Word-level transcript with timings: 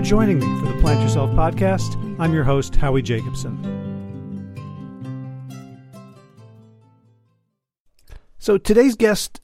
for 0.00 0.06
joining 0.06 0.38
me 0.38 0.46
for 0.60 0.72
the 0.72 0.80
Plant 0.80 1.02
Yourself 1.02 1.30
podcast. 1.32 1.94
I'm 2.18 2.32
your 2.32 2.44
host, 2.44 2.74
Howie 2.74 3.02
Jacobson. 3.02 3.54
So 8.38 8.56
today's 8.56 8.96
guest, 8.96 9.42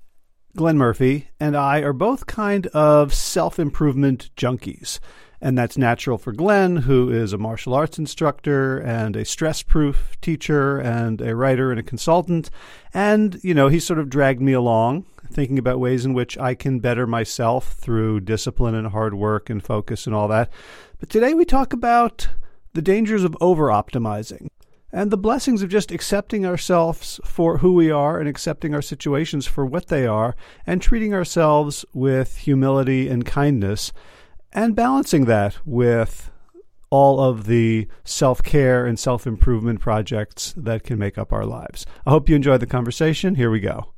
Glenn 0.57 0.79
Murphy, 0.79 1.29
and 1.39 1.59
I 1.59 1.81
are 1.81 1.93
both 1.93 2.25
kind 2.25 2.69
of 2.69 3.13
self 3.13 3.59
improvement 3.59 4.31
junkies. 4.35 4.99
And 5.43 5.59
that's 5.59 5.77
natural 5.77 6.17
for 6.17 6.33
Glenn, 6.33 6.77
who 6.77 7.11
is 7.11 7.35
a 7.35 7.39
martial 7.39 7.75
arts 7.75 7.99
instructor 7.99 8.79
and 8.79 9.15
a 9.15 9.27
stress 9.27 9.63
proof 9.63 10.19
teacher 10.23 10.79
and 10.79 11.21
a 11.21 11.37
writer 11.37 11.71
and 11.71 11.79
a 11.79 11.83
consultant. 11.83 12.49
And, 12.95 13.39
you 13.43 13.53
know, 13.53 13.69
he 13.69 13.79
sort 13.79 13.99
of 13.99 14.09
dragged 14.09 14.41
me 14.41 14.55
along, 14.55 15.05
thinking 15.31 15.59
about 15.59 15.81
ways 15.81 16.05
in 16.05 16.15
which 16.15 16.39
I 16.39 16.55
can 16.55 16.81
better 16.81 17.07
myself 17.07 17.75
through 17.75 18.21
discipline 18.21 18.75
and 18.75 18.89
hard 18.89 19.15
work 19.15 19.51
and 19.51 19.63
focus 19.63 20.07
and 20.07 20.15
all 20.15 20.29
that. 20.29 20.51
But 20.99 21.11
today 21.11 21.35
we 21.35 21.45
talk 21.45 21.73
about 21.73 22.29
the 22.73 22.83
dangers 22.83 23.25
of 23.25 23.37
over 23.41 23.69
optimizing 23.69 24.49
and 24.93 25.11
the 25.11 25.17
blessings 25.17 25.63
of 25.63 25.69
just 25.69 25.91
accepting 25.91 26.47
ourselves 26.47 27.21
for 27.25 27.59
who 27.59 27.75
we 27.75 27.91
are 27.91 28.19
and 28.19 28.29
accepting 28.29 28.75
our 28.75 28.83
situations 28.83 29.47
for 29.47 29.67
what 29.67 29.89
they 29.89 30.07
are 30.07 30.37
and 30.67 30.81
treating 30.81 31.13
ourselves 31.13 31.85
with 31.93 32.39
humility 32.39 33.09
and 33.09 33.27
kindness 33.27 33.93
and 34.53 34.77
balancing 34.77 35.27
that 35.27 35.59
with 35.65 36.31
all 36.91 37.21
of 37.21 37.47
the 37.47 37.89
self 38.05 38.43
care 38.43 38.87
and 38.87 38.99
self 38.99 39.27
improvement 39.27 39.81
projects 39.81 40.55
that 40.57 40.85
can 40.85 40.99
make 40.99 41.19
up 41.19 41.33
our 41.33 41.45
lives. 41.45 41.85
I 42.07 42.11
hope 42.11 42.29
you 42.29 42.37
enjoyed 42.37 42.61
the 42.61 42.67
conversation. 42.67 43.35
Here 43.35 43.51
we 43.51 43.61
go. 43.61 43.93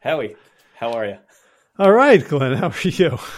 Howie, 0.00 0.36
how 0.80 0.92
are 0.92 1.04
you? 1.04 1.18
All 1.78 1.92
right, 1.92 2.26
Glenn, 2.26 2.56
how 2.56 2.68
are 2.68 2.88
you? 2.88 3.18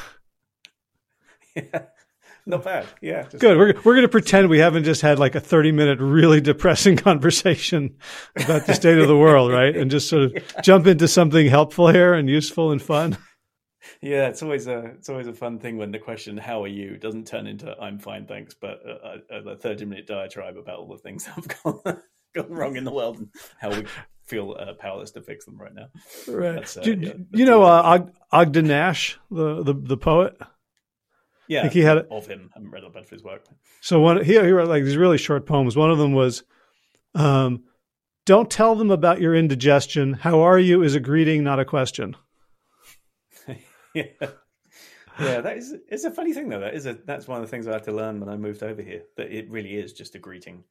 Yeah, 1.54 1.82
not 2.46 2.64
bad. 2.64 2.86
Yeah, 3.02 3.24
just... 3.24 3.38
good. 3.38 3.58
We're 3.58 3.74
we're 3.84 3.92
going 3.92 4.06
to 4.06 4.08
pretend 4.08 4.48
we 4.48 4.58
haven't 4.58 4.84
just 4.84 5.02
had 5.02 5.18
like 5.18 5.34
a 5.34 5.40
thirty 5.40 5.70
minute 5.70 5.98
really 6.00 6.40
depressing 6.40 6.96
conversation 7.08 7.96
about 8.36 8.66
the 8.66 8.72
state 8.72 8.96
of 8.96 9.06
the 9.06 9.18
world, 9.18 9.52
right? 9.52 9.76
And 9.76 9.90
just 9.90 10.08
sort 10.08 10.22
of 10.22 10.32
yeah. 10.34 10.60
jump 10.62 10.86
into 10.86 11.06
something 11.06 11.46
helpful 11.46 11.88
here 11.88 12.14
and 12.14 12.30
useful 12.30 12.72
and 12.72 12.80
fun. 12.80 13.18
Yeah, 14.00 14.28
it's 14.28 14.42
always 14.42 14.66
a 14.66 14.78
it's 14.96 15.10
always 15.10 15.26
a 15.26 15.34
fun 15.34 15.58
thing 15.58 15.76
when 15.76 15.92
the 15.92 15.98
question 15.98 16.38
"How 16.38 16.64
are 16.64 16.68
you?" 16.68 16.96
doesn't 16.96 17.26
turn 17.26 17.46
into 17.46 17.76
"I'm 17.78 17.98
fine, 17.98 18.24
thanks," 18.24 18.54
but 18.58 18.80
a, 18.86 19.18
a, 19.28 19.50
a 19.50 19.56
thirty 19.58 19.84
minute 19.84 20.06
diatribe 20.06 20.56
about 20.56 20.78
all 20.78 20.88
the 20.88 21.02
things 21.02 21.26
that 21.26 21.34
have 21.34 21.48
gone 21.62 22.00
gone 22.34 22.50
wrong 22.50 22.76
in 22.76 22.84
the 22.84 22.92
world 22.92 23.18
and 23.18 23.28
how 23.60 23.68
we 23.68 23.84
feel 24.24 24.56
uh, 24.58 24.74
powerless 24.74 25.10
to 25.12 25.20
fix 25.20 25.44
them 25.44 25.60
right 25.60 25.74
now. 25.74 25.86
Right. 26.28 26.76
Uh, 26.76 26.80
do, 26.82 26.94
yeah, 26.94 27.12
you 27.32 27.44
know 27.44 27.62
uh, 27.62 27.82
Og- 27.82 28.12
Ogden 28.30 28.66
Nash, 28.66 29.18
the, 29.30 29.62
the 29.62 29.74
the 29.74 29.96
poet? 29.96 30.36
Yeah, 31.48 31.60
I 31.60 31.62
think 31.62 31.74
he 31.74 31.80
had 31.80 31.98
it. 31.98 32.08
of 32.10 32.26
him. 32.26 32.50
I 32.54 32.58
haven't 32.58 32.70
read 32.70 32.84
a 32.84 32.90
bunch 32.90 33.06
of 33.06 33.10
his 33.10 33.22
work. 33.22 33.44
So 33.80 34.00
one 34.00 34.24
he, 34.24 34.32
he 34.32 34.50
wrote 34.50 34.68
like 34.68 34.84
these 34.84 34.96
really 34.96 35.18
short 35.18 35.46
poems. 35.46 35.76
One 35.76 35.90
of 35.90 35.98
them 35.98 36.12
was, 36.12 36.44
um, 37.14 37.64
"Don't 38.24 38.50
tell 38.50 38.74
them 38.74 38.90
about 38.90 39.20
your 39.20 39.34
indigestion. 39.34 40.14
How 40.14 40.40
are 40.40 40.58
you 40.58 40.82
is 40.82 40.94
a 40.94 41.00
greeting, 41.00 41.44
not 41.44 41.60
a 41.60 41.64
question." 41.64 42.16
yeah. 43.94 44.04
Yeah, 45.20 45.42
that 45.42 45.58
is 45.58 45.74
it's 45.88 46.04
a 46.04 46.10
funny 46.10 46.32
thing 46.32 46.48
though. 46.48 46.60
That 46.60 46.74
is 46.74 46.86
a 46.86 46.94
that's 46.94 47.28
one 47.28 47.38
of 47.38 47.44
the 47.44 47.50
things 47.50 47.66
I 47.66 47.72
had 47.72 47.84
to 47.84 47.92
learn 47.92 48.18
when 48.18 48.28
I 48.28 48.36
moved 48.36 48.62
over 48.62 48.80
here. 48.80 49.02
That 49.16 49.30
it 49.30 49.50
really 49.50 49.74
is 49.74 49.92
just 49.92 50.14
a 50.14 50.18
greeting 50.18 50.64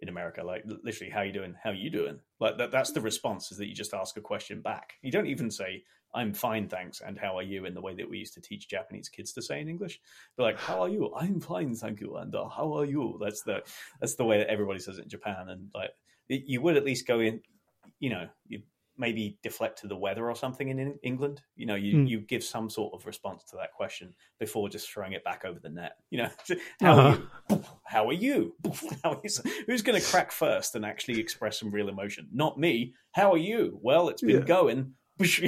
in 0.00 0.08
America. 0.08 0.42
Like 0.42 0.64
literally, 0.82 1.10
how 1.10 1.22
you 1.22 1.32
doing? 1.32 1.54
How 1.62 1.70
you 1.70 1.90
doing? 1.90 2.18
Like 2.40 2.58
that 2.58 2.70
that's 2.70 2.92
the 2.92 3.00
response 3.00 3.52
is 3.52 3.58
that 3.58 3.68
you 3.68 3.74
just 3.74 3.94
ask 3.94 4.16
a 4.16 4.20
question 4.20 4.60
back. 4.60 4.94
You 5.02 5.10
don't 5.10 5.26
even 5.26 5.50
say, 5.50 5.84
I'm 6.14 6.32
fine, 6.32 6.68
thanks, 6.68 7.00
and 7.00 7.18
how 7.18 7.36
are 7.38 7.42
you 7.42 7.66
in 7.66 7.74
the 7.74 7.80
way 7.80 7.94
that 7.94 8.08
we 8.08 8.18
used 8.18 8.34
to 8.34 8.40
teach 8.40 8.68
Japanese 8.68 9.08
kids 9.08 9.32
to 9.34 9.42
say 9.42 9.60
in 9.60 9.68
English. 9.68 10.00
But 10.36 10.42
like, 10.44 10.58
how 10.58 10.80
are 10.80 10.88
you? 10.88 11.12
I'm 11.14 11.40
fine, 11.40 11.74
thank 11.74 12.00
you, 12.00 12.16
and 12.16 12.34
uh, 12.34 12.48
how 12.48 12.72
are 12.74 12.84
you? 12.84 13.18
That's 13.22 13.42
the 13.42 13.62
that's 14.00 14.16
the 14.16 14.24
way 14.24 14.38
that 14.38 14.48
everybody 14.48 14.80
says 14.80 14.98
it 14.98 15.04
in 15.04 15.10
Japan. 15.10 15.48
And 15.48 15.68
like 15.74 15.90
you 16.28 16.60
would 16.62 16.76
at 16.76 16.84
least 16.84 17.06
go 17.06 17.20
in, 17.20 17.40
you 17.98 18.10
know, 18.10 18.28
you 18.48 18.62
maybe 19.00 19.38
deflect 19.42 19.80
to 19.80 19.88
the 19.88 19.96
weather 19.96 20.28
or 20.28 20.36
something 20.36 20.68
in 20.68 20.98
England. 21.02 21.42
You 21.56 21.66
know, 21.66 21.74
you, 21.74 21.96
mm. 21.96 22.08
you 22.08 22.20
give 22.20 22.44
some 22.44 22.68
sort 22.68 22.92
of 22.94 23.06
response 23.06 23.42
to 23.44 23.56
that 23.56 23.72
question 23.72 24.14
before 24.38 24.68
just 24.68 24.90
throwing 24.90 25.14
it 25.14 25.24
back 25.24 25.44
over 25.44 25.58
the 25.58 25.70
net. 25.70 25.96
You 26.10 26.18
know, 26.18 26.30
how 26.80 26.98
uh-huh. 26.98 27.18
are 27.48 27.56
you? 27.56 27.64
How 27.84 28.08
are 28.08 28.12
you? 28.12 28.54
How 29.02 29.12
are 29.12 29.20
you? 29.24 29.30
Who's 29.66 29.82
going 29.82 30.00
to 30.00 30.06
crack 30.06 30.30
first 30.30 30.74
and 30.76 30.84
actually 30.84 31.18
express 31.18 31.58
some 31.58 31.72
real 31.72 31.88
emotion? 31.88 32.28
Not 32.32 32.58
me. 32.58 32.94
How 33.12 33.32
are 33.32 33.38
you? 33.38 33.78
Well, 33.82 34.08
it's 34.10 34.22
been 34.22 34.40
yeah. 34.40 34.44
going. 34.44 34.94
that's, 35.20 35.38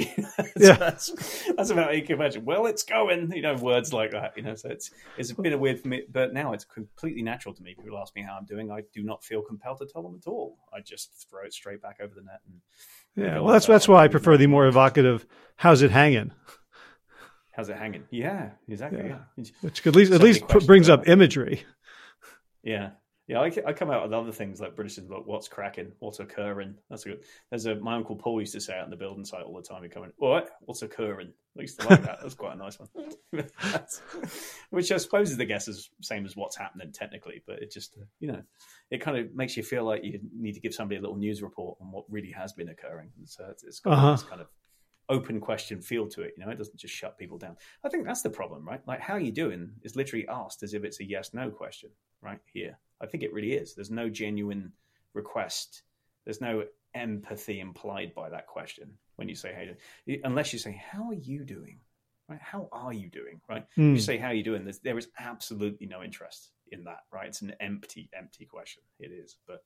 yeah. 0.55 0.75
that's, 0.75 1.43
that's 1.57 1.71
about 1.71 1.85
how 1.85 1.91
you 1.91 2.03
can 2.03 2.15
imagine. 2.17 2.45
Well, 2.45 2.67
it's 2.67 2.83
going, 2.83 3.31
you 3.31 3.41
know, 3.41 3.55
words 3.55 3.91
like 3.91 4.11
that, 4.11 4.33
you 4.37 4.43
know. 4.43 4.53
So 4.53 4.69
it's 4.69 4.91
it's 5.17 5.31
been 5.31 5.51
a 5.51 5.57
weird 5.57 5.79
for 5.79 5.87
me, 5.87 6.03
but 6.11 6.31
now 6.31 6.53
it's 6.53 6.63
completely 6.63 7.23
natural 7.23 7.55
to 7.55 7.63
me. 7.63 7.75
People 7.81 7.97
ask 7.97 8.15
me 8.15 8.21
how 8.21 8.37
I'm 8.37 8.45
doing. 8.45 8.69
I 8.69 8.83
do 8.93 9.01
not 9.01 9.23
feel 9.23 9.41
compelled 9.41 9.79
to 9.79 9.87
tell 9.87 10.03
them 10.03 10.19
at 10.21 10.29
all. 10.29 10.59
I 10.71 10.81
just 10.81 11.27
throw 11.27 11.43
it 11.43 11.53
straight 11.53 11.81
back 11.81 11.97
over 12.03 12.13
the 12.13 12.21
net 12.21 12.41
and 12.45 12.61
yeah, 13.15 13.39
well, 13.39 13.53
that's 13.53 13.65
that's 13.67 13.87
why 13.87 14.03
I 14.03 14.07
prefer 14.07 14.37
the 14.37 14.47
more 14.47 14.67
evocative. 14.67 15.25
How's 15.55 15.81
it 15.81 15.91
hanging? 15.91 16.31
How's 17.51 17.69
it 17.69 17.77
hanging? 17.77 18.03
Yeah, 18.09 18.51
exactly. 18.67 19.03
Yeah. 19.05 19.19
yeah. 19.37 19.45
Which 19.61 19.85
at 19.85 19.95
least 19.95 20.11
so 20.11 20.15
at 20.15 20.21
least 20.23 20.47
brings 20.65 20.89
up 20.89 21.07
imagery. 21.07 21.63
Yeah, 22.63 22.91
yeah, 23.27 23.39
I, 23.39 23.51
I 23.65 23.73
come 23.73 23.89
out 23.89 24.03
with 24.03 24.11
other 24.11 24.33
things 24.33 24.59
like 24.59 24.75
British 24.75 24.97
like 24.97 25.25
what's 25.25 25.47
cracking, 25.47 25.93
what's 25.99 26.19
occurring. 26.19 26.75
That's 26.89 27.05
a 27.05 27.09
good. 27.09 27.23
There's 27.49 27.65
a 27.65 27.75
my 27.75 27.95
uncle 27.95 28.17
Paul 28.17 28.41
used 28.41 28.53
to 28.53 28.61
say 28.61 28.77
out 28.77 28.83
in 28.83 28.89
the 28.89 28.97
building 28.97 29.23
site 29.23 29.43
all 29.43 29.55
the 29.55 29.61
time. 29.61 29.81
He 29.81 29.89
come 29.89 30.03
in, 30.03 30.11
what? 30.17 30.49
What's 30.61 30.81
occurring? 30.81 31.31
I 31.57 31.61
used 31.61 31.79
to 31.79 31.87
like 31.87 32.03
that. 32.03 32.19
That's 32.21 32.33
quite 32.33 32.55
a 32.55 32.57
nice 32.57 32.77
one. 32.79 32.89
Which 34.71 34.91
I 34.91 34.97
suppose 34.97 35.31
is 35.31 35.37
the 35.37 35.45
guess 35.45 35.69
is 35.69 35.89
same 36.01 36.25
as 36.25 36.35
what's 36.35 36.57
happening 36.57 36.91
technically, 36.91 37.43
but 37.47 37.61
it 37.61 37.71
just 37.71 37.97
you 38.19 38.29
know 38.29 38.41
it 38.91 38.99
kind 38.99 39.17
of 39.17 39.33
makes 39.33 39.55
you 39.55 39.63
feel 39.63 39.85
like 39.85 40.03
you 40.03 40.19
need 40.37 40.53
to 40.53 40.59
give 40.59 40.73
somebody 40.73 40.97
a 40.97 41.01
little 41.01 41.15
news 41.15 41.41
report 41.41 41.77
on 41.81 41.91
what 41.91 42.03
really 42.09 42.31
has 42.31 42.51
been 42.51 42.69
occurring. 42.69 43.09
And 43.17 43.29
So 43.29 43.47
it's, 43.49 43.63
it's 43.63 43.79
got 43.79 43.93
uh-huh. 43.93 44.11
this 44.11 44.23
kind 44.23 44.41
of 44.41 44.47
open 45.09 45.39
question 45.39 45.81
feel 45.81 46.07
to 46.09 46.21
it. 46.21 46.33
You 46.37 46.45
know, 46.45 46.51
it 46.51 46.57
doesn't 46.57 46.77
just 46.77 46.93
shut 46.93 47.17
people 47.17 47.37
down. 47.37 47.57
I 47.83 47.89
think 47.89 48.05
that's 48.05 48.21
the 48.21 48.29
problem, 48.29 48.65
right? 48.65 48.81
Like, 48.85 48.99
how 48.99 49.15
you 49.15 49.31
doing 49.31 49.71
is 49.83 49.95
literally 49.95 50.27
asked 50.27 50.63
as 50.63 50.73
if 50.73 50.83
it's 50.83 50.99
a 50.99 51.05
yes 51.05 51.33
no 51.33 51.49
question, 51.49 51.89
right? 52.21 52.39
Here. 52.53 52.77
I 53.03 53.07
think 53.07 53.23
it 53.23 53.33
really 53.33 53.53
is. 53.53 53.75
There's 53.75 53.91
no 53.91 54.09
genuine 54.09 54.71
request. 55.13 55.83
There's 56.25 56.41
no 56.41 56.63
empathy 56.95 57.59
implied 57.59 58.13
by 58.15 58.29
that 58.29 58.47
question 58.47 58.93
when 59.17 59.29
you 59.29 59.35
say, 59.35 59.75
hey, 60.05 60.21
unless 60.23 60.53
you 60.53 60.59
say, 60.59 60.81
how 60.91 61.09
are 61.09 61.13
you 61.15 61.43
doing? 61.43 61.79
Right? 62.29 62.39
How 62.41 62.69
are 62.71 62.93
you 62.93 63.09
doing? 63.09 63.41
Right? 63.49 63.65
Mm. 63.77 63.93
You 63.93 63.99
say, 63.99 64.17
how 64.17 64.27
are 64.27 64.33
you 64.33 64.43
doing? 64.43 64.63
There's, 64.63 64.79
there 64.79 64.97
is 64.97 65.09
absolutely 65.19 65.87
no 65.87 66.01
interest 66.01 66.51
in 66.71 66.83
that, 66.85 67.01
right? 67.11 67.27
It's 67.27 67.41
an 67.41 67.53
empty, 67.59 68.09
empty 68.17 68.45
question. 68.45 68.83
It 68.99 69.11
is. 69.11 69.35
But 69.45 69.63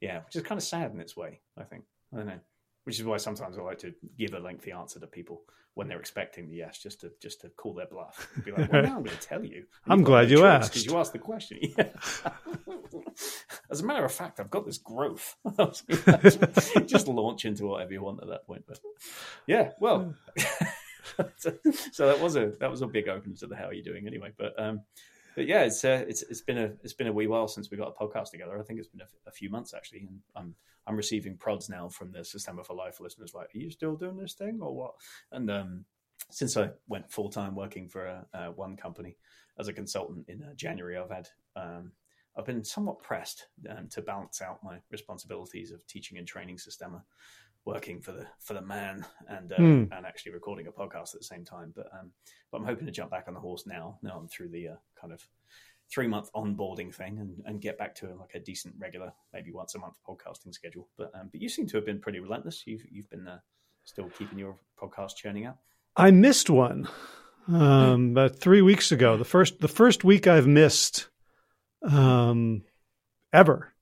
yeah, 0.00 0.20
which 0.24 0.36
is 0.36 0.42
kind 0.42 0.58
of 0.58 0.64
sad 0.64 0.92
in 0.92 1.00
its 1.00 1.16
way, 1.16 1.40
I 1.58 1.64
think. 1.64 1.84
I 2.12 2.18
don't 2.18 2.26
know 2.26 2.40
which 2.86 3.00
is 3.00 3.04
why 3.04 3.16
sometimes 3.16 3.58
I 3.58 3.62
like 3.62 3.80
to 3.80 3.92
give 4.16 4.32
a 4.32 4.38
lengthy 4.38 4.70
answer 4.70 5.00
to 5.00 5.08
people 5.08 5.42
when 5.74 5.88
they're 5.88 5.98
expecting 5.98 6.48
the 6.48 6.54
yes, 6.54 6.78
just 6.78 7.00
to 7.00 7.10
just 7.20 7.40
to 7.40 7.48
call 7.48 7.74
their 7.74 7.86
bluff. 7.86 8.28
Be 8.44 8.52
like, 8.52 8.70
well, 8.70 8.82
now 8.82 8.96
I'm 8.96 9.02
going 9.02 9.16
to 9.16 9.26
tell 9.26 9.44
you. 9.44 9.64
I'm 9.88 10.04
glad 10.04 10.30
you 10.30 10.44
asked 10.44 10.70
because 10.70 10.86
you 10.86 10.96
asked 10.96 11.12
the 11.12 11.18
question. 11.18 11.58
Yeah. 11.76 11.88
As 13.70 13.80
a 13.80 13.84
matter 13.84 14.04
of 14.04 14.12
fact, 14.12 14.38
I've 14.38 14.50
got 14.50 14.64
this 14.66 14.78
growth. 14.78 15.34
just 16.86 17.08
launch 17.08 17.44
into 17.44 17.66
whatever 17.66 17.92
you 17.92 18.02
want 18.02 18.22
at 18.22 18.28
that 18.28 18.46
point. 18.46 18.64
But 18.68 18.78
yeah, 19.46 19.70
well. 19.80 20.14
so 21.36 22.06
that 22.06 22.20
was 22.20 22.36
a 22.36 22.52
that 22.60 22.70
was 22.70 22.82
a 22.82 22.86
big 22.86 23.08
opener 23.08 23.34
to 23.36 23.46
the 23.46 23.56
how 23.56 23.66
are 23.66 23.72
you 23.72 23.82
doing 23.82 24.06
anyway. 24.06 24.32
But 24.36 24.58
um, 24.62 24.82
but 25.36 25.46
yeah, 25.46 25.62
it's 25.62 25.84
uh, 25.84 26.04
it's 26.08 26.22
it's 26.22 26.40
been 26.40 26.58
a 26.58 26.72
it's 26.82 26.94
been 26.94 27.06
a 27.06 27.12
wee 27.12 27.26
while 27.26 27.46
since 27.46 27.70
we 27.70 27.76
got 27.76 27.94
a 27.96 28.04
podcast 28.04 28.30
together. 28.30 28.58
I 28.58 28.62
think 28.62 28.78
it's 28.78 28.88
been 28.88 29.02
a, 29.02 29.28
a 29.28 29.30
few 29.30 29.50
months 29.50 29.74
actually, 29.74 30.00
and 30.00 30.18
I'm 30.34 30.54
I'm 30.86 30.96
receiving 30.96 31.36
prods 31.36 31.68
now 31.68 31.90
from 31.90 32.10
the 32.10 32.24
Systema 32.24 32.64
for 32.64 32.74
Life 32.74 33.00
listeners 33.00 33.34
like, 33.34 33.54
"Are 33.54 33.58
you 33.58 33.70
still 33.70 33.96
doing 33.96 34.16
this 34.16 34.32
thing 34.32 34.58
or 34.62 34.74
what?" 34.74 34.94
And 35.30 35.50
um, 35.50 35.84
since 36.30 36.56
I 36.56 36.70
went 36.88 37.12
full 37.12 37.28
time 37.28 37.54
working 37.54 37.88
for 37.88 38.24
a, 38.32 38.50
one 38.50 38.76
company 38.76 39.18
as 39.58 39.68
a 39.68 39.74
consultant 39.74 40.26
in 40.28 40.42
uh, 40.42 40.54
January, 40.54 40.96
I've 40.96 41.10
had 41.10 41.28
um, 41.54 41.92
I've 42.36 42.46
been 42.46 42.64
somewhat 42.64 43.02
pressed 43.02 43.46
um, 43.68 43.88
to 43.90 44.00
balance 44.00 44.40
out 44.40 44.64
my 44.64 44.78
responsibilities 44.90 45.70
of 45.70 45.86
teaching 45.86 46.16
and 46.16 46.26
training 46.26 46.56
Systema 46.56 47.04
working 47.66 48.00
for 48.00 48.12
the 48.12 48.26
for 48.38 48.54
the 48.54 48.62
man 48.62 49.04
and 49.28 49.52
uh, 49.52 49.58
mm. 49.58 49.88
and 49.96 50.06
actually 50.06 50.32
recording 50.32 50.68
a 50.68 50.72
podcast 50.72 51.14
at 51.14 51.20
the 51.20 51.24
same 51.24 51.44
time. 51.44 51.72
But 51.74 51.88
um, 51.92 52.12
but 52.50 52.58
I'm 52.58 52.64
hoping 52.64 52.86
to 52.86 52.92
jump 52.92 53.10
back 53.10 53.24
on 53.28 53.34
the 53.34 53.40
horse 53.40 53.66
now. 53.66 53.98
Now 54.02 54.16
I'm 54.16 54.28
through 54.28 54.48
the 54.48 54.68
uh, 54.68 54.76
kind 54.98 55.12
of 55.12 55.26
three 55.92 56.06
month 56.06 56.30
onboarding 56.34 56.94
thing 56.94 57.18
and, 57.18 57.42
and 57.44 57.60
get 57.60 57.78
back 57.78 57.94
to 57.96 58.06
like 58.14 58.34
a 58.34 58.40
decent 58.40 58.74
regular, 58.78 59.12
maybe 59.32 59.52
once 59.52 59.74
a 59.74 59.78
month 59.78 59.96
podcasting 60.08 60.54
schedule. 60.54 60.88
But 60.96 61.10
um, 61.14 61.28
but 61.30 61.42
you 61.42 61.48
seem 61.48 61.66
to 61.68 61.76
have 61.76 61.84
been 61.84 62.00
pretty 62.00 62.20
relentless. 62.20 62.62
You've 62.66 62.84
you've 62.90 63.10
been 63.10 63.26
uh, 63.26 63.40
still 63.84 64.08
keeping 64.10 64.38
your 64.38 64.56
podcast 64.80 65.16
churning 65.16 65.44
out. 65.44 65.58
I 65.96 66.12
missed 66.12 66.48
one 66.48 66.88
um, 67.48 68.12
about 68.12 68.36
three 68.36 68.62
weeks 68.62 68.92
ago. 68.92 69.16
The 69.16 69.24
first 69.24 69.60
the 69.60 69.68
first 69.68 70.04
week 70.04 70.26
I've 70.26 70.46
missed 70.46 71.08
um, 71.82 72.62
ever 73.32 73.72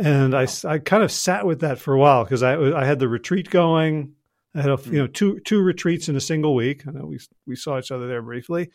and 0.00 0.34
I, 0.34 0.46
I 0.64 0.78
kind 0.78 1.02
of 1.02 1.12
sat 1.12 1.44
with 1.44 1.60
that 1.60 1.78
for 1.78 1.92
a 1.92 1.98
while 1.98 2.24
because 2.24 2.42
I 2.42 2.56
I 2.56 2.84
had 2.84 2.98
the 2.98 3.08
retreat 3.08 3.50
going. 3.50 4.14
I 4.54 4.62
had 4.62 4.70
a, 4.70 4.78
you 4.86 4.98
know 4.98 5.06
two 5.06 5.40
two 5.40 5.60
retreats 5.60 6.08
in 6.08 6.16
a 6.16 6.20
single 6.20 6.54
week. 6.54 6.86
I 6.88 6.92
know 6.92 7.04
we 7.04 7.18
we 7.46 7.54
saw 7.54 7.78
each 7.78 7.90
other 7.90 8.08
there 8.08 8.22
briefly, 8.22 8.70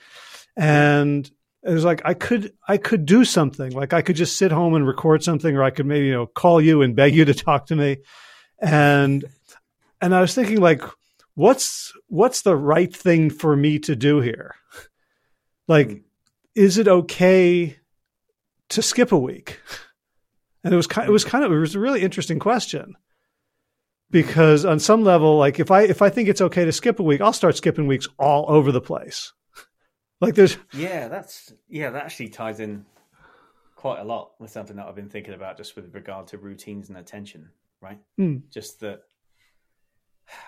and 0.56 1.30
it 1.63 1.72
was 1.72 1.83
like 1.83 2.04
I 2.06 2.13
could 2.13 2.54
I 2.68 2.77
could 2.77 3.07
do 3.07 3.25
something. 3.25 3.72
Like 3.72 3.92
I 3.92 4.04
could 4.04 4.16
just 4.16 4.38
sit 4.38 4.51
home 4.51 4.75
and 4.75 4.86
record 4.86 5.24
something, 5.24 5.56
or 5.56 5.63
I 5.63 5.72
could 5.72 5.88
maybe 5.88 6.06
you 6.06 6.13
know 6.13 6.27
call 6.27 6.62
you 6.62 6.83
and 6.83 6.95
beg 6.95 7.16
you 7.16 7.25
to 7.25 7.33
talk 7.33 7.66
to 7.68 7.75
me. 7.75 7.98
And 8.60 9.25
and 10.00 10.13
I 10.13 10.21
was 10.21 10.36
thinking 10.36 10.62
like, 10.62 10.83
what's 11.33 11.92
what's 12.07 12.44
the 12.44 12.56
right 12.56 12.95
thing 12.95 13.31
for 13.31 13.56
me 13.56 13.80
to 13.80 13.95
do 13.95 14.21
here? 14.21 14.56
Like, 15.68 15.88
mm. 15.88 16.04
is 16.54 16.78
it 16.78 16.88
okay 16.88 17.78
to 18.69 18.81
skip 18.83 19.12
a 19.12 19.18
week? 19.18 19.60
And 20.65 20.73
it 20.73 20.77
was 20.77 20.88
kind, 20.88 21.07
it 21.07 21.12
was 21.12 21.23
kind 21.23 21.45
of 21.45 21.51
it 21.51 21.59
was 21.59 21.75
a 21.75 21.79
really 21.79 22.01
interesting 22.01 22.39
question 22.39 22.97
because 24.09 24.65
on 24.65 24.79
some 24.79 25.03
level, 25.03 25.38
like 25.38 25.59
if 25.59 25.69
I 25.69 25.83
if 25.83 26.01
I 26.01 26.09
think 26.09 26.27
it's 26.27 26.41
okay 26.41 26.65
to 26.65 26.71
skip 26.71 27.00
a 27.00 27.03
week, 27.03 27.21
I'll 27.21 27.33
start 27.33 27.56
skipping 27.56 27.85
weeks 27.85 28.07
all 28.17 28.45
over 28.50 28.71
the 28.71 28.81
place. 28.81 29.31
Like 30.21 30.33
there's 30.33 30.57
yeah, 30.73 31.09
that's 31.09 31.51
yeah, 31.67 31.89
that 31.89 32.06
actually 32.06 32.29
ties 32.29 32.62
in 32.62 32.85
quite 33.75 34.00
a 34.00 34.03
lot 34.06 34.31
with 34.39 34.50
something 34.50 34.77
that 34.77 34.88
I've 34.88 34.95
been 34.95 35.09
thinking 35.09 35.33
about 35.33 35.57
just 35.57 35.75
with 35.75 35.94
regard 35.94 36.27
to 36.27 36.38
routines 36.38 36.88
and 36.88 36.97
attention, 36.97 37.50
right? 37.81 38.00
Mm. 38.18 38.44
Just 38.50 38.79
that 38.79 39.01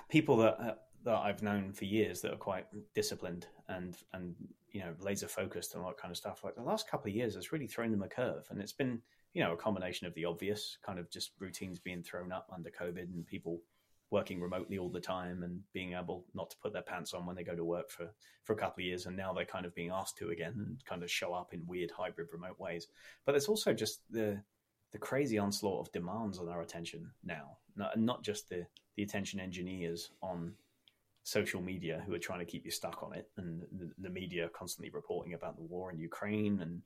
people 0.08 0.38
that 0.38 0.58
uh, 0.60 0.76
that 1.04 1.18
I've 1.18 1.44
known 1.44 1.74
for 1.74 1.84
years 1.84 2.22
that 2.22 2.34
are 2.34 2.38
quite 2.38 2.66
disciplined 2.96 3.48
and 3.68 3.98
and 4.14 4.36
you 4.72 4.80
know 4.80 4.94
laser 5.02 5.28
focused 5.28 5.76
and 5.76 5.84
all 5.84 5.90
that 5.90 5.98
kind 5.98 6.12
of 6.12 6.18
stuff. 6.18 6.46
Like 6.46 6.56
the 6.56 6.64
last 6.64 6.90
couple 6.90 7.10
of 7.10 7.16
years, 7.16 7.36
has 7.36 7.52
really 7.52 7.68
thrown 7.68 7.92
them 7.92 8.04
a 8.04 8.08
curve, 8.08 8.48
and 8.50 8.62
it's 8.62 8.72
been 8.72 9.02
you 9.34 9.44
know 9.44 9.54
a 9.54 9.58
combination 9.58 10.08
of 10.08 10.14
the 10.16 10.26
obvious 10.26 10.78
kind 10.86 11.00
of 11.00 11.10
just 11.10 11.32
routines 11.40 11.80
being 11.80 12.04
thrown 12.04 12.32
up 12.32 12.50
under 12.54 12.70
COVID 12.70 13.14
and 13.14 13.26
people 13.26 13.62
working 14.10 14.40
remotely 14.40 14.78
all 14.78 14.90
the 14.90 15.02
time 15.02 15.44
and 15.44 15.62
being 15.74 15.94
able 15.94 16.26
not 16.34 16.50
to 16.50 16.58
put 16.58 16.72
their 16.72 16.82
pants 16.82 17.14
on 17.14 17.26
when 17.26 17.36
they 17.36 17.44
go 17.44 17.56
to 17.56 17.66
work 17.66 17.90
for 17.92 18.10
for 18.44 18.54
a 18.54 18.58
couple 18.58 18.82
of 18.82 18.86
years. 18.86 19.06
And 19.06 19.18
now 19.18 19.34
they're 19.34 19.46
kind 19.46 19.66
of 19.66 19.76
being 19.76 19.92
asked 19.92 20.18
to 20.20 20.30
again 20.30 20.54
and 20.58 20.86
kind 20.86 21.04
of 21.04 21.12
show 21.12 21.34
up 21.34 21.54
in 21.54 21.68
weird 21.68 21.92
hybrid 21.92 22.30
remote 22.32 22.60
ways. 22.60 22.88
But 23.26 23.34
there's 23.34 23.50
also 23.50 23.74
just 23.74 24.02
the 24.10 24.42
the 24.94 24.98
crazy 24.98 25.38
onslaught 25.38 25.86
of 25.86 25.92
demands 25.92 26.40
on 26.40 26.48
our 26.48 26.62
attention 26.62 27.12
now. 27.24 27.58
Not, 27.76 28.00
not 28.00 28.24
just 28.24 28.50
the 28.50 28.66
the 28.96 29.04
attention 29.04 29.40
engineers 29.40 30.12
on 30.22 30.54
social 31.24 31.62
media 31.62 32.02
who 32.06 32.14
are 32.14 32.20
trying 32.20 32.40
to 32.40 32.46
keep 32.46 32.64
you 32.64 32.72
stuck 32.72 33.04
on 33.04 33.14
it 33.14 33.30
and 33.36 33.62
the, 33.78 33.92
the 34.00 34.10
media 34.10 34.50
constantly 34.56 34.90
reporting 34.90 35.34
about 35.34 35.58
the 35.58 35.64
war 35.64 35.92
in 35.92 36.00
Ukraine 36.00 36.62
and 36.62 36.82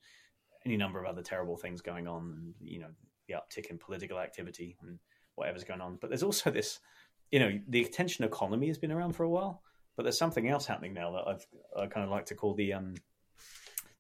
any 0.66 0.78
number 0.78 1.00
of 1.00 1.06
other 1.06 1.22
terrible 1.22 1.58
things 1.58 1.81
going 1.81 2.08
on 2.08 2.34
and 2.38 2.54
you 2.60 2.80
know 2.80 2.90
the 3.28 3.34
uptick 3.34 3.68
in 3.68 3.78
political 3.78 4.19
activity 4.19 4.78
and 4.81 5.00
whatever's 5.36 5.63
going 5.63 5.81
on 5.81 5.98
but 6.02 6.10
there's 6.10 6.24
also 6.24 6.52
this 6.52 6.80
you 7.31 7.40
know, 7.40 7.60
the 7.69 7.84
attention 7.84 8.25
economy 8.25 8.68
has 8.68 8.78
been 8.78 8.92
around 8.92 9.13
for 9.13 9.24
a 9.24 9.30
while, 9.30 9.63
but 9.96 10.04
there's 10.04 10.18
something 10.18 10.50
else 10.50 10.66
happening 10.66 10.94
now 10.94 11.12
that 11.12 11.28
I've 11.28 11.48
I 11.78 11.88
kind 11.88 12.04
of 12.04 12.12
like 12.12 12.25
to 12.25 12.36
call 12.36 12.54
the 12.54 12.74
um 12.74 12.94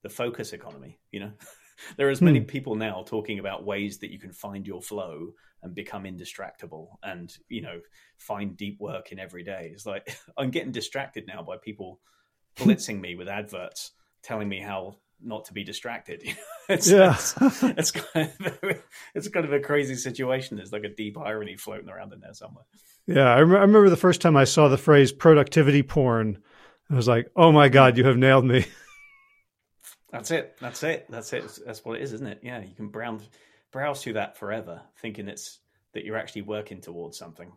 the 0.03 0.09
focus 0.09 0.53
economy. 0.53 0.99
You 1.11 1.21
know, 1.21 1.31
there 1.97 2.07
are 2.07 2.11
as 2.11 2.21
many 2.21 2.39
hmm. 2.39 2.45
people 2.45 2.75
now 2.75 3.03
talking 3.05 3.39
about 3.39 3.65
ways 3.65 3.97
that 3.99 4.11
you 4.11 4.19
can 4.19 4.33
find 4.33 4.67
your 4.67 4.81
flow 4.81 5.31
and 5.63 5.73
become 5.73 6.03
indistractable, 6.03 6.89
and 7.03 7.35
you 7.47 7.61
know, 7.61 7.79
find 8.17 8.57
deep 8.57 8.79
work 8.79 9.11
in 9.11 9.19
every 9.19 9.43
day. 9.43 9.71
It's 9.73 9.85
like 9.85 10.15
I'm 10.37 10.51
getting 10.51 10.71
distracted 10.71 11.25
now 11.25 11.41
by 11.41 11.57
people 11.57 11.99
blitzing 12.57 12.99
me 12.99 13.15
with 13.15 13.29
adverts 13.29 13.91
telling 14.23 14.49
me 14.49 14.59
how 14.59 14.97
not 15.23 15.45
to 15.45 15.53
be 15.53 15.63
distracted. 15.63 16.23
it's, 16.69 16.89
yeah, 16.89 17.13
it's, 17.13 17.35
it's, 17.63 17.91
kind 18.13 18.31
of 18.39 18.81
it's 19.15 19.27
kind 19.29 19.45
of 19.45 19.53
a 19.53 19.59
crazy 19.59 19.95
situation. 19.95 20.57
There's 20.57 20.71
like 20.71 20.83
a 20.83 20.89
deep 20.89 21.17
irony 21.17 21.57
floating 21.57 21.89
around 21.89 22.13
in 22.13 22.19
there 22.19 22.33
somewhere. 22.33 22.65
Yeah, 23.07 23.33
I, 23.33 23.39
rem- 23.39 23.57
I 23.57 23.61
remember 23.61 23.89
the 23.89 23.97
first 23.97 24.21
time 24.21 24.37
I 24.37 24.43
saw 24.43 24.67
the 24.67 24.77
phrase 24.77 25.11
productivity 25.11 25.83
porn. 25.83 26.41
I 26.89 26.95
was 26.95 27.07
like, 27.07 27.31
"Oh 27.35 27.51
my 27.51 27.69
god, 27.69 27.97
you 27.97 28.05
have 28.05 28.17
nailed 28.17 28.45
me." 28.45 28.65
That's 30.11 30.31
it. 30.31 30.57
That's 30.59 30.83
it. 30.83 31.07
That's 31.09 31.31
it. 31.33 31.59
That's 31.65 31.85
what 31.85 31.97
it 31.97 32.03
is, 32.03 32.13
isn't 32.13 32.27
it? 32.27 32.39
Yeah, 32.43 32.61
you 32.61 32.75
can 32.75 32.89
browse 32.89 33.27
browse 33.71 34.03
through 34.03 34.13
that 34.13 34.37
forever, 34.37 34.81
thinking 35.01 35.27
it's 35.27 35.59
that 35.93 36.05
you're 36.05 36.17
actually 36.17 36.43
working 36.43 36.81
towards 36.81 37.17
something, 37.17 37.51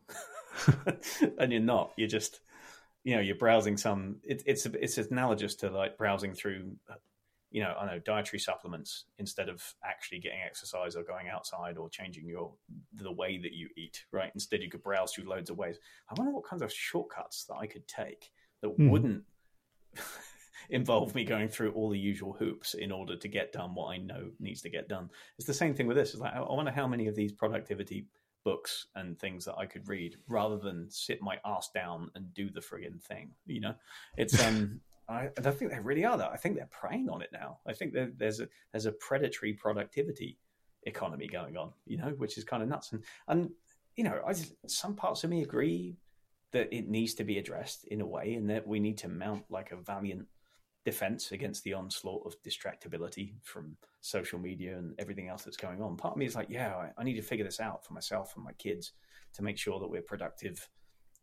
and 1.39 1.53
you're 1.53 1.61
not. 1.61 1.93
You're 1.97 2.09
just, 2.09 2.41
you 3.03 3.17
know, 3.17 3.21
you're 3.21 3.37
browsing 3.37 3.77
some. 3.77 4.17
It, 4.23 4.43
it's 4.47 4.67
it's 4.67 4.99
analogous 4.99 5.57
to 5.57 5.71
like 5.71 5.99
browsing 5.99 6.35
through 6.35 6.77
you 7.55 7.63
know, 7.63 7.73
I 7.81 7.87
know 7.87 8.01
dietary 8.01 8.41
supplements 8.41 9.05
instead 9.21 9.49
of 9.49 9.63
actually 9.85 10.19
getting 10.19 10.41
exercise 10.45 10.97
or 10.97 11.05
going 11.05 11.29
outside 11.29 11.79
or 11.79 11.89
changing 11.89 12.27
your 12.27 12.53
the 12.95 13.13
way 13.13 13.39
that 13.39 13.53
you 13.53 13.69
eat, 13.77 14.05
right? 14.11 14.33
Instead, 14.35 14.61
you 14.61 14.69
could 14.69 14.83
browse 14.83 15.13
through 15.13 15.29
loads 15.29 15.51
of 15.51 15.57
ways. 15.57 15.79
I 16.11 16.15
wonder 16.19 16.33
what 16.33 16.45
kinds 16.45 16.63
of 16.63 16.73
shortcuts 16.73 17.45
that 17.45 17.55
I 17.55 17.69
could 17.69 17.87
take 17.87 18.33
that 18.61 18.77
mm. 18.77 18.91
wouldn't 18.91 19.23
involve 20.71 21.15
me 21.15 21.25
going 21.25 21.49
through 21.49 21.71
all 21.75 21.91
the 21.91 21.99
usual 21.99 22.33
hoops 22.33 22.75
in 22.75 22.91
order 22.91 23.15
to 23.15 23.29
get 23.29 23.53
done 23.53 23.73
what 23.73 23.93
I 23.93 23.99
know 23.99 24.31
needs 24.41 24.61
to 24.63 24.69
get 24.69 24.89
done. 24.89 25.09
It's 25.39 25.47
the 25.47 25.55
same 25.55 25.75
thing 25.75 25.87
with 25.87 25.97
this. 25.97 26.11
It's 26.11 26.21
like 26.21 26.35
I 26.35 26.41
wonder 26.41 26.73
how 26.73 26.89
many 26.89 27.07
of 27.07 27.15
these 27.15 27.31
productivity 27.31 28.09
books 28.45 28.89
and 28.97 29.17
things 29.17 29.45
that 29.45 29.55
I 29.57 29.67
could 29.67 29.89
read 29.89 30.17
rather 30.29 30.59
than 30.59 30.91
sit 30.91 31.23
my 31.23 31.39
ass 31.47 31.71
down 31.73 32.11
and 32.17 32.35
do 32.35 32.51
the 32.51 32.61
friggin' 32.61 33.01
thing. 33.01 33.31
You 33.47 33.61
know, 33.61 33.75
it's 34.17 34.45
um 34.45 34.81
I, 35.09 35.29
I 35.37 35.41
don't 35.41 35.57
think 35.57 35.71
they 35.71 35.81
really 35.81 36.05
are. 36.05 36.17
Though 36.17 36.31
I 36.33 36.37
think 36.37 36.57
they're 36.57 36.69
preying 36.71 37.09
on 37.09 37.23
it 37.23 37.31
now. 37.33 37.59
I 37.67 37.73
think 37.73 37.95
there's 38.17 38.41
a 38.41 38.49
there's 38.73 38.87
a 38.87 38.93
predatory 38.93 39.53
productivity 39.53 40.39
economy 40.85 41.27
going 41.27 41.57
on, 41.57 41.73
you 41.87 41.99
know, 41.99 42.15
which 42.17 42.39
is 42.39 42.45
kind 42.45 42.63
of 42.63 42.69
nuts. 42.69 42.93
And 42.93 43.05
and 43.29 43.51
you 43.97 44.05
know, 44.05 44.21
I, 44.27 44.35
some 44.67 44.95
parts 44.95 45.25
of 45.25 45.31
me 45.31 45.43
agree 45.43 45.97
that 46.53 46.73
it 46.73 46.89
needs 46.89 47.15
to 47.15 47.25
be 47.25 47.39
addressed 47.39 47.85
in 47.89 48.01
a 48.01 48.07
way, 48.07 48.35
and 48.35 48.49
that 48.51 48.67
we 48.67 48.81
need 48.81 48.99
to 48.99 49.09
mount 49.09 49.45
like 49.51 49.73
a 49.73 49.77
valiant 49.77 50.27
defense 50.85 51.33
against 51.33 51.65
the 51.65 51.73
onslaught 51.73 52.27
of 52.27 52.41
distractibility 52.43 53.35
from 53.43 53.77
social 54.01 54.39
media 54.39 54.77
and 54.77 54.95
everything 54.99 55.29
else 55.29 55.43
that's 55.43 55.57
going 55.57 55.81
on. 55.81 55.97
Part 55.97 56.13
of 56.13 56.19
me 56.19 56.27
is 56.27 56.35
like, 56.35 56.51
yeah, 56.51 56.75
I, 56.77 56.91
I 56.99 57.05
need 57.05 57.15
to 57.15 57.23
figure 57.23 57.45
this 57.45 57.61
out 57.61 57.85
for 57.85 57.95
myself 57.95 58.35
and 58.37 58.45
my 58.45 58.53
kids 58.53 58.93
to 59.35 59.43
make 59.43 59.57
sure 59.57 59.81
that 59.81 59.89
we're 59.89 60.03
productive 60.03 60.69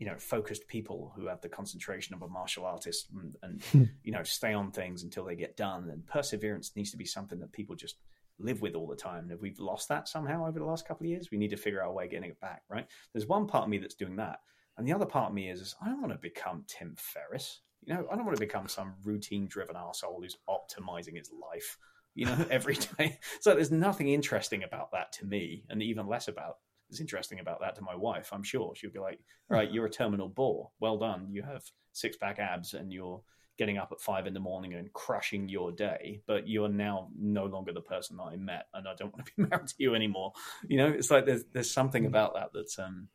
you 0.01 0.07
know 0.07 0.17
focused 0.17 0.67
people 0.67 1.13
who 1.15 1.27
have 1.27 1.41
the 1.41 1.47
concentration 1.47 2.15
of 2.15 2.23
a 2.23 2.27
martial 2.27 2.65
artist 2.65 3.09
and, 3.13 3.35
and 3.43 3.63
hmm. 3.65 3.83
you 4.03 4.11
know 4.11 4.23
stay 4.23 4.51
on 4.51 4.71
things 4.71 5.03
until 5.03 5.23
they 5.23 5.35
get 5.35 5.55
done. 5.55 5.91
And 5.91 6.05
perseverance 6.07 6.71
needs 6.75 6.89
to 6.89 6.97
be 6.97 7.05
something 7.05 7.39
that 7.39 7.51
people 7.51 7.75
just 7.75 7.97
live 8.39 8.63
with 8.63 8.73
all 8.73 8.87
the 8.87 8.95
time. 8.95 9.25
And 9.25 9.31
if 9.31 9.41
we've 9.41 9.59
lost 9.59 9.89
that 9.89 10.07
somehow 10.07 10.47
over 10.47 10.57
the 10.57 10.65
last 10.65 10.87
couple 10.87 11.05
of 11.05 11.11
years 11.11 11.29
we 11.31 11.37
need 11.37 11.51
to 11.51 11.55
figure 11.55 11.83
out 11.83 11.91
a 11.91 11.93
way 11.93 12.05
of 12.05 12.11
getting 12.11 12.31
it 12.31 12.41
back 12.41 12.63
right? 12.67 12.87
There's 13.13 13.27
one 13.27 13.45
part 13.45 13.65
of 13.65 13.69
me 13.69 13.77
that's 13.77 13.93
doing 13.93 14.15
that. 14.15 14.39
And 14.75 14.87
the 14.87 14.93
other 14.93 15.05
part 15.05 15.29
of 15.29 15.35
me 15.35 15.51
is, 15.51 15.61
is 15.61 15.75
i 15.83 15.85
don't 15.85 16.01
want 16.01 16.13
to 16.13 16.17
become 16.17 16.65
tim 16.67 16.95
ferriss. 16.97 17.61
You 17.83 17.93
know 17.93 18.07
i 18.11 18.15
don't 18.15 18.25
want 18.25 18.35
to 18.35 18.45
become 18.45 18.67
some 18.67 18.95
routine 19.03 19.45
driven 19.45 19.75
asshole 19.75 20.19
who's 20.19 20.37
optimizing 20.49 21.15
his 21.15 21.29
life 21.31 21.77
you 22.15 22.25
know 22.25 22.43
every 22.49 22.79
day. 22.97 23.19
So 23.39 23.53
there's 23.53 23.69
nothing 23.69 24.09
interesting 24.09 24.63
about 24.63 24.93
that 24.93 25.11
to 25.19 25.27
me 25.27 25.63
and 25.69 25.83
even 25.83 26.07
less 26.07 26.27
about 26.27 26.55
is 26.91 26.99
interesting 26.99 27.39
about 27.39 27.59
that 27.61 27.75
to 27.75 27.81
my 27.81 27.95
wife. 27.95 28.29
I'm 28.31 28.43
sure 28.43 28.73
she'll 28.75 28.91
be 28.91 28.99
like, 28.99 29.19
"All 29.49 29.57
right, 29.57 29.71
you're 29.71 29.85
a 29.85 29.89
terminal 29.89 30.29
bore. 30.29 30.69
Well 30.79 30.97
done. 30.97 31.27
You 31.31 31.43
have 31.43 31.63
six 31.93 32.17
pack 32.17 32.39
abs, 32.39 32.73
and 32.73 32.91
you're 32.91 33.21
getting 33.57 33.77
up 33.77 33.91
at 33.91 34.01
five 34.01 34.27
in 34.27 34.33
the 34.33 34.39
morning 34.39 34.73
and 34.73 34.91
crushing 34.93 35.47
your 35.47 35.71
day. 35.71 36.21
But 36.25 36.47
you're 36.47 36.69
now 36.69 37.09
no 37.17 37.45
longer 37.45 37.73
the 37.73 37.81
person 37.81 38.17
that 38.17 38.23
I 38.23 38.35
met, 38.37 38.67
and 38.73 38.87
I 38.87 38.95
don't 38.95 39.13
want 39.13 39.25
to 39.25 39.31
be 39.37 39.43
married 39.49 39.67
to 39.67 39.75
you 39.77 39.95
anymore. 39.95 40.33
You 40.67 40.77
know, 40.77 40.87
it's 40.87 41.11
like 41.11 41.25
there's 41.25 41.43
there's 41.53 41.71
something 41.71 42.03
mm. 42.03 42.07
about 42.07 42.33
that 42.35 42.49
that's 42.53 42.79
um 42.79 43.07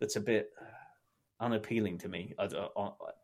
that's 0.00 0.16
a 0.16 0.20
bit 0.20 0.50
unappealing 1.40 1.98
to 1.98 2.08
me 2.08 2.34
uh, 2.38 2.48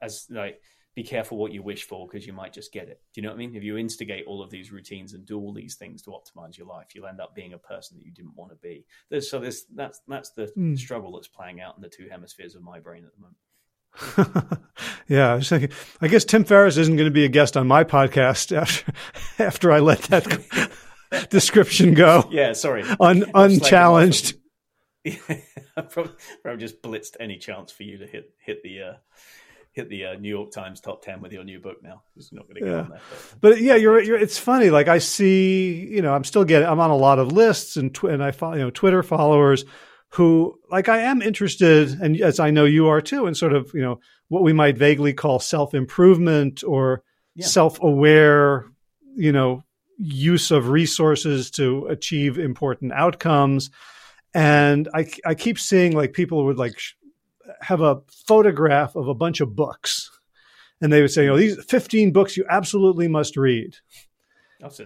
as 0.02 0.26
like 0.30 0.60
be 0.96 1.04
careful 1.04 1.36
what 1.36 1.52
you 1.52 1.62
wish 1.62 1.84
for 1.84 2.08
because 2.08 2.26
you 2.26 2.32
might 2.32 2.54
just 2.54 2.72
get 2.72 2.88
it. 2.88 3.02
Do 3.12 3.20
you 3.20 3.22
know 3.22 3.28
what 3.28 3.36
I 3.36 3.38
mean? 3.38 3.54
If 3.54 3.62
you 3.62 3.76
instigate 3.76 4.26
all 4.26 4.42
of 4.42 4.48
these 4.48 4.72
routines 4.72 5.12
and 5.12 5.26
do 5.26 5.38
all 5.38 5.52
these 5.52 5.74
things 5.74 6.00
to 6.02 6.10
optimize 6.10 6.56
your 6.56 6.66
life, 6.66 6.94
you'll 6.94 7.06
end 7.06 7.20
up 7.20 7.34
being 7.34 7.52
a 7.52 7.58
person 7.58 7.98
that 7.98 8.06
you 8.06 8.12
didn't 8.12 8.34
want 8.34 8.50
to 8.50 8.56
be. 8.56 8.86
There's, 9.10 9.30
so 9.30 9.38
this 9.38 9.66
that's 9.74 10.00
that's 10.08 10.30
the 10.30 10.50
mm. 10.56 10.76
struggle 10.76 11.12
that's 11.12 11.28
playing 11.28 11.60
out 11.60 11.76
in 11.76 11.82
the 11.82 11.90
two 11.90 12.08
hemispheres 12.10 12.54
of 12.54 12.62
my 12.62 12.80
brain 12.80 13.04
at 13.04 13.10
the 13.14 13.20
moment. 13.20 14.62
yeah, 15.08 15.32
I 15.32 15.34
was 15.36 15.50
thinking. 15.50 15.70
I 16.00 16.08
guess 16.08 16.24
Tim 16.24 16.44
Ferriss 16.44 16.78
isn't 16.78 16.96
going 16.96 17.08
to 17.08 17.14
be 17.14 17.26
a 17.26 17.28
guest 17.28 17.58
on 17.58 17.66
my 17.66 17.84
podcast 17.84 18.56
after 18.56 18.90
after 19.38 19.72
I 19.72 19.80
let 19.80 20.00
that 20.04 20.70
description 21.28 21.92
go. 21.92 22.26
Yeah, 22.30 22.54
sorry, 22.54 22.84
Un, 23.00 23.26
unchallenged. 23.34 24.34
I 25.06 25.82
probably, 25.82 26.14
probably 26.42 26.58
just 26.58 26.80
blitzed 26.80 27.16
any 27.20 27.36
chance 27.36 27.70
for 27.70 27.82
you 27.82 27.98
to 27.98 28.06
hit 28.06 28.32
hit 28.38 28.62
the 28.62 28.80
uh, 28.80 28.92
hit 29.76 29.90
the 29.90 30.06
uh, 30.06 30.14
New 30.14 30.30
York 30.30 30.50
Times 30.50 30.80
top 30.80 31.02
ten 31.02 31.20
with 31.20 31.32
your 31.32 31.44
new 31.44 31.60
book 31.60 31.82
now. 31.82 32.02
It's 32.16 32.32
not 32.32 32.48
going 32.48 32.56
to 32.56 32.60
get 32.62 32.70
yeah. 32.70 32.80
on 32.80 32.88
there. 32.88 33.00
But. 33.40 33.40
but, 33.40 33.60
yeah, 33.60 33.76
you're, 33.76 34.02
you're. 34.02 34.18
It's 34.18 34.38
funny. 34.38 34.70
Like 34.70 34.88
I 34.88 34.98
see, 34.98 35.86
you 35.90 36.02
know, 36.02 36.14
I'm 36.14 36.24
still 36.24 36.44
getting. 36.44 36.66
I'm 36.66 36.80
on 36.80 36.90
a 36.90 36.96
lot 36.96 37.18
of 37.18 37.30
lists 37.30 37.76
and 37.76 37.94
tw- 37.94 38.04
and 38.04 38.24
I 38.24 38.32
follow, 38.32 38.54
you 38.54 38.62
know, 38.62 38.70
Twitter 38.70 39.02
followers 39.02 39.64
who 40.10 40.58
like 40.70 40.88
I 40.88 41.00
am 41.00 41.20
interested, 41.20 41.90
and 42.00 42.20
as 42.20 42.40
I 42.40 42.50
know 42.50 42.64
you 42.64 42.88
are 42.88 43.02
too, 43.02 43.26
in 43.26 43.34
sort 43.34 43.52
of 43.52 43.70
you 43.74 43.82
know 43.82 44.00
what 44.28 44.42
we 44.42 44.52
might 44.52 44.78
vaguely 44.78 45.12
call 45.12 45.38
self 45.38 45.74
improvement 45.74 46.64
or 46.64 47.02
yeah. 47.34 47.46
self 47.46 47.80
aware, 47.82 48.64
you 49.14 49.30
know, 49.30 49.62
use 49.98 50.50
of 50.50 50.70
resources 50.70 51.50
to 51.52 51.86
achieve 51.86 52.38
important 52.38 52.92
outcomes. 52.92 53.70
And 54.32 54.88
I, 54.94 55.10
I 55.24 55.34
keep 55.34 55.58
seeing 55.58 55.96
like 55.96 56.12
people 56.12 56.44
would 56.44 56.58
like 56.58 56.78
have 57.60 57.80
a 57.80 58.00
photograph 58.26 58.96
of 58.96 59.08
a 59.08 59.14
bunch 59.14 59.40
of 59.40 59.56
books, 59.56 60.10
and 60.80 60.92
they 60.92 61.00
would 61.00 61.10
say, 61.10 61.24
"You 61.24 61.30
know, 61.30 61.36
these 61.36 61.62
15 61.64 62.12
books 62.12 62.36
you 62.36 62.44
absolutely 62.48 63.08
must 63.08 63.36
read." 63.36 63.76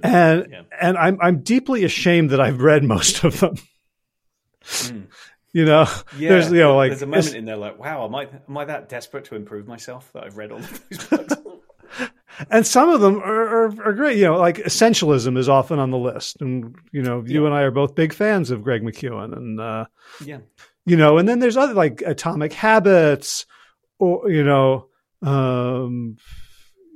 and 0.03 0.47
yeah. 0.51 0.63
and 0.81 0.99
I'm 0.99 1.19
I'm 1.21 1.41
deeply 1.43 1.85
ashamed 1.85 2.31
that 2.31 2.41
I've 2.41 2.61
read 2.61 2.85
most 2.85 3.25
of 3.25 3.41
them. 3.41 3.55
Mm. 4.65 5.07
You 5.53 5.65
know, 5.65 5.85
yeah, 6.17 6.29
there's 6.29 6.53
you 6.53 6.61
know 6.61 6.77
like 6.77 6.91
there's 6.91 7.03
a 7.03 7.07
moment 7.07 7.35
in 7.35 7.45
there 7.45 7.57
like, 7.57 7.77
wow, 7.77 8.05
am 8.05 8.15
I 8.15 8.29
am 8.49 8.57
I 8.57 8.67
that 8.67 8.89
desperate 8.89 9.25
to 9.25 9.35
improve 9.35 9.67
myself 9.67 10.13
that 10.13 10.23
I've 10.23 10.37
read 10.37 10.53
all 10.53 10.59
of 10.59 10.89
these 10.89 11.05
books? 11.09 11.35
and 12.51 12.67
some 12.67 12.89
of 12.89 13.01
them 13.01 13.19
are, 13.19 13.67
are, 13.67 13.83
are, 13.85 13.93
great. 13.93 14.17
You 14.17 14.27
know, 14.27 14.39
like 14.39 14.57
essentialism 14.59 15.37
is 15.37 15.49
often 15.49 15.79
on 15.79 15.91
the 15.91 15.99
list, 15.99 16.41
and 16.41 16.75
you 16.93 17.03
know, 17.03 17.23
you 17.27 17.43
yeah. 17.43 17.47
and 17.47 17.55
I 17.55 17.63
are 17.63 17.71
both 17.71 17.95
big 17.95 18.13
fans 18.13 18.51
of 18.51 18.63
Greg 18.63 18.83
McKeown, 18.83 19.37
and 19.37 19.61
uh, 19.61 19.87
yeah, 20.25 20.39
you 20.87 20.97
know, 20.97 21.19
and 21.19 21.29
then 21.29 21.39
there's 21.39 21.57
other 21.57 21.75
like 21.75 22.03
Atomic 22.05 22.53
Habits, 22.53 23.47
or 23.99 24.31
you 24.31 24.45
know, 24.45 24.89
um, 25.23 26.17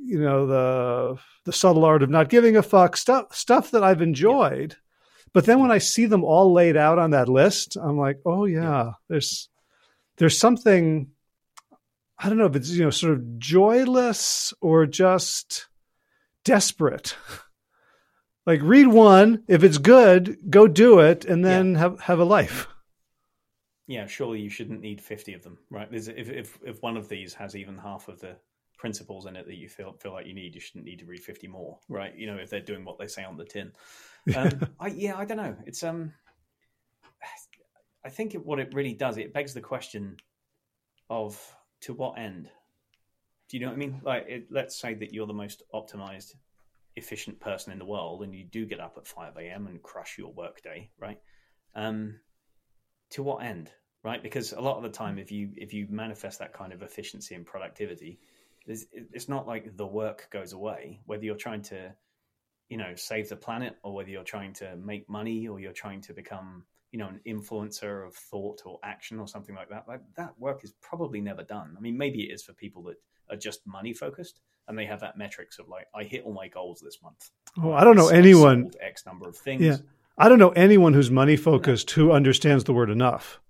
you 0.05 0.19
know 0.19 0.47
the 0.47 1.19
the 1.45 1.53
subtle 1.53 1.85
art 1.85 2.03
of 2.03 2.11
not 2.11 2.29
giving 2.29 2.57
a 2.57 2.63
fuck 2.63 2.97
stuff 2.97 3.35
stuff 3.35 3.71
that 3.73 3.85
I've 3.85 4.03
enjoyed. 4.03 4.73
Yeah. 4.73 4.79
But 5.33 5.47
then 5.47 5.61
when 5.61 5.73
I 5.73 5.79
see 5.79 6.07
them 6.07 6.23
all 6.23 6.53
laid 6.53 6.77
out 6.77 6.99
on 6.99 7.11
that 7.11 7.29
list, 7.29 7.77
I'm 7.77 7.99
like, 7.99 8.21
oh 8.25 8.45
yeah, 8.45 8.63
yeah. 8.63 8.91
there's 9.09 9.49
there's 10.17 10.39
something 10.39 11.09
I 12.19 12.29
don't 12.29 12.39
know 12.39 12.47
if 12.47 12.57
it's 12.57 12.71
you 12.71 12.85
know 12.85 12.91
sort 12.91 13.15
of 13.15 13.39
joyless 13.39 14.53
or 14.61 14.87
just 14.87 15.69
desperate. 16.45 17.17
like 18.47 18.61
read 18.63 18.87
one, 18.87 19.43
if 19.49 19.65
it's 19.65 19.79
good, 19.79 20.39
go 20.51 20.69
do 20.69 21.01
it, 21.01 21.25
and 21.25 21.45
then 21.45 21.73
yeah. 21.73 21.79
have 21.79 22.01
have 22.01 22.19
a 22.19 22.25
life. 22.25 22.67
Yeah, 23.87 24.07
surely 24.07 24.41
you 24.41 24.51
shouldn't 24.51 24.81
need 24.81 25.01
fifty 25.01 25.35
of 25.35 25.43
them, 25.43 25.59
right? 25.71 25.91
There's, 25.91 26.09
if 26.09 26.31
if 26.31 26.59
if 26.65 26.83
one 26.83 26.97
of 26.97 27.09
these 27.09 27.35
has 27.35 27.57
even 27.57 27.77
half 27.77 28.09
of 28.09 28.21
the 28.21 28.37
principles 28.77 29.27
in 29.27 29.37
it 29.37 29.47
that 29.47 29.57
you 29.57 29.69
feel 29.69 29.93
feel 29.93 30.13
like 30.13 30.27
you 30.27 30.35
need, 30.35 30.55
you 30.55 30.61
shouldn't 30.61 30.85
need 30.85 31.01
to 31.01 31.07
read 31.07 31.23
fifty 31.23 31.49
more, 31.49 31.79
right? 31.89 32.17
You 32.17 32.27
know, 32.27 32.37
if 32.37 32.51
they're 32.51 32.61
doing 32.61 32.85
what 32.85 32.99
they 32.99 33.07
say 33.07 33.25
on 33.25 33.37
the 33.37 33.45
tin. 33.45 33.73
Um, 34.35 34.69
I, 34.81 34.87
yeah, 34.87 35.19
I 35.19 35.27
don't 35.27 35.37
know. 35.37 35.55
It's 35.67 35.83
um, 35.83 36.15
I 38.05 38.11
think 38.11 38.35
it, 38.35 38.45
what 38.45 38.59
it 38.59 38.75
really 38.75 38.93
does, 38.93 39.17
it 39.17 39.33
begs 39.33 39.55
the 39.55 39.61
question 39.61 40.17
of 41.09 41.41
to 41.85 41.95
what 41.95 42.19
end? 42.19 42.51
Do 43.49 43.57
you 43.57 43.63
know 43.63 43.71
what 43.71 43.77
I 43.77 43.79
mean? 43.79 44.01
Like, 44.03 44.25
it, 44.29 44.47
let's 44.51 44.77
say 44.77 44.95
that 44.95 45.13
you're 45.13 45.27
the 45.27 45.33
most 45.33 45.63
optimized, 45.73 46.35
efficient 46.97 47.41
person 47.41 47.73
in 47.73 47.79
the 47.79 47.85
world, 47.85 48.23
and 48.23 48.35
you 48.35 48.45
do 48.45 48.67
get 48.67 48.81
up 48.81 48.97
at 48.97 49.07
five 49.07 49.37
a.m. 49.37 49.67
and 49.67 49.83
crush 49.83 50.17
your 50.17 50.33
workday, 50.33 50.91
right? 50.99 51.21
Um, 51.75 52.21
to 53.11 53.23
what 53.23 53.45
end, 53.45 53.71
right? 54.03 54.23
Because 54.23 54.53
a 54.53 54.61
lot 54.61 54.79
of 54.79 54.83
the 54.83 54.89
time, 54.89 55.19
if 55.19 55.31
you 55.31 55.51
if 55.57 55.75
you 55.75 55.87
manifest 55.91 56.39
that 56.39 56.55
kind 56.55 56.73
of 56.73 56.83
efficiency 56.83 57.35
and 57.35 57.45
productivity, 57.45 58.19
it's, 58.67 58.87
it's 58.93 59.29
not 59.29 59.47
like 59.47 59.77
the 59.77 59.87
work 59.87 60.29
goes 60.31 60.53
away. 60.53 61.01
Whether 61.05 61.25
you're 61.25 61.37
trying 61.37 61.63
to, 61.63 61.95
you 62.71 62.79
know, 62.79 62.95
save 62.95 63.29
the 63.29 63.37
planet, 63.37 63.77
or 63.83 63.93
whether 63.93 64.11
you're 64.11 64.25
trying 64.25 64.55
to 64.55 64.77
make 64.77 65.09
money, 65.09 65.49
or 65.49 65.61
you're 65.61 65.73
trying 65.73 66.01
to 66.03 66.15
become 66.15 66.65
you 66.95 66.99
know 67.01 67.09
an 67.09 67.21
influencer 67.27 68.07
of 68.07 68.15
thought 68.15 68.63
or 68.65 68.79
action 68.85 69.19
or 69.19 69.27
something 69.27 69.57
like 69.57 69.69
that 69.69 69.85
like 69.89 70.01
that 70.17 70.33
work 70.39 70.63
is 70.63 70.73
probably 70.81 71.21
never 71.21 71.43
done. 71.43 71.75
I 71.77 71.81
mean 71.81 71.99
maybe 71.99 72.23
it 72.23 72.33
is 72.33 72.45
for 72.45 72.53
people 72.53 72.85
that 72.85 72.95
are 73.29 73.37
just 73.37 73.67
money 73.67 73.93
focused 73.93 74.43
and 74.69 74.79
they 74.79 74.87
have 74.87 75.01
that 75.01 75.19
metrics 75.19 75.59
of 75.59 75.69
like 75.69 75.89
i 75.93 76.05
hit 76.05 76.23
all 76.25 76.33
my 76.33 76.47
goals 76.47 76.81
this 76.81 77.03
month. 77.03 77.31
Oh 77.61 77.73
i 77.73 77.83
don't 77.83 77.97
know 77.97 78.11
so 78.11 78.15
anyone 78.15 78.71
x 78.81 79.05
number 79.07 79.29
of 79.29 79.37
things. 79.37 79.63
Yeah. 79.63 79.79
I 80.17 80.29
don't 80.29 80.39
know 80.39 80.51
anyone 80.51 80.95
who's 80.95 81.11
money 81.11 81.35
focused 81.35 81.91
who 81.91 82.13
understands 82.13 82.63
the 82.63 82.73
word 82.73 82.91
enough. 82.91 83.41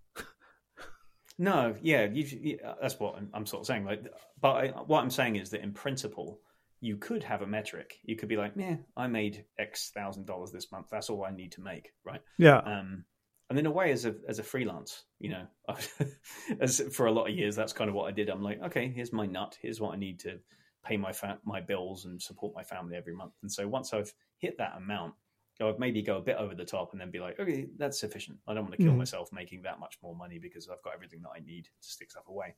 No 1.37 1.75
yeah 1.83 2.07
you, 2.07 2.59
that's 2.81 2.99
what 2.99 3.17
I'm, 3.19 3.29
I'm, 3.35 3.45
sort 3.45 3.61
of 3.61 3.67
saying 3.67 3.85
like 3.85 4.07
but 4.41 4.53
I, 4.53 4.69
what 4.69 5.01
i'm 5.01 5.11
saying 5.11 5.37
is 5.37 5.51
that 5.51 5.63
in 5.63 5.73
principle 5.73 6.41
you 6.81 6.97
could 6.97 7.23
have 7.25 7.43
a 7.43 7.47
metric. 7.47 7.99
You 8.05 8.17
could 8.17 8.29
be 8.31 8.39
like 8.39 8.53
yeah 8.57 8.77
i 8.97 9.07
made 9.07 9.45
x 9.59 9.91
thousand 9.95 10.25
dollars 10.25 10.51
this 10.51 10.73
month. 10.73 10.87
That's 10.91 11.11
all 11.11 11.25
i 11.25 11.31
need 11.31 11.53
to 11.53 11.61
make 11.61 11.93
right? 12.05 12.23
Yeah. 12.39 12.59
Um 12.59 13.05
and 13.51 13.59
in 13.59 13.67
a 13.67 13.71
way 13.71 13.93
as 13.93 14.05
a 14.05 14.15
as 14.29 14.39
a 14.39 14.43
freelance 14.43 15.05
you 15.19 15.31
know 15.31 15.47
as 16.61 16.81
for 16.93 17.07
a 17.07 17.13
lot 17.13 17.29
of 17.29 17.35
years 17.35 17.55
that's 17.55 17.73
kind 17.73 17.89
of 17.89 17.95
what 17.95 18.09
i 18.09 18.11
did. 18.11 18.29
I'm 18.29 18.43
like 18.43 18.63
okay 18.63 18.89
here's 18.89 19.13
my 19.13 19.27
nut. 19.27 19.57
Here's 19.61 19.81
what 19.81 19.95
i 19.95 19.97
need 19.97 20.19
to 20.21 20.39
pay 20.85 20.97
my 20.97 21.13
fa- 21.13 21.39
my 21.45 21.61
bills 21.61 22.05
and 22.05 22.21
support 22.21 22.55
my 22.55 22.63
family 22.63 22.97
every 22.97 23.15
month. 23.15 23.33
And 23.43 23.51
so 23.51 23.67
once 23.69 23.93
i've 23.93 24.13
hit 24.39 24.59
that 24.59 24.77
amount 24.77 25.15
i 25.61 25.65
would 25.65 25.79
maybe 25.79 26.03
go 26.03 26.17
a 26.17 26.21
bit 26.21 26.37
over 26.37 26.55
the 26.55 26.65
top 26.65 26.91
and 26.93 27.01
then 27.01 27.11
be 27.11 27.21
like 27.21 27.39
okay 27.39 27.69
that's 27.77 27.99
sufficient. 27.99 28.39
I 28.47 28.55
don't 28.55 28.65
want 28.65 28.73
to 28.73 28.79
kill 28.79 28.89
mm-hmm. 28.89 28.99
myself 28.99 29.31
making 29.33 29.63
that 29.63 29.81
much 29.81 29.99
more 30.03 30.17
money 30.17 30.39
because 30.39 30.69
i've 30.69 30.83
got 30.83 30.95
everything 30.95 31.23
that 31.23 31.33
i 31.37 31.41
need 31.41 31.65
to 31.65 31.89
stick 31.89 32.11
stuff 32.11 32.29
away. 32.29 32.55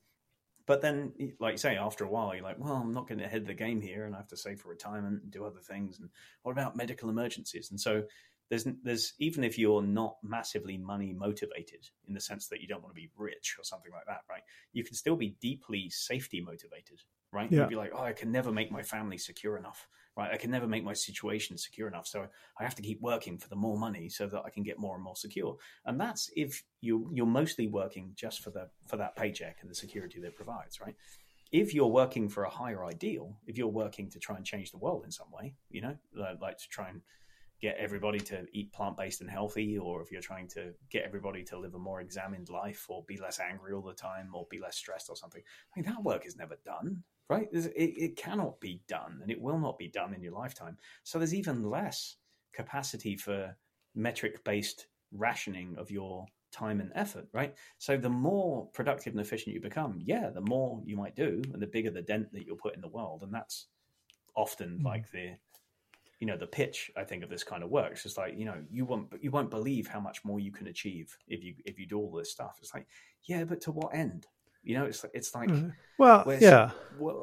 But 0.65 0.81
then 0.81 1.13
like 1.39 1.53
you 1.53 1.57
say 1.57 1.77
after 1.77 2.03
a 2.03 2.09
while 2.09 2.33
you're 2.33 2.43
like 2.43 2.59
well 2.59 2.73
i'm 2.73 2.93
not 2.93 3.07
going 3.07 3.19
to 3.19 3.27
head 3.27 3.45
the 3.45 3.53
game 3.53 3.81
here 3.81 4.05
and 4.05 4.15
i 4.15 4.17
have 4.17 4.27
to 4.29 4.37
save 4.37 4.59
for 4.61 4.69
retirement 4.69 5.21
and 5.21 5.31
do 5.31 5.45
other 5.45 5.59
things. 5.59 5.99
And 5.99 6.09
what 6.43 6.53
about 6.53 6.75
medical 6.75 7.09
emergencies? 7.09 7.71
And 7.71 7.79
so 7.79 8.03
there's 8.49 8.65
there's 8.83 9.13
even 9.19 9.43
if 9.43 9.57
you're 9.57 9.81
not 9.81 10.17
massively 10.23 10.77
money 10.77 11.13
motivated 11.13 11.87
in 12.07 12.13
the 12.13 12.21
sense 12.21 12.47
that 12.47 12.61
you 12.61 12.67
don't 12.67 12.81
want 12.81 12.95
to 12.95 13.01
be 13.01 13.09
rich 13.17 13.55
or 13.59 13.63
something 13.63 13.91
like 13.91 14.05
that, 14.07 14.21
right? 14.29 14.41
You 14.73 14.83
can 14.83 14.95
still 14.95 15.15
be 15.15 15.35
deeply 15.41 15.89
safety 15.89 16.41
motivated, 16.41 17.01
right? 17.31 17.51
Yeah. 17.51 17.61
You'd 17.61 17.69
be 17.69 17.75
like, 17.75 17.91
oh, 17.93 18.03
I 18.03 18.13
can 18.13 18.31
never 18.31 18.51
make 18.51 18.71
my 18.71 18.83
family 18.83 19.17
secure 19.17 19.57
enough, 19.57 19.87
right? 20.15 20.31
I 20.31 20.37
can 20.37 20.51
never 20.51 20.67
make 20.67 20.83
my 20.83 20.93
situation 20.93 21.57
secure 21.57 21.87
enough, 21.87 22.07
so 22.07 22.27
I 22.59 22.63
have 22.63 22.75
to 22.75 22.81
keep 22.81 23.01
working 23.01 23.37
for 23.37 23.49
the 23.49 23.55
more 23.55 23.77
money 23.77 24.09
so 24.09 24.27
that 24.27 24.43
I 24.45 24.49
can 24.49 24.63
get 24.63 24.79
more 24.79 24.95
and 24.95 25.03
more 25.03 25.15
secure. 25.15 25.57
And 25.85 25.99
that's 25.99 26.29
if 26.35 26.63
you 26.81 27.09
you're 27.13 27.25
mostly 27.25 27.67
working 27.67 28.13
just 28.15 28.41
for 28.41 28.51
the 28.51 28.69
for 28.87 28.97
that 28.97 29.15
paycheck 29.15 29.57
and 29.61 29.69
the 29.69 29.75
security 29.75 30.19
that 30.21 30.27
it 30.27 30.35
provides, 30.35 30.79
right? 30.79 30.95
if 31.51 31.73
you're 31.73 31.87
working 31.87 32.27
for 32.27 32.43
a 32.43 32.49
higher 32.49 32.83
ideal, 32.83 33.37
if 33.45 33.57
you're 33.57 33.67
working 33.67 34.09
to 34.09 34.19
try 34.19 34.35
and 34.35 34.45
change 34.45 34.71
the 34.71 34.77
world 34.77 35.03
in 35.05 35.11
some 35.11 35.31
way, 35.31 35.53
you 35.69 35.81
know, 35.81 35.95
like 36.41 36.57
to 36.57 36.67
try 36.69 36.89
and 36.89 37.01
get 37.61 37.75
everybody 37.77 38.19
to 38.19 38.45
eat 38.53 38.71
plant 38.71 38.97
based 38.97 39.21
and 39.21 39.29
healthy, 39.29 39.77
or 39.77 40.01
if 40.01 40.11
you're 40.11 40.21
trying 40.21 40.47
to 40.49 40.73
get 40.89 41.03
everybody 41.03 41.43
to 41.43 41.57
live 41.57 41.73
a 41.73 41.79
more 41.79 42.01
examined 42.01 42.49
life, 42.49 42.85
or 42.89 43.03
be 43.07 43.17
less 43.17 43.39
angry 43.39 43.73
all 43.73 43.81
the 43.81 43.93
time, 43.93 44.29
or 44.33 44.47
be 44.49 44.59
less 44.59 44.77
stressed, 44.77 45.09
or 45.09 45.15
something. 45.15 45.41
I 45.41 45.79
mean, 45.79 45.89
that 45.89 46.03
work 46.03 46.25
is 46.25 46.35
never 46.35 46.57
done, 46.65 47.03
right? 47.29 47.47
It, 47.51 47.73
it 47.75 48.15
cannot 48.15 48.59
be 48.59 48.81
done, 48.87 49.19
and 49.21 49.31
it 49.31 49.41
will 49.41 49.59
not 49.59 49.77
be 49.77 49.87
done 49.87 50.13
in 50.13 50.21
your 50.21 50.33
lifetime. 50.33 50.77
So 51.03 51.17
there's 51.17 51.33
even 51.33 51.69
less 51.69 52.17
capacity 52.53 53.15
for 53.15 53.55
metric 53.95 54.43
based 54.43 54.87
rationing 55.11 55.75
of 55.77 55.89
your 55.89 56.25
time 56.51 56.79
and 56.79 56.91
effort, 56.95 57.27
right? 57.33 57.55
So 57.77 57.97
the 57.97 58.09
more 58.09 58.67
productive 58.67 59.13
and 59.13 59.21
efficient 59.21 59.53
you 59.53 59.61
become, 59.61 59.99
yeah, 60.03 60.29
the 60.29 60.41
more 60.41 60.81
you 60.85 60.95
might 60.95 61.15
do, 61.15 61.41
and 61.53 61.61
the 61.61 61.67
bigger 61.67 61.91
the 61.91 62.01
dent 62.01 62.31
that 62.33 62.45
you'll 62.45 62.57
put 62.57 62.75
in 62.75 62.81
the 62.81 62.87
world, 62.87 63.23
and 63.23 63.33
that's 63.33 63.67
often 64.35 64.75
mm-hmm. 64.75 64.85
like 64.85 65.11
the 65.11 65.35
you 66.19 66.27
know 66.27 66.37
the 66.37 66.47
pitch 66.47 66.91
I 66.97 67.03
think 67.03 67.23
of 67.23 67.29
this 67.29 67.43
kind 67.43 67.63
of 67.63 67.69
works 67.69 68.05
It's 68.05 68.17
like 68.17 68.37
you 68.37 68.45
know 68.45 68.55
you 68.71 68.85
won't 68.85 69.07
you 69.21 69.31
won't 69.31 69.51
believe 69.51 69.87
how 69.87 69.99
much 69.99 70.23
more 70.25 70.39
you 70.39 70.51
can 70.51 70.67
achieve 70.67 71.17
if 71.27 71.43
you 71.43 71.53
if 71.65 71.79
you 71.79 71.85
do 71.85 71.97
all 71.97 72.11
this 72.11 72.31
stuff. 72.31 72.57
It's 72.61 72.73
like 72.73 72.87
yeah, 73.23 73.43
but 73.43 73.61
to 73.61 73.71
what 73.71 73.93
end? 73.93 74.27
You 74.63 74.77
know, 74.77 74.85
it's 74.85 75.05
it's 75.13 75.33
like 75.33 75.49
mm-hmm. 75.49 75.69
well, 75.97 76.25
yeah. 76.41 76.71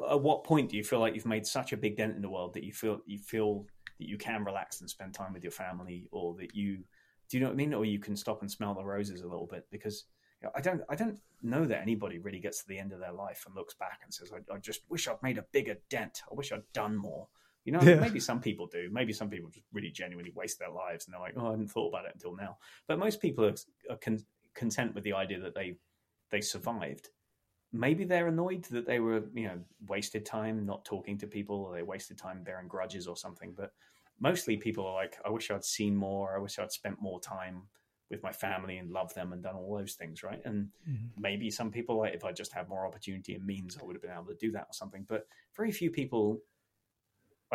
At 0.09 0.21
what 0.21 0.43
point 0.43 0.69
do 0.69 0.77
you 0.77 0.83
feel 0.83 0.99
like 0.99 1.13
you've 1.13 1.25
made 1.25 1.45
such 1.45 1.73
a 1.73 1.77
big 1.77 1.97
dent 1.97 2.15
in 2.15 2.21
the 2.21 2.29
world 2.29 2.53
that 2.53 2.63
you 2.63 2.73
feel 2.73 2.99
you 3.05 3.19
feel 3.19 3.65
that 3.99 4.07
you 4.07 4.17
can 4.17 4.43
relax 4.43 4.81
and 4.81 4.89
spend 4.89 5.13
time 5.13 5.33
with 5.33 5.43
your 5.43 5.51
family, 5.51 6.07
or 6.11 6.33
that 6.35 6.55
you 6.55 6.77
do 7.29 7.37
you 7.37 7.41
know 7.41 7.47
what 7.47 7.53
I 7.53 7.57
mean, 7.57 7.73
or 7.73 7.85
you 7.85 7.99
can 7.99 8.15
stop 8.15 8.41
and 8.41 8.51
smell 8.51 8.73
the 8.73 8.83
roses 8.83 9.21
a 9.21 9.27
little 9.27 9.47
bit 9.47 9.65
because. 9.71 10.05
I 10.53 10.61
don't. 10.61 10.81
I 10.89 10.95
don't 10.95 11.17
know 11.41 11.65
that 11.65 11.81
anybody 11.81 12.19
really 12.19 12.39
gets 12.39 12.61
to 12.61 12.67
the 12.67 12.77
end 12.77 12.93
of 12.93 12.99
their 12.99 13.13
life 13.13 13.45
and 13.47 13.55
looks 13.55 13.73
back 13.73 14.01
and 14.03 14.13
says, 14.13 14.31
"I, 14.31 14.53
I 14.53 14.59
just 14.59 14.81
wish 14.89 15.07
I'd 15.07 15.23
made 15.23 15.39
a 15.39 15.45
bigger 15.51 15.77
dent. 15.89 16.21
I 16.29 16.35
wish 16.35 16.51
I'd 16.51 16.71
done 16.71 16.95
more." 16.95 17.27
You 17.65 17.71
know, 17.71 17.81
yeah. 17.81 17.95
maybe 17.95 18.19
some 18.19 18.39
people 18.39 18.67
do. 18.67 18.89
Maybe 18.91 19.11
some 19.11 19.29
people 19.29 19.49
just 19.49 19.65
really 19.73 19.89
genuinely 19.89 20.31
waste 20.35 20.59
their 20.59 20.69
lives 20.69 21.05
and 21.05 21.13
they're 21.13 21.19
like, 21.19 21.33
oh, 21.35 21.47
I 21.47 21.51
hadn't 21.51 21.71
thought 21.71 21.89
about 21.89 22.05
it 22.05 22.11
until 22.13 22.35
now. 22.35 22.57
But 22.87 22.99
most 22.99 23.19
people 23.19 23.43
are, 23.43 23.55
are 23.89 23.97
con- 23.97 24.23
content 24.53 24.93
with 24.93 25.03
the 25.03 25.13
idea 25.13 25.39
that 25.41 25.55
they 25.55 25.77
they 26.31 26.41
survived. 26.41 27.09
Maybe 27.73 28.05
they're 28.05 28.27
annoyed 28.27 28.63
that 28.65 28.85
they 28.85 28.99
were, 28.99 29.23
you 29.33 29.47
know, 29.47 29.59
wasted 29.87 30.25
time 30.25 30.65
not 30.65 30.85
talking 30.85 31.17
to 31.17 31.27
people, 31.27 31.57
or 31.57 31.75
they 31.75 31.83
wasted 31.83 32.17
time 32.17 32.43
bearing 32.43 32.67
grudges 32.67 33.07
or 33.07 33.17
something. 33.17 33.53
But 33.57 33.71
mostly 34.19 34.57
people 34.57 34.85
are 34.85 34.93
like, 34.93 35.17
I 35.25 35.29
wish 35.29 35.49
I'd 35.51 35.65
seen 35.65 35.95
more. 35.95 36.35
I 36.35 36.39
wish 36.39 36.59
I'd 36.59 36.71
spent 36.71 37.01
more 37.01 37.19
time 37.19 37.63
with 38.11 38.21
my 38.21 38.31
family 38.31 38.77
and 38.77 38.91
loved 38.91 39.15
them 39.15 39.33
and 39.33 39.41
done 39.41 39.55
all 39.55 39.75
those 39.75 39.93
things, 39.93 40.21
right? 40.23 40.39
And 40.45 40.67
mm-hmm. 40.87 41.19
maybe 41.19 41.49
some 41.49 41.71
people, 41.71 41.97
like, 41.97 42.13
if 42.13 42.23
I 42.23 42.31
just 42.31 42.53
had 42.53 42.69
more 42.69 42.85
opportunity 42.85 43.33
and 43.33 43.43
means, 43.43 43.77
I 43.77 43.83
would 43.83 43.95
have 43.95 44.03
been 44.03 44.11
able 44.11 44.25
to 44.25 44.35
do 44.35 44.51
that 44.51 44.67
or 44.69 44.73
something. 44.73 45.05
But 45.09 45.27
very 45.57 45.71
few 45.71 45.89
people 45.89 46.39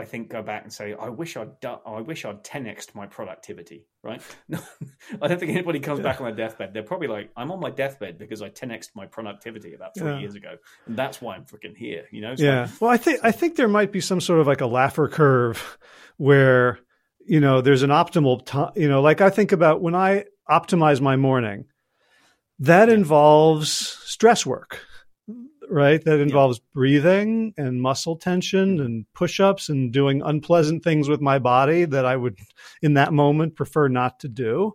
I 0.00 0.04
think 0.04 0.30
go 0.30 0.42
back 0.42 0.62
and 0.64 0.73
say, 0.73 0.95
I 0.95 1.09
wish 1.11 1.37
I'd 1.37 1.61
done, 1.61 1.78
I 1.87 2.00
wish 2.00 2.25
I'd 2.25 2.42
10xed 2.42 2.95
my 2.95 3.07
productivity, 3.07 3.87
right? 4.02 4.23
I 5.23 5.28
don't 5.28 5.38
think 5.38 5.52
anybody 5.52 5.78
comes 5.78 6.00
back 6.00 6.21
on 6.21 6.26
their 6.26 6.35
deathbed. 6.35 6.73
They're 6.73 6.83
probably 6.83 7.09
like, 7.09 7.30
I'm 7.37 7.52
on 7.52 7.61
my 7.61 7.71
deathbed 7.71 8.19
because 8.19 8.40
I 8.40 8.49
10xed 8.49 8.90
my 8.95 9.07
productivity 9.07 9.75
about 9.75 9.95
three 9.97 10.11
yeah. 10.11 10.19
years 10.19 10.35
ago. 10.35 10.57
And 10.87 10.97
that's 10.97 11.21
why 11.21 11.37
I'm 11.37 11.45
freaking 11.45 11.76
here, 11.76 12.07
you 12.11 12.23
know? 12.23 12.35
So, 12.35 12.45
yeah. 12.45 12.69
Well, 12.80 12.90
I 12.90 12.97
think, 12.97 13.21
I 13.23 13.30
think 13.30 13.57
there 13.57 13.69
might 13.69 13.92
be 13.92 14.00
some 14.00 14.21
sort 14.21 14.40
of 14.40 14.47
like 14.47 14.62
a 14.62 14.64
Laffer 14.64 15.11
curve 15.11 15.78
where, 16.16 16.78
you 17.26 17.40
know, 17.40 17.61
there's 17.61 17.83
an 17.83 17.90
optimal 17.90 18.45
time, 18.45 18.73
you 18.76 18.88
know, 18.88 19.02
like 19.02 19.21
I 19.21 19.28
think 19.28 19.52
about 19.52 19.83
when 19.83 19.95
I 19.95 20.25
optimize 20.49 21.00
my 21.00 21.16
morning, 21.16 21.66
that 22.59 22.88
yeah. 22.88 22.95
involves 22.95 23.71
stress 23.71 24.47
work 24.47 24.80
right? 25.70 26.02
That 26.04 26.20
involves 26.20 26.58
yeah. 26.58 26.64
breathing 26.74 27.54
and 27.56 27.80
muscle 27.80 28.16
tension 28.16 28.76
mm-hmm. 28.76 28.86
and 28.86 29.06
push 29.14 29.40
ups 29.40 29.68
and 29.68 29.92
doing 29.92 30.22
unpleasant 30.22 30.82
things 30.84 31.08
with 31.08 31.20
my 31.20 31.38
body 31.38 31.84
that 31.84 32.04
I 32.04 32.16
would, 32.16 32.38
in 32.82 32.94
that 32.94 33.12
moment, 33.12 33.56
prefer 33.56 33.88
not 33.88 34.20
to 34.20 34.28
do. 34.28 34.74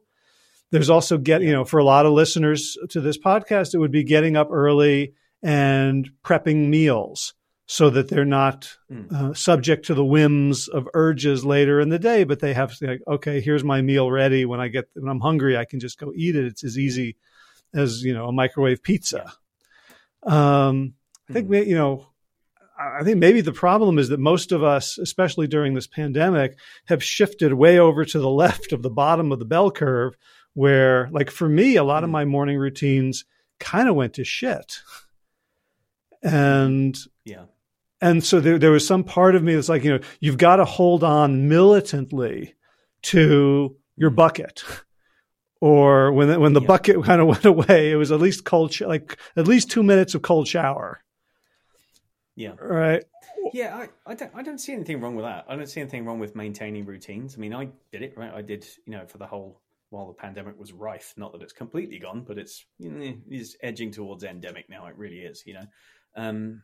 There's 0.71 0.89
also 0.89 1.17
get, 1.17 1.41
you 1.41 1.51
know, 1.51 1.65
for 1.65 1.79
a 1.79 1.85
lot 1.85 2.05
of 2.05 2.13
listeners 2.13 2.77
to 2.89 2.99
this 2.99 3.17
podcast, 3.17 3.73
it 3.73 3.77
would 3.77 3.91
be 3.91 4.03
getting 4.03 4.35
up 4.35 4.49
early 4.51 5.13
and 5.43 6.09
prepping 6.23 6.69
meals 6.69 7.33
so 7.67 7.89
that 7.89 8.09
they're 8.09 8.25
not 8.25 8.75
mm. 8.91 9.11
uh, 9.11 9.33
subject 9.33 9.85
to 9.85 9.93
the 9.93 10.05
whims 10.05 10.67
of 10.67 10.87
urges 10.93 11.45
later 11.45 11.79
in 11.79 11.89
the 11.89 11.99
day, 11.99 12.23
but 12.23 12.39
they 12.39 12.53
have 12.53 12.75
like, 12.81 13.01
okay, 13.07 13.41
here's 13.41 13.63
my 13.63 13.81
meal 13.81 14.11
ready. 14.11 14.45
When 14.45 14.59
I 14.59 14.67
get, 14.67 14.85
when 14.93 15.09
I'm 15.09 15.19
hungry, 15.19 15.57
I 15.57 15.65
can 15.65 15.79
just 15.79 15.99
go 15.99 16.11
eat 16.15 16.35
it. 16.35 16.45
It's 16.45 16.63
as 16.63 16.77
easy 16.77 17.15
as, 17.73 18.03
you 18.03 18.13
know, 18.13 18.27
a 18.27 18.31
microwave 18.31 18.83
pizza. 18.83 19.33
Um, 20.25 20.93
I 21.29 21.33
think, 21.33 21.49
mm. 21.49 21.65
you 21.67 21.75
know, 21.75 22.07
I 22.77 23.03
think 23.03 23.17
maybe 23.17 23.41
the 23.41 23.53
problem 23.53 23.97
is 23.99 24.09
that 24.09 24.19
most 24.19 24.51
of 24.51 24.63
us, 24.63 24.97
especially 24.97 25.47
during 25.47 25.73
this 25.73 25.87
pandemic, 25.87 26.57
have 26.85 27.03
shifted 27.03 27.53
way 27.53 27.79
over 27.79 28.03
to 28.05 28.19
the 28.19 28.29
left 28.43 28.73
of 28.73 28.81
the 28.81 28.89
bottom 28.89 29.31
of 29.31 29.39
the 29.39 29.45
bell 29.45 29.71
curve, 29.71 30.15
where, 30.53 31.09
like, 31.11 31.31
for 31.31 31.47
me, 31.47 31.75
a 31.75 31.83
lot 31.83 32.01
mm. 32.01 32.05
of 32.05 32.09
my 32.09 32.25
morning 32.25 32.57
routines 32.57 33.25
kind 33.59 33.87
of 33.87 33.95
went 33.95 34.13
to 34.15 34.23
shit 34.23 34.79
and 36.25 36.97
yeah 37.23 37.45
and 38.01 38.23
so 38.23 38.39
there, 38.39 38.59
there 38.59 38.71
was 38.71 38.85
some 38.85 39.03
part 39.03 39.35
of 39.35 39.43
me 39.43 39.55
that's 39.55 39.69
like 39.69 39.83
you 39.83 39.93
know 39.93 40.03
you've 40.19 40.37
got 40.37 40.57
to 40.57 40.65
hold 40.65 41.03
on 41.03 41.47
militantly 41.47 42.55
to 43.03 43.75
your 43.95 44.09
mm-hmm. 44.09 44.15
bucket 44.15 44.63
or 45.61 46.11
when 46.11 46.39
when 46.39 46.53
the 46.53 46.61
yeah. 46.61 46.67
bucket 46.67 47.03
kind 47.03 47.21
of 47.21 47.27
went 47.27 47.45
away 47.45 47.91
it 47.91 47.95
was 47.95 48.11
at 48.11 48.19
least 48.19 48.45
cold 48.45 48.73
sh- 48.73 48.81
like 48.81 49.17
at 49.35 49.47
least 49.47 49.71
two 49.71 49.83
minutes 49.83 50.15
of 50.15 50.21
cold 50.21 50.47
shower. 50.47 51.01
Yeah. 52.35 52.53
Right? 52.59 53.03
Yeah 53.53 53.75
I, 53.75 54.11
I 54.11 54.15
don't 54.15 54.31
i 54.35 54.41
don't 54.41 54.57
see 54.57 54.73
anything 54.73 54.99
wrong 55.01 55.15
with 55.15 55.25
that. 55.25 55.45
I 55.47 55.55
don't 55.55 55.67
see 55.67 55.81
anything 55.81 56.05
wrong 56.05 56.19
with 56.19 56.35
maintaining 56.35 56.85
routines. 56.85 57.35
I 57.35 57.39
mean 57.39 57.53
i 57.53 57.69
did 57.91 58.01
it 58.01 58.17
right? 58.17 58.33
I 58.33 58.41
did 58.41 58.65
you 58.85 58.93
know 58.93 59.05
for 59.05 59.17
the 59.17 59.27
whole 59.27 59.61
while 59.89 60.07
the 60.07 60.13
pandemic 60.13 60.59
was 60.59 60.73
rife. 60.73 61.13
Not 61.15 61.31
that 61.31 61.41
it's 61.41 61.53
completely 61.53 61.99
gone 61.99 62.23
but 62.23 62.37
it's 62.37 62.65
you 62.77 62.91
know, 62.91 63.13
it's 63.29 63.55
edging 63.61 63.91
towards 63.91 64.23
endemic 64.23 64.69
now. 64.69 64.87
It 64.87 64.97
really 64.97 65.19
is 65.19 65.43
you 65.45 65.53
know? 65.53 65.65
Um, 66.15 66.61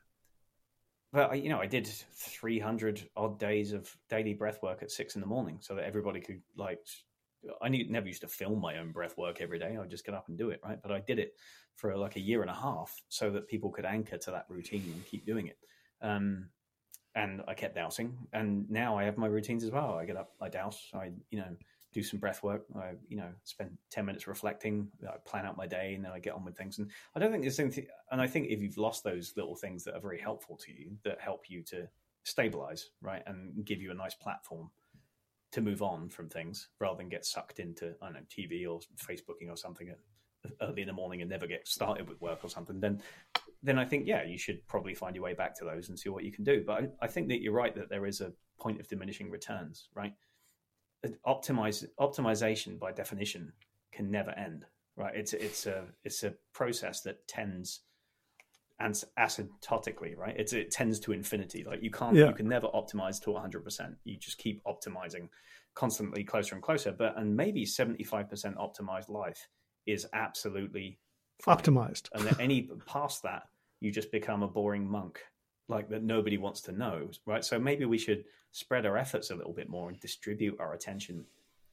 but 1.14 1.44
you 1.44 1.50
know, 1.50 1.60
I 1.60 1.66
did 1.66 1.88
300 1.88 3.10
odd 3.18 3.38
days 3.38 3.74
of 3.74 3.96
daily 4.10 4.34
breath 4.34 4.62
work 4.64 4.82
at 4.82 4.92
six 4.92 5.16
in 5.16 5.22
the 5.22 5.28
morning, 5.28 5.58
so 5.60 5.76
that 5.76 5.86
everybody 5.86 6.22
could 6.22 6.42
like. 6.56 6.80
I 7.62 7.70
never 7.70 8.08
used 8.08 8.22
to 8.22 8.28
film 8.28 8.60
my 8.60 8.78
own 8.78 8.92
breath 8.92 9.18
work 9.18 9.42
every 9.42 9.60
day. 9.60 9.76
I 9.76 9.80
would 9.80 9.90
just 9.90 10.06
get 10.06 10.16
up 10.16 10.28
and 10.30 10.38
do 10.38 10.50
it, 10.50 10.62
right? 10.64 10.80
But 10.82 10.92
I 10.92 11.00
did 11.00 11.20
it 11.20 11.34
for 11.76 11.96
like 11.98 12.16
a 12.16 12.20
year 12.20 12.42
and 12.42 12.50
a 12.50 12.56
half, 12.56 13.02
so 13.10 13.32
that 13.32 13.48
people 13.48 13.72
could 13.72 13.86
anchor 13.86 14.18
to 14.18 14.32
that 14.32 14.46
routine 14.50 14.92
and 14.94 15.06
keep 15.06 15.26
doing 15.26 15.48
it. 15.48 15.58
Um, 16.02 16.50
and 17.16 17.42
I 17.48 17.54
kept 17.54 17.76
dowsing, 17.76 18.16
and 18.34 18.70
now 18.70 18.98
I 18.98 19.04
have 19.04 19.18
my 19.18 19.28
routines 19.28 19.64
as 19.64 19.72
well. 19.72 19.94
I 19.94 20.06
get 20.06 20.18
up, 20.18 20.32
I 20.42 20.50
douse, 20.50 20.90
I 20.94 21.12
you 21.30 21.40
know 21.40 21.58
do 21.94 22.04
some 22.04 22.20
breath 22.20 22.42
work. 22.44 22.66
I, 22.76 22.92
you 23.10 23.18
know, 23.18 23.30
spend 23.44 23.78
10 23.90 24.06
minutes 24.06 24.28
reflecting, 24.28 24.88
I 25.08 25.18
plan 25.26 25.46
out 25.46 25.58
my 25.58 25.68
day 25.68 25.94
and 25.96 26.06
then 26.06 26.12
I 26.12 26.20
get 26.20 26.34
on 26.34 26.46
with 26.46 26.58
things. 26.58 26.80
And 26.80 26.90
I 27.16 27.20
don't 27.20 27.32
think 27.32 27.44
there's 27.44 27.60
anything, 27.60 27.88
and 28.12 28.22
I 28.22 28.28
think 28.28 28.48
if 28.48 28.62
you've 28.62 28.78
lost 28.78 29.04
those 29.04 29.34
little 29.36 29.56
things 29.56 29.84
that 29.84 29.96
are 29.96 30.00
very 30.00 30.20
helpful 30.20 30.58
to 30.58 30.72
you, 30.72 30.98
that 31.04 31.20
help 31.20 31.50
you 31.50 31.64
to 31.64 31.88
stabilize, 32.24 32.92
right, 33.02 33.24
and 33.28 33.66
give 33.66 33.82
you 33.82 33.92
a 33.92 33.96
nice 33.96 34.16
platform 34.16 34.70
to 35.52 35.62
move 35.62 35.82
on 35.82 36.10
from 36.10 36.30
things 36.30 36.70
rather 36.80 36.98
than 36.98 37.10
get 37.10 37.26
sucked 37.26 37.60
into, 37.60 37.94
I 38.02 38.06
don't 38.06 38.14
know, 38.14 38.20
TV 38.30 38.68
or 38.70 38.80
Facebooking 38.98 39.50
or 39.50 39.58
something 39.58 39.94
early 40.62 40.82
in 40.82 40.88
the 40.88 40.94
morning 40.94 41.22
and 41.22 41.30
never 41.30 41.48
get 41.48 41.68
started 41.68 42.08
with 42.08 42.22
work 42.22 42.40
or 42.44 42.50
something, 42.50 42.80
then 42.80 43.02
then 43.64 43.78
I 43.78 43.86
think, 43.86 44.08
yeah, 44.08 44.24
you 44.24 44.40
should 44.40 44.66
probably 44.68 44.96
find 44.96 45.16
your 45.16 45.24
way 45.24 45.36
back 45.36 45.56
to 45.60 45.66
those 45.66 45.90
and 45.90 46.00
see 46.00 46.10
what 46.10 46.24
you 46.24 46.32
can 46.32 46.44
do. 46.44 46.64
But 46.66 46.84
I, 46.84 46.88
I 47.04 47.08
think 47.08 47.28
that 47.28 47.42
you're 47.42 47.54
right 47.54 47.76
that 47.76 47.90
there 47.90 48.08
is 48.08 48.20
a 48.20 48.34
point 48.60 48.80
of 48.80 48.88
diminishing 48.88 49.30
returns, 49.30 49.88
right? 49.94 50.14
optimize 51.26 51.86
optimization 52.00 52.80
by 52.80 52.92
definition 52.92 53.52
can 53.92 54.12
never 54.12 54.32
end 54.32 54.66
right 54.96 55.16
it's 55.16 55.34
it's 55.34 55.66
a 55.66 55.84
it's 56.04 56.24
a 56.24 56.34
process 56.54 57.02
that 57.02 57.28
tends 57.28 57.82
and 58.82 59.04
asymptotically 59.20 60.18
right 60.18 60.36
it's 60.38 60.54
it 60.54 60.72
tends 60.72 61.00
to 61.00 61.12
infinity 61.12 61.64
like 61.68 61.82
you 61.82 61.92
can't 61.92 62.16
yeah. 62.16 62.28
you 62.28 62.34
can 62.34 62.48
never 62.48 62.68
optimize 62.68 63.22
to 63.22 63.30
100% 63.30 63.96
you 64.04 64.18
just 64.18 64.38
keep 64.38 64.64
optimizing 64.66 65.30
constantly 65.76 66.24
closer 66.24 66.56
and 66.56 66.64
closer 66.64 66.92
but 66.92 67.18
and 67.18 67.36
maybe 67.36 67.66
75% 67.66 68.30
optimized 68.58 69.10
life 69.10 69.48
is 69.88 70.06
absolutely 70.14 71.00
fine. 71.42 71.58
optimized 71.58 72.10
and 72.14 72.26
then 72.26 72.36
any 72.40 72.70
past 72.86 73.24
that 73.24 73.44
you 73.80 73.92
just 73.92 74.12
become 74.12 74.44
a 74.44 74.48
boring 74.48 74.88
monk 74.88 75.22
like 75.72 75.90
that 75.90 76.04
nobody 76.04 76.38
wants 76.38 76.62
to 76.62 76.72
know, 76.72 77.10
right? 77.26 77.44
So 77.44 77.58
maybe 77.58 77.86
we 77.86 77.98
should 77.98 78.26
spread 78.52 78.86
our 78.86 78.98
efforts 78.98 79.32
a 79.32 79.36
little 79.36 79.54
bit 79.54 79.70
more 79.70 79.90
and 79.90 80.00
distribute 80.00 80.60
our 80.60 80.74
attention 80.74 81.26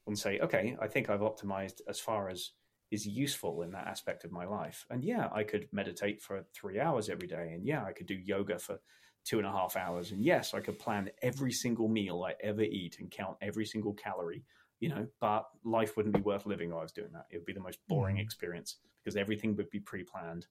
and 0.07 0.18
say, 0.18 0.38
okay, 0.38 0.77
I 0.81 0.87
think 0.87 1.11
I've 1.11 1.21
optimized 1.21 1.81
as 1.87 1.99
far 1.99 2.31
as 2.31 2.53
is 2.90 3.07
useful 3.07 3.62
in 3.62 3.70
that 3.72 3.87
aspect 3.87 4.24
of 4.24 4.33
my 4.33 4.44
life. 4.44 4.87
And 4.90 5.05
yeah, 5.05 5.29
I 5.33 5.42
could 5.42 5.68
meditate 5.72 6.22
for 6.22 6.44
three 6.55 6.81
hours 6.81 7.09
every 7.09 7.29
day. 7.29 7.53
And 7.55 7.66
yeah, 7.66 7.85
I 7.85 7.92
could 7.92 8.07
do 8.07 8.14
yoga 8.14 8.59
for 8.59 8.79
two 9.24 9.38
and 9.38 9.46
a 9.46 9.53
half 9.53 9.77
hours. 9.77 10.11
And 10.11 10.24
yes, 10.24 10.55
I 10.55 10.61
could 10.61 10.79
plan 10.79 11.11
every 11.22 11.53
single 11.53 11.88
meal 11.88 12.24
I 12.24 12.35
ever 12.42 12.62
eat 12.62 12.96
and 12.98 13.11
count 13.11 13.37
every 13.42 13.66
single 13.66 13.92
calorie, 13.92 14.44
you 14.81 14.88
know, 14.88 15.07
but 15.20 15.46
life 15.64 15.96
wouldn't 15.96 16.14
be 16.14 16.22
worth 16.22 16.46
living 16.46 16.70
while 16.70 16.81
I 16.81 16.83
was 16.83 16.92
doing 16.92 17.12
that. 17.12 17.27
It 17.31 17.37
would 17.37 17.46
be 17.46 17.53
the 17.53 17.61
most 17.61 17.79
boring 17.88 18.16
mm. 18.16 18.22
experience 18.22 18.77
because 19.05 19.16
everything 19.16 19.55
would 19.57 19.70
be 19.70 19.81
pre 19.81 20.03
planned 20.03 20.46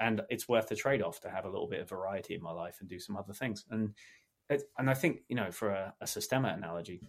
and 0.00 0.22
it's 0.28 0.48
worth 0.48 0.68
the 0.68 0.76
trade 0.76 1.02
off 1.02 1.20
to 1.20 1.30
have 1.30 1.44
a 1.44 1.50
little 1.50 1.68
bit 1.68 1.80
of 1.80 1.88
variety 1.88 2.34
in 2.34 2.42
my 2.42 2.52
life 2.52 2.78
and 2.80 2.88
do 2.88 2.98
some 2.98 3.16
other 3.16 3.32
things. 3.32 3.64
And 3.70 3.94
it, 4.48 4.64
and 4.78 4.90
I 4.90 4.94
think 4.94 5.20
you 5.28 5.36
know 5.36 5.50
for 5.50 5.70
a, 5.70 5.94
a 6.00 6.06
Systema 6.06 6.48
analogy, 6.48 7.00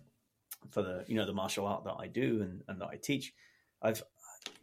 for 0.71 0.81
the 0.81 1.03
you 1.07 1.15
know 1.15 1.25
the 1.25 1.33
martial 1.33 1.67
art 1.67 1.83
that 1.85 1.97
I 1.99 2.07
do 2.07 2.41
and, 2.41 2.61
and 2.67 2.81
that 2.81 2.87
I 2.87 2.97
teach, 3.01 3.33
I've 3.81 4.01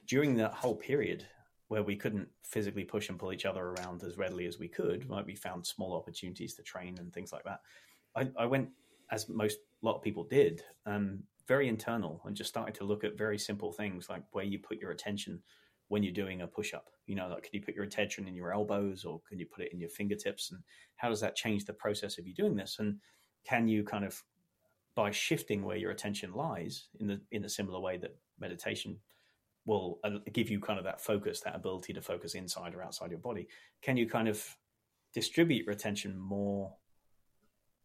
during 0.06 0.36
that 0.36 0.54
whole 0.54 0.74
period 0.76 1.26
where 1.68 1.82
we 1.82 1.96
couldn't 1.96 2.28
physically 2.42 2.84
push 2.84 3.08
and 3.08 3.18
pull 3.18 3.32
each 3.32 3.46
other 3.46 3.62
around 3.62 4.02
as 4.02 4.18
readily 4.18 4.46
as 4.46 4.58
we 4.58 4.68
could, 4.68 5.08
right? 5.08 5.24
We 5.24 5.34
found 5.34 5.66
small 5.66 5.94
opportunities 5.94 6.54
to 6.54 6.62
train 6.62 6.98
and 6.98 7.12
things 7.12 7.32
like 7.32 7.44
that. 7.44 7.60
I, 8.14 8.28
I 8.38 8.46
went 8.46 8.68
as 9.10 9.28
most 9.28 9.58
a 9.82 9.86
lot 9.86 9.96
of 9.96 10.02
people 10.02 10.24
did, 10.24 10.62
um, 10.86 11.22
very 11.46 11.68
internal 11.68 12.22
and 12.24 12.36
just 12.36 12.50
started 12.50 12.74
to 12.76 12.84
look 12.84 13.04
at 13.04 13.18
very 13.18 13.38
simple 13.38 13.72
things 13.72 14.08
like 14.08 14.22
where 14.32 14.44
you 14.44 14.58
put 14.58 14.80
your 14.80 14.92
attention 14.92 15.42
when 15.88 16.02
you're 16.02 16.12
doing 16.12 16.42
a 16.42 16.46
push 16.46 16.74
up? 16.74 16.90
You 17.06 17.14
know, 17.14 17.28
like, 17.28 17.44
can 17.44 17.50
you 17.52 17.60
put 17.60 17.74
your 17.74 17.84
attention 17.84 18.26
in 18.26 18.34
your 18.34 18.52
elbows 18.52 19.04
or 19.04 19.20
can 19.28 19.38
you 19.38 19.46
put 19.46 19.64
it 19.64 19.72
in 19.72 19.80
your 19.80 19.90
fingertips? 19.90 20.50
And 20.50 20.60
how 20.96 21.08
does 21.08 21.20
that 21.20 21.36
change 21.36 21.64
the 21.64 21.72
process 21.72 22.18
of 22.18 22.26
you 22.26 22.34
doing 22.34 22.56
this? 22.56 22.76
And 22.78 22.98
can 23.46 23.68
you 23.68 23.84
kind 23.84 24.04
of, 24.04 24.22
by 24.94 25.10
shifting 25.10 25.64
where 25.64 25.76
your 25.76 25.90
attention 25.90 26.32
lies 26.32 26.88
in 27.00 27.06
the 27.08 27.20
in 27.32 27.44
a 27.44 27.48
similar 27.48 27.80
way 27.80 27.96
that 27.98 28.16
meditation 28.38 28.98
will 29.66 29.98
uh, 30.04 30.18
give 30.32 30.50
you 30.50 30.60
kind 30.60 30.78
of 30.78 30.84
that 30.84 31.00
focus, 31.00 31.40
that 31.40 31.56
ability 31.56 31.92
to 31.92 32.02
focus 32.02 32.34
inside 32.34 32.74
or 32.74 32.82
outside 32.82 33.10
your 33.10 33.18
body, 33.18 33.48
can 33.82 33.96
you 33.96 34.08
kind 34.08 34.28
of 34.28 34.56
distribute 35.12 35.64
your 35.64 35.72
attention 35.72 36.18
more 36.18 36.74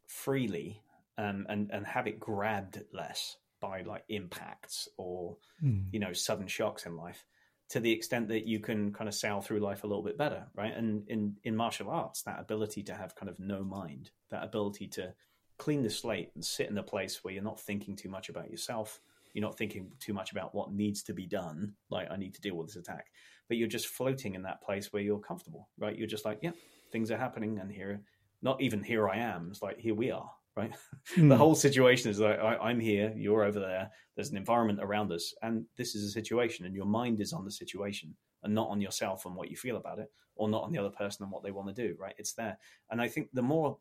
freely 0.07 0.81
um, 1.17 1.45
and 1.49 1.69
and 1.71 1.85
have 1.85 2.07
it 2.07 2.19
grabbed 2.19 2.81
less 2.91 3.37
by 3.61 3.81
like 3.81 4.03
impacts 4.09 4.87
or 4.97 5.37
mm. 5.63 5.83
you 5.91 5.99
know 5.99 6.13
sudden 6.13 6.47
shocks 6.47 6.85
in 6.85 6.95
life 6.95 7.25
to 7.69 7.79
the 7.79 7.91
extent 7.91 8.27
that 8.29 8.47
you 8.47 8.59
can 8.59 8.91
kind 8.91 9.07
of 9.07 9.13
sail 9.13 9.41
through 9.41 9.59
life 9.59 9.83
a 9.83 9.87
little 9.87 10.03
bit 10.03 10.17
better, 10.17 10.47
right? 10.55 10.75
And 10.75 11.07
in 11.07 11.35
in 11.43 11.55
martial 11.55 11.89
arts, 11.89 12.23
that 12.23 12.39
ability 12.39 12.83
to 12.83 12.95
have 12.95 13.15
kind 13.15 13.29
of 13.29 13.39
no 13.39 13.63
mind, 13.63 14.09
that 14.31 14.43
ability 14.43 14.87
to 14.87 15.13
clean 15.57 15.83
the 15.83 15.89
slate 15.89 16.31
and 16.33 16.43
sit 16.43 16.69
in 16.69 16.77
a 16.77 16.83
place 16.83 17.23
where 17.23 17.33
you're 17.33 17.43
not 17.43 17.59
thinking 17.59 17.95
too 17.95 18.09
much 18.09 18.29
about 18.29 18.49
yourself, 18.49 18.99
you're 19.33 19.45
not 19.45 19.57
thinking 19.57 19.91
too 19.99 20.13
much 20.13 20.31
about 20.31 20.53
what 20.55 20.73
needs 20.73 21.03
to 21.03 21.13
be 21.13 21.25
done, 21.25 21.73
like 21.89 22.09
I 22.09 22.17
need 22.17 22.33
to 22.35 22.41
deal 22.41 22.55
with 22.55 22.67
this 22.67 22.75
attack, 22.77 23.07
but 23.47 23.57
you're 23.57 23.67
just 23.67 23.87
floating 23.87 24.35
in 24.35 24.43
that 24.43 24.61
place 24.61 24.91
where 24.91 25.03
you're 25.03 25.19
comfortable, 25.19 25.69
right? 25.77 25.97
You're 25.97 26.07
just 26.07 26.25
like, 26.25 26.39
yeah, 26.41 26.51
things 26.91 27.11
are 27.11 27.17
happening, 27.17 27.59
and 27.59 27.71
here, 27.71 28.01
not 28.41 28.61
even 28.61 28.83
here 28.83 29.07
I 29.09 29.17
am. 29.17 29.49
It's 29.51 29.61
like 29.61 29.79
here 29.79 29.95
we 29.95 30.11
are, 30.11 30.29
right? 30.55 30.71
Mm. 31.15 31.29
the 31.29 31.35
hmm. 31.35 31.39
whole 31.39 31.55
situation 31.55 32.11
is 32.11 32.19
like 32.19 32.39
I, 32.39 32.71
am 32.71 32.79
here, 32.79 33.13
you're 33.15 33.43
over 33.43 33.59
there. 33.59 33.89
There's 34.15 34.31
an 34.31 34.37
environment 34.37 34.79
around 34.81 35.11
us, 35.11 35.33
and 35.41 35.65
this 35.77 35.95
is 35.95 36.03
a 36.03 36.11
situation, 36.11 36.65
and 36.65 36.75
your 36.75 36.85
mind 36.85 37.21
is 37.21 37.33
on 37.33 37.45
the 37.45 37.51
situation 37.51 38.15
and 38.43 38.55
not 38.55 38.69
on 38.69 38.79
yourself 38.79 39.25
and 39.25 39.35
what 39.35 39.49
you 39.49 39.57
feel 39.57 39.77
about 39.77 39.99
it, 39.99 40.07
or 40.35 40.47
not 40.47 40.63
on 40.63 40.71
the 40.71 40.79
other 40.79 40.89
person 40.89 41.23
and 41.23 41.31
what 41.31 41.43
they 41.43 41.51
want 41.51 41.67
to 41.67 41.87
do. 41.87 41.95
Right? 41.99 42.15
It's 42.17 42.33
there, 42.33 42.57
and 42.91 43.01
I 43.01 43.07
think 43.07 43.29
the 43.33 43.41
more 43.41 43.77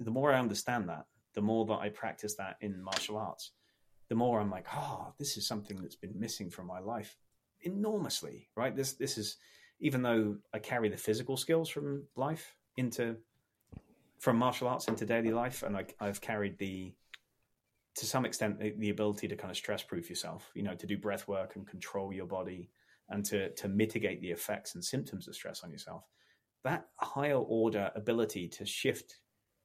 the 0.00 0.10
more 0.10 0.32
I 0.32 0.38
understand 0.38 0.88
that, 0.88 1.04
the 1.34 1.42
more 1.42 1.66
that 1.66 1.78
I 1.78 1.88
practice 1.88 2.34
that 2.36 2.56
in 2.60 2.82
martial 2.82 3.16
arts, 3.16 3.52
the 4.08 4.14
more 4.14 4.40
I'm 4.40 4.50
like, 4.50 4.66
oh, 4.74 5.12
this 5.18 5.36
is 5.36 5.46
something 5.46 5.80
that's 5.82 5.96
been 5.96 6.18
missing 6.18 6.50
from 6.50 6.66
my 6.66 6.80
life 6.80 7.16
enormously. 7.62 8.48
Right? 8.56 8.74
This 8.74 8.94
this 8.94 9.18
is 9.18 9.36
even 9.80 10.02
though 10.02 10.36
I 10.52 10.58
carry 10.58 10.88
the 10.88 10.96
physical 10.96 11.36
skills 11.36 11.68
from 11.68 12.04
life 12.16 12.56
into 12.76 13.16
from 14.18 14.36
martial 14.36 14.66
arts 14.68 14.88
into 14.88 15.06
daily 15.06 15.30
life, 15.30 15.62
and 15.62 15.76
I, 15.76 15.86
I've 16.00 16.20
carried 16.20 16.58
the 16.58 16.92
to 17.94 18.06
some 18.06 18.24
extent 18.24 18.58
the, 18.60 18.74
the 18.78 18.90
ability 18.90 19.28
to 19.28 19.36
kind 19.36 19.50
of 19.50 19.56
stress 19.56 19.82
proof 19.82 20.08
yourself. 20.08 20.50
You 20.54 20.62
know, 20.62 20.74
to 20.74 20.86
do 20.86 20.96
breath 20.96 21.28
work 21.28 21.56
and 21.56 21.66
control 21.66 22.12
your 22.12 22.26
body, 22.26 22.70
and 23.08 23.24
to 23.26 23.50
to 23.50 23.68
mitigate 23.68 24.20
the 24.20 24.30
effects 24.30 24.74
and 24.74 24.84
symptoms 24.84 25.28
of 25.28 25.34
stress 25.34 25.62
on 25.62 25.70
yourself. 25.70 26.04
that 26.64 26.88
higher 26.96 27.36
order 27.36 27.90
ability 27.94 28.48
to 28.48 28.64
shift 28.64 29.18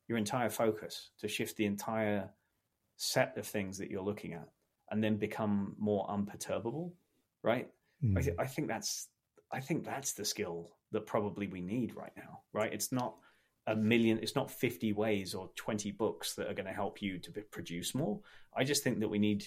your 0.07 0.17
entire 0.17 0.49
focus, 0.49 1.11
to 1.19 1.27
shift 1.27 1.57
the 1.57 1.65
entire 1.65 2.29
set 2.97 3.37
of 3.37 3.45
things 3.45 3.77
that 3.77 3.89
you're 3.89 4.03
looking 4.03 4.33
at, 4.33 4.49
and 4.91 5.03
then 5.03 5.17
become 5.17 5.75
more 5.77 6.07
unperturbable, 6.07 6.91
right? 7.41 7.69
Mm. 8.03 8.17
I, 8.17 8.21
th- 8.21 8.35
I 8.39 8.45
think 8.45 8.67
that's 8.67 9.07
I 9.51 9.59
think 9.59 9.85
that's 9.85 10.13
the 10.13 10.25
skill 10.25 10.71
that 10.91 11.05
probably 11.05 11.47
we 11.47 11.61
need 11.61 11.95
right 11.95 12.11
now, 12.17 12.41
right? 12.53 12.73
It's 12.73 12.91
not 12.91 13.15
a 13.67 13.75
million, 13.75 14.19
it's 14.21 14.35
not 14.35 14.51
50 14.51 14.93
ways 14.93 15.33
or 15.33 15.49
20 15.55 15.91
books 15.91 16.33
that 16.35 16.47
are 16.49 16.53
going 16.53 16.65
to 16.65 16.73
help 16.73 17.01
you 17.01 17.19
to 17.19 17.31
produce 17.51 17.95
more. 17.95 18.19
I 18.55 18.63
just 18.63 18.83
think 18.83 18.99
that 18.99 19.09
we 19.09 19.19
need 19.19 19.45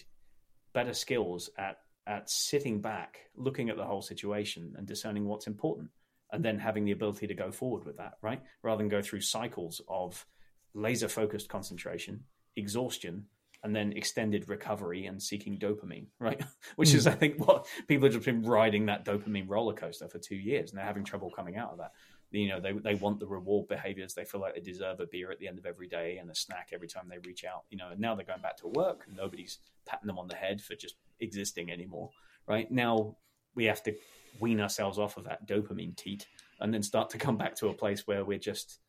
better 0.73 0.95
skills 0.95 1.51
at 1.59 1.79
at 2.07 2.31
sitting 2.31 2.81
back, 2.81 3.19
looking 3.35 3.69
at 3.69 3.77
the 3.77 3.85
whole 3.85 4.03
situation 4.03 4.73
and 4.77 4.87
discerning 4.87 5.27
what's 5.27 5.49
important, 5.49 5.91
and 6.31 6.45
then 6.45 6.57
having 6.57 6.85
the 6.85 6.93
ability 6.93 7.27
to 7.27 7.35
go 7.35 7.51
forward 7.51 7.85
with 7.85 7.97
that, 7.97 8.13
right? 8.23 8.41
Rather 8.63 8.79
than 8.79 8.89
go 8.89 9.03
through 9.03 9.21
cycles 9.21 9.81
of 9.89 10.25
laser 10.73 11.09
focused 11.09 11.49
concentration, 11.49 12.23
exhaustion, 12.55 13.27
and 13.63 13.75
then 13.75 13.93
extended 13.93 14.49
recovery 14.49 15.07
and 15.07 15.23
seeking 15.23 15.59
dopamine, 15.59 16.07
right? 16.21 16.43
Which 16.77 16.95
is, 16.95 17.05
hmm. 17.05 17.11
I 17.11 17.15
think, 17.15 17.47
what 17.47 17.67
people 17.89 18.07
have 18.07 18.15
just 18.15 18.27
been 18.27 18.43
riding 18.43 18.87
that 18.87 19.05
dopamine 19.05 19.49
roller 19.49 19.75
coaster 19.75 20.09
for 20.09 20.19
two 20.19 20.37
years 20.37 20.71
and 20.71 20.79
they're 20.79 20.87
having 20.87 21.05
trouble 21.05 21.31
coming 21.31 21.57
out 21.57 21.73
of 21.73 21.79
that. 21.79 21.93
You 22.33 22.49
know, 22.49 22.61
they, 22.61 22.73
they 22.73 22.97
want 22.97 23.21
the 23.21 23.27
reward 23.27 23.69
behaviors. 23.69 24.13
They 24.13 24.25
feel 24.25 24.41
like 24.41 24.55
they 24.55 24.61
deserve 24.61 25.01
a 25.01 25.07
beer 25.07 25.31
at 25.31 25.39
the 25.39 25.49
end 25.49 25.59
of 25.59 25.67
every 25.67 25.87
day 25.87 26.19
and 26.19 26.29
a 26.29 26.35
snack 26.35 26.71
every 26.73 26.89
time 26.89 27.09
they 27.09 27.19
reach 27.19 27.45
out, 27.45 27.65
you 27.71 27.79
know, 27.79 27.91
and 27.91 28.01
now 28.01 28.15
they're 28.15 28.27
going 28.27 28.43
back 28.43 28.57
to 28.59 28.69
work 28.69 29.05
and 29.07 29.17
nobody's 29.17 29.59
patting 29.87 30.09
them 30.09 30.19
on 30.19 30.27
the 30.27 30.35
head 30.35 30.61
for 30.61 30.75
just 30.75 30.97
existing 31.21 31.71
anymore, 31.71 32.11
right? 32.49 32.71
Now 32.71 33.17
we 33.55 33.65
have 33.65 33.83
to 33.85 33.95
wean 34.41 34.61
ourselves 34.61 34.99
off 34.99 35.17
of 35.17 35.25
that 35.25 35.49
dopamine 35.49 35.97
teat 35.97 36.27
and 36.61 36.73
then 36.73 36.83
start 36.83 37.11
to 37.11 37.19
come 37.19 37.37
back 37.37 37.55
to 37.57 37.69
a 37.69 37.75
place 37.75 38.07
where 38.07 38.25
we're 38.25 38.39
just 38.39 38.81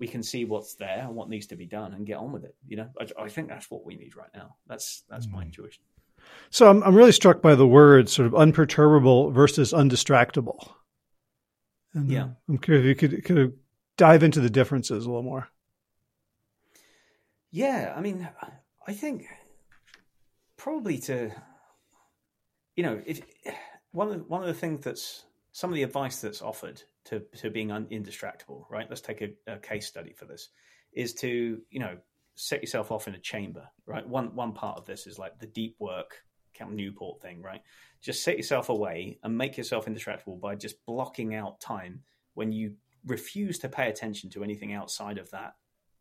we 0.00 0.08
can 0.08 0.22
see 0.22 0.44
what's 0.44 0.74
there 0.74 1.04
and 1.06 1.14
what 1.14 1.28
needs 1.28 1.46
to 1.48 1.56
be 1.56 1.66
done 1.66 1.92
and 1.92 2.06
get 2.06 2.16
on 2.16 2.32
with 2.32 2.44
it. 2.44 2.56
You 2.66 2.78
know, 2.78 2.88
I, 2.98 3.24
I 3.24 3.28
think 3.28 3.48
that's 3.48 3.70
what 3.70 3.84
we 3.84 3.94
need 3.94 4.16
right 4.16 4.30
now. 4.34 4.56
That's 4.66 5.04
that's 5.08 5.26
mm. 5.26 5.32
my 5.32 5.42
intuition. 5.42 5.84
So 6.50 6.68
I'm 6.68 6.82
I'm 6.82 6.94
really 6.94 7.12
struck 7.12 7.40
by 7.42 7.54
the 7.54 7.66
words 7.66 8.12
sort 8.12 8.26
of 8.26 8.34
unperturbable 8.34 9.30
versus 9.30 9.72
undistractable. 9.72 10.72
And 11.92 12.10
yeah, 12.10 12.28
I'm 12.48 12.58
curious 12.58 12.84
if 12.84 12.88
you 12.88 13.08
could 13.08 13.24
could 13.24 13.52
dive 13.96 14.22
into 14.22 14.40
the 14.40 14.50
differences 14.50 15.04
a 15.04 15.08
little 15.08 15.22
more. 15.22 15.48
Yeah, 17.52 17.92
I 17.96 18.00
mean, 18.00 18.28
I 18.86 18.92
think 18.92 19.26
probably 20.56 20.98
to, 20.98 21.30
you 22.76 22.84
know, 22.84 23.02
if 23.04 23.20
one 23.92 24.10
of 24.12 24.28
one 24.28 24.42
of 24.42 24.48
the 24.48 24.54
things 24.54 24.84
that's 24.84 25.24
some 25.52 25.70
of 25.70 25.74
the 25.74 25.82
advice 25.82 26.20
that's 26.20 26.42
offered 26.42 26.82
to 27.06 27.20
to 27.36 27.50
being 27.50 27.70
un, 27.70 27.86
indistractable, 27.90 28.64
right? 28.70 28.86
Let's 28.88 29.00
take 29.00 29.22
a, 29.22 29.30
a 29.46 29.58
case 29.58 29.86
study 29.86 30.12
for 30.12 30.24
this. 30.24 30.48
Is 30.92 31.14
to 31.14 31.60
you 31.70 31.80
know 31.80 31.98
set 32.34 32.62
yourself 32.62 32.90
off 32.90 33.08
in 33.08 33.14
a 33.14 33.18
chamber, 33.18 33.68
right? 33.86 34.06
One 34.06 34.34
one 34.34 34.52
part 34.52 34.78
of 34.78 34.86
this 34.86 35.06
is 35.06 35.18
like 35.18 35.38
the 35.38 35.46
deep 35.46 35.76
work 35.78 36.22
Cal 36.54 36.70
Newport 36.70 37.20
thing, 37.20 37.42
right? 37.42 37.62
Just 38.02 38.22
set 38.22 38.36
yourself 38.36 38.68
away 38.68 39.18
and 39.22 39.36
make 39.36 39.56
yourself 39.56 39.86
indistractable 39.86 40.40
by 40.40 40.54
just 40.56 40.84
blocking 40.86 41.34
out 41.34 41.60
time 41.60 42.02
when 42.34 42.52
you 42.52 42.74
refuse 43.06 43.58
to 43.60 43.68
pay 43.68 43.88
attention 43.88 44.30
to 44.30 44.44
anything 44.44 44.72
outside 44.72 45.18
of 45.18 45.30
that 45.30 45.54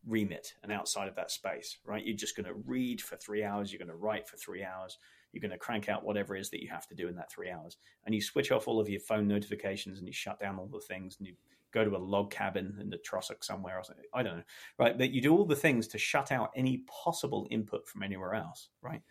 remit 0.05 0.53
and 0.63 0.71
outside 0.71 1.07
of 1.07 1.15
that 1.15 1.31
space, 1.31 1.77
right? 1.85 2.05
You're 2.05 2.15
just 2.15 2.35
going 2.35 2.45
to 2.45 2.62
read 2.65 3.01
for 3.01 3.15
three 3.15 3.43
hours, 3.43 3.71
you're 3.71 3.79
going 3.79 3.89
to 3.89 3.95
write 3.95 4.27
for 4.27 4.38
three 4.38 4.63
hours, 4.63 4.97
you're 5.31 5.41
going 5.41 5.51
to 5.51 5.57
crank 5.57 5.89
out 5.89 6.03
whatever 6.03 6.35
it 6.35 6.41
is 6.41 6.49
that 6.49 6.61
you 6.61 6.69
have 6.69 6.87
to 6.87 6.95
do 6.95 7.07
in 7.07 7.15
that 7.15 7.31
three 7.31 7.49
hours. 7.49 7.77
And 8.05 8.15
you 8.15 8.21
switch 8.21 8.51
off 8.51 8.67
all 8.67 8.79
of 8.79 8.89
your 8.89 8.99
phone 8.99 9.27
notifications 9.27 9.99
and 9.99 10.07
you 10.07 10.13
shut 10.13 10.39
down 10.39 10.57
all 10.57 10.67
the 10.67 10.79
things 10.79 11.17
and 11.17 11.27
you 11.27 11.35
go 11.71 11.83
to 11.83 11.95
a 11.95 11.97
log 11.97 12.31
cabin 12.31 12.77
in 12.81 12.89
the 12.89 12.97
Trossachs 12.97 13.43
somewhere 13.43 13.77
or 13.77 13.83
something. 13.83 14.05
I 14.13 14.23
don't 14.23 14.37
know, 14.37 14.43
right? 14.77 14.97
But 14.97 15.11
you 15.11 15.21
do 15.21 15.35
all 15.35 15.45
the 15.45 15.55
things 15.55 15.87
to 15.89 15.97
shut 15.97 16.31
out 16.31 16.51
any 16.55 16.83
possible 16.87 17.47
input 17.51 17.87
from 17.87 18.03
anywhere 18.03 18.33
else, 18.33 18.69
right? 18.81 19.01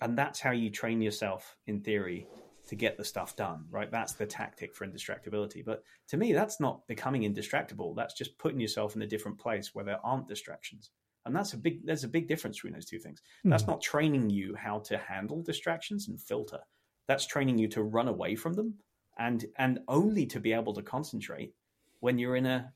And 0.00 0.16
that's 0.16 0.40
how 0.40 0.52
you 0.52 0.70
train 0.70 1.00
yourself 1.00 1.56
in 1.66 1.80
theory 1.80 2.28
to 2.68 2.76
get 2.76 2.96
the 2.96 3.04
stuff 3.04 3.36
done, 3.36 3.64
right? 3.70 3.90
That's 3.90 4.14
the 4.14 4.26
tactic 4.26 4.74
for 4.74 4.86
indistractability. 4.86 5.64
But 5.64 5.82
to 6.08 6.16
me, 6.16 6.32
that's 6.32 6.60
not 6.60 6.86
becoming 6.86 7.22
indistractable. 7.22 7.94
That's 7.94 8.14
just 8.14 8.38
putting 8.38 8.60
yourself 8.60 8.96
in 8.96 9.02
a 9.02 9.06
different 9.06 9.38
place 9.38 9.74
where 9.74 9.84
there 9.84 10.00
aren't 10.04 10.28
distractions 10.28 10.90
and 11.26 11.34
that's 11.34 11.52
a 11.52 11.56
big 11.56 11.84
there's 11.86 12.04
a 12.04 12.08
big 12.08 12.28
difference 12.28 12.56
between 12.56 12.72
those 12.72 12.86
two 12.86 12.98
things 12.98 13.20
mm. 13.44 13.50
that's 13.50 13.66
not 13.66 13.80
training 13.80 14.30
you 14.30 14.54
how 14.54 14.78
to 14.78 14.98
handle 14.98 15.42
distractions 15.42 16.08
and 16.08 16.20
filter 16.20 16.60
that's 17.06 17.26
training 17.26 17.58
you 17.58 17.68
to 17.68 17.82
run 17.82 18.08
away 18.08 18.34
from 18.34 18.54
them 18.54 18.74
and 19.18 19.46
and 19.58 19.80
only 19.88 20.26
to 20.26 20.40
be 20.40 20.52
able 20.52 20.74
to 20.74 20.82
concentrate 20.82 21.54
when 22.00 22.18
you're 22.18 22.36
in 22.36 22.46
a 22.46 22.72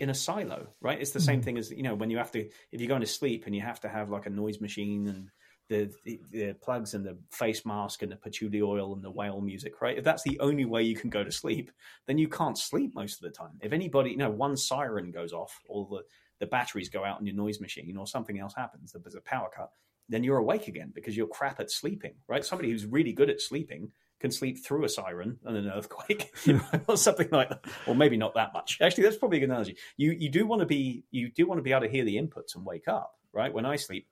in 0.00 0.10
a 0.10 0.14
silo 0.14 0.66
right 0.80 1.00
it's 1.00 1.12
the 1.12 1.18
mm. 1.18 1.26
same 1.26 1.38
hmm. 1.40 1.44
thing 1.44 1.58
as 1.58 1.70
you 1.70 1.82
know 1.82 1.94
when 1.94 2.10
you 2.10 2.18
have 2.18 2.30
to 2.30 2.40
if 2.72 2.80
you're 2.80 2.88
going 2.88 3.00
to 3.00 3.06
sleep 3.06 3.44
and 3.46 3.54
you 3.54 3.62
have 3.62 3.80
to 3.80 3.88
have 3.88 4.10
like 4.10 4.26
a 4.26 4.30
noise 4.30 4.60
machine 4.60 5.08
and 5.08 5.30
the, 5.68 5.92
the, 6.04 6.20
the 6.30 6.54
plugs 6.62 6.94
and 6.94 7.04
the 7.04 7.18
face 7.30 7.64
mask 7.66 8.02
and 8.02 8.10
the 8.10 8.16
patchouli 8.16 8.62
oil 8.62 8.94
and 8.94 9.04
the 9.04 9.10
whale 9.10 9.40
music, 9.40 9.80
right? 9.80 9.98
If 9.98 10.04
that's 10.04 10.22
the 10.22 10.40
only 10.40 10.64
way 10.64 10.82
you 10.82 10.96
can 10.96 11.10
go 11.10 11.22
to 11.22 11.30
sleep, 11.30 11.70
then 12.06 12.18
you 12.18 12.28
can't 12.28 12.56
sleep 12.56 12.94
most 12.94 13.22
of 13.22 13.30
the 13.30 13.36
time. 13.36 13.58
If 13.60 13.72
anybody, 13.72 14.10
you 14.10 14.16
know, 14.16 14.30
one 14.30 14.56
siren 14.56 15.10
goes 15.10 15.32
off, 15.32 15.60
all 15.68 15.84
the 15.84 16.02
the 16.40 16.46
batteries 16.46 16.88
go 16.88 17.04
out 17.04 17.20
in 17.20 17.26
your 17.26 17.36
noise 17.36 17.60
machine 17.60 17.96
or 17.96 18.06
something 18.06 18.38
else 18.38 18.54
happens, 18.54 18.94
there's 19.02 19.14
a 19.14 19.20
power 19.20 19.48
cut, 19.54 19.70
then 20.08 20.24
you're 20.24 20.38
awake 20.38 20.68
again 20.68 20.92
because 20.94 21.16
you're 21.16 21.26
crap 21.26 21.60
at 21.60 21.70
sleeping, 21.70 22.14
right? 22.28 22.44
Somebody 22.44 22.70
who's 22.70 22.86
really 22.86 23.12
good 23.12 23.30
at 23.30 23.40
sleeping 23.40 23.92
can 24.20 24.30
sleep 24.30 24.64
through 24.64 24.84
a 24.84 24.88
siren 24.88 25.38
and 25.44 25.56
an 25.56 25.68
earthquake 25.68 26.32
or 26.88 26.96
something 26.96 27.28
like 27.30 27.50
that 27.50 27.64
or 27.86 27.94
maybe 27.94 28.16
not 28.16 28.34
that 28.34 28.52
much. 28.52 28.78
Actually 28.80 29.04
that's 29.04 29.16
probably 29.16 29.38
a 29.38 29.40
good 29.40 29.50
analogy. 29.50 29.76
You 29.96 30.12
you 30.12 30.28
do 30.28 30.46
want 30.46 30.60
to 30.60 30.66
be 30.66 31.04
you 31.10 31.30
do 31.30 31.46
want 31.46 31.58
to 31.58 31.62
be 31.62 31.72
able 31.72 31.82
to 31.82 31.88
hear 31.88 32.04
the 32.04 32.16
inputs 32.16 32.56
and 32.56 32.64
wake 32.64 32.88
up 32.88 33.12
right? 33.32 33.52
When 33.52 33.66
i 33.66 33.76
sleep 33.76 34.08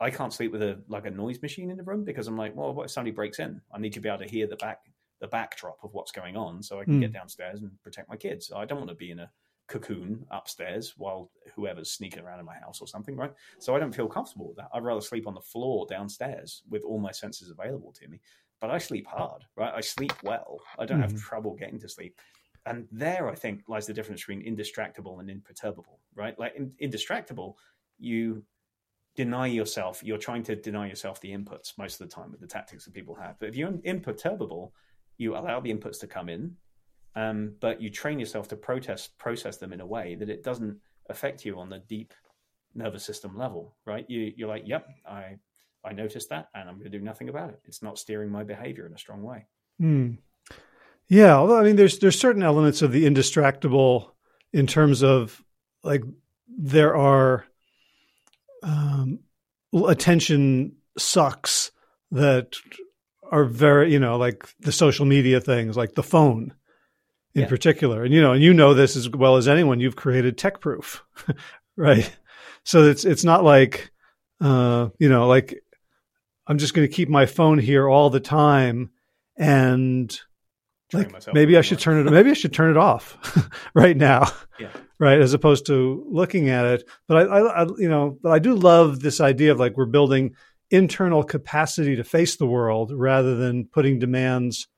i 0.00 0.10
can't 0.10 0.32
sleep 0.32 0.52
with 0.52 0.62
a 0.62 0.82
like 0.88 1.06
a 1.06 1.10
noise 1.10 1.40
machine 1.40 1.70
in 1.70 1.76
the 1.78 1.82
room 1.82 2.04
because 2.04 2.26
i'm 2.26 2.36
like 2.36 2.54
well 2.54 2.74
what 2.74 2.84
if 2.84 2.90
somebody 2.90 3.12
breaks 3.12 3.38
in? 3.38 3.60
I 3.72 3.78
need 3.78 3.92
to 3.94 4.00
be 4.00 4.08
able 4.08 4.24
to 4.24 4.28
hear 4.28 4.46
the 4.46 4.56
back 4.56 4.80
the 5.20 5.28
backdrop 5.28 5.78
of 5.82 5.94
what's 5.94 6.12
going 6.12 6.36
on 6.36 6.62
so 6.62 6.80
i 6.80 6.84
can 6.84 6.98
mm. 6.98 7.00
get 7.00 7.12
downstairs 7.12 7.60
and 7.60 7.70
protect 7.82 8.08
my 8.08 8.16
kids. 8.16 8.52
I 8.54 8.64
don't 8.64 8.78
want 8.78 8.90
to 8.90 8.96
be 8.96 9.10
in 9.10 9.20
a 9.20 9.30
cocoon 9.68 10.24
upstairs 10.30 10.94
while 10.96 11.30
whoever's 11.54 11.90
sneaking 11.90 12.22
around 12.22 12.40
in 12.40 12.46
my 12.46 12.56
house 12.56 12.80
or 12.80 12.86
something, 12.86 13.16
right? 13.16 13.32
So 13.58 13.74
I 13.74 13.78
don't 13.78 13.94
feel 13.94 14.08
comfortable 14.08 14.48
with 14.48 14.56
that. 14.56 14.68
I'd 14.72 14.84
rather 14.84 15.00
sleep 15.00 15.26
on 15.26 15.34
the 15.34 15.40
floor 15.40 15.86
downstairs 15.88 16.62
with 16.70 16.82
all 16.84 16.98
my 16.98 17.10
senses 17.10 17.50
available 17.50 17.92
to 17.92 18.08
me. 18.08 18.20
But 18.60 18.70
I 18.70 18.78
sleep 18.78 19.06
hard, 19.06 19.44
right? 19.56 19.72
I 19.74 19.80
sleep 19.80 20.14
well. 20.22 20.60
I 20.78 20.86
don't 20.86 21.00
mm-hmm. 21.00 21.10
have 21.10 21.20
trouble 21.20 21.54
getting 21.54 21.78
to 21.80 21.88
sleep. 21.88 22.18
And 22.64 22.86
there, 22.90 23.28
I 23.28 23.34
think, 23.34 23.62
lies 23.68 23.86
the 23.86 23.94
difference 23.94 24.22
between 24.22 24.42
indistractable 24.42 25.20
and 25.20 25.30
imperturbable, 25.30 26.00
right? 26.14 26.38
Like 26.38 26.56
in, 26.56 26.72
indistractable, 26.82 27.54
you 27.98 28.42
deny 29.14 29.46
yourself, 29.46 30.02
you're 30.02 30.18
trying 30.18 30.42
to 30.44 30.56
deny 30.56 30.88
yourself 30.88 31.20
the 31.20 31.32
inputs 31.32 31.78
most 31.78 32.00
of 32.00 32.08
the 32.08 32.14
time 32.14 32.30
with 32.30 32.40
the 32.40 32.46
tactics 32.46 32.84
that 32.84 32.94
people 32.94 33.14
have. 33.14 33.38
But 33.38 33.48
if 33.48 33.56
you're 33.56 33.72
imperturbable, 33.84 34.74
you 35.16 35.36
allow 35.36 35.60
the 35.60 35.72
inputs 35.72 36.00
to 36.00 36.06
come 36.06 36.28
in, 36.28 36.56
um, 37.16 37.54
but 37.60 37.80
you 37.80 37.88
train 37.88 38.18
yourself 38.18 38.46
to 38.48 38.56
protest, 38.56 39.16
process 39.18 39.56
them 39.56 39.72
in 39.72 39.80
a 39.80 39.86
way 39.86 40.14
that 40.16 40.28
it 40.28 40.44
doesn't 40.44 40.76
affect 41.08 41.44
you 41.44 41.58
on 41.58 41.70
the 41.70 41.78
deep 41.78 42.12
nervous 42.74 43.04
system 43.04 43.36
level, 43.36 43.74
right? 43.86 44.04
You, 44.08 44.32
you're 44.36 44.48
like, 44.48 44.64
yep, 44.66 44.86
I, 45.08 45.38
I 45.82 45.92
noticed 45.92 46.28
that, 46.28 46.48
and 46.54 46.68
I'm 46.68 46.74
going 46.74 46.90
to 46.90 46.98
do 46.98 47.02
nothing 47.02 47.30
about 47.30 47.48
it. 47.48 47.60
It's 47.64 47.82
not 47.82 47.98
steering 47.98 48.30
my 48.30 48.44
behavior 48.44 48.86
in 48.86 48.92
a 48.92 48.98
strong 48.98 49.22
way. 49.22 49.46
Hmm. 49.80 50.12
Yeah, 51.08 51.40
I 51.40 51.62
mean, 51.62 51.76
there's 51.76 52.00
there's 52.00 52.18
certain 52.18 52.42
elements 52.42 52.82
of 52.82 52.90
the 52.90 53.04
indistractable 53.04 54.10
in 54.52 54.66
terms 54.66 55.04
of 55.04 55.40
like 55.84 56.02
there 56.48 56.96
are 56.96 57.46
um, 58.64 59.20
attention 59.72 60.72
sucks 60.98 61.70
that 62.10 62.56
are 63.30 63.44
very 63.44 63.92
you 63.92 64.00
know 64.00 64.16
like 64.16 64.48
the 64.60 64.72
social 64.72 65.06
media 65.06 65.40
things 65.40 65.76
like 65.76 65.94
the 65.94 66.02
phone 66.02 66.52
in 67.36 67.42
yeah. 67.42 67.48
particular. 67.48 68.02
And 68.02 68.14
you 68.14 68.22
know, 68.22 68.32
and 68.32 68.42
you 68.42 68.54
know 68.54 68.72
this 68.72 68.96
as 68.96 69.10
well 69.10 69.36
as 69.36 69.46
anyone. 69.46 69.78
You've 69.78 69.94
created 69.94 70.38
tech 70.38 70.58
proof, 70.60 71.04
right? 71.76 72.10
So 72.64 72.84
it's 72.84 73.04
it's 73.04 73.24
not 73.24 73.44
like 73.44 73.90
uh, 74.40 74.88
you 74.98 75.10
know, 75.10 75.28
like 75.28 75.62
I'm 76.46 76.56
just 76.56 76.72
going 76.72 76.88
to 76.88 76.92
keep 76.92 77.10
my 77.10 77.26
phone 77.26 77.58
here 77.58 77.86
all 77.88 78.08
the 78.08 78.20
time 78.20 78.90
and 79.36 80.18
like 80.94 81.12
maybe 81.34 81.58
I 81.58 81.60
should 81.60 81.78
turn 81.78 82.06
it 82.06 82.10
maybe 82.10 82.30
I 82.30 82.34
should 82.34 82.54
turn 82.54 82.70
it 82.70 82.78
off 82.78 83.18
right 83.74 83.96
now. 83.96 84.32
Yeah. 84.58 84.70
Right, 84.98 85.20
as 85.20 85.34
opposed 85.34 85.66
to 85.66 86.06
looking 86.10 86.48
at 86.48 86.64
it. 86.64 86.88
But 87.06 87.18
I, 87.18 87.22
I, 87.24 87.62
I, 87.62 87.66
you 87.76 87.90
know, 87.90 88.18
but 88.22 88.32
I 88.32 88.38
do 88.38 88.54
love 88.54 89.00
this 89.00 89.20
idea 89.20 89.52
of 89.52 89.60
like 89.60 89.76
we're 89.76 89.84
building 89.84 90.34
internal 90.70 91.22
capacity 91.22 91.96
to 91.96 92.04
face 92.04 92.36
the 92.36 92.46
world 92.46 92.92
rather 92.94 93.36
than 93.36 93.66
putting 93.66 93.98
demands 93.98 94.68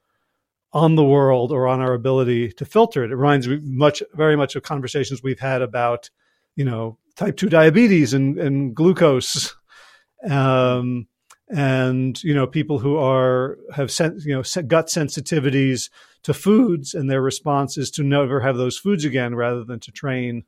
on 0.72 0.94
the 0.96 1.04
world 1.04 1.50
or 1.50 1.66
on 1.66 1.80
our 1.80 1.94
ability 1.94 2.52
to 2.52 2.64
filter 2.64 3.04
it. 3.04 3.10
It 3.10 3.16
reminds 3.16 3.48
me 3.48 3.58
much, 3.62 4.02
very 4.14 4.36
much 4.36 4.54
of 4.54 4.62
conversations 4.62 5.22
we've 5.22 5.40
had 5.40 5.62
about, 5.62 6.10
you 6.56 6.64
know, 6.64 6.98
type 7.16 7.36
two 7.36 7.48
diabetes 7.48 8.12
and, 8.12 8.38
and 8.38 8.74
glucose, 8.74 9.56
um, 10.30 11.06
and 11.50 12.22
you 12.22 12.34
know 12.34 12.46
people 12.46 12.78
who 12.78 12.98
are 12.98 13.58
have 13.74 13.90
sen- 13.90 14.20
you 14.22 14.34
know 14.34 14.42
gut 14.66 14.88
sensitivities 14.88 15.88
to 16.22 16.34
foods 16.34 16.92
and 16.92 17.10
their 17.10 17.22
response 17.22 17.78
is 17.78 17.90
to 17.90 18.02
never 18.02 18.40
have 18.40 18.58
those 18.58 18.76
foods 18.76 19.02
again 19.02 19.34
rather 19.34 19.64
than 19.64 19.80
to 19.80 19.90
train 19.90 20.44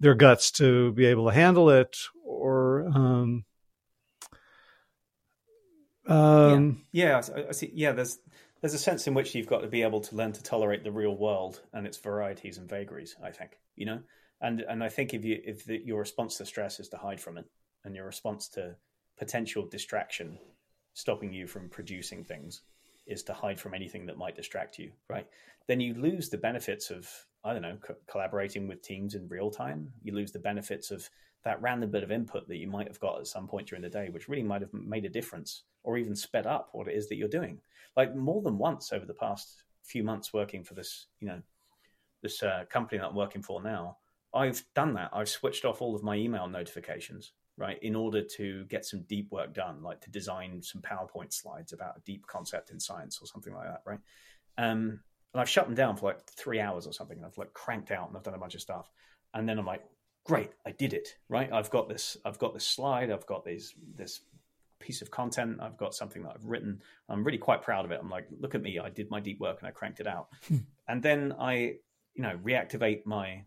their 0.00 0.14
guts 0.14 0.50
to 0.50 0.92
be 0.92 1.04
able 1.04 1.28
to 1.28 1.34
handle 1.34 1.68
it 1.68 1.94
or 2.24 2.86
um, 2.88 3.44
um, 6.06 6.82
yeah, 6.92 7.20
yeah 7.30 7.34
I, 7.36 7.48
I 7.48 7.52
see. 7.52 7.70
Yeah, 7.74 7.92
there's 7.92 8.18
there's 8.62 8.74
a 8.74 8.78
sense 8.78 9.06
in 9.08 9.14
which 9.14 9.34
you've 9.34 9.48
got 9.48 9.60
to 9.60 9.66
be 9.66 9.82
able 9.82 10.00
to 10.00 10.14
learn 10.14 10.32
to 10.32 10.42
tolerate 10.42 10.84
the 10.84 10.92
real 10.92 11.16
world 11.16 11.60
and 11.72 11.86
its 11.86 11.98
varieties 11.98 12.58
and 12.58 12.68
vagaries. 12.68 13.16
I 13.22 13.30
think 13.30 13.58
you 13.74 13.84
know, 13.84 14.00
and 14.40 14.60
and 14.60 14.82
I 14.82 14.88
think 14.88 15.12
if 15.12 15.24
you 15.24 15.42
if 15.44 15.64
the, 15.64 15.82
your 15.84 15.98
response 15.98 16.38
to 16.38 16.46
stress 16.46 16.80
is 16.80 16.88
to 16.90 16.96
hide 16.96 17.20
from 17.20 17.36
it, 17.36 17.44
and 17.84 17.94
your 17.94 18.06
response 18.06 18.48
to 18.50 18.76
potential 19.18 19.66
distraction 19.66 20.38
stopping 20.94 21.32
you 21.32 21.46
from 21.46 21.68
producing 21.68 22.24
things 22.24 22.62
is 23.06 23.22
to 23.24 23.34
hide 23.34 23.58
from 23.58 23.74
anything 23.74 24.06
that 24.06 24.16
might 24.16 24.36
distract 24.36 24.78
you, 24.78 24.92
right? 25.08 25.26
Then 25.66 25.80
you 25.80 25.94
lose 25.94 26.28
the 26.28 26.38
benefits 26.38 26.90
of 26.90 27.08
I 27.44 27.52
don't 27.52 27.62
know 27.62 27.78
co- 27.84 27.96
collaborating 28.08 28.68
with 28.68 28.82
teams 28.82 29.16
in 29.16 29.26
real 29.28 29.50
time. 29.50 29.92
You 30.02 30.14
lose 30.14 30.30
the 30.30 30.38
benefits 30.38 30.92
of 30.92 31.10
that 31.44 31.60
random 31.60 31.90
bit 31.90 32.02
of 32.02 32.12
input 32.12 32.46
that 32.48 32.56
you 32.56 32.68
might 32.68 32.88
have 32.88 33.00
got 33.00 33.18
at 33.18 33.26
some 33.26 33.48
point 33.48 33.68
during 33.68 33.82
the 33.82 33.88
day, 33.88 34.08
which 34.10 34.28
really 34.28 34.42
might 34.42 34.60
have 34.60 34.72
made 34.72 35.04
a 35.04 35.08
difference 35.10 35.64
or 35.82 35.98
even 35.98 36.14
sped 36.14 36.46
up 36.46 36.68
what 36.72 36.88
it 36.88 36.94
is 36.94 37.08
that 37.08 37.16
you're 37.16 37.28
doing. 37.28 37.58
Like 37.96 38.14
more 38.14 38.42
than 38.42 38.58
once 38.58 38.92
over 38.92 39.04
the 39.04 39.14
past 39.14 39.64
few 39.82 40.04
months 40.04 40.32
working 40.32 40.62
for 40.62 40.74
this, 40.74 41.06
you 41.20 41.28
know, 41.28 41.42
this 42.22 42.42
uh, 42.42 42.64
company 42.70 42.98
that 42.98 43.08
I'm 43.08 43.16
working 43.16 43.42
for 43.42 43.62
now, 43.62 43.98
I've 44.32 44.62
done 44.74 44.94
that. 44.94 45.10
I've 45.12 45.28
switched 45.28 45.64
off 45.64 45.82
all 45.82 45.94
of 45.94 46.02
my 46.02 46.14
email 46.14 46.48
notifications, 46.48 47.32
right, 47.56 47.82
in 47.82 47.96
order 47.96 48.22
to 48.36 48.64
get 48.66 48.86
some 48.86 49.02
deep 49.02 49.30
work 49.30 49.52
done, 49.52 49.82
like 49.82 50.00
to 50.02 50.10
design 50.10 50.62
some 50.62 50.80
PowerPoint 50.80 51.32
slides 51.32 51.72
about 51.72 51.98
a 51.98 52.00
deep 52.00 52.26
concept 52.26 52.70
in 52.70 52.80
science 52.80 53.18
or 53.20 53.26
something 53.26 53.52
like 53.52 53.66
that, 53.66 53.82
right? 53.84 54.00
Um, 54.56 55.00
and 55.34 55.40
I've 55.40 55.48
shut 55.48 55.66
them 55.66 55.74
down 55.74 55.96
for 55.96 56.06
like 56.06 56.24
three 56.26 56.60
hours 56.60 56.86
or 56.86 56.92
something. 56.92 57.16
And 57.16 57.26
I've 57.26 57.38
like 57.38 57.52
cranked 57.52 57.90
out 57.90 58.08
and 58.08 58.16
I've 58.16 58.22
done 58.22 58.34
a 58.34 58.38
bunch 58.38 58.54
of 58.54 58.60
stuff, 58.60 58.88
and 59.34 59.48
then 59.48 59.58
I'm 59.58 59.66
like, 59.66 59.82
great, 60.24 60.50
I 60.66 60.70
did 60.72 60.92
it, 60.92 61.16
right? 61.28 61.52
I've 61.52 61.70
got 61.70 61.88
this, 61.88 62.16
I've 62.24 62.38
got 62.38 62.54
this 62.54 62.66
slide, 62.66 63.10
I've 63.10 63.26
got 63.26 63.44
these 63.44 63.74
this 63.96 64.20
piece 64.82 65.00
of 65.00 65.10
content. 65.10 65.58
I've 65.62 65.78
got 65.78 65.94
something 65.94 66.22
that 66.24 66.32
I've 66.34 66.44
written. 66.44 66.82
I'm 67.08 67.24
really 67.24 67.38
quite 67.38 67.62
proud 67.62 67.86
of 67.86 67.92
it. 67.92 68.00
I'm 68.02 68.10
like, 68.10 68.26
look 68.40 68.54
at 68.54 68.62
me. 68.62 68.78
I 68.78 68.90
did 68.90 69.10
my 69.10 69.20
deep 69.20 69.40
work 69.40 69.60
and 69.60 69.68
I 69.68 69.70
cranked 69.70 70.00
it 70.00 70.06
out. 70.06 70.28
Hmm. 70.48 70.58
and 70.88 71.02
then 71.02 71.34
I, 71.38 71.76
you 72.14 72.22
know, 72.22 72.38
reactivate 72.44 73.06
my 73.06 73.44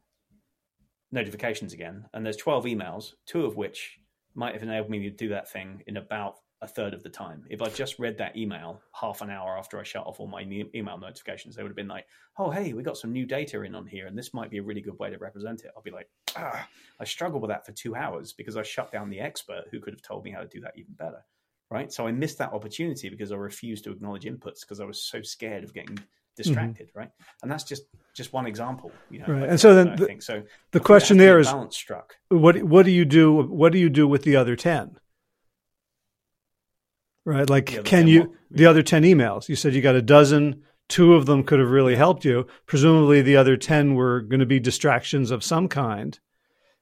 notifications 1.11 1.73
again. 1.73 2.05
And 2.13 2.25
there's 2.25 2.37
12 2.37 2.65
emails, 2.65 3.13
two 3.27 3.45
of 3.45 3.55
which 3.57 3.99
might 4.33 4.53
have 4.53 4.63
enabled 4.63 4.89
me 4.89 4.99
to 5.03 5.09
do 5.09 5.29
that 5.29 5.51
thing 5.51 5.83
in 5.85 5.97
about 5.97 6.35
a 6.61 6.67
third 6.67 6.93
of 6.93 7.03
the 7.03 7.09
time. 7.09 7.43
If 7.49 7.61
I 7.61 7.69
just 7.69 7.99
read 7.99 8.17
that 8.17 8.35
email 8.35 8.81
half 8.93 9.21
an 9.21 9.29
hour 9.29 9.57
after 9.57 9.79
I 9.79 9.83
shut 9.83 10.07
off 10.07 10.19
all 10.19 10.27
my 10.27 10.41
email 10.41 10.97
notifications, 10.97 11.55
they 11.55 11.63
would 11.63 11.69
have 11.69 11.75
been 11.75 11.87
like, 11.87 12.07
"Oh, 12.37 12.49
hey, 12.49 12.73
we 12.73 12.81
got 12.81 12.97
some 12.97 13.11
new 13.11 13.25
data 13.25 13.61
in 13.61 13.75
on 13.75 13.85
here, 13.85 14.07
and 14.07 14.17
this 14.17 14.33
might 14.33 14.49
be 14.49 14.57
a 14.57 14.63
really 14.63 14.81
good 14.81 14.97
way 14.97 15.09
to 15.09 15.17
represent 15.17 15.63
it." 15.63 15.71
I'll 15.75 15.83
be 15.83 15.91
like, 15.91 16.09
"Ah, 16.35 16.67
I 16.99 17.03
struggled 17.05 17.41
with 17.41 17.49
that 17.49 17.65
for 17.65 17.71
two 17.71 17.95
hours 17.95 18.33
because 18.33 18.57
I 18.57 18.63
shut 18.63 18.91
down 18.91 19.09
the 19.09 19.19
expert 19.19 19.65
who 19.71 19.79
could 19.79 19.93
have 19.93 20.01
told 20.01 20.23
me 20.23 20.31
how 20.31 20.41
to 20.41 20.47
do 20.47 20.61
that 20.61 20.73
even 20.75 20.93
better." 20.93 21.23
Right? 21.71 21.91
So 21.91 22.07
I 22.07 22.11
missed 22.11 22.37
that 22.37 22.53
opportunity 22.53 23.09
because 23.09 23.31
I 23.31 23.35
refused 23.35 23.83
to 23.85 23.91
acknowledge 23.91 24.25
inputs 24.25 24.61
because 24.61 24.79
I 24.79 24.85
was 24.85 25.01
so 25.01 25.21
scared 25.21 25.63
of 25.63 25.73
getting 25.73 25.97
distracted. 26.35 26.89
Mm-hmm. 26.89 26.99
Right? 26.99 27.11
And 27.41 27.51
that's 27.51 27.63
just 27.63 27.83
just 28.13 28.33
one 28.33 28.45
example. 28.45 28.91
You 29.09 29.19
know, 29.19 29.25
right. 29.27 29.49
And 29.49 29.59
so 29.59 29.73
then 29.73 29.95
the, 29.95 30.17
so 30.19 30.43
the 30.71 30.79
question 30.79 31.17
there 31.17 31.39
is 31.39 31.47
balance 31.47 31.75
struck. 31.75 32.15
What 32.29 32.63
what 32.63 32.85
do 32.85 32.91
you 32.91 33.05
do? 33.05 33.33
What 33.33 33.71
do 33.71 33.79
you 33.79 33.89
do 33.89 34.07
with 34.07 34.23
the 34.23 34.35
other 34.35 34.55
ten? 34.55 34.99
right? 37.25 37.49
Like, 37.49 37.83
can 37.83 38.07
you, 38.07 38.35
the 38.49 38.67
other 38.67 38.83
10 38.83 39.03
emails, 39.03 39.49
you 39.49 39.55
said 39.55 39.73
you 39.73 39.81
got 39.81 39.95
a 39.95 40.01
dozen, 40.01 40.63
two 40.87 41.15
of 41.15 41.25
them 41.25 41.43
could 41.43 41.59
have 41.59 41.71
really 41.71 41.95
helped 41.95 42.25
you. 42.25 42.47
Presumably 42.65 43.21
the 43.21 43.37
other 43.37 43.57
10 43.57 43.95
were 43.95 44.21
going 44.21 44.39
to 44.39 44.45
be 44.45 44.59
distractions 44.59 45.31
of 45.31 45.43
some 45.43 45.67
kind. 45.67 46.19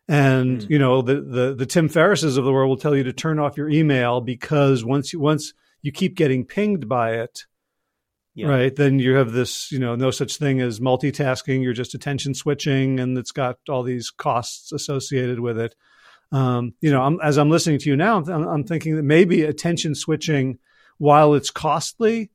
And, 0.08 0.62
mm. 0.62 0.70
you 0.70 0.80
know, 0.80 1.02
the, 1.02 1.22
the, 1.22 1.56
the 1.56 1.66
Tim 1.66 1.88
Ferrisses 1.88 2.38
of 2.38 2.44
the 2.44 2.52
world 2.52 2.70
will 2.70 2.78
tell 2.78 2.96
you 2.96 3.04
to 3.04 3.14
turn 3.14 3.40
off 3.40 3.58
your 3.58 3.70
email 3.70 4.20
because 4.20 4.84
once 4.84 5.14
you, 5.14 5.20
once 5.20 5.54
you 5.82 5.92
keep 5.92 6.16
getting 6.16 6.46
pinged 6.46 6.90
by 6.90 7.14
it, 7.14 7.46
yeah. 8.36 8.48
right, 8.48 8.76
then 8.76 9.00
you 9.00 9.16
have 9.16 9.32
this, 9.32 9.72
you 9.72 9.80
know, 9.80 9.96
no 9.96 10.12
such 10.12 10.38
thing 10.38 10.60
as 10.60 10.80
multitasking. 10.80 11.64
You're 11.64 11.74
just 11.74 11.94
attention 11.94 12.34
switching 12.34 13.00
and 13.00 13.18
it's 13.18 13.32
got 13.32 13.58
all 13.70 13.84
these 13.84 14.10
costs 14.10 14.72
associated 14.72 15.40
with 15.40 15.58
it. 15.58 15.76
Um, 16.32 16.74
you 16.82 16.92
know, 16.92 17.02
I'm, 17.02 17.20
as 17.22 17.38
I'm 17.38 17.52
listening 17.52 17.80
to 17.80 17.90
you 17.90 17.96
now, 17.96 18.18
I'm, 18.18 18.48
I'm, 18.48 18.64
thinking 18.64 18.96
that 18.96 19.04
maybe 19.04 19.44
attention 19.44 19.94
switching, 19.94 20.58
while 20.98 21.36
it's 21.36 21.52
costly, 21.52 22.32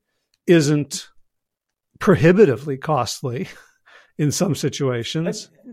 isn't 0.47 1.09
prohibitively 1.99 2.77
costly 2.77 3.47
in 4.17 4.31
some 4.31 4.55
situations. 4.55 5.49
I, 5.53 5.71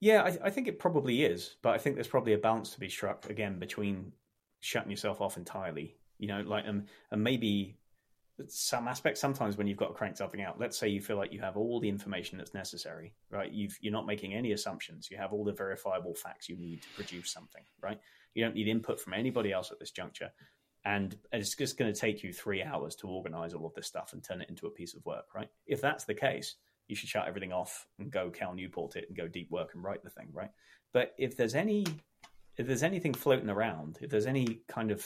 yeah, 0.00 0.22
I, 0.22 0.46
I, 0.46 0.50
think 0.50 0.68
it 0.68 0.78
probably 0.78 1.24
is, 1.24 1.56
but 1.62 1.70
I 1.70 1.78
think 1.78 1.96
there's 1.96 2.08
probably 2.08 2.34
a 2.34 2.38
balance 2.38 2.70
to 2.74 2.80
be 2.80 2.88
struck 2.88 3.28
again 3.30 3.58
between 3.58 4.12
shutting 4.60 4.90
yourself 4.90 5.20
off 5.20 5.36
entirely, 5.36 5.96
you 6.18 6.28
know, 6.28 6.42
like 6.42 6.66
um, 6.66 6.84
and 7.10 7.22
maybe 7.24 7.78
some 8.48 8.86
aspects 8.86 9.20
sometimes 9.20 9.56
when 9.56 9.66
you've 9.66 9.78
got 9.78 9.88
to 9.88 9.94
crank 9.94 10.16
something 10.16 10.42
out 10.42 10.60
let's 10.60 10.76
say 10.76 10.88
you 10.88 11.00
feel 11.00 11.16
like 11.16 11.32
you 11.32 11.40
have 11.40 11.56
all 11.56 11.80
the 11.80 11.88
information 11.88 12.36
that's 12.36 12.52
necessary 12.52 13.14
right? 13.30 13.50
You 13.50 13.68
are 13.86 13.90
not 13.90 14.06
making 14.06 14.34
any 14.34 14.52
assumptions. 14.52 15.08
You 15.10 15.16
have 15.16 15.32
all 15.32 15.44
the 15.44 15.52
verifiable 15.52 16.14
facts 16.14 16.48
you 16.48 16.56
need 16.56 16.82
to 16.82 16.88
produce 16.94 17.32
something 17.32 17.62
right? 17.82 17.98
You 18.34 18.44
don't 18.44 18.54
need 18.54 18.68
input 18.68 19.00
from 19.00 19.14
anybody 19.14 19.52
else 19.52 19.70
at 19.72 19.78
this 19.78 19.90
juncture 19.90 20.30
and 20.86 21.18
it's 21.32 21.54
just 21.56 21.76
going 21.76 21.92
to 21.92 22.00
take 22.00 22.22
you 22.22 22.32
three 22.32 22.62
hours 22.62 22.94
to 22.94 23.08
organize 23.08 23.52
all 23.52 23.66
of 23.66 23.74
this 23.74 23.88
stuff 23.88 24.12
and 24.12 24.22
turn 24.22 24.40
it 24.40 24.48
into 24.48 24.66
a 24.66 24.70
piece 24.70 24.94
of 24.94 25.04
work 25.04 25.26
right? 25.34 25.48
If 25.66 25.80
that's 25.80 26.04
the 26.04 26.14
case 26.14 26.54
you 26.88 26.96
should 26.96 27.08
shut 27.08 27.26
everything 27.26 27.52
off 27.52 27.86
and 27.98 28.10
go 28.10 28.30
cal 28.30 28.54
newport 28.54 28.96
it 28.96 29.06
and 29.08 29.16
go 29.16 29.26
deep 29.26 29.50
work 29.50 29.74
and 29.74 29.84
write 29.84 30.02
the 30.02 30.10
thing 30.10 30.28
right? 30.32 30.50
But 30.92 31.12
if 31.18 31.36
there's 31.36 31.54
any 31.54 31.84
if 32.56 32.66
there's 32.66 32.84
anything 32.84 33.12
floating 33.12 33.50
around 33.50 33.98
if 34.00 34.10
there's 34.10 34.26
any 34.26 34.60
kind 34.68 34.90
of 34.90 35.04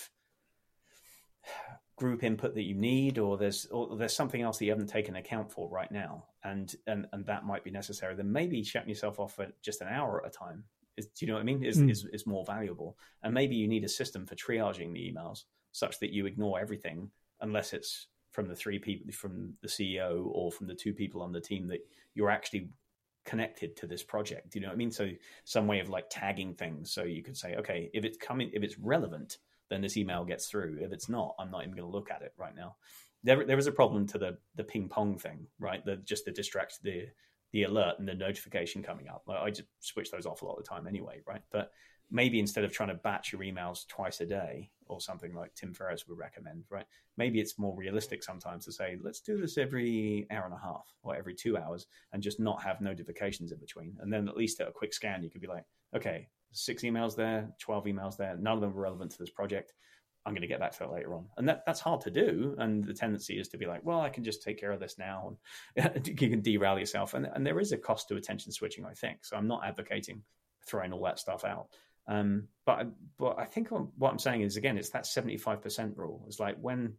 group 1.96 2.22
input 2.22 2.54
that 2.54 2.62
you 2.62 2.74
need 2.74 3.18
or 3.18 3.36
there's 3.36 3.66
or 3.66 3.96
there's 3.96 4.14
something 4.14 4.40
else 4.40 4.58
that 4.58 4.66
you 4.66 4.70
haven't 4.70 4.88
taken 4.88 5.16
account 5.16 5.50
for 5.50 5.68
right 5.68 5.90
now 5.90 6.24
and 6.44 6.74
and 6.86 7.06
and 7.12 7.26
that 7.26 7.44
might 7.44 7.64
be 7.64 7.70
necessary 7.70 8.14
then 8.14 8.32
maybe 8.32 8.62
shutting 8.62 8.88
yourself 8.88 9.18
off 9.18 9.34
for 9.34 9.46
just 9.62 9.82
an 9.82 9.88
hour 9.88 10.22
at 10.24 10.34
a 10.34 10.38
time 10.38 10.64
is, 10.96 11.06
do 11.06 11.24
you 11.24 11.28
know 11.28 11.34
what 11.34 11.40
i 11.40 11.44
mean? 11.44 11.64
Is, 11.64 11.78
mm. 11.78 11.90
is 11.90 12.04
is 12.12 12.26
more 12.26 12.44
valuable. 12.44 12.96
And 13.22 13.32
maybe 13.34 13.56
you 13.56 13.68
need 13.68 13.84
a 13.84 13.88
system 13.88 14.26
for 14.26 14.34
triaging 14.34 14.92
the 14.92 15.12
emails 15.12 15.44
such 15.72 15.98
that 16.00 16.12
you 16.12 16.26
ignore 16.26 16.60
everything 16.60 17.10
unless 17.40 17.72
it's 17.72 18.08
from 18.32 18.48
the 18.48 18.54
three 18.54 18.78
people 18.78 19.12
from 19.12 19.52
the 19.62 19.68
ceo 19.68 20.26
or 20.32 20.50
from 20.50 20.66
the 20.66 20.74
two 20.74 20.92
people 20.92 21.22
on 21.22 21.32
the 21.32 21.40
team 21.40 21.66
that 21.66 21.80
you're 22.14 22.30
actually 22.30 22.68
connected 23.24 23.76
to 23.76 23.86
this 23.86 24.02
project 24.02 24.54
you 24.54 24.60
know 24.60 24.68
what 24.68 24.74
i 24.74 24.76
mean 24.76 24.90
so 24.90 25.08
some 25.44 25.66
way 25.66 25.80
of 25.80 25.88
like 25.88 26.06
tagging 26.10 26.54
things 26.54 26.92
so 26.92 27.04
you 27.04 27.22
could 27.22 27.36
say 27.36 27.56
okay 27.56 27.90
if 27.92 28.04
it's 28.04 28.16
coming 28.18 28.50
if 28.54 28.62
it's 28.62 28.78
relevant 28.78 29.38
then 29.70 29.80
this 29.80 29.96
email 29.96 30.24
gets 30.24 30.48
through. 30.48 30.78
If 30.80 30.92
it's 30.92 31.08
not, 31.08 31.34
I'm 31.38 31.50
not 31.50 31.62
even 31.62 31.74
going 31.74 31.88
to 31.88 31.96
look 31.96 32.10
at 32.10 32.22
it 32.22 32.34
right 32.36 32.54
now. 32.54 32.76
There, 33.22 33.46
there 33.46 33.58
is 33.58 33.66
a 33.66 33.72
problem 33.72 34.06
to 34.08 34.18
the 34.18 34.38
the 34.56 34.64
ping 34.64 34.88
pong 34.88 35.16
thing, 35.16 35.46
right? 35.58 35.84
The 35.84 35.96
just 35.96 36.24
to 36.24 36.32
distract 36.32 36.82
the 36.82 37.06
the 37.52 37.62
alert 37.64 37.98
and 37.98 38.06
the 38.06 38.14
notification 38.14 38.82
coming 38.82 39.08
up. 39.08 39.22
Like, 39.26 39.38
I 39.38 39.50
just 39.50 39.68
switch 39.80 40.10
those 40.10 40.26
off 40.26 40.42
a 40.42 40.44
lot 40.44 40.56
of 40.56 40.64
the 40.64 40.68
time 40.68 40.86
anyway, 40.86 41.20
right? 41.26 41.42
But 41.50 41.72
maybe 42.10 42.38
instead 42.38 42.64
of 42.64 42.72
trying 42.72 42.90
to 42.90 42.94
batch 42.94 43.32
your 43.32 43.40
emails 43.42 43.86
twice 43.88 44.20
a 44.20 44.26
day 44.26 44.70
or 44.90 45.00
something 45.00 45.34
like 45.34 45.54
Tim 45.54 45.72
Ferriss 45.72 46.06
would 46.08 46.18
recommend, 46.18 46.64
right? 46.70 46.86
Maybe 47.16 47.40
it's 47.40 47.58
more 47.58 47.74
realistic 47.76 48.22
sometimes 48.22 48.64
to 48.64 48.72
say, 48.72 48.98
let's 49.02 49.20
do 49.20 49.40
this 49.40 49.58
every 49.58 50.26
hour 50.30 50.44
and 50.44 50.54
a 50.54 50.58
half 50.58 50.86
or 51.02 51.14
every 51.14 51.34
two 51.34 51.56
hours 51.56 51.86
and 52.12 52.22
just 52.22 52.40
not 52.40 52.62
have 52.62 52.80
notifications 52.80 53.52
in 53.52 53.58
between. 53.58 53.96
And 54.00 54.12
then 54.12 54.28
at 54.28 54.36
least 54.36 54.60
at 54.60 54.68
a 54.68 54.72
quick 54.72 54.92
scan, 54.92 55.22
you 55.22 55.30
could 55.30 55.40
be 55.40 55.46
like, 55.46 55.64
okay, 55.94 56.28
six 56.52 56.82
emails 56.82 57.16
there, 57.16 57.48
12 57.60 57.84
emails 57.84 58.16
there. 58.16 58.36
None 58.36 58.54
of 58.54 58.60
them 58.60 58.70
are 58.70 58.82
relevant 58.82 59.12
to 59.12 59.18
this 59.18 59.30
project. 59.30 59.72
I'm 60.26 60.34
going 60.34 60.42
to 60.42 60.48
get 60.48 60.60
back 60.60 60.72
to 60.72 60.80
that 60.80 60.92
later 60.92 61.14
on. 61.14 61.26
And 61.38 61.48
that, 61.48 61.62
that's 61.64 61.80
hard 61.80 62.02
to 62.02 62.10
do. 62.10 62.54
And 62.58 62.84
the 62.84 62.92
tendency 62.92 63.38
is 63.38 63.48
to 63.48 63.56
be 63.58 63.66
like, 63.66 63.84
well, 63.84 64.00
I 64.00 64.10
can 64.10 64.22
just 64.22 64.42
take 64.42 64.60
care 64.60 64.72
of 64.72 64.80
this 64.80 64.98
now. 64.98 65.36
And 65.76 66.06
you 66.06 66.28
can 66.28 66.42
derail 66.42 66.78
yourself. 66.78 67.14
And, 67.14 67.26
and 67.26 67.46
there 67.46 67.58
is 67.58 67.72
a 67.72 67.78
cost 67.78 68.08
to 68.08 68.16
attention 68.16 68.52
switching, 68.52 68.84
I 68.84 68.92
think. 68.92 69.24
So 69.24 69.36
I'm 69.36 69.48
not 69.48 69.64
advocating 69.64 70.22
throwing 70.66 70.92
all 70.92 71.04
that 71.04 71.18
stuff 71.18 71.44
out. 71.44 71.68
Um, 72.06 72.48
but, 72.66 72.88
but 73.18 73.38
I 73.38 73.44
think 73.44 73.68
what 73.70 74.10
I'm 74.10 74.18
saying 74.18 74.42
is, 74.42 74.56
again, 74.56 74.78
it's 74.78 74.90
that 74.90 75.04
75% 75.04 75.96
rule. 75.96 76.24
It's 76.26 76.40
like, 76.40 76.56
when, 76.60 76.94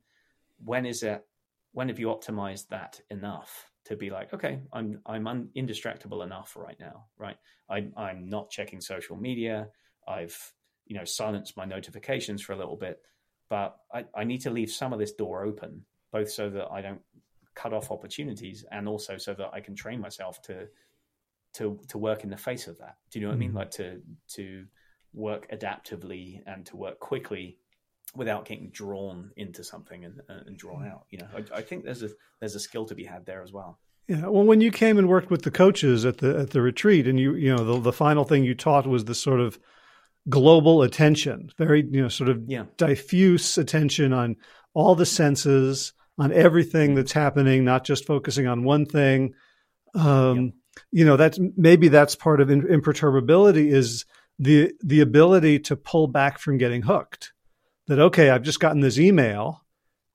when 0.64 0.86
is 0.86 1.04
it, 1.04 1.26
when 1.74 1.88
have 1.88 2.00
you 2.00 2.08
optimized 2.08 2.68
that 2.70 3.00
enough 3.10 3.72
to 3.86 3.96
be 3.96 4.10
like, 4.10 4.34
okay, 4.34 4.60
I'm 4.72 5.00
I'm 5.06 5.28
un- 5.28 5.50
indistractable 5.56 6.24
enough 6.24 6.56
right 6.56 6.80
now, 6.80 7.06
right? 7.18 7.38
I, 7.70 7.88
I'm 7.98 8.28
not 8.30 8.50
checking 8.50 8.82
social 8.82 9.16
media. 9.16 9.68
I've 10.08 10.38
you 10.86 10.98
know 10.98 11.06
silenced 11.06 11.58
my 11.58 11.66
notifications 11.66 12.42
for 12.42 12.54
a 12.54 12.58
little 12.58 12.76
bit, 12.76 13.00
but 13.50 13.78
I, 13.94 14.06
I 14.16 14.24
need 14.24 14.42
to 14.42 14.52
leave 14.52 14.72
some 14.72 14.94
of 14.94 15.00
this 15.00 15.14
door 15.14 15.46
open, 15.46 15.86
both 16.12 16.30
so 16.32 16.50
that 16.50 16.68
I 16.72 16.82
don't 16.82 17.02
cut 17.56 17.74
off 17.74 17.92
opportunities, 17.92 18.66
and 18.72 18.88
also 18.88 19.18
so 19.18 19.34
that 19.34 19.50
I 19.54 19.62
can 19.62 19.76
train 19.76 20.00
myself 20.00 20.42
to 20.44 20.68
to 21.54 21.80
to 21.88 21.98
work 21.98 22.24
in 22.24 22.30
the 22.30 22.38
face 22.38 22.68
of 22.68 22.78
that. 22.80 22.98
Do 23.10 23.20
you 23.20 23.26
know 23.26 23.32
what 23.32 23.40
mm-hmm. 23.40 23.44
I 23.44 23.48
mean? 23.48 23.52
Mm. 23.52 23.56
Like 23.56 23.72
to 23.72 24.02
to 24.36 24.66
work 25.14 25.50
adaptively 25.52 26.42
and 26.46 26.66
to 26.68 26.78
work 26.78 27.00
quickly 27.00 27.58
without 28.16 28.46
getting 28.46 28.70
drawn 28.70 29.32
into 29.38 29.64
something 29.64 30.06
and, 30.06 30.22
uh, 30.30 30.44
and 30.46 30.58
drawn 30.58 30.84
mm. 30.84 30.92
out. 30.92 31.06
You 31.10 31.20
know, 31.20 31.28
I, 31.36 31.60
I, 31.60 31.62
think 31.62 31.84
there's 31.84 32.04
a 32.04 32.10
there's 32.40 32.56
a 32.56 32.60
skill 32.60 32.86
to 32.86 32.96
be 32.96 33.06
had 33.06 33.26
there 33.26 33.42
as 33.42 33.52
well. 33.52 33.80
Yeah. 34.08 34.28
Well, 34.28 34.44
when 34.44 34.62
you 34.62 34.72
came 34.72 34.98
and 34.98 35.08
worked 35.08 35.30
with 35.30 35.44
the 35.44 35.52
coaches 35.52 36.06
at 36.06 36.18
the 36.18 36.38
at 36.40 36.50
the 36.52 36.62
retreat, 36.62 37.08
and 37.08 37.20
you 37.20 37.36
you 37.36 37.56
know 37.56 37.64
the 37.64 37.80
the 37.80 37.94
final 37.94 38.24
thing 38.24 38.44
you 38.44 38.56
taught 38.56 38.88
was 38.88 39.06
this 39.06 39.20
sort 39.20 39.40
of 39.40 39.60
global 40.30 40.82
attention, 40.82 41.50
very 41.58 41.88
you 41.90 42.02
know 42.02 42.10
sort 42.10 42.30
of 42.30 42.44
yeah. 42.48 42.66
diffuse 42.78 43.58
attention 43.58 44.14
on 44.14 44.36
all 44.74 44.96
the 44.96 45.06
senses, 45.06 45.94
on 46.18 46.32
everything 46.32 46.92
mm. 46.92 46.96
that's 46.96 47.14
happening, 47.14 47.64
not 47.64 47.84
just 47.84 48.06
focusing 48.06 48.48
on 48.48 48.64
one 48.64 48.86
thing. 48.86 49.34
Um, 49.94 50.38
yeah. 50.38 50.52
You 50.92 51.06
know, 51.06 51.18
that's 51.18 51.38
maybe 51.58 51.90
that's 51.90 52.16
part 52.16 52.40
of 52.40 52.50
imperturbability 52.50 53.70
is 53.70 54.06
the 54.42 54.74
the 54.84 55.02
ability 55.02 55.60
to 55.60 55.76
pull 55.76 56.08
back 56.08 56.40
from 56.40 56.58
getting 56.58 56.82
hooked. 56.82 57.32
That 57.88 58.00
okay, 58.00 58.32
I've 58.32 58.42
just 58.42 58.60
gotten 58.60 58.82
this 58.82 58.98
email. 58.98 59.64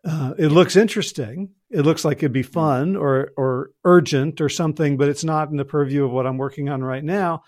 Uh, 0.05 0.35
it 0.37 0.49
looks 0.49 0.77
interesting. 0.77 1.51
It 1.71 1.83
looks 1.83 2.05
like 2.05 2.19
it'd 2.19 2.33
be 2.33 2.43
fun 2.43 2.97
or 2.97 3.31
or 3.37 3.71
urgent 3.85 4.41
or 4.41 4.49
something, 4.49 4.97
but 4.97 5.09
it's 5.09 5.25
not 5.25 5.51
in 5.51 5.57
the 5.57 5.65
purview 5.65 6.05
of 6.05 6.11
what 6.11 6.27
I'm 6.27 6.39
working 6.39 6.69
on 6.69 6.83
right 6.83 7.05
now, 7.05 7.45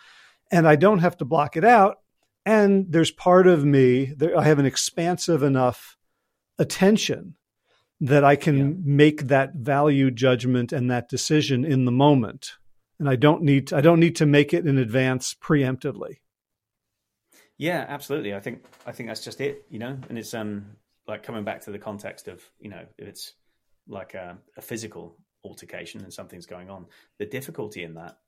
and 0.53 0.69
I 0.69 0.77
don't 0.77 1.01
have 1.01 1.17
to 1.19 1.25
block 1.25 1.57
it 1.57 1.65
out. 1.65 1.97
And 2.47 2.87
there's 2.89 3.11
part 3.11 3.47
of 3.49 3.65
me 3.65 4.15
that 4.17 4.35
I 4.35 4.45
have 4.45 4.61
an 4.61 4.65
expansive 4.65 5.43
enough 5.43 5.97
attention 6.59 7.35
that 8.01 8.25
I 8.25 8.37
can 8.37 8.57
yeah. 8.57 8.75
make 8.85 9.23
that 9.29 9.55
value 9.55 10.13
judgment 10.13 10.73
and 10.73 10.91
that 10.91 11.09
decision 11.09 11.65
in 11.65 11.85
the 11.85 11.93
moment. 11.93 12.53
And 13.01 13.09
I 13.09 13.17
don't 13.17 13.43
need 13.43 13.69
to, 13.69 13.77
I 13.77 13.81
don't 13.81 14.01
need 14.01 14.17
to 14.17 14.27
make 14.27 14.55
it 14.55 14.67
in 14.67 14.79
advance 14.79 15.35
preemptively. 15.35 16.19
Yeah, 17.59 17.85
absolutely. 17.89 18.35
I 18.35 18.41
think 18.41 18.65
I 18.87 18.93
think 18.93 19.09
that's 19.09 19.25
just 19.25 19.41
it, 19.41 19.67
you 19.69 19.79
know. 19.79 19.99
And 20.09 20.17
it's 20.17 20.33
um 20.33 20.65
like 21.07 21.23
coming 21.23 21.45
back 21.45 21.61
to 21.63 21.71
the 21.71 21.79
context 21.79 22.29
of 22.29 22.43
you 22.61 22.71
know 22.71 22.85
if 22.97 23.09
it's 23.09 23.35
like 23.89 24.15
a, 24.15 24.39
a 24.57 24.63
physical 24.63 25.17
altercation 25.45 26.03
and 26.03 26.13
something's 26.13 26.47
going 26.47 26.71
on, 26.71 26.87
the 27.19 27.27
difficulty 27.27 27.83
in 27.85 27.95
that 27.95 28.19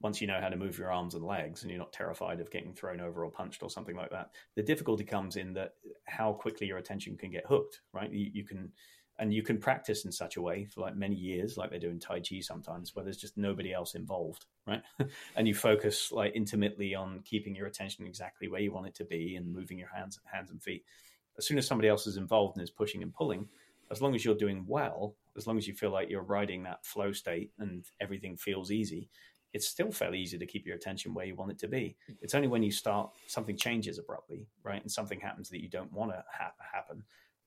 once 0.00 0.20
you 0.20 0.26
know 0.26 0.40
how 0.40 0.48
to 0.48 0.56
move 0.56 0.76
your 0.76 0.92
arms 0.92 1.14
and 1.14 1.24
legs 1.24 1.62
and 1.62 1.70
you're 1.70 1.78
not 1.78 1.92
terrified 1.92 2.40
of 2.40 2.50
getting 2.50 2.74
thrown 2.74 3.00
over 3.00 3.24
or 3.24 3.30
punched 3.30 3.62
or 3.62 3.70
something 3.70 3.96
like 3.96 4.10
that 4.10 4.30
the 4.54 4.62
difficulty 4.62 5.04
comes 5.04 5.36
in 5.36 5.54
that 5.54 5.74
how 6.04 6.32
quickly 6.32 6.66
your 6.66 6.78
attention 6.78 7.16
can 7.16 7.30
get 7.30 7.46
hooked 7.46 7.80
right 7.92 8.12
you, 8.12 8.30
you, 8.34 8.44
can 8.44 8.70
and 9.18 9.32
you 9.32 9.42
can 9.42 9.58
practice 9.58 10.04
in 10.04 10.12
such 10.12 10.36
a 10.36 10.42
way 10.42 10.64
for 10.64 10.80
like 10.80 10.96
many 10.96 11.14
years 11.14 11.56
like 11.56 11.70
they 11.70 11.78
do 11.78 11.90
in 11.90 12.00
tai 12.00 12.20
chi 12.20 12.40
sometimes 12.40 12.94
where 12.94 13.04
there's 13.04 13.16
just 13.16 13.36
nobody 13.36 13.72
else 13.72 13.94
involved 13.94 14.46
right? 14.66 14.82
And 15.36 15.46
you 15.46 15.54
focus 15.54 16.10
like 16.12 16.32
intimately 16.34 16.94
on 16.94 17.20
keeping 17.24 17.54
your 17.54 17.66
attention 17.66 18.06
exactly 18.06 18.48
where 18.48 18.60
you 18.60 18.72
want 18.72 18.86
it 18.86 18.94
to 18.96 19.04
be 19.04 19.36
and 19.36 19.52
moving 19.52 19.78
your 19.78 19.90
hands 19.94 20.18
hands 20.30 20.50
and 20.50 20.62
feet. 20.62 20.84
As 21.38 21.46
soon 21.46 21.58
as 21.58 21.66
somebody 21.66 21.88
else 21.88 22.06
is 22.06 22.16
involved 22.16 22.56
and 22.56 22.62
is 22.62 22.70
pushing 22.70 23.02
and 23.02 23.12
pulling 23.12 23.48
as 23.90 24.00
long 24.00 24.14
as 24.14 24.24
you're 24.24 24.34
doing 24.34 24.64
well 24.66 25.14
as 25.36 25.46
long 25.46 25.58
as 25.58 25.66
you 25.66 25.74
feel 25.74 25.90
like 25.90 26.08
you're 26.08 26.22
riding 26.22 26.62
that 26.62 26.84
flow 26.86 27.12
state 27.12 27.50
and 27.58 27.84
everything 28.00 28.36
feels 28.36 28.70
easy 28.70 29.08
it's 29.54 29.68
still 29.68 29.92
fairly 29.92 30.18
easy 30.18 30.36
to 30.36 30.46
keep 30.46 30.66
your 30.66 30.74
attention 30.74 31.14
where 31.14 31.24
you 31.24 31.36
want 31.36 31.52
it 31.52 31.58
to 31.60 31.68
be. 31.68 31.96
It's 32.20 32.34
only 32.34 32.48
when 32.48 32.64
you 32.64 32.72
start 32.72 33.10
something 33.28 33.56
changes 33.56 33.98
abruptly, 33.98 34.48
right, 34.64 34.82
and 34.82 34.90
something 34.90 35.20
happens 35.20 35.48
that 35.50 35.62
you 35.62 35.68
don't 35.68 35.92
want 35.92 36.10
to 36.10 36.24
ha- 36.28 36.52
happen, 36.58 37.04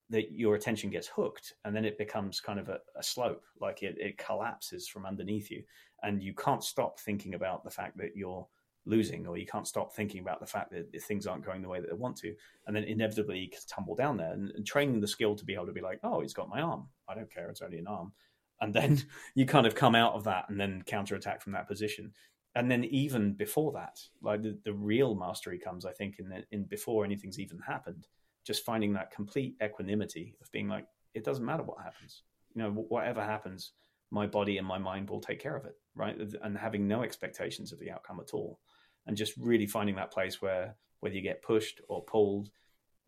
that 0.10 0.32
your 0.32 0.56
attention 0.56 0.90
gets 0.90 1.08
hooked, 1.08 1.54
and 1.66 1.76
then 1.76 1.86
it 1.86 1.98
becomes 1.98 2.40
kind 2.40 2.60
of 2.60 2.70
a, 2.70 2.80
a 2.96 3.04
slope, 3.04 3.44
like 3.60 3.84
it, 3.84 3.96
it 4.00 4.18
collapses 4.18 4.88
from 4.88 5.06
underneath 5.06 5.52
you, 5.52 5.64
and 6.04 6.22
you 6.22 6.34
can't 6.34 6.64
stop 6.64 7.00
thinking 7.00 7.34
about 7.34 7.64
the 7.64 7.70
fact 7.70 7.98
that 7.98 8.16
you're 8.16 8.48
losing, 8.86 9.28
or 9.28 9.38
you 9.38 9.46
can't 9.46 9.68
stop 9.68 9.94
thinking 9.94 10.22
about 10.22 10.40
the 10.40 10.46
fact 10.46 10.72
that 10.72 11.02
things 11.04 11.28
aren't 11.28 11.46
going 11.46 11.62
the 11.62 11.68
way 11.68 11.82
that 11.82 11.90
they 11.90 11.96
want 11.96 12.16
to, 12.18 12.34
and 12.68 12.76
then 12.76 12.84
inevitably 12.86 13.40
you 13.40 13.50
tumble 13.68 13.96
down 13.96 14.18
there. 14.18 14.32
And, 14.32 14.52
and 14.52 14.66
training 14.66 15.02
the 15.02 15.08
skill 15.08 15.36
to 15.36 15.46
be 15.46 15.56
able 15.56 15.68
to 15.68 15.74
be 15.74 15.82
like, 15.82 16.00
oh, 16.04 16.22
he's 16.22 16.34
got 16.34 16.50
my 16.50 16.62
arm. 16.62 16.88
I 17.10 17.16
don't 17.16 17.34
care. 17.34 17.50
It's 17.50 17.62
only 17.62 17.80
an 17.80 17.88
arm 17.88 18.14
and 18.62 18.74
then 18.74 19.02
you 19.36 19.46
kind 19.46 19.66
of 19.66 19.76
come 19.76 19.96
out 19.96 20.14
of 20.14 20.24
that 20.26 20.46
and 20.50 20.60
then 20.60 20.84
counterattack 20.86 21.42
from 21.42 21.54
that 21.54 21.68
position 21.68 22.12
and 22.56 22.70
then 22.72 22.84
even 22.86 23.34
before 23.34 23.72
that 23.72 24.00
like 24.22 24.42
the, 24.42 24.58
the 24.64 24.74
real 24.74 25.16
mastery 25.16 25.60
comes 25.60 25.86
i 25.86 25.92
think 25.92 26.20
in 26.20 26.30
the, 26.30 26.44
in 26.52 26.64
before 26.64 27.06
anything's 27.06 27.40
even 27.40 27.60
happened 27.60 28.08
just 28.48 28.66
finding 28.66 28.94
that 28.94 29.12
complete 29.12 29.56
equanimity 29.62 30.36
of 30.42 30.52
being 30.52 30.68
like 30.68 30.86
it 31.14 31.24
doesn't 31.24 31.46
matter 31.46 31.64
what 31.64 31.84
happens. 31.84 32.24
You 32.56 32.64
know 32.64 32.72
whatever 32.72 33.24
happens 33.24 33.74
my 34.10 34.26
body 34.26 34.58
and 34.58 34.66
my 34.66 34.78
mind 34.78 35.10
will 35.10 35.20
take 35.20 35.40
care 35.40 35.58
of 35.58 35.66
it 35.66 35.76
right? 35.98 36.16
And 36.44 36.58
having 36.58 36.88
no 36.88 37.04
expectations 37.04 37.74
of 37.74 37.80
the 37.80 37.92
outcome 37.92 38.20
at 38.20 38.34
all. 38.34 38.60
And 39.06 39.18
just 39.18 39.34
really 39.38 39.66
finding 39.66 39.96
that 39.96 40.12
place 40.12 40.42
where 40.42 40.76
whether 41.00 41.16
you 41.16 41.22
get 41.22 41.42
pushed 41.42 41.82
or 41.90 42.04
pulled 42.04 42.50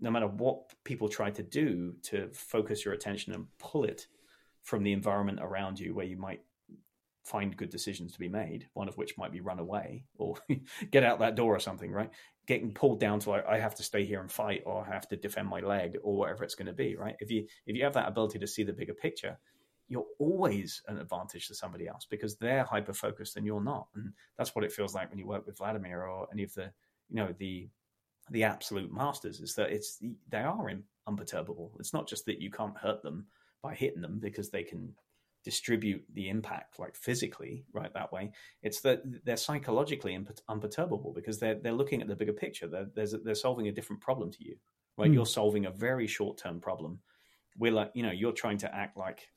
no 0.02 0.10
matter 0.10 0.28
what 0.28 0.74
people 0.86 1.10
try 1.10 1.30
to 1.30 1.44
do 1.44 1.94
to 2.04 2.30
focus 2.32 2.86
your 2.86 2.94
attention 2.94 3.34
and 3.34 3.48
pull 3.58 3.84
it 3.84 4.08
from 4.64 4.84
the 4.84 4.94
environment 4.94 5.40
around 5.42 5.80
you 5.80 5.94
where 5.94 6.06
you 6.06 6.16
might 6.16 6.42
find 7.26 7.58
good 7.58 7.70
decisions 7.70 8.14
to 8.14 8.20
be 8.20 8.30
made 8.30 8.68
one 8.74 8.88
of 8.88 8.98
which 8.98 9.18
might 9.18 9.32
be 9.32 9.42
run 9.42 9.60
away 9.60 10.06
or 10.18 10.36
get 10.92 11.04
out 11.04 11.20
that 11.20 11.36
door 11.36 11.54
or 11.54 11.60
something 11.60 11.92
right 11.92 12.12
getting 12.50 12.74
pulled 12.74 13.00
down 13.00 13.20
to 13.20 13.30
like 13.30 13.46
i 13.46 13.60
have 13.60 13.76
to 13.76 13.84
stay 13.84 14.04
here 14.04 14.22
and 14.22 14.32
fight 14.32 14.64
or 14.66 14.84
i 14.84 14.92
have 14.92 15.08
to 15.08 15.16
defend 15.16 15.48
my 15.48 15.60
leg 15.60 15.96
or 16.02 16.16
whatever 16.16 16.44
it's 16.44 16.56
going 16.56 16.66
to 16.66 16.74
be 16.74 16.96
right? 16.96 17.16
If 17.20 17.30
you 17.30 17.46
if 17.68 17.76
you 17.76 17.84
have 17.84 17.94
that 17.94 18.08
ability 18.08 18.40
to 18.40 18.48
see 18.48 18.64
the 18.64 18.74
bigger 18.74 18.96
picture 18.96 19.38
you're 19.88 20.08
always 20.18 20.82
an 20.88 20.98
advantage 20.98 21.48
to 21.48 21.54
somebody 21.54 21.88
else 21.88 22.08
because 22.10 22.38
they're 22.38 22.64
hyper 22.64 22.94
focused 22.94 23.38
and 23.38 23.46
you're 23.46 23.62
not. 23.62 23.88
And 23.96 24.14
that's 24.38 24.56
what 24.56 24.64
it 24.64 24.72
feels 24.72 24.96
like 24.96 25.10
when 25.10 25.20
you 25.20 25.28
work 25.28 25.46
with 25.46 25.58
vladimir 25.58 26.04
or 26.04 26.28
any 26.32 26.44
of 26.44 26.54
the 26.56 26.72
you 27.10 27.16
know 27.18 27.34
the 27.38 27.70
the 28.32 28.44
absolute 28.44 28.92
masters 28.92 29.40
is 29.42 29.54
that 29.56 29.72
it's 29.72 30.00
they 30.30 30.40
are 30.40 30.72
unperturbable. 31.08 31.72
It's 31.80 31.94
not 31.94 32.08
just 32.08 32.26
that 32.26 32.42
you 32.42 32.50
can't 32.50 32.78
hurt 32.78 33.04
them 33.04 33.28
by 33.62 33.76
hitting 33.76 34.02
them 34.02 34.20
because 34.20 34.50
they 34.50 34.64
can 34.64 34.94
distribute 35.44 36.04
the 36.14 36.28
impact 36.28 36.80
like 36.80 36.96
physically 36.96 37.64
right 37.74 37.94
that 37.94 38.12
way 38.12 38.30
it's 38.62 38.82
that 38.82 39.02
they're 39.24 39.38
psychologically 39.38 40.18
unperturbable 40.50 41.14
because 41.14 41.40
they're 41.40 41.56
they're 41.56 41.72
looking 41.72 42.02
at 42.02 42.08
the 42.08 42.16
bigger 42.16 42.34
picture. 42.34 42.68
They're 42.68 43.08
they're 43.24 43.36
solving 43.36 43.68
a 43.68 43.72
different 43.72 44.02
problem 44.02 44.32
to 44.32 44.44
you 44.44 44.56
right? 45.00 45.10
Mm. 45.10 45.16
you're 45.16 45.26
solving 45.26 45.66
a 45.66 45.72
very 45.72 46.06
short 46.06 46.38
term 46.38 46.60
problem. 46.60 47.00
We're 47.58 47.72
like 47.72 47.92
you 47.96 48.04
know 48.04 48.12
you're 48.12 48.34
trying 48.34 48.58
to 48.60 48.76
act 48.76 48.98
like 48.98 49.30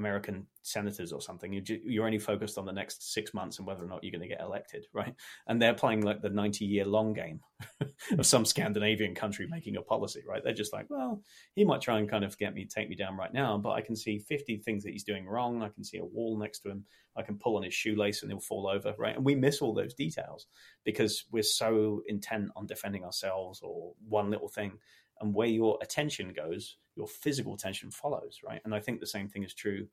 American 0.00 0.46
senators 0.62 1.12
or 1.12 1.20
something. 1.20 1.62
You're 1.84 2.06
only 2.06 2.18
focused 2.18 2.58
on 2.58 2.64
the 2.64 2.72
next 2.72 3.12
six 3.12 3.32
months 3.32 3.58
and 3.58 3.66
whether 3.66 3.84
or 3.84 3.88
not 3.88 4.02
you're 4.02 4.10
going 4.10 4.22
to 4.22 4.28
get 4.28 4.40
elected, 4.40 4.86
right? 4.92 5.14
And 5.46 5.62
they're 5.62 5.74
playing 5.74 6.00
like 6.00 6.22
the 6.22 6.30
90 6.30 6.64
year 6.64 6.84
long 6.84 7.12
game 7.12 7.40
of 8.18 8.26
some 8.26 8.44
Scandinavian 8.44 9.14
country 9.14 9.46
making 9.48 9.76
a 9.76 9.82
policy, 9.82 10.22
right? 10.26 10.42
They're 10.42 10.52
just 10.52 10.72
like, 10.72 10.86
well, 10.88 11.22
he 11.54 11.64
might 11.64 11.80
try 11.80 11.98
and 11.98 12.10
kind 12.10 12.24
of 12.24 12.36
get 12.38 12.54
me, 12.54 12.66
take 12.66 12.88
me 12.88 12.96
down 12.96 13.16
right 13.16 13.32
now, 13.32 13.58
but 13.58 13.70
I 13.70 13.82
can 13.82 13.94
see 13.94 14.18
50 14.18 14.58
things 14.58 14.82
that 14.82 14.90
he's 14.90 15.04
doing 15.04 15.26
wrong. 15.26 15.62
I 15.62 15.68
can 15.68 15.84
see 15.84 15.98
a 15.98 16.04
wall 16.04 16.36
next 16.38 16.60
to 16.60 16.70
him. 16.70 16.84
I 17.16 17.22
can 17.22 17.38
pull 17.38 17.56
on 17.56 17.62
his 17.62 17.74
shoelace 17.74 18.22
and 18.22 18.30
he'll 18.30 18.40
fall 18.40 18.66
over, 18.66 18.94
right? 18.98 19.14
And 19.14 19.24
we 19.24 19.34
miss 19.34 19.60
all 19.60 19.74
those 19.74 19.94
details 19.94 20.46
because 20.84 21.24
we're 21.30 21.42
so 21.42 22.02
intent 22.06 22.50
on 22.56 22.66
defending 22.66 23.04
ourselves 23.04 23.60
or 23.62 23.92
one 24.08 24.30
little 24.30 24.48
thing 24.48 24.72
and 25.20 25.34
where 25.34 25.48
your 25.48 25.78
attention 25.82 26.32
goes, 26.32 26.76
your 27.00 27.08
physical 27.08 27.56
tension 27.56 27.90
follows, 27.90 28.40
right? 28.44 28.60
And 28.64 28.74
I 28.74 28.80
think 28.80 29.00
the 29.00 29.06
same 29.06 29.28
thing 29.28 29.42
is 29.42 29.54
true 29.54 29.88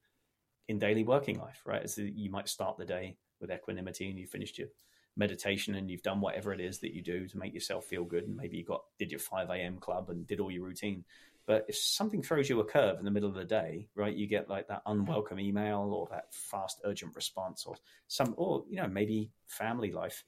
in 0.67 0.77
daily 0.77 1.05
working 1.05 1.39
life, 1.39 1.61
right? 1.65 1.81
As 1.81 1.97
you 1.97 2.29
might 2.29 2.49
start 2.49 2.77
the 2.77 2.85
day 2.85 3.15
with 3.39 3.49
equanimity 3.49 4.09
and 4.09 4.19
you 4.19 4.27
finished 4.27 4.57
your 4.57 4.67
meditation 5.15 5.75
and 5.75 5.89
you've 5.89 6.03
done 6.03 6.19
whatever 6.19 6.51
it 6.51 6.59
is 6.59 6.79
that 6.79 6.93
you 6.93 7.01
do 7.01 7.25
to 7.27 7.37
make 7.37 7.53
yourself 7.53 7.85
feel 7.85 8.03
good, 8.03 8.25
and 8.27 8.35
maybe 8.35 8.57
you 8.57 8.65
got 8.65 8.83
did 8.99 9.09
your 9.09 9.21
five 9.21 9.49
a.m. 9.49 9.77
club 9.77 10.09
and 10.09 10.27
did 10.27 10.41
all 10.41 10.51
your 10.51 10.65
routine. 10.65 11.05
But 11.45 11.63
if 11.69 11.77
something 11.77 12.21
throws 12.21 12.49
you 12.49 12.59
a 12.59 12.65
curve 12.65 12.99
in 12.99 13.05
the 13.05 13.11
middle 13.11 13.29
of 13.29 13.35
the 13.35 13.45
day, 13.45 13.87
right, 13.95 14.13
you 14.13 14.27
get 14.27 14.49
like 14.49 14.67
that 14.67 14.81
unwelcome 14.85 15.39
email 15.39 15.93
or 15.93 16.05
that 16.11 16.33
fast 16.33 16.81
urgent 16.83 17.15
response 17.15 17.65
or 17.65 17.77
some, 18.07 18.33
or 18.37 18.65
you 18.69 18.81
know 18.81 18.87
maybe 18.89 19.31
family 19.47 19.93
life 19.93 20.25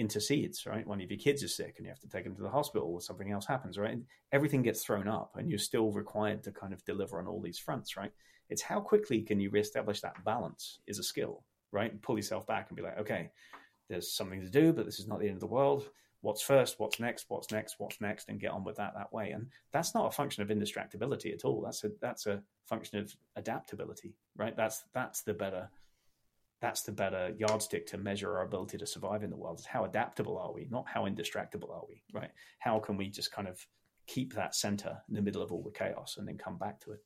intercedes, 0.00 0.64
right? 0.64 0.86
One 0.86 1.02
of 1.02 1.10
your 1.10 1.20
kids 1.20 1.42
is 1.42 1.54
sick 1.54 1.74
and 1.76 1.84
you 1.84 1.90
have 1.90 2.00
to 2.00 2.08
take 2.08 2.24
them 2.24 2.34
to 2.34 2.42
the 2.42 2.48
hospital 2.48 2.88
or 2.88 3.02
something 3.02 3.30
else 3.30 3.44
happens, 3.44 3.76
right? 3.78 3.92
And 3.92 4.06
everything 4.32 4.62
gets 4.62 4.82
thrown 4.82 5.06
up 5.06 5.36
and 5.36 5.50
you're 5.50 5.58
still 5.58 5.92
required 5.92 6.42
to 6.44 6.52
kind 6.52 6.72
of 6.72 6.82
deliver 6.86 7.20
on 7.20 7.26
all 7.26 7.40
these 7.40 7.58
fronts, 7.58 7.98
right? 7.98 8.10
It's 8.48 8.62
how 8.62 8.80
quickly 8.80 9.20
can 9.20 9.38
you 9.40 9.50
reestablish 9.50 10.00
that 10.00 10.24
balance 10.24 10.78
is 10.86 10.98
a 10.98 11.02
skill, 11.02 11.44
right? 11.70 11.92
And 11.92 12.00
pull 12.00 12.16
yourself 12.16 12.46
back 12.46 12.70
and 12.70 12.76
be 12.76 12.82
like, 12.82 12.98
okay, 12.98 13.30
there's 13.90 14.10
something 14.10 14.40
to 14.40 14.48
do, 14.48 14.72
but 14.72 14.86
this 14.86 14.98
is 14.98 15.06
not 15.06 15.20
the 15.20 15.26
end 15.26 15.36
of 15.36 15.40
the 15.40 15.46
world. 15.46 15.90
What's 16.22 16.42
first? 16.42 16.80
What's 16.80 16.98
next? 16.98 17.26
What's 17.28 17.52
next? 17.52 17.76
What's 17.78 18.00
next? 18.00 18.30
And 18.30 18.40
get 18.40 18.52
on 18.52 18.64
with 18.64 18.76
that 18.76 18.94
that 18.96 19.12
way. 19.12 19.30
And 19.32 19.48
that's 19.70 19.94
not 19.94 20.06
a 20.06 20.10
function 20.10 20.42
of 20.42 20.48
indistractability 20.48 21.32
at 21.32 21.44
all. 21.44 21.60
That's 21.60 21.84
a 21.84 21.90
that's 22.00 22.26
a 22.26 22.42
function 22.66 22.98
of 22.98 23.14
adaptability, 23.36 24.14
right? 24.36 24.56
That's 24.56 24.84
that's 24.92 25.22
the 25.22 25.34
better 25.34 25.68
that's 26.60 26.82
the 26.82 26.92
better 26.92 27.34
yardstick 27.38 27.86
to 27.88 27.98
measure 27.98 28.36
our 28.36 28.44
ability 28.44 28.78
to 28.78 28.86
survive 28.86 29.22
in 29.22 29.30
the 29.30 29.36
world. 29.36 29.58
Is 29.58 29.66
how 29.66 29.84
adaptable 29.84 30.38
are 30.38 30.52
we, 30.52 30.66
not 30.70 30.86
how 30.86 31.04
indistractable 31.04 31.70
are 31.70 31.84
we, 31.88 32.02
right? 32.12 32.30
How 32.58 32.78
can 32.78 32.96
we 32.96 33.08
just 33.08 33.32
kind 33.32 33.48
of 33.48 33.58
keep 34.06 34.34
that 34.34 34.54
center 34.54 34.98
in 35.08 35.14
the 35.14 35.22
middle 35.22 35.42
of 35.42 35.52
all 35.52 35.62
the 35.62 35.70
chaos 35.70 36.16
and 36.18 36.28
then 36.28 36.36
come 36.36 36.58
back 36.58 36.80
to 36.80 36.92
it? 36.92 37.00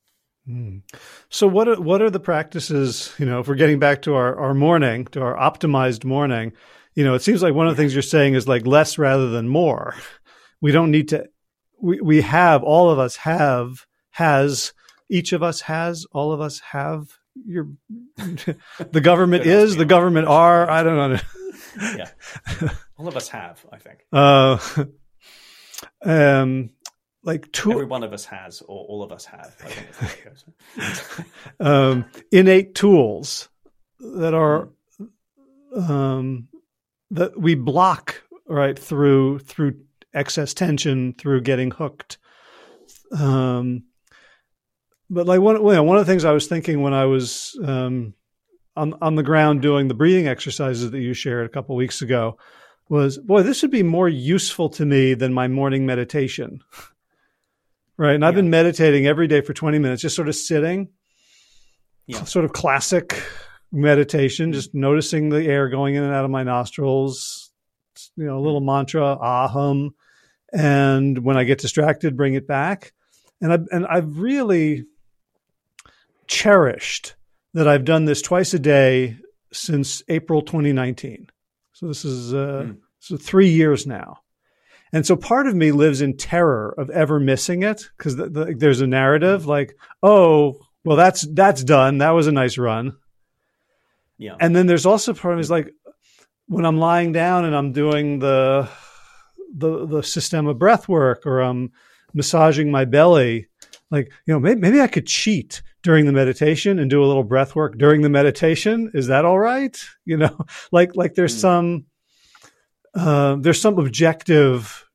Mm. 0.48 0.82
So 1.30 1.46
what 1.46 1.68
are, 1.68 1.80
what 1.80 2.02
are 2.02 2.10
the 2.10 2.20
practices, 2.20 3.14
you 3.18 3.26
know, 3.26 3.40
if 3.40 3.48
we're 3.48 3.54
getting 3.54 3.78
back 3.78 4.02
to 4.02 4.14
our, 4.14 4.38
our 4.38 4.54
morning, 4.54 5.06
to 5.06 5.22
our 5.22 5.36
optimized 5.36 6.04
morning, 6.04 6.52
you 6.94 7.04
know, 7.04 7.14
it 7.14 7.22
seems 7.22 7.42
like 7.42 7.54
one 7.54 7.66
of 7.66 7.76
the 7.76 7.82
things 7.82 7.94
you're 7.94 8.02
saying 8.02 8.34
is 8.34 8.46
like 8.46 8.66
less 8.66 8.98
rather 8.98 9.30
than 9.30 9.48
more. 9.48 9.94
We 10.60 10.72
don't 10.72 10.90
need 10.90 11.08
to 11.08 11.28
we 11.80 12.00
we 12.00 12.20
have 12.22 12.62
all 12.62 12.90
of 12.90 12.98
us 12.98 13.16
have 13.16 13.86
has 14.10 14.72
each 15.10 15.32
of 15.32 15.42
us 15.42 15.62
has 15.62 16.06
all 16.12 16.32
of 16.32 16.40
us 16.40 16.60
have 16.60 17.18
your 17.34 17.68
the 18.16 19.00
government 19.00 19.46
is 19.46 19.76
the 19.76 19.84
government 19.84 20.28
are 20.28 20.70
I 20.70 20.82
don't 20.82 20.96
know. 20.96 21.18
yeah, 21.96 22.10
all 22.96 23.08
of 23.08 23.16
us 23.16 23.28
have. 23.28 23.64
I 23.72 23.78
think. 23.78 24.06
Uh, 24.12 24.58
um, 26.04 26.70
like 27.24 27.50
two, 27.52 27.72
every 27.72 27.84
one 27.84 28.04
of 28.04 28.12
us 28.12 28.24
has, 28.26 28.60
or 28.62 28.84
all 28.86 29.02
of 29.02 29.12
us 29.12 29.24
have. 29.24 29.54
I 29.62 29.68
think 29.68 31.28
um, 31.60 32.04
innate 32.30 32.74
tools 32.74 33.48
that 33.98 34.34
are 34.34 34.68
um, 35.76 36.48
that 37.10 37.38
we 37.38 37.54
block 37.54 38.22
right 38.46 38.78
through 38.78 39.40
through 39.40 39.80
excess 40.12 40.54
tension 40.54 41.14
through 41.14 41.40
getting 41.40 41.70
hooked. 41.70 42.18
Um, 43.12 43.84
but 45.10 45.26
like 45.26 45.40
one, 45.40 45.56
you 45.56 45.72
know, 45.72 45.82
one 45.82 45.96
of 45.96 46.06
the 46.06 46.10
things 46.10 46.24
I 46.24 46.32
was 46.32 46.46
thinking 46.46 46.82
when 46.82 46.94
I 46.94 47.04
was 47.04 47.58
um, 47.64 48.14
on 48.76 48.94
on 49.00 49.14
the 49.14 49.22
ground 49.22 49.62
doing 49.62 49.88
the 49.88 49.94
breathing 49.94 50.26
exercises 50.26 50.90
that 50.90 51.00
you 51.00 51.14
shared 51.14 51.46
a 51.46 51.50
couple 51.50 51.76
weeks 51.76 52.02
ago 52.02 52.38
was, 52.88 53.18
boy, 53.18 53.42
this 53.42 53.62
would 53.62 53.70
be 53.70 53.82
more 53.82 54.08
useful 54.08 54.68
to 54.70 54.84
me 54.84 55.14
than 55.14 55.32
my 55.32 55.48
morning 55.48 55.86
meditation. 55.86 56.60
right, 57.96 58.14
and 58.14 58.24
I've 58.24 58.34
been 58.34 58.50
meditating 58.50 59.06
every 59.06 59.26
day 59.26 59.40
for 59.40 59.52
twenty 59.52 59.78
minutes, 59.78 60.02
just 60.02 60.16
sort 60.16 60.28
of 60.28 60.34
sitting, 60.34 60.88
yeah. 62.06 62.24
sort 62.24 62.44
of 62.44 62.52
classic 62.52 63.22
meditation, 63.72 64.52
just 64.52 64.74
noticing 64.74 65.28
the 65.28 65.44
air 65.46 65.68
going 65.68 65.94
in 65.94 66.02
and 66.02 66.14
out 66.14 66.24
of 66.24 66.30
my 66.30 66.42
nostrils. 66.42 67.50
You 68.16 68.24
know, 68.24 68.38
a 68.38 68.40
little 68.40 68.60
mantra, 68.60 69.16
aham, 69.20 69.90
and 70.52 71.18
when 71.18 71.36
I 71.36 71.44
get 71.44 71.58
distracted, 71.58 72.16
bring 72.16 72.34
it 72.34 72.46
back. 72.46 72.92
And 73.40 73.52
I 73.52 73.58
and 73.70 73.86
I've 73.86 74.18
really 74.18 74.84
cherished 76.26 77.14
that 77.54 77.68
I've 77.68 77.84
done 77.84 78.04
this 78.04 78.22
twice 78.22 78.54
a 78.54 78.58
day 78.58 79.16
since 79.52 80.02
April 80.08 80.42
2019. 80.42 81.28
So 81.72 81.88
this 81.88 82.04
is 82.04 82.34
uh, 82.34 82.66
mm. 82.66 82.78
so 82.98 83.16
three 83.16 83.50
years 83.50 83.86
now. 83.86 84.18
And 84.92 85.04
so 85.04 85.16
part 85.16 85.48
of 85.48 85.56
me 85.56 85.72
lives 85.72 86.00
in 86.00 86.16
terror 86.16 86.72
of 86.78 86.88
ever 86.90 87.18
missing 87.18 87.64
it 87.64 87.90
because 87.96 88.14
the, 88.14 88.28
the, 88.28 88.54
there's 88.56 88.80
a 88.80 88.86
narrative 88.86 89.44
like, 89.46 89.76
oh, 90.02 90.60
well, 90.84 90.96
that's 90.96 91.22
that's 91.32 91.64
done. 91.64 91.98
That 91.98 92.10
was 92.10 92.26
a 92.26 92.32
nice 92.32 92.58
run. 92.58 92.96
Yeah. 94.18 94.36
And 94.38 94.54
then 94.54 94.66
there's 94.66 94.86
also 94.86 95.12
part 95.12 95.34
of 95.34 95.38
me 95.38 95.40
is 95.40 95.50
like 95.50 95.72
when 96.46 96.64
I'm 96.64 96.78
lying 96.78 97.12
down 97.12 97.44
and 97.44 97.56
I'm 97.56 97.72
doing 97.72 98.18
the 98.20 98.68
the 99.52 99.86
the 99.86 100.02
system 100.02 100.46
of 100.46 100.58
breath 100.58 100.88
work 100.88 101.26
or 101.26 101.40
I'm 101.40 101.72
massaging 102.12 102.70
my 102.70 102.84
belly, 102.84 103.48
like 103.90 104.12
you 104.26 104.34
know 104.34 104.40
maybe, 104.40 104.60
maybe 104.60 104.80
I 104.80 104.86
could 104.86 105.06
cheat 105.06 105.62
during 105.84 106.06
the 106.06 106.12
meditation 106.12 106.80
and 106.80 106.90
do 106.90 107.04
a 107.04 107.06
little 107.06 107.22
breath 107.22 107.54
work 107.54 107.78
during 107.78 108.02
the 108.02 108.08
meditation. 108.08 108.90
Is 108.94 109.06
that 109.06 109.24
all 109.24 109.38
right? 109.38 109.78
You 110.04 110.16
know, 110.16 110.36
like 110.72 110.96
like 110.96 111.14
there's 111.14 111.36
mm. 111.36 111.40
some 111.40 111.84
uh, 112.94 113.36
there's 113.38 113.60
some 113.60 113.78
objective 113.78 114.88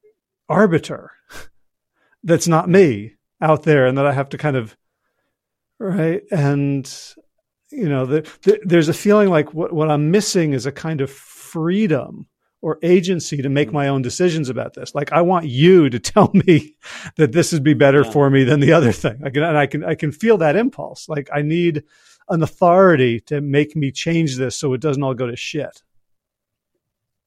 arbiter 0.50 1.12
that's 2.24 2.48
not 2.48 2.68
me 2.68 3.14
out 3.42 3.64
there, 3.64 3.88
and 3.88 3.98
that 3.98 4.06
I 4.06 4.12
have 4.12 4.30
to 4.30 4.38
kind 4.38 4.58
of 4.58 4.76
right 5.80 6.24
and 6.30 7.16
you 7.72 7.88
know 7.88 8.06
the, 8.06 8.30
the, 8.44 8.60
there's 8.64 8.90
a 8.90 8.94
feeling 8.94 9.30
like 9.30 9.54
what, 9.54 9.72
what 9.72 9.90
i'm 9.90 10.12
missing 10.12 10.54
is 10.54 10.66
a 10.66 10.72
kind 10.72 11.02
of 11.02 11.10
freedom 11.10 12.28
or 12.62 12.78
agency 12.84 13.41
to 13.41 13.49
make 13.49 13.70
mm. 13.70 13.74
my 13.74 13.88
own 13.88 14.01
decisions 14.01 14.49
about 14.49 14.74
this. 14.74 14.93
Like 14.93 15.12
I 15.12 15.22
want 15.22 15.45
you 15.45 15.89
to 15.89 15.99
tell 16.12 16.32
me 16.34 16.76
that 17.16 17.32
this 17.32 17.53
would 17.53 17.64
be 17.64 17.74
better 17.74 18.03
yeah. 18.03 18.12
for 18.12 18.30
me 18.30 18.43
than 18.43 18.60
the 18.60 18.74
other 18.74 18.91
thing. 18.91 19.22
I 19.24 19.30
can, 19.30 19.43
and 19.43 19.57
I 19.57 19.66
can, 19.66 19.84
I 19.84 19.95
can 19.95 20.12
feel 20.12 20.38
that 20.38 20.55
impulse. 20.55 21.07
Like 21.10 21.30
I 21.34 21.41
need 21.41 21.84
an 22.30 22.43
authority 22.43 23.20
to 23.22 23.41
make 23.41 23.76
me 23.76 23.91
change 23.91 24.38
this 24.38 24.55
so 24.55 24.74
it 24.74 24.82
doesn't 24.82 25.01
all 25.01 25.14
go 25.14 25.28
to 25.28 25.36
shit. 25.36 25.84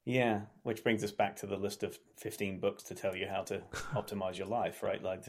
Yeah, 0.04 0.40
which 0.64 0.82
brings 0.82 1.04
us 1.04 1.12
back 1.12 1.36
to 1.36 1.46
the 1.46 1.56
list 1.56 1.84
of 1.84 1.98
15 2.16 2.58
books 2.58 2.82
to 2.84 2.94
tell 2.94 3.14
you 3.14 3.26
how 3.28 3.42
to 3.42 3.62
optimize 3.94 4.36
your 4.36 4.48
life, 4.48 4.82
right? 4.82 5.02
Like, 5.02 5.24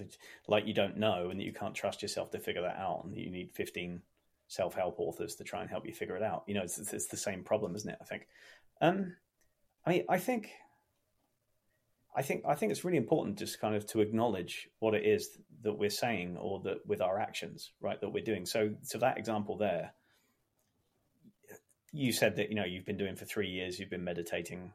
like 0.47 0.65
you 0.65 0.73
don't 0.73 0.97
know 0.97 1.29
and 1.29 1.39
that 1.39 1.43
you 1.43 1.53
can't 1.53 1.75
trust 1.75 2.01
yourself 2.01 2.31
to 2.31 2.39
figure 2.39 2.63
that 2.63 2.77
out, 2.77 3.03
and 3.03 3.15
you 3.15 3.29
need 3.29 3.51
15 3.53 4.01
self-help 4.47 4.99
authors 4.99 5.35
to 5.35 5.43
try 5.43 5.61
and 5.61 5.69
help 5.69 5.85
you 5.85 5.93
figure 5.93 6.17
it 6.17 6.23
out. 6.23 6.43
You 6.47 6.55
know, 6.55 6.63
it's, 6.63 6.79
it's 6.79 7.07
the 7.07 7.17
same 7.17 7.43
problem, 7.43 7.75
isn't 7.75 7.89
it? 7.89 7.97
I 8.01 8.05
think. 8.05 8.27
Um, 8.81 9.15
I 9.85 9.89
mean, 9.89 10.05
I 10.09 10.17
think, 10.17 10.49
I 12.15 12.21
think, 12.21 12.43
I 12.47 12.55
think 12.55 12.71
it's 12.71 12.85
really 12.85 12.97
important 12.97 13.37
just 13.37 13.59
kind 13.59 13.75
of 13.75 13.85
to 13.87 14.01
acknowledge 14.01 14.69
what 14.79 14.93
it 14.93 15.05
is 15.05 15.37
that 15.63 15.73
we're 15.73 15.89
saying 15.89 16.37
or 16.37 16.61
that 16.61 16.85
with 16.85 17.01
our 17.01 17.19
actions, 17.19 17.71
right, 17.81 17.99
that 17.99 18.09
we're 18.09 18.23
doing. 18.23 18.45
So, 18.45 18.73
to 18.91 18.97
that 18.99 19.17
example 19.17 19.57
there, 19.57 19.93
you 21.91 22.11
said 22.11 22.35
that 22.37 22.49
you 22.49 22.55
know 22.55 22.65
you've 22.65 22.85
been 22.85 22.97
doing 22.97 23.15
for 23.15 23.25
three 23.25 23.49
years, 23.49 23.79
you've 23.79 23.89
been 23.89 24.03
meditating, 24.03 24.71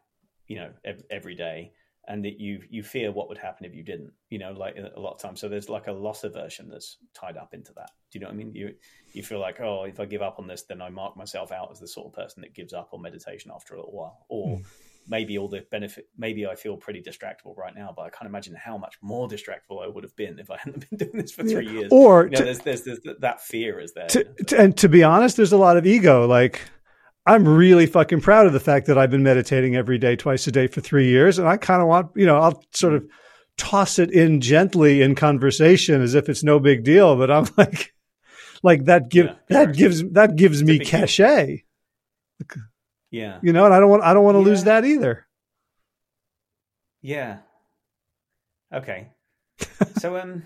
you 0.46 0.56
know, 0.56 0.70
every, 0.84 1.04
every 1.10 1.34
day, 1.34 1.72
and 2.06 2.24
that 2.24 2.38
you 2.38 2.62
you 2.70 2.82
fear 2.82 3.10
what 3.10 3.28
would 3.28 3.38
happen 3.38 3.66
if 3.66 3.74
you 3.74 3.82
didn't, 3.82 4.12
you 4.30 4.38
know, 4.38 4.52
like 4.52 4.76
a 4.76 5.00
lot 5.00 5.14
of 5.14 5.20
times. 5.20 5.40
So 5.40 5.48
there's 5.48 5.68
like 5.68 5.88
a 5.88 5.92
loss 5.92 6.24
aversion 6.24 6.68
that's 6.68 6.98
tied 7.14 7.36
up 7.36 7.54
into 7.54 7.72
that. 7.74 7.90
Do 8.10 8.18
you 8.18 8.20
know 8.20 8.28
what 8.28 8.34
I 8.34 8.36
mean? 8.36 8.54
You 8.54 8.74
you 9.12 9.22
feel 9.22 9.40
like, 9.40 9.60
oh, 9.60 9.84
if 9.84 10.00
I 10.00 10.04
give 10.04 10.22
up 10.22 10.38
on 10.38 10.46
this, 10.46 10.62
then 10.62 10.80
I 10.80 10.90
mark 10.90 11.16
myself 11.16 11.50
out 11.50 11.70
as 11.72 11.80
the 11.80 11.88
sort 11.88 12.06
of 12.06 12.12
person 12.12 12.42
that 12.42 12.54
gives 12.54 12.72
up 12.72 12.90
on 12.92 13.02
meditation 13.02 13.50
after 13.54 13.74
a 13.74 13.78
little 13.78 13.92
while, 13.92 14.26
or 14.28 14.58
mm 14.58 14.64
maybe 15.08 15.38
all 15.38 15.48
the 15.48 15.64
benefit 15.70 16.08
maybe 16.16 16.46
i 16.46 16.54
feel 16.54 16.76
pretty 16.76 17.02
distractible 17.02 17.56
right 17.56 17.74
now 17.74 17.92
but 17.94 18.02
i 18.02 18.10
can't 18.10 18.28
imagine 18.28 18.54
how 18.54 18.76
much 18.76 18.96
more 19.00 19.28
distractible 19.28 19.82
i 19.82 19.88
would 19.88 20.04
have 20.04 20.14
been 20.16 20.38
if 20.38 20.50
i 20.50 20.56
hadn't 20.56 20.88
been 20.90 20.98
doing 20.98 21.22
this 21.22 21.32
for 21.32 21.44
three 21.44 21.68
years. 21.68 21.88
Or 21.90 22.24
you 22.24 22.30
know, 22.30 22.38
to, 22.38 22.44
there's, 22.44 22.58
there's, 22.60 22.82
there's, 22.82 23.00
that 23.20 23.40
fear 23.40 23.80
is 23.80 23.92
there 23.94 24.08
to, 24.08 24.24
to, 24.24 24.58
and 24.58 24.76
to 24.78 24.88
be 24.88 25.02
honest 25.02 25.36
there's 25.36 25.52
a 25.52 25.58
lot 25.58 25.76
of 25.76 25.86
ego. 25.86 26.26
Like 26.26 26.60
i'm 27.26 27.46
really 27.46 27.86
fucking 27.86 28.20
proud 28.20 28.46
of 28.46 28.52
the 28.52 28.60
fact 28.60 28.86
that 28.86 28.98
i've 28.98 29.10
been 29.10 29.22
meditating 29.22 29.76
every 29.76 29.98
day 29.98 30.16
twice 30.16 30.46
a 30.46 30.52
day 30.52 30.66
for 30.66 30.80
three 30.80 31.08
years 31.08 31.38
and 31.38 31.48
i 31.48 31.56
kind 31.56 31.82
of 31.82 31.88
want 31.88 32.10
you 32.16 32.26
know 32.26 32.38
i'll 32.38 32.62
sort 32.72 32.94
of 32.94 33.04
toss 33.56 33.98
it 33.98 34.10
in 34.10 34.40
gently 34.40 35.02
in 35.02 35.14
conversation 35.14 36.00
as 36.00 36.14
if 36.14 36.28
it's 36.28 36.42
no 36.42 36.58
big 36.58 36.84
deal 36.84 37.16
but 37.16 37.30
i'm 37.30 37.46
like 37.56 37.92
like 38.62 38.84
that 38.86 39.08
give 39.08 39.26
yeah, 39.26 39.34
that 39.48 39.76
gives 39.76 40.02
that 40.10 40.36
gives 40.36 40.62
me 40.62 40.78
cachet 40.78 41.64
yeah. 43.10 43.38
You 43.42 43.52
know, 43.52 43.64
and 43.64 43.74
I 43.74 43.80
don't 43.80 43.90
want 43.90 44.02
I 44.02 44.14
don't 44.14 44.24
want 44.24 44.36
to 44.36 44.40
yeah. 44.40 44.46
lose 44.46 44.64
that 44.64 44.84
either. 44.84 45.26
Yeah. 47.00 47.38
Okay. 48.72 49.08
so 49.98 50.16
um 50.16 50.42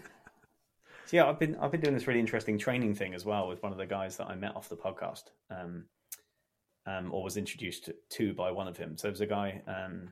so 1.06 1.16
yeah, 1.16 1.28
I've 1.28 1.38
been 1.38 1.56
I've 1.56 1.72
been 1.72 1.80
doing 1.80 1.94
this 1.94 2.06
really 2.06 2.20
interesting 2.20 2.58
training 2.58 2.94
thing 2.94 3.14
as 3.14 3.24
well 3.24 3.48
with 3.48 3.62
one 3.62 3.72
of 3.72 3.78
the 3.78 3.86
guys 3.86 4.16
that 4.18 4.28
I 4.28 4.34
met 4.34 4.54
off 4.56 4.68
the 4.68 4.76
podcast. 4.76 5.24
Um 5.50 5.84
um 6.86 7.12
or 7.12 7.22
was 7.22 7.36
introduced 7.36 7.90
to 8.10 8.34
by 8.34 8.50
one 8.50 8.68
of 8.68 8.76
him. 8.76 8.96
So 8.96 9.08
there's 9.08 9.20
a 9.20 9.26
guy 9.26 9.62
um 9.66 10.10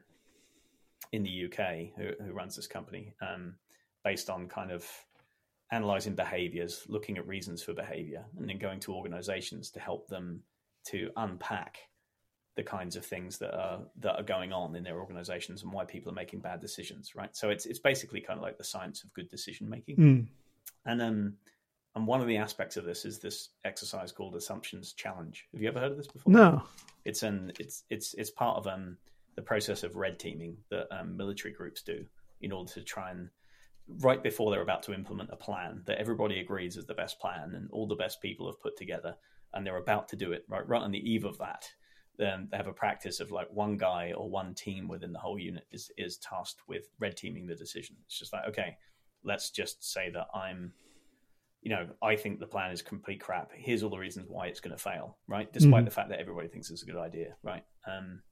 in 1.12 1.22
the 1.22 1.44
UK 1.46 1.96
who 1.96 2.24
who 2.24 2.32
runs 2.32 2.56
this 2.56 2.66
company 2.66 3.14
um 3.20 3.54
based 4.04 4.30
on 4.30 4.48
kind 4.48 4.70
of 4.70 4.86
analyzing 5.72 6.14
behaviors, 6.14 6.84
looking 6.88 7.16
at 7.16 7.26
reasons 7.28 7.62
for 7.62 7.72
behavior, 7.72 8.24
and 8.36 8.48
then 8.48 8.58
going 8.58 8.80
to 8.80 8.92
organizations 8.92 9.70
to 9.70 9.78
help 9.78 10.08
them 10.08 10.42
to 10.86 11.10
unpack 11.16 11.78
the 12.60 12.64
kinds 12.64 12.94
of 12.94 13.06
things 13.06 13.38
that 13.38 13.58
are 13.58 13.80
that 14.00 14.16
are 14.16 14.22
going 14.22 14.52
on 14.52 14.76
in 14.76 14.84
their 14.84 15.00
organizations 15.00 15.62
and 15.62 15.72
why 15.72 15.82
people 15.82 16.12
are 16.12 16.14
making 16.14 16.40
bad 16.40 16.60
decisions 16.60 17.14
right? 17.14 17.34
So 17.34 17.48
it's 17.48 17.64
it's 17.64 17.78
basically 17.78 18.20
kind 18.20 18.38
of 18.38 18.42
like 18.42 18.58
the 18.58 18.64
science 18.64 19.02
of 19.02 19.10
good 19.14 19.30
decision 19.30 19.66
making. 19.66 19.96
Mm. 19.96 20.26
and 20.84 21.00
um 21.00 21.34
and 21.94 22.06
one 22.06 22.20
of 22.20 22.26
the 22.26 22.36
aspects 22.36 22.76
of 22.76 22.84
this 22.84 23.06
is 23.06 23.18
this 23.18 23.48
exercise 23.64 24.12
called 24.12 24.36
assumptions 24.36 24.92
challenge. 24.92 25.48
Have 25.54 25.62
you 25.62 25.68
ever 25.68 25.80
heard 25.80 25.92
of 25.92 25.96
this 25.96 26.06
before? 26.06 26.30
No. 26.30 26.62
It's 27.06 27.22
an 27.22 27.50
it's 27.58 27.84
it's 27.88 28.12
it's 28.12 28.30
part 28.30 28.58
of 28.58 28.66
um 28.66 28.98
the 29.36 29.42
process 29.42 29.82
of 29.82 29.96
red 29.96 30.18
teaming 30.18 30.58
that 30.68 30.86
um, 30.94 31.16
military 31.16 31.54
groups 31.54 31.80
do 31.80 32.04
in 32.42 32.52
order 32.52 32.70
to 32.74 32.82
try 32.82 33.10
and 33.10 33.30
right 34.00 34.22
before 34.22 34.50
they're 34.50 34.60
about 34.60 34.82
to 34.82 34.92
implement 34.92 35.30
a 35.32 35.36
plan 35.36 35.80
that 35.86 35.98
everybody 35.98 36.40
agrees 36.40 36.76
is 36.76 36.84
the 36.84 36.92
best 36.92 37.18
plan 37.18 37.54
and 37.54 37.70
all 37.70 37.86
the 37.86 37.94
best 37.94 38.20
people 38.20 38.46
have 38.46 38.60
put 38.60 38.76
together 38.76 39.16
and 39.54 39.66
they're 39.66 39.78
about 39.78 40.08
to 40.08 40.16
do 40.16 40.32
it 40.32 40.44
right 40.46 40.68
right 40.68 40.82
on 40.82 40.90
the 40.90 41.10
eve 41.10 41.24
of 41.24 41.38
that 41.38 41.70
then 42.20 42.48
they 42.50 42.56
have 42.56 42.68
a 42.68 42.72
practice 42.72 43.18
of 43.18 43.32
like 43.32 43.48
one 43.50 43.76
guy 43.76 44.12
or 44.16 44.28
one 44.28 44.54
team 44.54 44.86
within 44.86 45.12
the 45.12 45.18
whole 45.18 45.38
unit 45.38 45.64
is 45.72 45.90
is 45.96 46.18
tasked 46.18 46.60
with 46.68 46.88
red 47.00 47.16
teaming 47.16 47.46
the 47.46 47.54
decision. 47.56 47.96
It's 48.04 48.18
just 48.18 48.32
like, 48.32 48.46
okay, 48.48 48.76
let's 49.24 49.50
just 49.50 49.90
say 49.92 50.10
that 50.10 50.28
I'm 50.34 50.72
you 51.62 51.70
know, 51.70 51.88
I 52.02 52.16
think 52.16 52.40
the 52.40 52.46
plan 52.46 52.70
is 52.70 52.80
complete 52.80 53.20
crap. 53.20 53.50
Here's 53.54 53.82
all 53.82 53.90
the 53.90 53.98
reasons 53.98 54.26
why 54.30 54.46
it's 54.46 54.60
going 54.60 54.74
to 54.74 54.82
fail, 54.82 55.18
right? 55.28 55.52
Despite 55.52 55.72
mm-hmm. 55.72 55.84
the 55.84 55.90
fact 55.90 56.08
that 56.08 56.18
everybody 56.18 56.48
thinks 56.48 56.70
it's 56.70 56.82
a 56.82 56.86
good 56.86 56.96
idea, 56.96 57.36
right? 57.42 57.62
Um, 57.86 58.22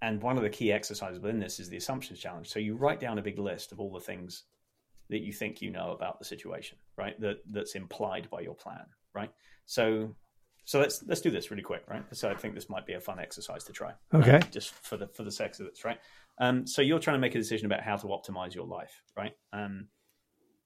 and 0.00 0.22
one 0.22 0.38
of 0.38 0.42
the 0.42 0.48
key 0.48 0.72
exercises 0.72 1.20
within 1.20 1.38
this 1.38 1.60
is 1.60 1.68
the 1.68 1.76
assumptions 1.76 2.18
challenge. 2.18 2.48
So 2.48 2.58
you 2.58 2.76
write 2.76 2.98
down 2.98 3.18
a 3.18 3.22
big 3.22 3.38
list 3.38 3.72
of 3.72 3.80
all 3.80 3.92
the 3.92 4.00
things 4.00 4.44
that 5.10 5.20
you 5.20 5.34
think 5.34 5.60
you 5.60 5.70
know 5.70 5.92
about 5.92 6.18
the 6.18 6.24
situation, 6.24 6.78
right? 6.96 7.20
That 7.20 7.38
that's 7.50 7.74
implied 7.74 8.28
by 8.30 8.40
your 8.40 8.54
plan, 8.54 8.86
right? 9.14 9.30
So 9.66 10.14
So 10.64 10.80
let's 10.80 11.02
let's 11.06 11.20
do 11.20 11.30
this 11.30 11.50
really 11.50 11.62
quick, 11.62 11.82
right? 11.88 12.02
So 12.12 12.30
I 12.30 12.34
think 12.34 12.54
this 12.54 12.70
might 12.70 12.86
be 12.86 12.94
a 12.94 13.00
fun 13.00 13.18
exercise 13.18 13.64
to 13.64 13.72
try. 13.72 13.92
Okay. 14.14 14.32
right? 14.32 14.50
Just 14.50 14.70
for 14.70 14.96
the 14.96 15.08
for 15.08 15.22
the 15.22 15.30
sex 15.30 15.60
of 15.60 15.66
this, 15.66 15.84
right? 15.84 15.98
Um, 16.38 16.66
so 16.66 16.82
you're 16.82 16.98
trying 16.98 17.16
to 17.16 17.20
make 17.20 17.34
a 17.34 17.38
decision 17.38 17.66
about 17.66 17.82
how 17.82 17.96
to 17.96 18.06
optimize 18.06 18.54
your 18.54 18.66
life, 18.66 19.02
right? 19.16 19.32
Um, 19.52 19.88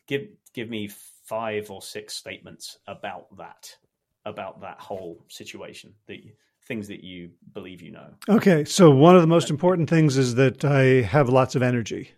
give 0.07 0.23
give 0.55 0.71
me 0.71 0.89
five 1.25 1.71
or 1.71 1.83
six 1.83 2.15
statements 2.15 2.79
about 2.87 3.37
that, 3.37 3.77
about 4.25 4.61
that 4.61 4.81
whole 4.81 5.25
situation, 5.29 5.95
the 6.07 6.33
things 6.67 6.87
that 6.89 7.03
you 7.03 7.31
believe 7.53 7.83
you 7.83 7.91
know. 7.91 8.15
Okay. 8.29 8.65
So 8.65 8.91
one 8.91 9.17
of 9.17 9.21
the 9.23 9.27
most 9.27 9.51
important 9.51 9.91
things 9.91 10.17
is 10.17 10.37
that 10.37 10.65
I 10.65 11.03
have 11.03 11.29
lots 11.29 11.57
of 11.57 11.63
energy. 11.63 12.13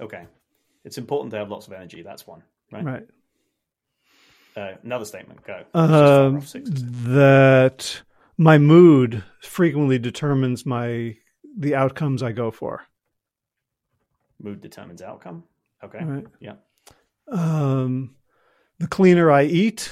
Okay, 0.00 0.26
it's 0.84 0.98
important 0.98 1.30
to 1.30 1.38
have 1.38 1.50
lots 1.50 1.68
of 1.68 1.72
energy. 1.72 2.02
That's 2.02 2.26
one, 2.26 2.42
right? 2.72 2.84
Right. 2.84 3.06
Uh, 4.56 4.72
another 4.84 5.04
statement. 5.04 5.44
Go. 5.44 5.64
Let's 5.74 5.92
just 5.92 6.52
fire 6.54 6.62
Um, 6.62 7.12
that 7.14 8.02
my 8.36 8.58
mood 8.58 9.24
frequently 9.42 9.98
determines 9.98 10.64
my 10.64 11.16
the 11.56 11.74
outcomes 11.74 12.22
I 12.22 12.32
go 12.32 12.50
for. 12.50 12.82
Mood 14.42 14.60
determines 14.60 15.02
outcome. 15.02 15.44
Okay. 15.82 16.02
Right. 16.04 16.26
Yeah. 16.40 16.54
Um, 17.28 18.16
the 18.78 18.86
cleaner 18.86 19.30
I 19.30 19.44
eat, 19.44 19.90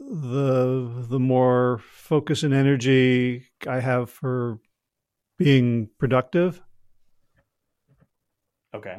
the 0.00 1.04
the 1.08 1.18
more 1.18 1.78
focus 1.78 2.42
and 2.42 2.54
energy 2.54 3.46
I 3.66 3.80
have 3.80 4.10
for 4.10 4.58
being 5.38 5.88
productive. 5.98 6.62
Okay. 8.74 8.98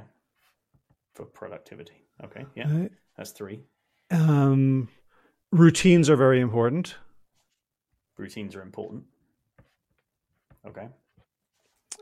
For 1.13 1.25
productivity. 1.25 2.05
Okay. 2.23 2.45
Yeah. 2.55 2.71
Right? 2.71 2.91
That's 3.17 3.31
three. 3.31 3.61
Um, 4.11 4.89
routines 5.51 6.09
are 6.09 6.15
very 6.15 6.39
important. 6.39 6.95
Routines 8.17 8.55
are 8.55 8.61
important. 8.61 9.03
Okay. 10.67 10.87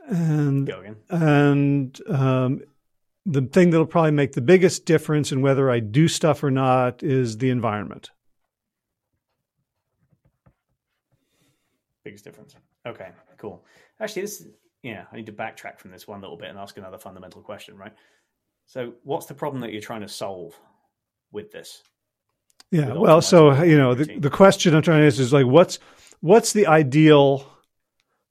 And 0.08 0.66
Go 0.66 0.80
again. 0.80 0.96
and 1.10 2.00
um, 2.08 2.62
the 3.26 3.42
thing 3.42 3.70
that'll 3.70 3.86
probably 3.86 4.10
make 4.10 4.32
the 4.32 4.40
biggest 4.40 4.84
difference 4.84 5.32
in 5.32 5.42
whether 5.42 5.70
I 5.70 5.80
do 5.80 6.08
stuff 6.08 6.42
or 6.42 6.50
not 6.50 7.02
is 7.02 7.38
the 7.38 7.50
environment. 7.50 8.10
Biggest 12.04 12.24
difference. 12.24 12.54
Okay. 12.86 13.10
Cool. 13.36 13.64
Actually, 14.00 14.22
this. 14.22 14.46
Yeah, 14.82 15.04
I 15.12 15.16
need 15.16 15.26
to 15.26 15.32
backtrack 15.32 15.78
from 15.78 15.90
this 15.90 16.06
one 16.06 16.20
little 16.20 16.36
bit 16.36 16.48
and 16.50 16.58
ask 16.58 16.76
another 16.78 16.98
fundamental 16.98 17.42
question, 17.42 17.76
right? 17.76 17.92
So, 18.66 18.94
what's 19.02 19.26
the 19.26 19.34
problem 19.34 19.60
that 19.62 19.72
you're 19.72 19.82
trying 19.82 20.02
to 20.02 20.08
solve 20.08 20.58
with 21.32 21.50
this? 21.50 21.82
Yeah. 22.70 22.92
Well, 22.92 23.22
so 23.22 23.62
you 23.62 23.78
know, 23.78 23.94
the, 23.94 24.18
the 24.18 24.30
question 24.30 24.74
I'm 24.74 24.82
trying 24.82 25.00
to 25.00 25.06
answer 25.06 25.22
is 25.22 25.32
like, 25.32 25.46
what's 25.46 25.78
what's 26.20 26.52
the 26.52 26.66
ideal, 26.66 27.50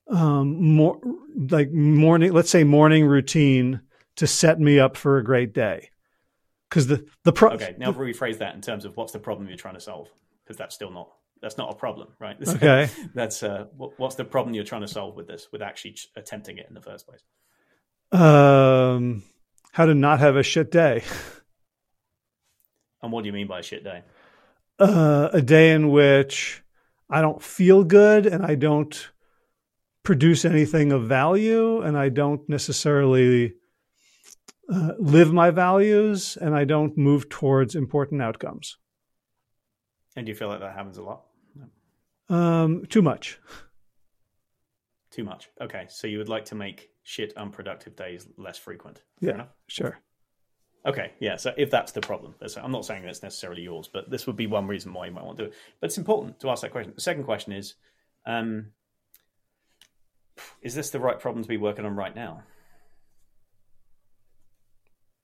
um, 0.09 0.75
more 0.75 0.99
like 1.49 1.71
morning, 1.71 2.33
let's 2.33 2.49
say 2.49 2.63
morning 2.63 3.05
routine 3.05 3.81
to 4.17 4.27
set 4.27 4.59
me 4.59 4.79
up 4.79 4.95
for 4.95 5.17
a 5.17 5.23
great 5.23 5.53
day? 5.53 5.89
Because 6.69 6.87
the 6.87 7.05
the 7.23 7.33
pro- 7.33 7.51
Okay. 7.51 7.75
Now 7.77 7.91
rephrase 7.91 8.39
that 8.39 8.53
in 8.53 8.61
terms 8.61 8.85
of 8.85 8.95
what's 8.95 9.13
the 9.13 9.19
problem 9.19 9.47
you're 9.47 9.57
trying 9.57 9.75
to 9.75 9.79
solve, 9.79 10.09
because 10.43 10.57
that's 10.57 10.75
still 10.75 10.91
not 10.91 11.09
that's 11.41 11.57
not 11.57 11.71
a 11.71 11.75
problem, 11.75 12.09
right? 12.19 12.37
Okay. 12.47 12.89
that's 13.13 13.41
uh, 13.43 13.65
what, 13.75 13.97
what's 13.97 14.15
the 14.15 14.25
problem 14.25 14.53
you're 14.53 14.63
trying 14.63 14.81
to 14.81 14.87
solve 14.87 15.15
with 15.15 15.27
this, 15.27 15.47
with 15.51 15.61
actually 15.61 15.93
ch- 15.93 16.09
attempting 16.15 16.57
it 16.57 16.65
in 16.67 16.73
the 16.75 16.81
first 16.81 17.07
place? 17.07 17.21
um, 18.11 19.23
how 19.71 19.85
to 19.85 19.93
not 19.93 20.19
have 20.19 20.35
a 20.35 20.43
shit 20.43 20.71
day. 20.71 21.03
And 22.99 23.11
what 23.11 23.21
do 23.21 23.27
you 23.27 23.33
mean 23.33 23.45
by 23.45 23.59
a 23.59 23.63
shit 23.63 23.83
day? 23.83 24.01
Uh, 24.79 25.29
a 25.33 25.41
day 25.41 25.71
in 25.71 25.89
which 25.89 26.63
I 27.09 27.21
don't 27.21 27.41
feel 27.41 27.83
good 27.83 28.25
and 28.25 28.45
I 28.45 28.55
don't 28.55 29.09
produce 30.03 30.45
anything 30.45 30.91
of 30.91 31.07
value 31.07 31.81
and 31.81 31.97
I 31.97 32.09
don't 32.09 32.47
necessarily 32.47 33.53
uh, 34.73 34.93
live 34.99 35.33
my 35.33 35.49
values 35.51 36.37
and 36.39 36.55
I 36.55 36.65
don't 36.65 36.97
move 36.97 37.29
towards 37.29 37.75
important 37.75 38.21
outcomes. 38.21 38.77
And 40.15 40.25
do 40.25 40.31
you 40.31 40.35
feel 40.35 40.47
like 40.47 40.59
that 40.59 40.73
happens 40.75 40.97
a 40.97 41.03
lot? 41.03 41.23
Um, 42.29 42.85
too 42.87 43.01
much. 43.01 43.39
Too 45.11 45.23
much. 45.23 45.49
Okay, 45.61 45.85
so 45.89 46.07
you 46.07 46.17
would 46.17 46.27
like 46.29 46.45
to 46.45 46.55
make 46.55 46.89
shit 47.03 47.33
unproductive 47.37 47.95
days 47.95 48.27
less 48.37 48.57
frequent. 48.57 49.01
Fair 49.21 49.29
Yeah. 49.29 49.35
enough. 49.35 49.49
Sure. 49.67 49.99
Okay, 50.87 51.11
yeah. 51.19 51.35
So 51.35 51.53
if 51.57 51.69
that's 51.69 51.91
the 51.91 51.99
problem, 51.99 52.33
I'm 52.63 52.71
not 52.71 52.85
saying 52.85 53.03
that's 53.03 53.21
necessarily 53.21 53.61
yours, 53.61 53.89
but 53.91 54.09
this 54.09 54.25
would 54.25 54.37
be 54.37 54.47
one 54.47 54.67
reason 54.67 54.93
why 54.93 55.07
you 55.07 55.11
might 55.11 55.25
want 55.25 55.37
to 55.37 55.43
do 55.43 55.49
it. 55.49 55.55
But 55.81 55.87
it's 55.87 55.97
important 55.97 56.39
to 56.39 56.49
ask 56.49 56.61
that 56.61 56.71
question. 56.71 56.93
The 56.95 57.01
second 57.01 57.25
question 57.25 57.51
is, 57.51 57.75
um, 58.25 58.67
is 60.61 60.73
this 60.73 60.89
the 60.89 60.99
right 60.99 61.19
problem 61.19 61.43
to 61.43 61.49
be 61.49 61.57
working 61.57 61.85
on 61.85 61.95
right 61.95 62.15
now? 62.15 62.41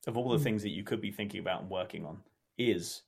Of 0.06 0.18
all 0.18 0.30
the 0.30 0.38
Hmm. 0.38 0.44
things 0.44 0.64
that 0.64 0.72
you 0.72 0.84
could 0.84 1.00
be 1.00 1.12
thinking 1.12 1.40
about 1.40 1.62
and 1.62 1.70
working 1.70 2.06
on, 2.06 2.24
is 2.58 3.04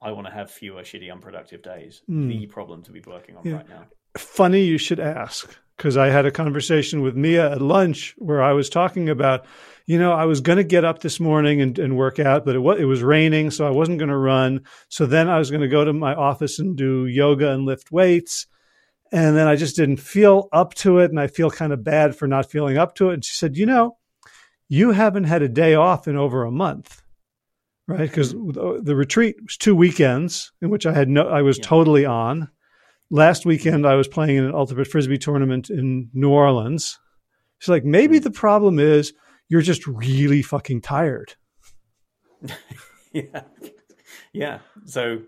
I 0.00 0.12
want 0.12 0.28
to 0.28 0.32
have 0.32 0.48
fewer 0.48 0.82
shitty 0.82 1.10
unproductive 1.10 1.62
days 1.62 2.02
Hmm. 2.06 2.28
the 2.28 2.46
problem 2.46 2.84
to 2.84 2.92
be 2.92 3.00
working 3.04 3.36
on 3.36 3.44
Yeah. 3.44 3.56
right 3.56 3.68
now? 3.68 3.86
Funny 4.16 4.62
you 4.62 4.78
should 4.78 5.00
ask 5.00 5.58
because 5.76 5.96
I 5.96 6.08
had 6.08 6.26
a 6.26 6.30
conversation 6.30 7.02
with 7.02 7.16
Mia 7.16 7.52
at 7.52 7.60
lunch 7.60 8.14
where 8.18 8.42
I 8.42 8.52
was 8.52 8.70
talking 8.70 9.08
about, 9.08 9.44
you 9.86 9.98
know, 9.98 10.12
I 10.12 10.24
was 10.24 10.40
going 10.40 10.56
to 10.58 10.64
get 10.64 10.84
up 10.84 11.00
this 11.00 11.20
morning 11.20 11.60
and, 11.60 11.78
and 11.78 11.96
work 11.96 12.18
out, 12.18 12.44
but 12.44 12.54
it 12.54 12.60
was, 12.60 12.80
it 12.80 12.84
was 12.84 13.02
raining, 13.02 13.50
so 13.50 13.66
I 13.66 13.70
wasn't 13.70 13.98
going 13.98 14.08
to 14.08 14.16
run. 14.16 14.64
So 14.88 15.06
then 15.06 15.28
I 15.28 15.38
was 15.38 15.50
going 15.50 15.60
to 15.60 15.68
go 15.68 15.84
to 15.84 15.92
my 15.92 16.14
office 16.14 16.58
and 16.58 16.76
do 16.76 17.06
yoga 17.06 17.50
and 17.52 17.64
lift 17.66 17.92
weights. 17.92 18.46
And 19.12 19.36
then 19.36 19.46
I 19.46 19.54
just 19.54 19.76
didn't 19.76 19.98
feel 19.98 20.48
up 20.52 20.74
to 20.74 20.98
it. 20.98 21.10
And 21.10 21.20
I 21.20 21.28
feel 21.28 21.50
kind 21.50 21.72
of 21.72 21.84
bad 21.84 22.16
for 22.16 22.26
not 22.26 22.50
feeling 22.50 22.76
up 22.78 22.94
to 22.96 23.10
it. 23.10 23.14
And 23.14 23.24
she 23.24 23.34
said, 23.34 23.56
you 23.56 23.66
know, 23.66 23.96
you 24.68 24.90
haven't 24.90 25.24
had 25.24 25.42
a 25.42 25.48
day 25.48 25.74
off 25.74 26.08
in 26.08 26.16
over 26.16 26.42
a 26.42 26.50
month. 26.50 27.02
Right. 27.86 28.00
Because 28.00 28.32
the 28.32 28.96
retreat 28.96 29.36
was 29.44 29.56
two 29.56 29.76
weekends 29.76 30.50
in 30.60 30.70
which 30.70 30.86
I 30.86 30.92
had 30.92 31.08
no, 31.08 31.28
I 31.28 31.42
was 31.42 31.58
Yeah. 31.58 31.64
totally 31.66 32.04
on 32.04 32.48
last 33.10 33.46
weekend 33.46 33.86
I 33.86 33.94
was 33.94 34.08
playing 34.08 34.36
in 34.36 34.44
an 34.44 34.54
ultimate 34.54 34.86
frisbee 34.86 35.18
tournament 35.18 35.70
in 35.70 36.10
New 36.12 36.30
Orleans. 36.30 36.98
She's 37.58 37.68
like, 37.68 37.84
maybe 37.84 38.18
the 38.18 38.30
problem 38.30 38.78
is 38.78 39.12
you're 39.48 39.62
just 39.62 39.86
really 39.86 40.42
fucking 40.42 40.80
tired. 40.82 41.34
yeah 43.12 43.42
yeah 44.34 44.58
so 44.84 45.20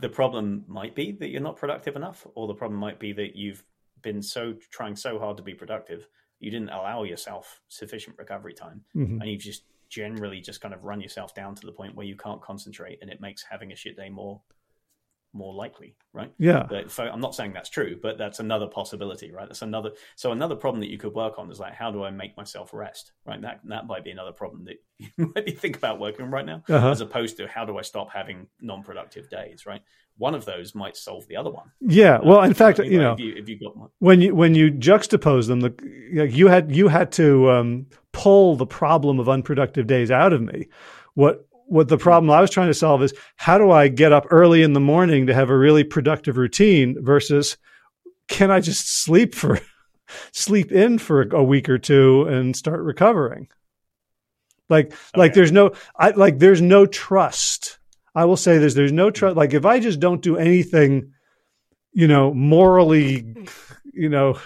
the 0.00 0.08
problem 0.08 0.64
might 0.68 0.94
be 0.94 1.10
that 1.12 1.30
you're 1.30 1.40
not 1.40 1.56
productive 1.56 1.96
enough 1.96 2.24
or 2.36 2.46
the 2.46 2.54
problem 2.54 2.78
might 2.78 3.00
be 3.00 3.12
that 3.12 3.34
you've 3.34 3.64
been 4.02 4.22
so 4.22 4.54
trying 4.70 4.94
so 4.94 5.18
hard 5.18 5.36
to 5.36 5.42
be 5.42 5.52
productive 5.52 6.06
you 6.38 6.50
didn't 6.50 6.68
allow 6.68 7.02
yourself 7.02 7.60
sufficient 7.68 8.16
recovery 8.18 8.54
time 8.54 8.82
Mhm. 8.94 9.20
and 9.20 9.24
you've 9.28 9.40
just 9.42 9.64
generally 9.88 10.40
just 10.40 10.60
kind 10.60 10.72
of 10.72 10.84
run 10.84 11.00
yourself 11.00 11.34
down 11.34 11.56
to 11.56 11.66
the 11.66 11.72
point 11.72 11.96
where 11.96 12.06
you 12.06 12.16
can't 12.16 12.40
concentrate 12.40 12.98
and 13.02 13.10
it 13.10 13.20
makes 13.20 13.42
having 13.42 13.72
a 13.72 13.76
shit 13.76 13.96
day 13.96 14.08
more 14.08 14.40
more 15.34 15.52
likely 15.52 15.96
right 16.12 16.32
Yeah. 16.38 16.68
so 16.86 17.02
I'm 17.04 17.20
not 17.20 17.34
saying 17.34 17.52
that's 17.54 17.68
true, 17.68 17.98
but 18.00 18.16
that's 18.18 18.38
another 18.38 18.68
possibility, 18.68 19.32
right? 19.32 19.48
That's 19.48 19.62
another. 19.62 19.90
So 20.14 20.30
another 20.32 20.54
problem 20.54 20.80
that 20.80 20.90
you 20.90 20.96
could 20.98 21.12
work 21.12 21.38
on 21.38 21.50
is 21.50 21.58
like, 21.58 21.74
how 21.74 21.90
do 21.90 22.04
I 22.04 22.10
make 22.10 22.36
myself 22.36 22.72
rest, 22.72 23.12
right? 23.26 23.40
That 23.42 23.60
that 23.64 23.86
might 23.88 24.04
be 24.04 24.12
another 24.12 24.32
problem 24.32 24.64
that 24.66 24.76
you 25.18 25.32
might 25.34 25.44
be 25.44 25.52
think 25.52 25.76
about 25.76 25.98
working 25.98 26.24
on 26.24 26.30
right 26.30 26.46
now, 26.46 26.62
Uh-huh. 26.68 26.90
as 26.90 27.00
opposed 27.00 27.36
to 27.38 27.48
how 27.48 27.64
do 27.64 27.76
I 27.78 27.82
stop 27.82 28.10
having 28.12 28.46
non-productive 28.60 29.28
days, 29.28 29.66
right? 29.66 29.82
One 30.16 30.36
of 30.36 30.44
those 30.44 30.76
might 30.76 30.96
solve 30.96 31.26
the 31.26 31.36
other 31.36 31.50
one. 31.50 31.72
Yeah. 31.80 32.20
Well, 32.22 32.42
in 32.44 32.54
fact, 32.54 32.78
you 32.78 32.98
know, 32.98 33.14
if 33.14 33.18
you, 33.20 33.34
if 33.36 33.48
you 33.48 33.58
got 33.58 33.76
one, 33.76 33.88
when 33.98 34.20
you 34.20 34.32
when 34.36 34.54
you 34.54 34.70
juxtapose 34.70 35.48
them, 35.48 35.60
the 35.60 35.74
you 36.30 36.46
had 36.46 36.70
you 36.74 36.86
had 36.86 37.10
to 37.12 37.50
um, 37.50 37.86
pull 38.12 38.54
the 38.54 38.66
problem 38.66 39.18
of 39.18 39.28
unproductive 39.28 39.88
days 39.88 40.12
out 40.12 40.32
of 40.32 40.40
me. 40.40 40.68
What 41.14 41.44
what 41.66 41.88
the 41.88 41.98
problem 41.98 42.30
I 42.30 42.40
was 42.40 42.50
trying 42.50 42.68
to 42.68 42.74
solve 42.74 43.02
is 43.02 43.14
how 43.36 43.58
do 43.58 43.70
I 43.70 43.88
get 43.88 44.12
up 44.12 44.26
early 44.30 44.62
in 44.62 44.72
the 44.72 44.80
morning 44.80 45.26
to 45.26 45.34
have 45.34 45.50
a 45.50 45.56
really 45.56 45.84
productive 45.84 46.36
routine 46.36 46.96
versus 47.00 47.56
can 48.28 48.50
I 48.50 48.60
just 48.60 49.02
sleep 49.04 49.34
for 49.34 49.60
sleep 50.32 50.72
in 50.72 50.98
for 50.98 51.22
a 51.22 51.42
week 51.42 51.68
or 51.68 51.78
two 51.78 52.24
and 52.28 52.54
start 52.56 52.80
recovering? 52.80 53.48
Like 54.68 54.94
like 55.14 55.34
there's 55.34 55.52
no 55.52 55.72
I 55.98 56.10
like 56.10 56.38
there's 56.38 56.62
no 56.62 56.86
trust. 56.86 57.78
I 58.14 58.24
will 58.24 58.36
say 58.36 58.58
this 58.58 58.74
there's 58.74 58.92
no 58.92 59.10
trust 59.10 59.36
like 59.36 59.54
if 59.54 59.66
I 59.66 59.80
just 59.80 60.00
don't 60.00 60.22
do 60.22 60.36
anything 60.36 61.12
you 61.92 62.08
know 62.08 62.32
morally 62.32 63.36
you 63.92 64.08
know 64.08 64.38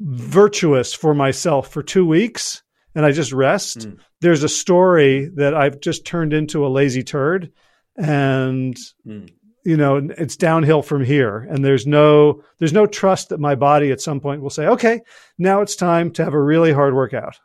virtuous 0.00 0.92
for 0.92 1.14
myself 1.14 1.68
for 1.68 1.82
2 1.82 2.04
weeks 2.04 2.62
and 2.94 3.04
I 3.06 3.12
just 3.12 3.32
rest 3.32 3.78
Mm. 3.78 3.98
There's 4.22 4.42
a 4.42 4.48
story 4.48 5.26
that 5.36 5.54
I've 5.54 5.80
just 5.80 6.06
turned 6.06 6.32
into 6.32 6.66
a 6.66 6.68
lazy 6.68 7.02
turd 7.02 7.52
and 7.96 8.76
Mm. 9.06 9.28
you 9.64 9.76
know 9.76 9.96
it's 10.18 10.36
downhill 10.36 10.82
from 10.82 11.04
here 11.04 11.38
and 11.50 11.62
there's 11.64 11.86
no 11.86 12.42
there's 12.58 12.72
no 12.72 12.86
trust 12.86 13.28
that 13.28 13.38
my 13.40 13.54
body 13.54 13.90
at 13.92 14.00
some 14.00 14.18
point 14.20 14.40
will 14.42 14.50
say 14.58 14.66
okay 14.66 15.00
now 15.38 15.60
it's 15.60 15.76
time 15.76 16.10
to 16.12 16.24
have 16.24 16.34
a 16.34 16.40
really 16.52 16.72
hard 16.72 16.94
workout 16.94 17.36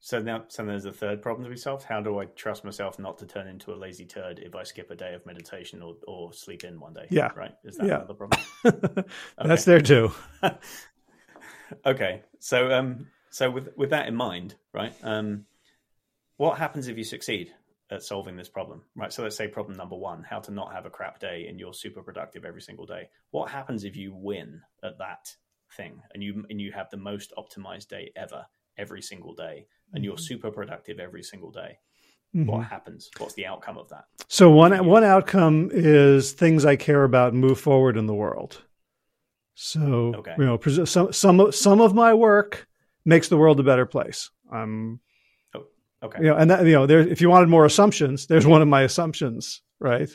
So 0.00 0.20
now, 0.20 0.44
so 0.48 0.64
there's 0.66 0.84
a 0.84 0.92
third 0.92 1.22
problem 1.22 1.44
to 1.44 1.50
be 1.50 1.56
solved. 1.56 1.84
How 1.84 2.02
do 2.02 2.18
I 2.22 2.26
trust 2.26 2.62
myself 2.62 2.98
not 2.98 3.16
to 3.18 3.26
turn 3.26 3.48
into 3.48 3.72
a 3.72 3.78
lazy 3.84 4.04
turd 4.04 4.38
if 4.38 4.54
I 4.54 4.62
skip 4.64 4.90
a 4.90 4.94
day 4.94 5.14
of 5.14 5.24
meditation 5.24 5.80
or, 5.80 5.94
or 6.06 6.30
sleep 6.34 6.62
in 6.64 6.78
one 6.78 6.92
day? 6.92 7.06
Yeah. 7.10 7.30
Right. 7.34 7.54
Is 7.64 7.76
that 7.78 7.86
Yeah. 7.86 7.96
another 8.02 8.12
problem? 8.14 8.40
That's 9.48 9.64
there 9.64 9.80
too. 9.80 10.12
okay. 11.86 12.22
So, 12.38 12.70
um, 12.70 13.06
so 13.34 13.50
with 13.50 13.70
with 13.76 13.90
that 13.90 14.06
in 14.06 14.14
mind, 14.14 14.54
right? 14.72 14.94
Um, 15.02 15.46
what 16.36 16.56
happens 16.56 16.86
if 16.86 16.96
you 16.96 17.02
succeed 17.02 17.52
at 17.90 18.04
solving 18.04 18.36
this 18.36 18.48
problem? 18.48 18.82
Right. 18.94 19.12
So 19.12 19.24
let's 19.24 19.36
say 19.36 19.48
problem 19.48 19.76
number 19.76 19.96
one: 19.96 20.22
how 20.22 20.38
to 20.38 20.52
not 20.52 20.72
have 20.72 20.86
a 20.86 20.90
crap 20.90 21.18
day 21.18 21.48
and 21.48 21.58
you're 21.58 21.74
super 21.74 22.00
productive 22.00 22.44
every 22.44 22.62
single 22.62 22.86
day. 22.86 23.08
What 23.32 23.50
happens 23.50 23.82
if 23.82 23.96
you 23.96 24.14
win 24.14 24.60
at 24.84 24.98
that 24.98 25.34
thing 25.76 26.00
and 26.12 26.22
you 26.22 26.44
and 26.48 26.60
you 26.60 26.70
have 26.70 26.90
the 26.90 26.96
most 26.96 27.32
optimized 27.36 27.88
day 27.88 28.12
ever 28.14 28.46
every 28.78 29.02
single 29.02 29.34
day 29.34 29.66
and 29.92 30.04
you're 30.04 30.16
super 30.16 30.52
productive 30.52 31.00
every 31.00 31.24
single 31.24 31.50
day? 31.50 31.76
Mhm. 32.36 32.46
What 32.46 32.66
happens? 32.66 33.10
What's 33.18 33.34
the 33.34 33.46
outcome 33.46 33.78
of 33.78 33.88
that? 33.88 34.04
So 34.28 34.48
one 34.48 34.86
one 34.86 35.02
outcome 35.02 35.70
is 35.72 36.30
things 36.30 36.64
I 36.64 36.76
care 36.76 37.02
about 37.02 37.34
move 37.34 37.58
forward 37.58 37.96
in 37.96 38.06
the 38.06 38.14
world. 38.14 38.62
So 39.56 40.14
Okay. 40.18 40.36
you 40.38 40.44
know, 40.44 40.84
some 40.84 41.12
some 41.12 41.50
some 41.50 41.80
of 41.80 41.94
my 41.94 42.14
work 42.14 42.68
makes 43.04 43.28
the 43.28 43.36
world 43.36 43.60
a 43.60 43.62
better 43.62 43.86
place. 43.86 44.30
Um, 44.52 45.00
Okay. 46.02 46.18
you 46.18 46.26
know, 46.26 46.36
and 46.36 46.50
that, 46.50 46.66
you 46.66 46.72
know, 46.72 46.84
there. 46.84 47.00
If 47.00 47.22
you 47.22 47.30
wanted 47.30 47.48
more 47.48 47.64
assumptions, 47.64 48.26
there's 48.26 48.46
one 48.46 48.60
of 48.60 48.68
my 48.68 48.82
assumptions, 48.82 49.62
right? 49.80 50.10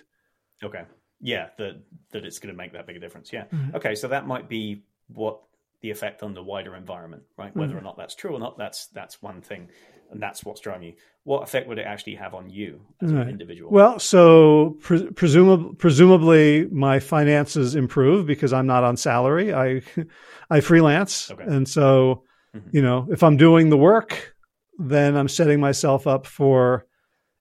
Okay. 0.64 0.84
Yeah, 1.20 1.48
that 1.58 1.82
that 2.12 2.26
it's 2.26 2.38
going 2.38 2.54
to 2.54 2.58
make 2.58 2.74
that 2.74 2.86
big 2.86 2.96
a 2.96 3.00
difference. 3.00 3.34
Yeah. 3.34 3.46
Mhm. 3.52 3.74
Okay, 3.74 3.96
so 3.96 4.08
that 4.10 4.28
might 4.28 4.48
be 4.48 4.84
what 5.08 5.40
the 5.82 5.90
effect 5.90 6.22
on 6.22 6.36
the 6.36 6.44
wider 6.44 6.76
environment, 6.76 7.24
right? 7.38 7.56
Whether 7.56 7.72
Mm-hmm. 7.72 7.80
or 7.80 7.82
not 7.82 7.98
that's 7.98 8.14
true 8.14 8.36
or 8.36 8.40
not, 8.40 8.56
that's 8.60 8.86
that's 8.88 9.20
one 9.24 9.42
thing, 9.42 9.70
and 10.12 10.22
that's 10.22 10.46
what's 10.46 10.62
driving 10.62 10.90
you. 10.90 10.94
What 11.24 11.42
effect 11.42 11.68
would 11.68 11.80
it 11.80 11.88
actually 11.88 12.16
have 12.16 12.36
on 12.36 12.52
you 12.52 12.82
as 13.02 13.12
Right. 13.12 13.24
an 13.24 13.30
individual? 13.30 13.72
Well, 13.72 13.98
so 13.98 14.78
pre- 14.82 15.10
presumably, 15.12 15.74
presumably 15.76 16.68
my 16.68 17.00
finances 17.00 17.74
improve 17.74 18.28
because 18.28 18.54
I'm 18.54 18.68
not 18.68 18.84
on 18.84 18.96
salary. 18.96 19.56
I 19.56 19.82
I 20.52 20.60
freelance, 20.62 21.32
Okay. 21.32 21.46
and 21.48 21.68
so 21.68 22.24
Mhm. 22.56 22.74
you 22.74 22.82
know 22.82 23.08
if 23.12 23.22
I'm 23.24 23.38
doing 23.38 23.70
the 23.70 23.78
work, 23.78 24.36
then 24.78 25.16
I'm 25.16 25.28
setting 25.28 25.60
myself 25.60 26.08
up 26.08 26.26
for 26.26 26.86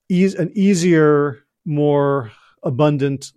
ease 0.09 0.34
an 0.34 0.50
easier, 0.54 1.44
more 1.64 2.32
abundant 2.62 3.32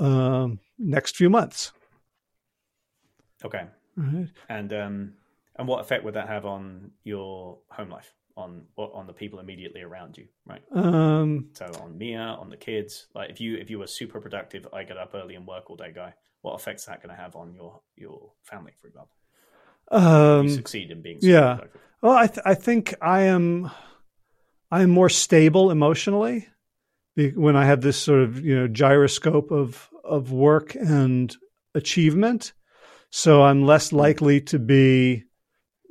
um, 0.00 0.58
next 0.78 1.16
few 1.16 1.30
months. 1.30 1.72
okay, 3.44 3.66
Right. 3.96 4.28
and 4.48 4.72
um, 4.72 5.14
and 5.56 5.68
what 5.68 5.80
effect 5.80 6.04
would 6.04 6.14
that 6.14 6.28
have 6.28 6.46
on 6.46 6.90
your 7.04 7.58
home 7.70 7.90
life, 7.90 8.14
on 8.36 8.66
on 8.76 9.06
the 9.06 9.12
people 9.12 9.38
immediately 9.38 9.82
around 9.82 10.16
you, 10.18 10.26
right? 10.46 10.62
Um, 10.72 11.50
So 11.54 11.66
on 11.82 11.96
Mia, 11.96 12.18
on 12.40 12.48
the 12.50 12.56
kids, 12.56 13.06
like 13.14 13.30
if 13.30 13.40
you 13.40 13.56
if 13.56 13.70
you 13.70 13.78
were 13.78 13.86
super 13.86 14.20
productive, 14.20 14.66
I 14.72 14.84
get 14.84 14.96
up 14.96 15.14
early 15.14 15.34
and 15.36 15.46
work 15.46 15.70
all 15.70 15.76
day 15.76 15.92
guy. 15.92 16.14
What 16.42 16.54
effect's 16.60 16.84
that 16.86 17.02
going 17.02 17.14
to 17.14 17.22
have 17.22 17.36
on 17.36 17.54
your 17.54 17.80
your 17.96 18.32
family, 18.42 18.72
for 18.80 18.88
example? 18.88 19.16
Um, 19.90 20.48
you 20.48 20.54
succeed 20.54 20.90
in 20.90 21.02
being 21.02 21.18
yeah. 21.20 21.56
productive. 21.56 21.80
Well, 22.02 22.12
I 22.12 22.26
th- 22.26 22.42
I 22.44 22.54
think 22.54 22.94
I 23.00 23.22
am 23.22 23.70
I 24.70 24.82
am 24.82 24.90
more 24.90 25.08
stable 25.08 25.70
emotionally 25.70 26.48
when 27.16 27.56
I 27.56 27.64
have 27.64 27.80
this 27.80 27.96
sort 27.96 28.22
of 28.22 28.44
you 28.44 28.54
know 28.54 28.68
gyroscope 28.68 29.50
of 29.50 29.88
of 30.04 30.32
work 30.32 30.74
and 30.74 31.34
achievement. 31.74 32.52
So 33.10 33.42
I'm 33.42 33.64
less 33.64 33.92
likely 33.92 34.40
to 34.42 34.58
be 34.58 35.24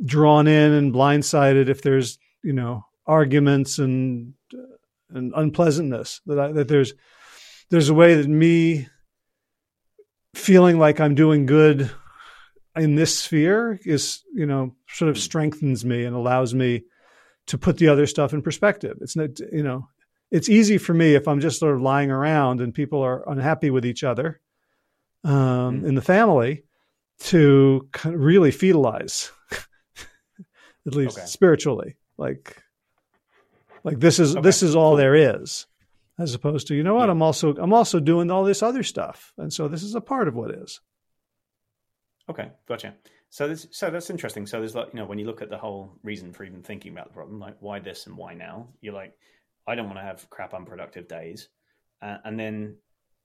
drawn 0.06 0.48
in 0.48 0.72
and 0.74 0.94
blindsided 0.94 1.70
if 1.70 1.82
there's 1.82 2.20
you 2.44 2.54
know 2.54 2.86
arguments 3.08 3.80
and 3.80 4.34
and 5.10 5.34
unpleasantness. 5.36 6.22
That 6.26 6.40
I, 6.40 6.52
that 6.52 6.68
there's 6.68 6.94
there's 7.70 7.90
a 7.90 7.94
way 7.94 8.16
that 8.16 8.28
me 8.28 8.88
feeling 10.36 10.78
like 10.78 11.00
I'm 11.00 11.16
doing 11.16 11.46
good 11.46 11.90
in 12.76 12.96
this 12.96 13.20
sphere 13.20 13.80
is 13.86 14.24
you 14.34 14.46
know 14.46 14.76
sort 14.88 15.10
of 15.10 15.18
strengthens 15.18 15.84
me 15.86 16.06
and 16.06 16.16
allows 16.16 16.54
me 16.54 16.84
to 17.48 17.58
put 17.58 17.78
the 17.78 17.88
other 17.90 18.08
stuff 18.08 18.34
in 18.34 18.42
perspective. 18.42 18.98
It's 19.02 19.16
not 19.16 19.40
you 19.52 19.64
know 19.64 19.88
it's 20.32 20.50
easy 20.50 20.80
for 20.80 20.96
me 20.96 21.14
if 21.14 21.28
i'm 21.28 21.40
just 21.40 21.60
sort 21.60 21.76
of 21.76 21.82
lying 21.82 22.10
around 22.10 22.60
and 22.60 22.74
people 22.74 23.02
are 23.04 23.24
unhappy 23.30 23.70
with 23.70 23.86
each 23.86 24.04
other 24.04 24.40
um, 25.24 25.82
Mm. 25.82 25.86
in 25.90 25.96
the 25.96 26.02
family 26.02 26.64
to 27.20 27.88
kind 27.92 28.16
of 28.16 28.22
really 28.22 28.50
fetalize 28.52 29.30
at 30.88 30.96
least 30.96 31.18
Okay. 31.18 31.28
spiritually. 31.28 31.96
Like 32.18 32.62
like 33.84 34.00
this 34.00 34.20
is 34.20 34.34
this 34.36 34.64
is 34.64 34.76
all 34.76 34.96
there 34.96 35.16
is 35.16 35.66
as 36.20 36.34
opposed 36.34 36.68
to 36.68 36.76
you 36.76 36.84
know 36.84 36.96
what 36.96 37.06
Yeah. 37.06 37.12
i'm 37.12 37.22
also 37.22 37.54
i'm 37.56 37.74
also 37.74 38.00
doing 38.00 38.32
all 38.32 38.44
this 38.44 38.64
other 38.64 38.84
stuff. 38.84 39.34
And 39.38 39.52
so 39.54 39.68
this 39.68 39.84
is 39.84 39.96
a 39.96 40.02
part 40.02 40.28
of 40.28 40.36
what 40.36 40.52
is 40.52 40.80
Okay, 42.30 42.52
gotcha. 42.68 42.94
So 43.30 43.48
this, 43.48 43.68
so 43.72 43.90
that's 43.90 44.10
interesting. 44.10 44.46
So 44.46 44.60
there's 44.60 44.76
like 44.76 44.90
you 44.94 45.00
know 45.00 45.06
when 45.06 45.20
you 45.20 45.26
look 45.26 45.42
at 45.42 45.50
the 45.50 45.58
whole 45.58 45.98
reason 46.04 46.32
for 46.32 46.44
even 46.44 46.62
thinking 46.62 46.92
about 46.94 47.08
the 47.08 47.14
problem, 47.14 47.40
like 47.40 47.58
why 47.60 47.80
this 47.80 48.08
and 48.08 48.16
why 48.16 48.34
now, 48.34 48.68
you're 48.82 48.94
like, 48.94 49.14
I 49.68 49.76
don't 49.76 49.88
want 49.88 49.98
to 49.98 50.04
have 50.04 50.30
crap 50.30 50.54
unproductive 50.54 51.08
days, 51.08 51.50
uh, 52.02 52.18
and 52.24 52.40
then 52.40 52.78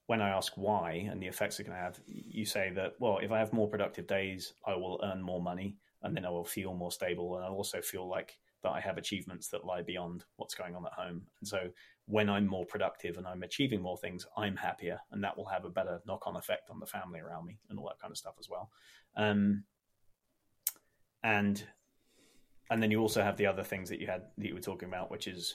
when 0.07 0.23
I 0.23 0.31
ask 0.31 0.55
why 0.57 1.07
and 1.11 1.23
the 1.23 1.27
effects 1.27 1.61
it 1.61 1.65
can 1.65 1.75
have, 1.75 2.01
you 2.07 2.45
say 2.45 2.73
that 2.75 2.95
well, 2.99 3.19
if 3.19 3.31
I 3.31 3.39
have 3.39 3.53
more 3.53 3.69
productive 3.69 4.07
days, 4.07 4.55
I 4.67 4.75
will 4.75 5.01
earn 5.05 5.23
more 5.23 5.43
money, 5.43 5.77
and 6.03 6.17
then 6.17 6.25
I 6.25 6.31
will 6.31 6.45
feel 6.45 6.75
more 6.75 6.91
stable, 6.91 7.37
and 7.37 7.45
I'll 7.45 7.53
also 7.53 7.81
feel 7.81 8.09
like 8.09 8.39
that 8.63 8.71
I 8.71 8.81
have 8.81 8.99
achievements 8.99 9.49
that 9.49 9.65
lie 9.65 9.83
beyond 9.83 10.25
what's 10.37 10.55
going 10.55 10.75
on 10.75 10.85
at 10.85 10.93
home. 10.93 11.23
And 11.41 11.49
so 11.49 11.69
when 12.07 12.29
I'm 12.29 12.47
more 12.47 12.67
productive 12.67 13.17
and 13.17 13.27
I'm 13.27 13.43
achieving 13.43 13.81
more 13.81 13.97
things, 13.97 14.27
I'm 14.37 14.57
happier, 14.57 14.99
and 15.13 15.23
that 15.23 15.37
will 15.37 15.47
have 15.47 15.65
a 15.65 15.71
better 15.71 16.01
knock-on 16.07 16.37
effect 16.37 16.71
on 16.71 16.81
the 16.81 16.87
family 16.87 17.21
around 17.21 17.47
me 17.47 17.59
and 17.71 17.79
all 17.79 17.87
that 17.87 18.01
kind 18.01 18.11
of 18.11 18.17
stuff 18.17 18.35
as 18.41 18.49
well. 18.49 18.71
Um, 19.17 19.65
and 21.23 21.65
and 22.71 22.83
then 22.83 22.91
you 22.91 23.01
also 23.01 23.23
have 23.23 23.37
the 23.37 23.47
other 23.47 23.65
things 23.65 23.89
that 23.89 24.01
you 24.01 24.07
had 24.07 24.23
that 24.37 24.47
you 24.47 24.55
were 24.55 24.61
talking 24.61 24.89
about, 24.89 25.11
which 25.11 25.27
is 25.27 25.55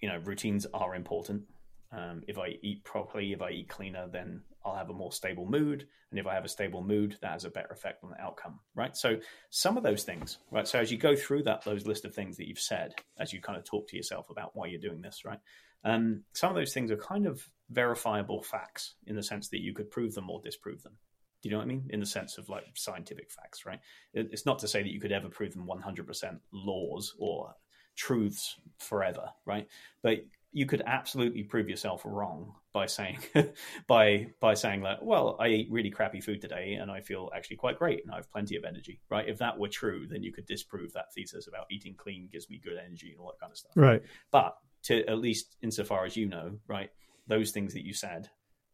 you 0.00 0.08
know 0.08 0.18
routines 0.24 0.66
are 0.72 0.94
important. 0.94 1.42
Um, 1.90 2.22
if 2.28 2.38
I 2.38 2.58
eat 2.62 2.84
properly, 2.84 3.32
if 3.32 3.42
I 3.42 3.50
eat 3.50 3.68
cleaner, 3.68 4.08
then 4.12 4.42
I'll 4.64 4.76
have 4.76 4.90
a 4.90 4.94
more 4.94 5.12
stable 5.12 5.46
mood, 5.46 5.86
and 6.10 6.18
if 6.18 6.26
I 6.26 6.34
have 6.34 6.44
a 6.44 6.48
stable 6.48 6.82
mood, 6.82 7.16
that 7.22 7.32
has 7.32 7.44
a 7.44 7.50
better 7.50 7.68
effect 7.70 8.02
on 8.04 8.10
the 8.10 8.20
outcome, 8.20 8.60
right? 8.74 8.96
So 8.96 9.16
some 9.50 9.76
of 9.76 9.82
those 9.82 10.04
things, 10.04 10.38
right? 10.50 10.66
So 10.66 10.78
as 10.78 10.90
you 10.90 10.98
go 10.98 11.14
through 11.14 11.44
that 11.44 11.64
those 11.64 11.86
list 11.86 12.04
of 12.04 12.14
things 12.14 12.36
that 12.36 12.48
you've 12.48 12.58
said, 12.58 12.92
as 13.18 13.32
you 13.32 13.40
kind 13.40 13.58
of 13.58 13.64
talk 13.64 13.88
to 13.88 13.96
yourself 13.96 14.30
about 14.30 14.50
why 14.54 14.66
you're 14.66 14.80
doing 14.80 15.00
this, 15.00 15.24
right? 15.24 15.38
Um, 15.84 16.24
some 16.34 16.50
of 16.50 16.56
those 16.56 16.74
things 16.74 16.90
are 16.90 16.96
kind 16.96 17.26
of 17.26 17.46
verifiable 17.70 18.42
facts 18.42 18.94
in 19.06 19.16
the 19.16 19.22
sense 19.22 19.48
that 19.50 19.60
you 19.60 19.72
could 19.72 19.90
prove 19.90 20.14
them 20.14 20.30
or 20.30 20.40
disprove 20.42 20.82
them. 20.82 20.94
Do 21.42 21.48
you 21.48 21.52
know 21.52 21.58
what 21.58 21.64
I 21.64 21.68
mean? 21.68 21.88
In 21.90 22.00
the 22.00 22.06
sense 22.06 22.36
of 22.36 22.48
like 22.48 22.64
scientific 22.74 23.30
facts, 23.30 23.64
right? 23.64 23.78
It's 24.12 24.44
not 24.44 24.58
to 24.60 24.68
say 24.68 24.82
that 24.82 24.92
you 24.92 25.00
could 25.00 25.12
ever 25.12 25.28
prove 25.28 25.54
them 25.54 25.68
100% 25.68 26.38
laws 26.52 27.14
or 27.18 27.54
truths 27.94 28.56
forever, 28.78 29.28
right? 29.44 29.68
But 30.02 30.24
you 30.52 30.66
could 30.66 30.82
absolutely 30.86 31.42
prove 31.42 31.68
yourself 31.68 32.02
wrong 32.04 32.54
by 32.72 32.86
saying 32.86 33.18
by 33.86 34.28
by 34.40 34.54
saying 34.54 34.80
like, 34.80 34.98
well, 35.02 35.36
I 35.38 35.48
ate 35.48 35.70
really 35.70 35.90
crappy 35.90 36.20
food 36.20 36.40
today 36.40 36.74
and 36.74 36.90
I 36.90 37.00
feel 37.00 37.30
actually 37.34 37.56
quite 37.56 37.78
great 37.78 38.02
and 38.02 38.12
I 38.12 38.16
have 38.16 38.30
plenty 38.30 38.56
of 38.56 38.64
energy, 38.64 39.00
right? 39.10 39.28
If 39.28 39.38
that 39.38 39.58
were 39.58 39.68
true, 39.68 40.06
then 40.08 40.22
you 40.22 40.32
could 40.32 40.46
disprove 40.46 40.92
that 40.94 41.12
thesis 41.14 41.48
about 41.48 41.66
eating 41.70 41.94
clean 41.94 42.28
gives 42.32 42.48
me 42.48 42.60
good 42.62 42.78
energy 42.82 43.10
and 43.12 43.20
all 43.20 43.28
that 43.28 43.40
kind 43.40 43.52
of 43.52 43.58
stuff. 43.58 43.72
right 43.76 44.02
But 44.30 44.56
to 44.84 45.06
at 45.06 45.18
least 45.18 45.56
insofar 45.62 46.04
as 46.04 46.16
you 46.16 46.26
know, 46.26 46.58
right, 46.66 46.90
those 47.26 47.50
things 47.50 47.74
that 47.74 47.84
you 47.84 47.92
said, 47.92 48.28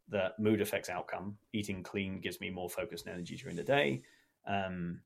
that 0.08 0.38
mood 0.38 0.60
affects 0.60 0.88
outcome. 0.88 1.36
Eating 1.52 1.82
clean 1.82 2.20
gives 2.20 2.40
me 2.40 2.50
more 2.50 2.68
focus 2.68 3.02
and 3.02 3.14
energy 3.14 3.36
during 3.36 3.56
the 3.56 3.62
day. 3.62 4.02
Um, 4.46 5.00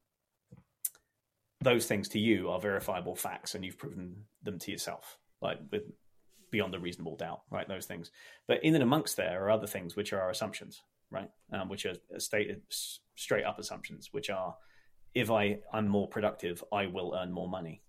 those 1.61 1.87
things 1.87 2.09
to 2.11 2.19
you 2.19 2.51
are 2.51 2.61
verifiable 2.61 3.17
facts, 3.17 3.55
and 3.55 3.65
you've 3.65 3.79
proven 3.79 4.25
them 4.43 4.59
to 4.61 4.71
yourself, 4.71 5.19
like 5.41 5.59
with 5.71 5.83
beyond 6.51 6.75
a 6.75 6.79
reasonable 6.79 7.17
doubt, 7.17 7.43
right? 7.51 7.69
Those 7.69 7.87
things. 7.87 8.11
But 8.47 8.63
in 8.65 8.75
and 8.75 8.83
amongst 8.83 9.17
there 9.17 9.45
are 9.45 9.51
other 9.51 9.67
things 9.67 9.97
which 9.97 10.13
are 10.13 10.21
our 10.21 10.31
assumptions, 10.31 10.83
right? 11.11 11.31
Um, 11.53 11.69
which 11.69 11.87
are 11.87 11.95
stated 12.19 12.63
straight 13.17 13.45
up 13.45 13.59
assumptions, 13.59 14.09
which 14.13 14.31
are 14.31 14.55
if 15.15 15.31
I 15.31 15.59
I'm 15.73 15.89
more 15.89 16.09
productive, 16.09 16.63
I 16.73 16.87
will 16.87 17.17
earn 17.19 17.33
more 17.33 17.49
money, 17.49 17.83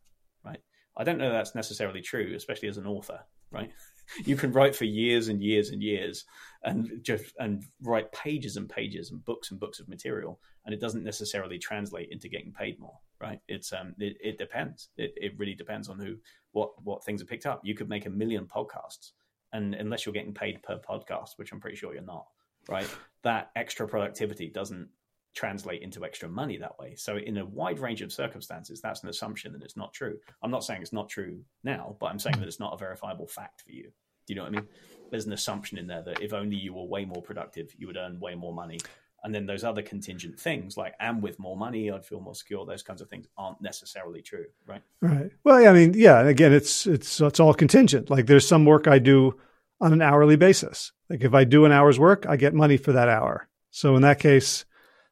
right? 0.44 0.60
I 0.98 1.04
don't 1.04 1.18
know 1.18 1.32
that's 1.32 1.56
necessarily 1.56 2.02
true, 2.02 2.34
especially 2.36 2.70
as 2.70 2.78
an 2.78 2.88
author, 2.88 3.20
right? 3.52 3.72
You 4.26 4.36
can 4.36 4.52
write 4.52 4.76
for 4.76 4.86
years 4.86 5.28
and 5.28 5.40
years 5.40 5.70
and 5.70 5.84
years 5.84 6.26
and 6.64 6.90
just 7.04 7.32
and 7.38 7.64
write 7.84 8.12
pages 8.12 8.58
and 8.58 8.68
pages 8.68 9.12
and 9.12 9.24
books 9.24 9.52
and 9.52 9.60
books 9.60 9.80
of 9.80 9.88
material, 9.88 10.40
and 10.66 10.74
it 10.74 10.82
doesn't 10.82 11.04
necessarily 11.04 11.60
translate 11.60 12.10
into 12.10 12.28
getting 12.28 12.52
paid 12.52 12.80
more, 12.80 12.98
right? 13.22 13.40
It's 13.48 13.74
um 13.74 13.96
it, 14.00 14.18
it 14.22 14.38
depends. 14.38 14.90
It 14.98 15.14
it 15.18 15.38
really 15.38 15.56
depends 15.56 15.90
on 15.90 16.00
who 16.00 16.16
what 16.52 16.72
what 16.84 17.04
things 17.04 17.22
are 17.22 17.26
picked 17.26 17.46
up. 17.46 17.62
You 17.64 17.76
could 17.76 17.90
make 17.90 18.06
a 18.06 18.10
million 18.10 18.46
podcasts, 18.46 19.12
and 19.54 19.76
unless 19.76 20.06
you're 20.06 20.14
getting 20.14 20.34
paid 20.34 20.64
per 20.64 20.78
podcast, 20.80 21.38
which 21.38 21.52
I'm 21.52 21.60
pretty 21.60 21.78
sure 21.78 21.94
you're 21.94 22.04
not, 22.04 22.28
right? 22.68 22.88
That 23.24 23.52
extra 23.58 23.86
productivity 23.86 24.48
doesn't 24.48 24.88
translate 25.36 25.82
into 25.82 26.06
extra 26.06 26.30
money 26.30 26.58
that 26.58 26.78
way. 26.80 26.96
So, 26.96 27.18
in 27.18 27.38
a 27.38 27.46
wide 27.46 27.80
range 27.80 28.02
of 28.02 28.12
circumstances, 28.12 28.82
that's 28.82 29.04
an 29.04 29.10
assumption 29.10 29.54
that 29.54 29.62
it's 29.62 29.78
not 29.78 29.94
true. 29.94 30.18
I'm 30.42 30.52
not 30.52 30.64
saying 30.64 30.82
it's 30.82 30.94
not 30.94 31.10
true 31.10 31.42
now, 31.64 31.98
but 32.00 32.08
I'm 32.08 32.20
saying 32.20 32.40
that 32.40 32.48
it's 32.48 32.60
not 32.60 32.74
a 32.74 32.78
verifiable 32.78 33.28
fact 33.28 33.62
for 33.62 33.72
you. 33.72 33.84
Do 33.84 34.34
you 34.34 34.36
know 34.36 34.44
what 34.44 34.54
I 34.54 34.56
mean? 34.58 34.68
There's 35.12 35.26
an 35.26 35.34
assumption 35.34 35.78
in 35.78 35.88
there 35.88 36.04
that 36.04 36.22
if 36.22 36.34
only 36.34 36.56
you 36.56 36.74
were 36.74 36.86
way 36.86 37.04
more 37.06 37.22
productive, 37.22 37.74
you 37.78 37.88
would 37.88 37.98
earn 37.98 38.20
way 38.20 38.36
more 38.36 38.54
money. 38.54 38.80
And 39.24 39.36
then 39.36 39.46
those 39.46 39.64
other 39.64 39.82
contingent 39.82 40.40
things, 40.40 40.78
like 40.78 40.94
and 41.00 41.22
with 41.22 41.40
more 41.40 41.58
money, 41.58 41.92
I'd 41.92 42.06
feel 42.06 42.22
more 42.22 42.36
secure. 42.36 42.66
Those 42.66 42.84
kinds 42.84 43.02
of 43.02 43.10
things 43.10 43.28
aren't 43.38 43.62
necessarily 43.62 44.22
true, 44.22 44.46
right? 44.66 44.82
Right. 45.02 45.32
Well, 45.44 45.68
I 45.68 45.74
mean, 45.74 45.94
yeah. 45.96 46.20
And 46.20 46.30
again, 46.30 46.54
it's 46.54 46.88
it's 46.88 47.20
it's 47.20 47.40
all 47.40 47.54
contingent. 47.54 48.10
Like 48.10 48.28
there's 48.28 48.48
some 48.48 48.66
work 48.66 48.88
I 48.88 49.00
do 49.00 49.38
on 49.82 49.94
an 49.94 50.02
hourly 50.02 50.36
basis. 50.36 50.92
Like 51.10 51.24
if 51.24 51.34
I 51.34 51.44
do 51.44 51.66
an 51.66 51.72
hour's 51.72 52.00
work, 52.00 52.26
I 52.28 52.38
get 52.38 52.54
money 52.54 52.78
for 52.78 52.94
that 52.94 53.10
hour. 53.10 53.48
So 53.72 53.96
in 53.96 54.02
that 54.04 54.20
case, 54.20 54.66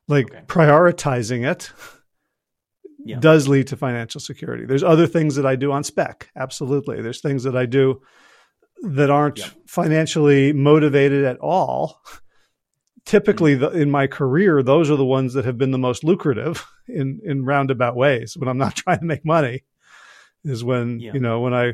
like 0.08 0.32
okay. 0.32 0.44
prioritizing 0.48 1.50
it 1.50 1.72
yeah. 3.04 3.20
does 3.20 3.48
lead 3.48 3.68
to 3.68 3.78
financial 3.78 4.22
security. 4.22 4.66
There's 4.66 4.84
other 4.84 5.08
things 5.08 5.36
that 5.36 5.46
I 5.46 5.56
do 5.56 5.72
on 5.72 5.84
spec. 5.84 6.30
Absolutely. 6.36 7.02
There's 7.02 7.22
things 7.22 7.44
that 7.44 7.56
I 7.56 7.66
do 7.66 8.02
that 8.84 9.10
aren't 9.10 9.40
yeah. 9.40 9.50
financially 9.66 10.54
motivated 10.54 11.26
at 11.26 11.40
all 11.40 12.02
typically 13.08 13.56
the, 13.56 13.70
in 13.70 13.90
my 13.90 14.06
career, 14.06 14.62
those 14.62 14.92
are 14.92 14.98
the 14.98 15.06
ones 15.06 15.34
that 15.34 15.46
have 15.46 15.58
been 15.58 15.72
the 15.72 15.78
most 15.78 16.04
lucrative 16.04 16.68
in, 16.88 17.22
in 17.24 17.46
roundabout 17.46 17.96
ways 17.96 18.38
when 18.38 18.48
I'm 18.48 18.58
not 18.58 18.76
trying 18.76 19.00
to 19.00 19.06
make 19.06 19.26
money 19.26 19.64
is 20.44 20.64
when, 20.64 21.00
yeah. 21.00 21.14
you 21.14 21.20
know, 21.20 21.40
when 21.40 21.54
I 21.54 21.74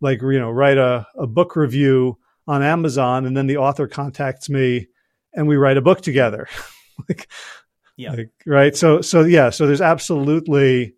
like, 0.00 0.22
you 0.22 0.38
know, 0.38 0.50
write 0.50 0.78
a, 0.78 1.06
a 1.16 1.26
book 1.26 1.56
review 1.56 2.18
on 2.46 2.62
Amazon 2.62 3.24
and 3.24 3.36
then 3.36 3.46
the 3.46 3.56
author 3.56 3.88
contacts 3.88 4.48
me 4.48 4.86
and 5.32 5.48
we 5.48 5.56
write 5.56 5.78
a 5.78 5.82
book 5.82 6.02
together. 6.02 6.46
like, 7.08 7.28
yeah. 7.96 8.12
Like, 8.12 8.30
right. 8.46 8.76
So, 8.76 9.00
so 9.00 9.22
yeah, 9.22 9.50
so 9.50 9.66
there's 9.66 9.80
absolutely 9.80 10.94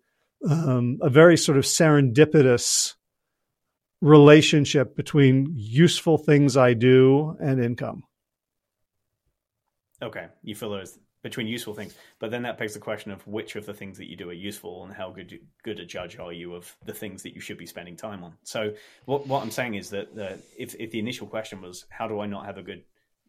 um, 0.47 0.99
a 1.01 1.09
very 1.09 1.37
sort 1.37 1.57
of 1.57 1.63
serendipitous 1.63 2.93
relationship 4.01 4.95
between 4.95 5.53
useful 5.55 6.17
things 6.17 6.57
I 6.57 6.73
do 6.73 7.35
and 7.39 7.63
income. 7.63 8.03
Okay, 10.01 10.27
you 10.43 10.55
feel 10.55 10.69
those 10.69 10.99
between 11.23 11.47
useful 11.47 11.73
things, 11.73 11.95
but 12.19 12.29
then 12.29 12.43
that 12.43 12.57
begs 12.57 12.73
the 12.73 12.79
question 12.79 13.11
of 13.11 13.25
which 13.27 13.55
of 13.55 13.65
the 13.65 13.73
things 13.73 13.97
that 13.97 14.09
you 14.09 14.15
do 14.15 14.29
are 14.29 14.33
useful 14.33 14.85
and 14.85 14.93
how 14.93 15.09
good 15.09 15.39
good 15.63 15.79
a 15.79 15.85
judge 15.85 16.19
are 16.19 16.31
you 16.31 16.53
of 16.53 16.75
the 16.85 16.93
things 16.93 17.23
that 17.23 17.33
you 17.33 17.41
should 17.41 17.57
be 17.57 17.65
spending 17.65 17.95
time 17.95 18.23
on. 18.23 18.33
So 18.43 18.73
what 19.05 19.25
what 19.27 19.41
I'm 19.41 19.51
saying 19.51 19.75
is 19.75 19.89
that 19.89 20.15
the, 20.15 20.37
if 20.57 20.75
if 20.75 20.91
the 20.91 20.99
initial 20.99 21.27
question 21.27 21.61
was 21.61 21.85
how 21.89 22.07
do 22.07 22.19
I 22.19 22.27
not 22.27 22.45
have 22.45 22.57
a 22.57 22.63
good 22.63 22.83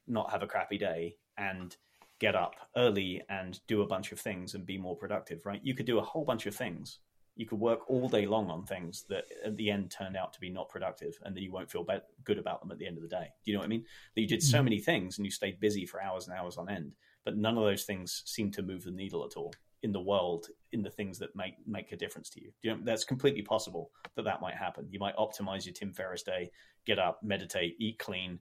not 0.06 0.30
have 0.30 0.42
a 0.42 0.46
crappy 0.46 0.78
day 0.78 1.16
and 1.36 1.74
get 2.18 2.34
up 2.34 2.54
early 2.76 3.22
and 3.28 3.60
do 3.66 3.82
a 3.82 3.86
bunch 3.86 4.12
of 4.12 4.18
things 4.18 4.54
and 4.54 4.66
be 4.66 4.76
more 4.76 4.96
productive, 4.96 5.46
right? 5.46 5.60
You 5.62 5.74
could 5.74 5.86
do 5.86 5.98
a 5.98 6.02
whole 6.02 6.24
bunch 6.24 6.46
of 6.46 6.54
things 6.54 6.98
you 7.39 7.47
could 7.47 7.59
work 7.59 7.89
all 7.89 8.09
day 8.09 8.26
long 8.26 8.51
on 8.51 8.64
things 8.64 9.05
that 9.09 9.24
at 9.45 9.57
the 9.57 9.70
end 9.70 9.91
turned 9.91 10.16
out 10.16 10.32
to 10.32 10.41
be 10.41 10.51
not 10.51 10.68
productive 10.68 11.16
and 11.22 11.34
then 11.34 11.43
you 11.43 11.53
won't 11.53 11.70
feel 11.70 11.84
be- 11.84 11.99
good 12.24 12.36
about 12.36 12.61
them 12.61 12.70
at 12.70 12.78
the 12.78 12.86
end 12.86 12.97
of 12.97 13.03
the 13.03 13.09
day 13.09 13.28
do 13.45 13.51
you 13.51 13.55
know 13.55 13.61
what 13.61 13.66
i 13.66 13.68
mean 13.68 13.84
that 14.14 14.20
you 14.20 14.26
did 14.26 14.43
so 14.43 14.57
mm-hmm. 14.57 14.64
many 14.64 14.78
things 14.80 15.16
and 15.16 15.24
you 15.24 15.30
stayed 15.30 15.61
busy 15.61 15.86
for 15.86 16.03
hours 16.03 16.26
and 16.26 16.36
hours 16.36 16.59
on 16.59 16.68
end 16.68 16.93
but 17.24 17.36
none 17.36 17.57
of 17.57 17.64
those 17.64 17.84
things 17.84 18.22
seem 18.26 18.51
to 18.51 18.62
move 18.62 18.84
the 18.84 18.91
needle 18.91 19.24
at 19.24 19.36
all 19.36 19.53
in 19.82 19.93
the 19.93 20.01
world 20.01 20.49
in 20.72 20.82
the 20.82 20.91
things 20.91 21.18
that 21.18 21.34
make 21.36 21.55
make 21.66 21.93
a 21.93 21.97
difference 21.97 22.28
to 22.30 22.43
you. 22.43 22.51
you 22.62 22.70
know, 22.70 22.78
that's 22.82 23.05
completely 23.05 23.43
possible 23.43 23.91
that 24.16 24.24
that 24.24 24.41
might 24.41 24.55
happen. 24.55 24.86
You 24.91 24.99
might 24.99 25.16
optimize 25.16 25.64
your 25.64 25.74
Tim 25.74 25.93
Ferriss 25.93 26.22
day, 26.22 26.51
get 26.84 26.99
up, 26.99 27.20
meditate, 27.22 27.76
eat 27.78 27.99
clean, 27.99 28.41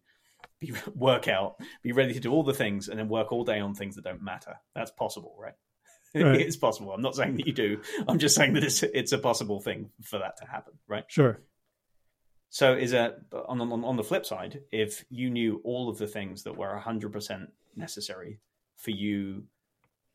be 0.60 0.74
work 0.96 1.28
out, 1.28 1.58
be 1.84 1.92
ready 1.92 2.14
to 2.14 2.20
do 2.20 2.32
all 2.32 2.44
the 2.44 2.54
things, 2.54 2.90
and 2.90 2.98
then 2.98 3.08
work 3.08 3.32
all 3.32 3.44
day 3.44 3.60
on 3.60 3.76
things 3.76 3.96
that 3.96 4.04
don't 4.04 4.22
matter. 4.22 4.56
That's 4.74 4.92
possible, 4.92 5.36
right? 5.40 5.54
Right. 6.16 6.42
it's 6.42 6.56
possible. 6.56 6.92
I'm 6.94 7.02
not 7.02 7.16
saying 7.16 7.36
that 7.38 7.48
you 7.48 7.54
do. 7.54 7.82
I'm 8.08 8.18
just 8.18 8.36
saying 8.36 8.54
that 8.54 8.64
it's 8.64 8.82
it's 8.84 9.12
a 9.12 9.18
possible 9.18 9.60
thing 9.60 9.90
for 10.04 10.20
that 10.20 10.38
to 10.38 10.46
happen, 10.46 10.74
right? 10.88 11.04
Sure. 11.08 11.42
So 12.50 12.74
is 12.74 12.92
that 12.92 13.20
on, 13.34 13.60
on 13.60 13.84
on 13.84 13.98
the 13.98 14.04
flip 14.04 14.26
side, 14.26 14.62
if 14.72 15.06
you 15.10 15.30
knew 15.30 15.62
all 15.64 15.90
of 15.90 15.98
the 15.98 16.08
things 16.08 16.44
that 16.44 16.58
were 16.58 16.82
100% 16.82 17.48
necessary 17.76 18.40
for 18.78 18.92
you 18.92 19.44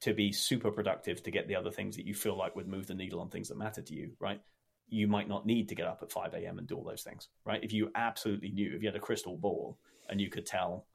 to 0.01 0.13
be 0.13 0.33
super 0.33 0.71
productive 0.71 1.23
to 1.23 1.31
get 1.31 1.47
the 1.47 1.55
other 1.55 1.71
things 1.71 1.97
that 1.97 2.07
you 2.07 2.15
feel 2.15 2.37
like 2.37 2.57
would 2.57 2.67
move 2.67 2.87
the 2.87 2.95
needle 2.95 3.21
on 3.21 3.29
things 3.29 3.49
that 3.49 3.57
matter 3.57 3.83
to 3.83 3.95
you, 3.95 4.11
right? 4.19 4.41
You 4.89 5.07
might 5.07 5.29
not 5.29 5.47
need 5.47 5.69
to 5.69 5.77
get 5.77 5.87
up 5.87 6.01
at 6.03 6.11
5 6.11 6.35
a.m. 6.35 6.59
and 6.59 6.67
do 6.67 6.77
all 6.77 6.83
those 6.83 7.03
things, 7.03 7.29
right? 7.45 7.63
If 7.63 7.73
you 7.73 7.91
absolutely 7.95 8.51
knew, 8.51 8.73
if 8.75 8.83
you 8.83 8.89
had 8.89 8.97
a 8.97 9.01
crystal 9.01 9.37
ball 9.37 9.79
and 10.09 10.21
you 10.21 10.29
could 10.29 10.45
tell 10.45 10.87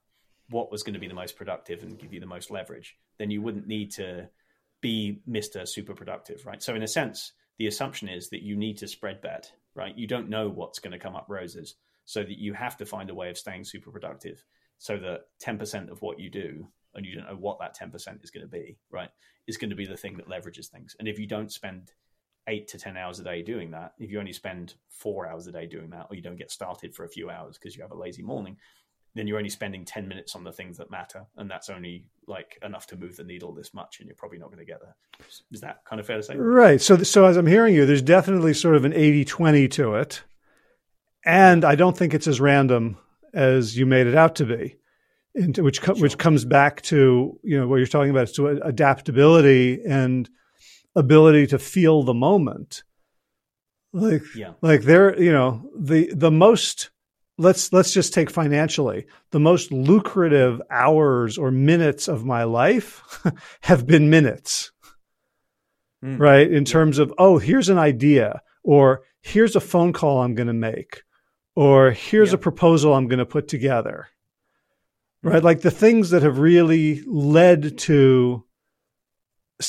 what 0.49 0.71
was 0.71 0.83
going 0.83 0.93
to 0.93 0.99
be 0.99 1.07
the 1.07 1.13
most 1.13 1.37
productive 1.37 1.83
and 1.83 1.97
give 1.97 2.13
you 2.13 2.19
the 2.19 2.25
most 2.25 2.51
leverage, 2.51 2.97
then 3.17 3.31
you 3.31 3.41
wouldn't 3.41 3.67
need 3.67 3.91
to 3.93 4.27
be 4.81 5.21
Mr. 5.29 5.67
Super 5.67 5.93
Productive, 5.93 6.45
right? 6.45 6.61
So 6.61 6.75
in 6.75 6.83
a 6.83 6.87
sense, 6.87 7.33
the 7.57 7.67
assumption 7.67 8.09
is 8.09 8.29
that 8.29 8.43
you 8.43 8.55
need 8.55 8.77
to 8.77 8.87
spread 8.87 9.21
bet, 9.21 9.51
right? 9.75 9.97
You 9.97 10.07
don't 10.07 10.29
know 10.29 10.49
what's 10.49 10.79
going 10.79 10.91
to 10.91 10.99
come 10.99 11.15
up 11.15 11.25
roses, 11.27 11.75
so 12.07 12.23
that 12.23 12.39
you 12.39 12.53
have 12.53 12.77
to 12.77 12.85
find 12.85 13.09
a 13.09 13.15
way 13.15 13.29
of 13.29 13.37
staying 13.37 13.65
super 13.65 13.91
productive 13.91 14.43
so 14.77 14.97
that 14.97 15.25
10% 15.43 15.91
of 15.91 16.01
what 16.01 16.19
you 16.19 16.29
do 16.29 16.65
and 16.95 17.05
you 17.05 17.15
don't 17.15 17.27
know 17.27 17.35
what 17.35 17.59
that 17.59 17.77
10% 17.77 18.23
is 18.23 18.31
going 18.31 18.45
to 18.45 18.47
be, 18.47 18.77
right? 18.89 19.09
Is 19.45 19.57
going 19.57 19.71
to 19.71 19.75
be 19.75 19.85
the 19.85 19.97
thing 19.97 20.17
that 20.17 20.29
leverages 20.29 20.67
things. 20.67 20.95
And 20.99 21.07
if 21.07 21.19
you 21.19 21.27
don't 21.27 21.51
spend 21.51 21.91
eight 22.47 22.69
to 22.69 22.79
10 22.79 22.95
hours 22.95 23.19
a 23.19 23.23
day 23.23 23.41
doing 23.41 23.71
that, 23.71 23.93
if 23.99 24.09
you 24.09 24.19
only 24.19 24.31
spend 24.31 24.75
four 24.89 25.27
hours 25.27 25.47
a 25.47 25.51
day 25.51 25.67
doing 25.67 25.89
that, 25.89 26.07
or 26.09 26.15
you 26.15 26.21
don't 26.21 26.37
get 26.37 26.49
started 26.49 26.95
for 26.95 27.03
a 27.03 27.09
few 27.09 27.29
hours 27.29 27.57
because 27.57 27.75
you 27.75 27.81
have 27.81 27.91
a 27.91 27.97
lazy 27.97 28.23
morning, 28.23 28.57
then 29.15 29.27
you're 29.27 29.37
only 29.37 29.49
spending 29.49 29.83
10 29.83 30.07
minutes 30.07 30.35
on 30.35 30.43
the 30.43 30.51
things 30.51 30.77
that 30.77 30.91
matter 30.91 31.25
and 31.37 31.49
that's 31.49 31.69
only 31.69 32.05
like 32.27 32.59
enough 32.63 32.87
to 32.87 32.95
move 32.95 33.15
the 33.15 33.23
needle 33.23 33.53
this 33.53 33.73
much 33.73 33.99
and 33.99 34.07
you're 34.07 34.15
probably 34.15 34.37
not 34.37 34.47
going 34.47 34.59
to 34.59 34.65
get 34.65 34.79
there 34.81 34.95
is 35.51 35.61
that 35.61 35.83
kind 35.85 35.99
of 35.99 36.05
fair 36.05 36.17
to 36.17 36.23
say 36.23 36.35
right 36.35 36.81
so 36.81 36.97
so 36.97 37.25
as 37.25 37.37
i'm 37.37 37.47
hearing 37.47 37.73
you 37.73 37.85
there's 37.85 38.01
definitely 38.01 38.53
sort 38.53 38.75
of 38.75 38.85
an 38.85 38.91
80-20 38.91 39.71
to 39.71 39.95
it 39.95 40.23
and 41.25 41.65
i 41.65 41.75
don't 41.75 41.97
think 41.97 42.13
it's 42.13 42.27
as 42.27 42.39
random 42.39 42.97
as 43.33 43.77
you 43.77 43.85
made 43.85 44.07
it 44.07 44.15
out 44.15 44.35
to 44.35 44.45
be 44.45 44.77
into 45.35 45.63
which 45.63 45.81
co- 45.81 45.93
sure. 45.93 46.01
which 46.01 46.17
comes 46.17 46.45
back 46.45 46.81
to 46.81 47.39
you 47.43 47.59
know 47.59 47.67
what 47.67 47.77
you're 47.77 47.87
talking 47.87 48.09
about 48.09 48.23
is 48.23 48.33
to 48.33 48.47
adaptability 48.47 49.81
and 49.85 50.29
ability 50.95 51.47
to 51.47 51.59
feel 51.59 52.03
the 52.03 52.13
moment 52.13 52.83
like 53.93 54.23
yeah. 54.35 54.53
like 54.61 54.81
there 54.81 55.19
you 55.21 55.31
know 55.31 55.69
the 55.77 56.11
the 56.13 56.31
most 56.31 56.89
let's 57.37 57.71
let's 57.71 57.93
just 57.93 58.13
take 58.13 58.29
financially. 58.29 59.05
The 59.31 59.39
most 59.39 59.71
lucrative 59.71 60.61
hours 60.69 61.37
or 61.37 61.51
minutes 61.51 62.07
of 62.07 62.25
my 62.25 62.43
life 62.43 63.21
have 63.61 63.85
been 63.85 64.09
minutes. 64.09 64.71
Mm. 66.03 66.19
right? 66.19 66.51
In 66.51 66.65
terms 66.65 66.99
of 66.99 67.13
oh 67.17 67.37
here's 67.37 67.69
an 67.69 67.77
idea 67.77 68.41
or 68.63 69.01
here's 69.21 69.55
a 69.55 69.59
phone 69.59 69.93
call 69.93 70.21
i'm 70.21 70.35
going 70.35 70.47
to 70.47 70.53
make 70.53 71.01
or 71.55 71.89
here's 71.91 72.33
a 72.33 72.37
proposal 72.37 72.93
i'm 72.93 73.07
going 73.07 73.19
to 73.19 73.25
put 73.25 73.47
together. 73.47 74.07
Mm. 75.23 75.33
right? 75.33 75.43
Like 75.43 75.61
the 75.61 75.71
things 75.71 76.11
that 76.11 76.23
have 76.23 76.37
really 76.37 77.01
led 77.07 77.77
to 77.79 78.43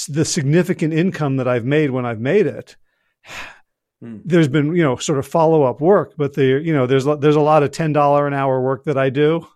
the 0.06 0.24
significant 0.24 0.92
income 0.92 1.36
that 1.38 1.48
i've 1.48 1.64
made 1.64 1.90
when 1.90 2.04
i've 2.04 2.20
made 2.20 2.46
it 2.46 2.76
Hmm. 4.00 4.18
There's 4.24 4.48
been, 4.48 4.76
you 4.76 4.82
know, 4.82 4.96
sort 4.96 5.18
of 5.18 5.26
follow 5.26 5.64
up 5.64 5.80
work, 5.80 6.14
but 6.16 6.34
there, 6.34 6.60
you 6.60 6.72
know, 6.72 6.86
there's 6.86 7.04
there's 7.04 7.36
a 7.36 7.40
lot 7.40 7.62
of 7.62 7.72
ten 7.72 7.92
dollar 7.92 8.26
an 8.26 8.34
hour 8.34 8.60
work 8.60 8.84
that 8.84 8.96
I 8.96 9.10
do, 9.10 9.46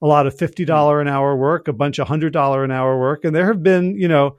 a 0.00 0.06
lot 0.06 0.26
of 0.26 0.36
fifty 0.36 0.64
dollar 0.64 1.00
an 1.00 1.08
hour 1.08 1.36
work, 1.36 1.68
a 1.68 1.72
bunch 1.72 1.98
of 1.98 2.08
hundred 2.08 2.32
dollar 2.32 2.64
an 2.64 2.70
hour 2.70 2.98
work, 2.98 3.24
and 3.24 3.36
there 3.36 3.46
have 3.46 3.62
been, 3.62 3.96
you 3.98 4.08
know, 4.08 4.36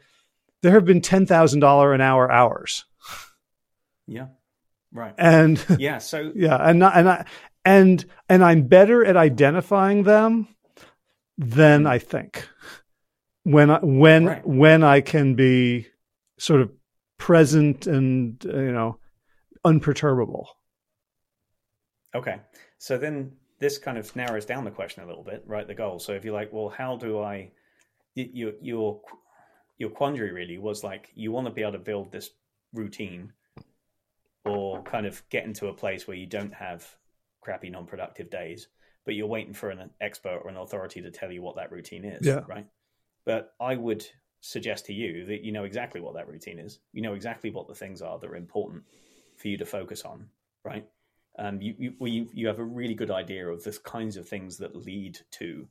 there 0.64 0.72
have 0.72 0.86
been 0.86 1.02
ten 1.02 1.28
thousand 1.28 1.60
dollar 1.60 1.94
an 1.94 2.02
hour 2.02 2.32
hours. 2.32 2.86
Yeah, 4.08 4.28
right. 4.92 5.14
And 5.20 5.64
yeah, 5.78 6.00
so 6.00 6.32
yeah, 6.36 6.58
and 6.58 6.80
not, 6.80 6.98
and 6.98 7.10
I 7.10 7.26
and 7.64 8.04
and 8.28 8.44
I'm 8.44 8.68
better 8.68 9.06
at 9.06 9.18
identifying 9.18 10.04
them 10.04 10.48
than 11.38 11.82
hmm. 11.82 11.88
I 11.88 12.00
think. 12.00 12.48
When 13.44 13.70
I, 13.70 13.80
when 13.84 14.26
right. 14.26 14.48
when 14.48 14.84
I 14.84 15.02
can 15.02 15.36
be 15.36 15.88
sort 16.40 16.62
of 16.62 16.72
present 17.20 17.86
and 17.86 18.44
you 18.44 18.72
know 18.72 18.98
unperturbable. 19.66 20.48
Okay. 22.16 22.40
So 22.78 22.98
then 22.98 23.32
this 23.60 23.78
kind 23.78 23.98
of 23.98 24.16
narrows 24.16 24.46
down 24.46 24.66
the 24.66 24.72
question 24.72 25.04
a 25.04 25.08
little 25.08 25.24
bit, 25.24 25.44
right? 25.48 25.68
The 25.68 25.74
goal. 25.74 26.00
So 26.00 26.14
if 26.14 26.26
you're 26.26 26.34
like, 26.34 26.52
well, 26.52 26.70
how 26.70 26.98
do 26.98 27.20
I, 27.20 27.52
your, 28.16 28.54
your, 28.62 29.02
your 29.78 29.90
quandary 29.90 30.32
really 30.32 30.58
was 30.58 30.84
like, 30.84 31.10
you 31.16 31.32
want 31.32 31.48
to 31.48 31.54
be 31.54 31.62
able 31.62 31.74
to 31.74 31.80
build 31.80 32.12
this 32.12 32.30
routine 32.74 33.34
or 34.46 34.84
kind 34.84 35.06
of 35.06 35.24
get 35.30 35.46
into 35.46 35.68
a 35.68 35.74
place 35.74 36.08
where 36.08 36.18
you 36.18 36.28
don't 36.28 36.54
have 36.54 36.86
crappy 37.42 37.70
non-productive 37.70 38.30
days, 38.30 38.68
but 39.06 39.16
you're 39.16 39.28
waiting 39.28 39.54
for 39.54 39.70
an 39.70 39.90
expert 40.02 40.42
or 40.44 40.50
an 40.50 40.58
authority 40.58 41.02
to 41.02 41.12
tell 41.12 41.32
you 41.32 41.42
what 41.42 41.56
that 41.56 41.72
routine 41.72 42.06
is. 42.06 42.28
Yeah. 42.28 42.42
Right. 42.48 42.68
But 43.26 43.54
I 43.60 43.76
would 43.76 44.06
suggest 44.42 44.86
to 44.88 44.94
you 44.94 45.26
that 45.28 45.44
you 45.44 45.54
know 45.54 45.64
exactly 45.64 46.02
what 46.02 46.16
that 46.16 46.28
routine 46.28 46.60
is. 46.60 46.80
You 46.92 47.02
know 47.02 47.14
exactly 47.14 47.50
what 47.50 47.68
the 47.68 47.76
things 47.76 48.02
are 48.02 48.20
that 48.20 48.30
are 48.30 48.36
important 48.36 48.84
for 49.38 49.48
you 49.48 49.58
to 49.58 49.66
focus 49.66 50.04
on, 50.04 50.28
right? 50.64 50.88
Um, 51.38 51.62
you, 51.62 51.76
you, 51.78 51.94
you, 52.06 52.30
you 52.34 52.48
have 52.48 52.60
a 52.60 52.64
really 52.64 52.94
good 52.94 53.12
idea 53.12 53.48
of 53.48 53.64
the 53.64 53.78
kinds 53.84 54.18
of 54.18 54.28
things 54.28 54.58
that 54.58 54.76
lead 54.76 55.20
to 55.32 55.68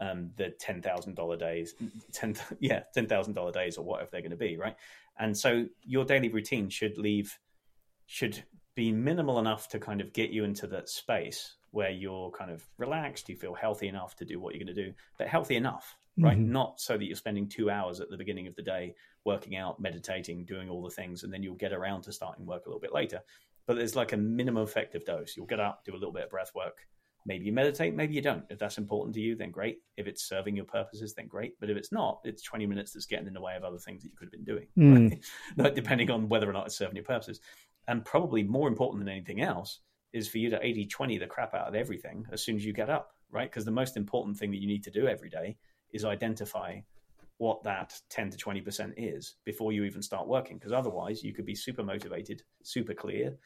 um, 0.00 0.30
the 0.36 0.50
ten 0.50 0.82
thousand 0.82 1.14
dollar 1.14 1.36
days, 1.36 1.74
ten 2.12 2.36
yeah, 2.60 2.82
ten 2.94 3.06
thousand 3.06 3.34
dollar 3.34 3.52
days 3.52 3.76
or 3.76 3.84
whatever 3.84 4.10
they're 4.12 4.20
going 4.20 4.30
to 4.30 4.36
be, 4.36 4.56
right? 4.56 4.76
And 5.18 5.36
so 5.36 5.66
your 5.82 6.04
daily 6.04 6.28
routine 6.28 6.68
should 6.68 6.98
leave 6.98 7.38
should 8.06 8.42
be 8.74 8.92
minimal 8.92 9.38
enough 9.38 9.68
to 9.68 9.78
kind 9.78 10.00
of 10.00 10.12
get 10.12 10.30
you 10.30 10.44
into 10.44 10.66
that 10.68 10.88
space 10.88 11.56
where 11.72 11.90
you're 11.90 12.30
kind 12.30 12.50
of 12.50 12.64
relaxed, 12.78 13.28
you 13.28 13.36
feel 13.36 13.54
healthy 13.54 13.88
enough 13.88 14.16
to 14.16 14.24
do 14.24 14.40
what 14.40 14.54
you're 14.54 14.64
going 14.64 14.74
to 14.74 14.84
do, 14.86 14.92
but 15.18 15.26
healthy 15.26 15.56
enough, 15.56 15.96
right? 16.16 16.38
Mm-hmm. 16.38 16.52
Not 16.52 16.80
so 16.80 16.96
that 16.96 17.04
you're 17.04 17.16
spending 17.16 17.48
two 17.48 17.70
hours 17.70 18.00
at 18.00 18.08
the 18.08 18.16
beginning 18.16 18.46
of 18.46 18.54
the 18.54 18.62
day 18.62 18.94
working 19.28 19.56
out, 19.56 19.80
meditating, 19.80 20.44
doing 20.44 20.68
all 20.68 20.82
the 20.82 20.90
things, 20.90 21.22
and 21.22 21.32
then 21.32 21.42
you'll 21.42 21.54
get 21.54 21.72
around 21.72 22.02
to 22.02 22.12
starting 22.12 22.46
work 22.46 22.66
a 22.66 22.68
little 22.68 22.80
bit 22.80 22.92
later. 22.92 23.20
But 23.66 23.76
there's 23.76 23.94
like 23.94 24.12
a 24.12 24.16
minimum 24.16 24.62
effective 24.62 25.04
dose. 25.04 25.36
You'll 25.36 25.46
get 25.46 25.60
up, 25.60 25.84
do 25.84 25.92
a 25.92 26.00
little 26.00 26.12
bit 26.12 26.24
of 26.24 26.30
breath 26.30 26.52
work, 26.54 26.78
Maybe 27.28 27.44
you 27.44 27.52
meditate, 27.52 27.94
maybe 27.94 28.14
you 28.14 28.22
don't. 28.22 28.44
If 28.48 28.58
that's 28.58 28.78
important 28.78 29.14
to 29.16 29.20
you, 29.20 29.34
then 29.34 29.50
great. 29.50 29.80
If 29.98 30.06
it's 30.06 30.26
serving 30.26 30.56
your 30.56 30.64
purposes, 30.64 31.12
then 31.12 31.26
great. 31.26 31.60
But 31.60 31.68
if 31.68 31.76
it's 31.76 31.92
not, 31.92 32.20
it's 32.24 32.42
20 32.42 32.64
minutes 32.64 32.92
that's 32.92 33.04
getting 33.04 33.26
in 33.26 33.34
the 33.34 33.40
way 33.40 33.54
of 33.54 33.64
other 33.64 33.76
things 33.76 34.02
that 34.02 34.08
you 34.08 34.16
could 34.16 34.26
have 34.26 34.32
been 34.32 34.44
doing, 34.44 34.66
mm. 34.78 35.22
right? 35.58 35.74
depending 35.74 36.10
on 36.10 36.30
whether 36.30 36.48
or 36.48 36.54
not 36.54 36.66
it's 36.66 36.78
serving 36.78 36.96
your 36.96 37.04
purposes. 37.04 37.40
And 37.86 38.02
probably 38.02 38.42
more 38.42 38.66
important 38.66 39.04
than 39.04 39.12
anything 39.12 39.42
else 39.42 39.80
is 40.14 40.26
for 40.26 40.38
you 40.38 40.48
to 40.48 40.64
80 40.64 40.86
20 40.86 41.18
the 41.18 41.26
crap 41.26 41.54
out 41.54 41.68
of 41.68 41.74
everything 41.74 42.24
as 42.32 42.42
soon 42.42 42.56
as 42.56 42.64
you 42.64 42.72
get 42.72 42.88
up, 42.88 43.10
right? 43.30 43.50
Because 43.50 43.66
the 43.66 43.70
most 43.70 43.98
important 43.98 44.38
thing 44.38 44.50
that 44.52 44.62
you 44.62 44.66
need 44.66 44.84
to 44.84 44.90
do 44.90 45.06
every 45.06 45.28
day 45.28 45.58
is 45.92 46.06
identify 46.06 46.78
what 47.38 47.62
that 47.64 47.98
10 48.10 48.30
to 48.30 48.36
20% 48.36 48.94
is 48.96 49.36
before 49.44 49.72
you 49.72 49.84
even 49.84 50.02
start 50.02 50.28
working. 50.28 50.58
Because 50.58 50.72
otherwise, 50.72 51.22
you 51.22 51.32
could 51.32 51.46
be 51.46 51.54
super 51.54 51.82
motivated, 51.82 52.42
super 52.62 52.94
clear, 52.94 53.36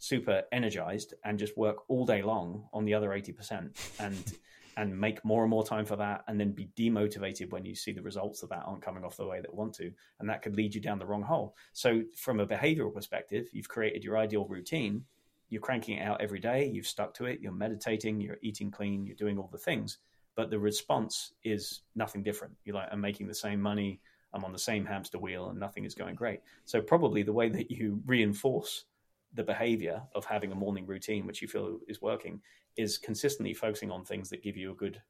super 0.00 0.42
energized 0.50 1.14
and 1.24 1.38
just 1.38 1.56
work 1.56 1.82
all 1.88 2.06
day 2.06 2.22
long 2.22 2.64
on 2.72 2.84
the 2.84 2.94
other 2.94 3.10
80% 3.10 3.70
and 4.00 4.34
and 4.76 4.98
make 4.98 5.22
more 5.24 5.42
and 5.42 5.50
more 5.50 5.64
time 5.64 5.84
for 5.84 5.96
that 5.96 6.24
and 6.26 6.40
then 6.40 6.52
be 6.52 6.70
demotivated 6.76 7.50
when 7.50 7.64
you 7.64 7.74
see 7.74 7.92
the 7.92 8.00
results 8.00 8.42
of 8.42 8.48
that 8.48 8.62
aren't 8.64 8.80
coming 8.80 9.04
off 9.04 9.16
the 9.16 9.26
way 9.26 9.40
that 9.40 9.52
want 9.52 9.74
to 9.74 9.92
and 10.20 10.28
that 10.28 10.42
could 10.42 10.56
lead 10.56 10.74
you 10.74 10.80
down 10.80 10.98
the 10.98 11.04
wrong 11.04 11.22
hole 11.22 11.54
so 11.72 12.02
from 12.16 12.40
a 12.40 12.46
behavioral 12.46 12.94
perspective 12.94 13.46
you've 13.52 13.68
created 13.68 14.02
your 14.02 14.16
ideal 14.16 14.46
routine 14.46 15.04
you're 15.50 15.60
cranking 15.60 15.98
it 15.98 16.02
out 16.02 16.20
every 16.20 16.38
day 16.38 16.70
you've 16.72 16.86
stuck 16.86 17.12
to 17.12 17.26
it 17.26 17.40
you're 17.40 17.52
meditating 17.52 18.20
you're 18.20 18.38
eating 18.42 18.70
clean 18.70 19.04
you're 19.04 19.16
doing 19.16 19.38
all 19.38 19.50
the 19.52 19.58
things 19.58 19.98
but 20.40 20.48
the 20.48 20.58
response 20.58 21.34
is 21.44 21.82
nothing 21.94 22.22
different. 22.22 22.54
You're 22.64 22.76
like 22.76 22.88
i'm 22.90 23.00
making 23.02 23.28
the 23.28 23.34
same 23.34 23.60
money 23.60 24.00
i'm 24.32 24.42
on 24.42 24.54
the 24.54 24.58
same 24.58 24.86
hamster 24.86 25.18
wheel 25.18 25.50
and 25.50 25.60
nothing 25.60 25.84
is 25.84 25.94
going 25.94 26.14
great. 26.14 26.40
So 26.64 26.80
probably 26.80 27.22
the 27.22 27.34
way 27.34 27.50
that 27.50 27.70
you 27.70 28.00
reinforce 28.06 28.86
the 29.34 29.44
behavior 29.44 30.00
of 30.14 30.24
having 30.24 30.50
a 30.50 30.54
morning 30.54 30.86
routine 30.86 31.26
which 31.26 31.42
you 31.42 31.48
feel 31.48 31.78
is 31.88 32.00
working 32.00 32.40
is 32.78 32.96
consistently 32.96 33.52
focusing 33.52 33.90
on 33.90 34.02
things 34.02 34.30
that 34.30 34.42
give 34.42 34.56
you 34.56 34.70
a 34.70 34.74
good 34.74 35.02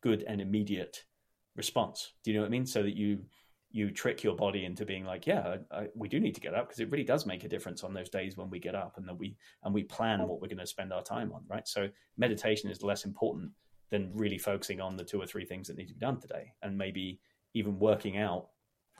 good 0.00 0.24
and 0.26 0.40
immediate 0.40 1.04
response. 1.54 2.14
Do 2.24 2.32
you 2.32 2.36
know 2.36 2.42
what 2.42 2.48
i 2.48 2.50
mean? 2.50 2.66
So 2.66 2.82
that 2.82 2.96
you 2.96 3.20
you 3.70 3.92
trick 3.92 4.24
your 4.24 4.34
body 4.34 4.64
into 4.64 4.84
being 4.84 5.04
like 5.04 5.28
yeah 5.28 5.58
I, 5.70 5.82
I, 5.82 5.86
we 5.94 6.08
do 6.08 6.18
need 6.18 6.34
to 6.34 6.40
get 6.40 6.54
up 6.54 6.66
because 6.66 6.80
it 6.80 6.90
really 6.90 7.04
does 7.04 7.24
make 7.24 7.44
a 7.44 7.48
difference 7.48 7.84
on 7.84 7.94
those 7.94 8.10
days 8.10 8.36
when 8.36 8.50
we 8.50 8.58
get 8.58 8.74
up 8.74 8.96
and 8.96 9.06
that 9.06 9.16
we 9.16 9.36
and 9.62 9.72
we 9.72 9.84
plan 9.84 10.26
what 10.26 10.40
we're 10.40 10.48
going 10.48 10.66
to 10.66 10.66
spend 10.66 10.92
our 10.92 11.04
time 11.04 11.30
on 11.32 11.44
right? 11.46 11.68
So 11.68 11.88
meditation 12.16 12.68
is 12.68 12.82
less 12.82 13.04
important 13.04 13.52
than 13.90 14.10
really 14.14 14.38
focusing 14.38 14.80
on 14.80 14.96
the 14.96 15.04
two 15.04 15.20
or 15.20 15.26
three 15.26 15.44
things 15.44 15.68
that 15.68 15.76
need 15.76 15.88
to 15.88 15.94
be 15.94 16.00
done 16.00 16.20
today. 16.20 16.52
And 16.62 16.78
maybe 16.78 17.20
even 17.54 17.78
working 17.78 18.16
out 18.16 18.48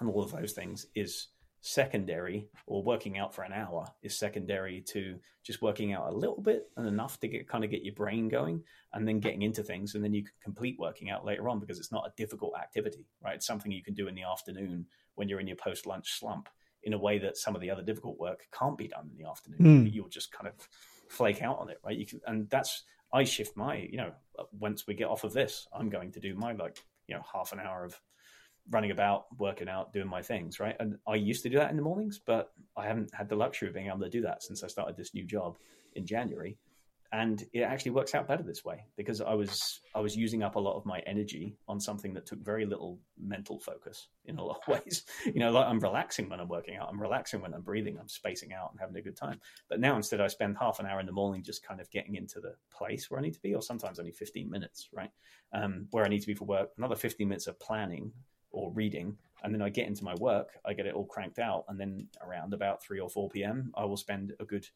and 0.01 0.09
all 0.09 0.22
of 0.22 0.32
those 0.32 0.53
things 0.53 0.86
is 0.95 1.28
secondary 1.62 2.49
or 2.66 2.82
working 2.82 3.18
out 3.18 3.34
for 3.34 3.43
an 3.43 3.53
hour 3.53 3.86
is 4.03 4.18
secondary 4.18 4.80
to 4.80 5.16
just 5.45 5.61
working 5.61 5.93
out 5.93 6.11
a 6.11 6.16
little 6.16 6.41
bit 6.41 6.70
and 6.76 6.86
enough 6.86 7.20
to 7.20 7.28
get 7.28 7.47
kind 7.49 7.64
of 7.64 7.70
get 7.70 7.82
your 7.84 7.95
brain 7.95 8.28
going 8.28 8.62
and 8.95 9.07
then 9.07 9.20
getting 9.20 9.43
into 9.43 9.62
things. 9.62 9.95
And 9.95 10.03
then 10.03 10.14
you 10.14 10.24
can 10.24 10.32
complete 10.43 10.76
working 10.78 11.11
out 11.11 11.24
later 11.24 11.49
on 11.49 11.61
because 11.61 11.78
it's 11.78 11.93
not 11.93 12.07
a 12.07 12.12
difficult 12.16 12.55
activity 12.59 13.07
right? 13.22 13.36
It's 13.36 13.47
something 13.47 13.70
you 13.70 13.84
can 13.84 13.95
do 13.95 14.09
in 14.09 14.14
the 14.14 14.24
afternoon 14.24 14.86
when 15.14 15.28
you're 15.28 15.41
in 15.41 15.47
your 15.47 15.57
post 15.57 15.86
lunch 15.86 16.18
slump 16.18 16.49
in 16.82 16.95
a 16.95 16.99
way 16.99 17.18
that 17.18 17.36
some 17.36 17.55
of 17.55 17.61
the 17.61 17.70
other 17.70 17.82
difficult 17.82 18.18
work 18.18 18.41
can't 18.59 18.78
be 18.78 18.88
done 18.88 19.11
in 19.11 19.22
the 19.22 19.28
afternoon. 19.28 19.84
Mm. 19.84 19.93
you'll 19.93 20.09
just 20.09 20.32
kind 20.32 20.49
of 20.49 20.55
flake 21.09 21.43
out 21.43 21.59
on 21.59 21.68
it 21.68 21.78
right? 21.84 21.97
You 21.97 22.07
can 22.07 22.20
and 22.26 22.49
that's 22.49 22.84
i 23.12 23.24
shift 23.24 23.57
my 23.57 23.88
you 23.91 23.97
know 23.97 24.12
once 24.59 24.86
we 24.86 24.95
get 24.95 25.09
off 25.09 25.24
of 25.24 25.32
this 25.32 25.66
i'm 25.72 25.88
going 25.88 26.11
to 26.11 26.20
do 26.20 26.34
my 26.34 26.53
like 26.53 26.78
you 27.07 27.14
know 27.14 27.22
half 27.32 27.53
an 27.53 27.61
hour 27.61 27.84
of 27.84 28.01
running 28.70 28.91
about, 28.91 29.26
working 29.38 29.68
out, 29.68 29.93
doing 29.93 30.09
my 30.09 30.22
things, 30.22 30.61
right? 30.61 30.76
And 30.78 30.97
I 31.07 31.16
used 31.16 31.43
to 31.43 31.49
do 31.49 31.57
that 31.57 31.70
in 31.70 31.76
the 31.76 31.82
mornings, 31.82 32.20
but 32.24 32.53
I 32.76 32.86
haven't 32.86 33.12
had 33.14 33.28
the 33.28 33.36
luxury 33.36 33.68
of 33.68 33.74
being 33.74 33.88
able 33.88 34.01
to 34.01 34.09
do 34.09 34.20
that 34.22 34.43
since 34.43 34.62
I 34.62 34.68
started 34.68 34.97
this 34.97 35.14
new 35.14 35.24
job 35.24 35.59
in 35.95 36.07
January. 36.07 36.57
And 37.13 37.45
it 37.53 37.63
actually 37.63 37.91
works 37.91 38.15
out 38.15 38.29
better 38.29 38.45
this 38.45 38.65
way 38.65 38.85
because 38.97 39.21
I 39.21 39.35
was 39.35 39.81
I 39.95 40.01
was 40.01 40.17
using 40.17 40.45
up 40.45 40.55
a 40.55 40.61
lot 40.61 40.77
of 40.77 40.87
my 40.87 41.01
energy 41.01 41.57
on 41.67 41.81
something 41.81 42.15
that 42.15 42.25
took 42.25 42.39
very 42.39 42.65
little 42.65 43.01
mental 43.19 43.59
focus 43.59 44.09
in 44.27 44.39
a 44.39 44.45
lot 44.45 44.61
of 44.63 44.69
ways. 44.85 45.05
You 45.27 45.41
know, 45.41 45.51
like 45.51 45.67
I'm 45.67 45.81
relaxing 45.81 46.29
when 46.29 46.39
I'm 46.39 46.49
working 46.49 46.77
out, 46.77 46.89
I'm 46.89 47.01
relaxing 47.01 47.41
when 47.41 47.53
I'm 47.53 47.63
breathing, 47.63 47.99
I'm 47.99 48.09
spacing 48.09 48.53
out 48.53 48.71
and 48.71 48.81
having 48.81 48.97
a 48.97 49.03
good 49.03 49.17
time. 49.17 49.41
But 49.69 49.81
now 49.81 49.97
instead 49.97 50.21
I 50.21 50.29
spend 50.29 50.57
half 50.59 50.79
an 50.79 50.87
hour 50.87 51.01
in 51.01 51.07
the 51.07 51.13
morning 51.13 51.43
just 51.43 51.67
kind 51.67 51.81
of 51.81 51.91
getting 51.91 52.15
into 52.15 52.41
the 52.41 52.55
place 52.71 53.11
where 53.11 53.19
I 53.19 53.23
need 53.23 53.35
to 53.35 53.43
be, 53.43 53.55
or 53.55 53.63
sometimes 53.63 53.99
only 53.99 54.13
15 54.13 54.49
minutes, 54.49 54.89
right? 54.93 55.11
Um, 55.53 55.89
where 55.91 56.05
I 56.05 56.09
need 56.09 56.21
to 56.21 56.29
be 56.29 56.35
for 56.35 56.45
work, 56.45 56.71
another 56.79 56.97
15 56.97 57.27
minutes 57.27 57.49
of 57.49 57.59
planning 57.59 58.13
or 58.53 58.73
reading 58.73 59.17
and 59.43 59.55
then 59.55 59.63
I 59.63 59.69
get 59.69 59.87
into 59.87 60.05
my 60.05 60.15
work, 60.17 60.59
I 60.65 60.73
get 60.73 60.87
it 60.87 60.95
all 60.95 61.07
cranked 61.07 61.39
out, 61.39 61.65
and 61.69 61.79
then 61.79 62.09
around 62.23 62.53
about 62.53 62.83
three 62.83 63.01
or 63.01 63.09
four 63.09 63.29
p.m., 63.29 63.73
I 63.75 63.85
will 63.85 63.97
spend 63.97 64.33
a 64.41 64.45
good 64.45 64.67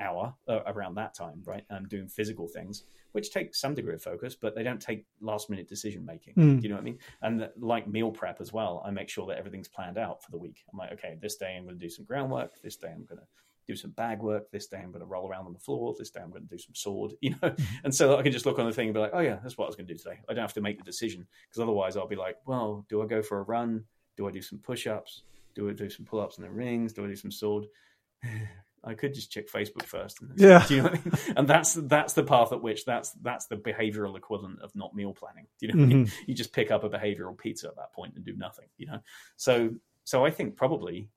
hour 0.00 0.34
uh, 0.48 0.60
around 0.66 0.94
that 0.96 1.14
time, 1.14 1.42
right, 1.44 1.64
um, 1.70 1.86
doing 1.88 2.08
physical 2.08 2.48
things, 2.48 2.84
which 3.12 3.30
take 3.30 3.54
some 3.54 3.74
degree 3.74 3.94
of 3.94 4.02
focus, 4.02 4.34
but 4.34 4.54
they 4.54 4.62
don't 4.62 4.80
take 4.80 5.06
last 5.20 5.50
minute 5.50 5.68
decision 5.68 6.04
making. 6.04 6.34
Mm. 6.34 6.56
Do 6.56 6.62
you 6.62 6.68
know 6.68 6.76
what 6.76 6.82
I 6.82 6.84
mean? 6.84 6.98
And 7.22 7.48
like 7.58 7.88
meal 7.88 8.10
prep 8.10 8.40
as 8.40 8.52
well, 8.52 8.82
I 8.84 8.90
make 8.90 9.08
sure 9.08 9.26
that 9.28 9.38
everything's 9.38 9.68
planned 9.68 9.98
out 9.98 10.22
for 10.22 10.30
the 10.30 10.38
week. 10.38 10.64
I'm 10.72 10.78
like, 10.78 10.92
okay, 10.92 11.16
this 11.20 11.36
day 11.36 11.56
I'm 11.56 11.64
going 11.64 11.78
to 11.78 11.84
do 11.84 11.90
some 11.90 12.04
groundwork. 12.04 12.60
This 12.62 12.76
day 12.76 12.88
I'm 12.88 13.04
going 13.04 13.20
to 13.20 13.26
do 13.66 13.74
some 13.74 13.90
bag 13.92 14.20
work. 14.20 14.50
This 14.50 14.66
day 14.66 14.78
I'm 14.78 14.90
going 14.90 15.00
to 15.00 15.06
roll 15.06 15.28
around 15.28 15.46
on 15.46 15.52
the 15.52 15.58
floor. 15.58 15.94
This 15.98 16.10
day 16.10 16.20
I'm 16.20 16.30
going 16.30 16.46
to 16.46 16.48
do 16.48 16.58
some 16.58 16.74
sword, 16.74 17.12
you 17.20 17.30
know. 17.30 17.50
Mm-hmm. 17.50 17.84
and 17.84 17.94
so 17.94 18.16
I 18.18 18.22
can 18.22 18.32
just 18.32 18.46
look 18.46 18.58
on 18.58 18.66
the 18.66 18.72
thing 18.72 18.88
and 18.88 18.94
be 18.94 19.00
like, 19.00 19.12
oh 19.14 19.20
yeah, 19.20 19.38
that's 19.42 19.56
what 19.56 19.64
I 19.64 19.68
was 19.68 19.76
going 19.76 19.86
to 19.86 19.94
do 19.94 19.98
today. 19.98 20.20
I 20.28 20.34
don't 20.34 20.42
have 20.42 20.54
to 20.54 20.60
make 20.60 20.78
the 20.78 20.84
decision 20.84 21.26
because 21.48 21.62
otherwise 21.62 21.96
I'll 21.96 22.06
be 22.06 22.16
like, 22.16 22.36
well, 22.46 22.84
do 22.88 23.02
I 23.02 23.06
go 23.06 23.22
for 23.22 23.38
a 23.38 23.42
run? 23.42 23.84
Do 24.16 24.28
I 24.28 24.30
do 24.30 24.42
some 24.42 24.58
push-ups? 24.58 25.22
Do 25.54 25.68
I 25.68 25.72
do 25.72 25.90
some 25.90 26.06
pull-ups 26.06 26.38
in 26.38 26.44
the 26.44 26.50
rings? 26.50 26.92
Do 26.92 27.04
I 27.04 27.08
do 27.08 27.16
some 27.16 27.32
sword? 27.32 27.66
I 28.86 28.94
could 28.94 29.14
just 29.14 29.32
check 29.32 29.48
Facebook 29.48 29.82
first. 29.82 30.22
And 30.22 30.32
yeah, 30.36 30.64
you 30.68 30.82
know 30.82 30.88
I 30.88 30.92
mean? 30.92 31.12
And 31.36 31.48
that's 31.48 31.74
that's 31.74 32.12
the 32.12 32.22
path 32.22 32.52
at 32.52 32.62
which 32.62 32.84
that's 32.84 33.10
that's 33.22 33.46
the 33.46 33.56
behavioral 33.56 34.16
equivalent 34.16 34.60
of 34.62 34.74
not 34.76 34.94
meal 34.94 35.12
planning. 35.12 35.46
Do 35.58 35.66
you 35.66 35.72
know? 35.72 35.78
Mm-hmm. 35.78 35.90
I 35.90 35.94
mean? 35.94 36.06
Mm-hmm. 36.06 36.24
You 36.26 36.34
just 36.34 36.52
pick 36.52 36.70
up 36.70 36.84
a 36.84 36.88
behavioral 36.88 37.36
pizza 37.36 37.66
at 37.66 37.76
that 37.76 37.92
point 37.92 38.14
and 38.14 38.24
do 38.24 38.36
nothing. 38.36 38.68
You 38.78 38.86
know. 38.86 39.00
So 39.36 39.74
so 40.04 40.24
I 40.24 40.30
think 40.30 40.56
probably 40.56 41.10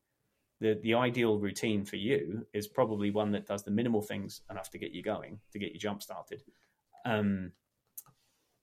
the 0.60 0.80
the 0.82 0.96
ideal 0.96 1.38
routine 1.38 1.86
for 1.86 1.96
you 1.96 2.48
is 2.54 2.68
probably 2.68 3.12
one 3.12 3.32
that 3.32 3.46
does 3.46 3.64
the 3.64 3.72
minimal 3.72 4.02
things 4.02 4.42
enough 4.50 4.72
to 4.72 4.80
get 4.80 4.92
you 4.92 5.04
going, 5.04 5.40
to 5.52 5.60
get 5.60 5.72
you 5.72 5.80
jump 5.80 6.02
started. 6.02 6.42
Um, 7.06 7.52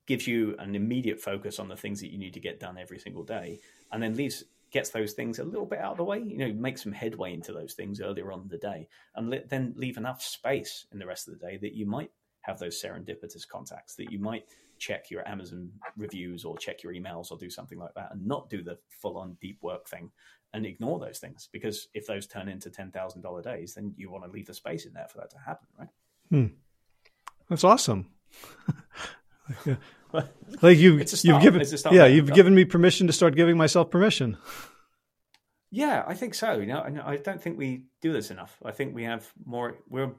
gives 0.06 0.26
you 0.26 0.54
an 0.60 0.76
immediate 0.76 1.20
focus 1.20 1.58
on 1.58 1.68
the 1.68 1.76
things 1.76 2.00
that 2.00 2.12
you 2.12 2.18
need 2.18 2.34
to 2.34 2.40
get 2.40 2.60
done 2.60 2.78
every 2.78 2.98
single 2.98 3.24
day, 3.24 3.60
and 3.92 4.02
then 4.02 4.14
leaves 4.14 4.44
gets 4.76 4.90
those 4.90 5.14
things 5.14 5.38
a 5.38 5.44
little 5.44 5.64
bit 5.64 5.78
out 5.78 5.92
of 5.92 5.96
the 5.96 6.04
way. 6.04 6.18
You 6.18 6.36
know, 6.36 6.52
make 6.52 6.76
some 6.76 6.92
headway 6.92 7.32
into 7.32 7.50
those 7.50 7.72
things 7.72 7.98
earlier 7.98 8.30
on 8.30 8.42
in 8.42 8.48
the 8.48 8.58
day, 8.58 8.86
and 9.14 9.30
let, 9.30 9.48
then 9.48 9.72
leave 9.74 9.96
enough 9.96 10.22
space 10.22 10.84
in 10.92 10.98
the 10.98 11.06
rest 11.06 11.26
of 11.26 11.38
the 11.38 11.46
day 11.46 11.56
that 11.56 11.72
you 11.72 11.86
might 11.86 12.10
have 12.42 12.58
those 12.58 12.80
serendipitous 12.80 13.48
contacts 13.48 13.94
that 13.94 14.12
you 14.12 14.18
might 14.18 14.44
check 14.78 15.10
your 15.10 15.26
Amazon 15.26 15.70
reviews 15.96 16.44
or 16.44 16.58
check 16.58 16.82
your 16.82 16.92
emails 16.92 17.32
or 17.32 17.38
do 17.38 17.48
something 17.48 17.78
like 17.78 17.94
that 17.94 18.10
and 18.12 18.24
not 18.24 18.50
do 18.50 18.62
the 18.62 18.76
full 18.90 19.16
on 19.16 19.38
deep 19.40 19.58
work 19.62 19.88
thing 19.88 20.10
and 20.52 20.66
ignore 20.66 21.00
those 21.00 21.18
things 21.18 21.48
because 21.50 21.88
if 21.94 22.06
those 22.06 22.26
turn 22.26 22.46
into 22.46 22.68
$10,000 22.68 23.42
days, 23.42 23.74
then 23.74 23.94
you 23.96 24.10
want 24.10 24.24
to 24.24 24.30
leave 24.30 24.46
the 24.46 24.54
space 24.54 24.84
in 24.84 24.92
there 24.92 25.08
for 25.08 25.18
that 25.18 25.30
to 25.30 25.38
happen, 25.38 25.66
right? 25.78 25.88
Hmm. 26.28 26.46
That's 27.48 27.64
awesome. 27.64 28.10
like 30.12 30.28
you, 30.78 30.98
you've 30.98 31.42
given, 31.42 31.62
yeah, 31.90 32.06
you've 32.06 32.32
given 32.32 32.54
me 32.54 32.64
permission 32.64 33.06
to 33.06 33.12
start 33.12 33.36
giving 33.36 33.56
myself 33.56 33.90
permission. 33.90 34.36
Yeah, 35.70 36.04
I 36.06 36.14
think 36.14 36.34
so. 36.34 36.54
You 36.54 36.66
know, 36.66 37.02
I 37.04 37.16
don't 37.16 37.42
think 37.42 37.58
we 37.58 37.84
do 38.00 38.12
this 38.12 38.30
enough. 38.30 38.56
I 38.64 38.70
think 38.72 38.94
we 38.94 39.04
have 39.04 39.30
more. 39.44 39.76
We're 39.88 40.12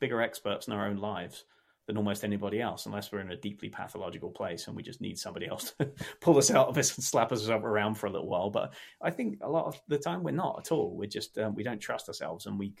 bigger 0.00 0.20
experts 0.20 0.66
in 0.66 0.72
our 0.72 0.86
own 0.86 0.96
lives 0.96 1.44
than 1.86 1.96
almost 1.96 2.22
anybody 2.22 2.60
else, 2.60 2.84
unless 2.84 3.10
we're 3.10 3.20
in 3.20 3.32
a 3.32 3.36
deeply 3.36 3.70
pathological 3.70 4.30
place 4.30 4.66
and 4.66 4.76
we 4.76 4.82
just 4.82 5.00
need 5.00 5.18
somebody 5.18 5.46
else 5.46 5.72
to 5.78 5.90
pull 6.20 6.36
us 6.36 6.50
out 6.50 6.68
of 6.68 6.74
this 6.74 6.94
and 6.94 7.02
slap 7.02 7.32
us 7.32 7.48
around 7.48 7.94
for 7.94 8.06
a 8.06 8.10
little 8.10 8.28
while. 8.28 8.50
But 8.50 8.74
I 9.00 9.10
think 9.10 9.38
a 9.40 9.48
lot 9.48 9.66
of 9.66 9.80
the 9.88 9.98
time 9.98 10.22
we're 10.22 10.32
not 10.32 10.58
at 10.58 10.72
all. 10.72 10.94
We're 10.94 11.08
just 11.08 11.38
um, 11.38 11.54
we 11.54 11.62
don't 11.62 11.80
trust 11.80 12.08
ourselves, 12.08 12.46
and 12.46 12.58
we 12.58 12.74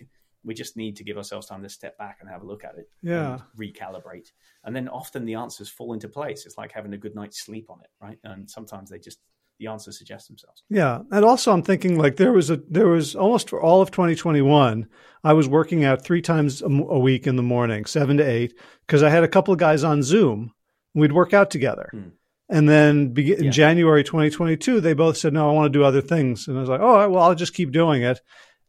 we 0.44 0.54
just 0.54 0.76
need 0.76 0.96
to 0.96 1.04
give 1.04 1.16
ourselves 1.16 1.46
time 1.46 1.62
to 1.62 1.68
step 1.68 1.98
back 1.98 2.18
and 2.20 2.30
have 2.30 2.42
a 2.42 2.46
look 2.46 2.64
at 2.64 2.76
it, 2.78 2.88
yeah, 3.02 3.38
recalibrate, 3.58 4.30
and 4.64 4.74
then 4.74 4.88
often 4.88 5.24
the 5.24 5.34
answers 5.34 5.68
fall 5.68 5.92
into 5.92 6.08
place. 6.08 6.46
It's 6.46 6.58
like 6.58 6.72
having 6.72 6.92
a 6.92 6.98
good 6.98 7.14
night's 7.14 7.44
sleep 7.44 7.70
on 7.70 7.78
it, 7.80 7.90
right? 8.00 8.18
And 8.24 8.48
sometimes 8.48 8.90
they 8.90 8.98
just 8.98 9.18
the 9.58 9.66
answers 9.66 9.98
suggest 9.98 10.28
themselves. 10.28 10.62
Yeah, 10.70 11.00
and 11.10 11.24
also 11.24 11.52
I'm 11.52 11.62
thinking 11.62 11.98
like 11.98 12.16
there 12.16 12.32
was 12.32 12.50
a 12.50 12.56
there 12.68 12.86
was 12.88 13.16
almost 13.16 13.50
for 13.50 13.60
all 13.60 13.82
of 13.82 13.90
2021, 13.90 14.86
I 15.24 15.32
was 15.32 15.48
working 15.48 15.84
out 15.84 16.04
three 16.04 16.22
times 16.22 16.62
a, 16.62 16.68
week 16.68 17.26
in 17.26 17.36
the 17.36 17.42
morning, 17.42 17.84
seven 17.84 18.16
to 18.18 18.24
eight, 18.24 18.54
because 18.86 19.02
I 19.02 19.10
had 19.10 19.24
a 19.24 19.28
couple 19.28 19.52
of 19.52 19.58
guys 19.58 19.82
on 19.84 20.02
Zoom. 20.02 20.52
We'd 20.94 21.12
work 21.12 21.34
out 21.34 21.50
together, 21.50 21.88
hmm. 21.92 22.08
And 22.50 22.68
then 22.68 23.12
be- 23.12 23.34
in 23.34 23.44
Yeah. 23.44 23.50
January 23.50 24.02
2022, 24.02 24.80
they 24.80 24.94
both 24.94 25.18
said, 25.18 25.34
no, 25.34 25.50
I 25.50 25.52
want 25.52 25.70
to 25.70 25.78
do 25.78 25.84
other 25.84 26.00
things. 26.00 26.48
And 26.48 26.56
I 26.56 26.60
was 26.60 26.68
like, 26.70 26.80
oh, 26.80 27.08
well, 27.10 27.22
I'll 27.22 27.34
just 27.34 27.52
keep 27.54 27.72
doing 27.72 28.02
it. 28.02 28.20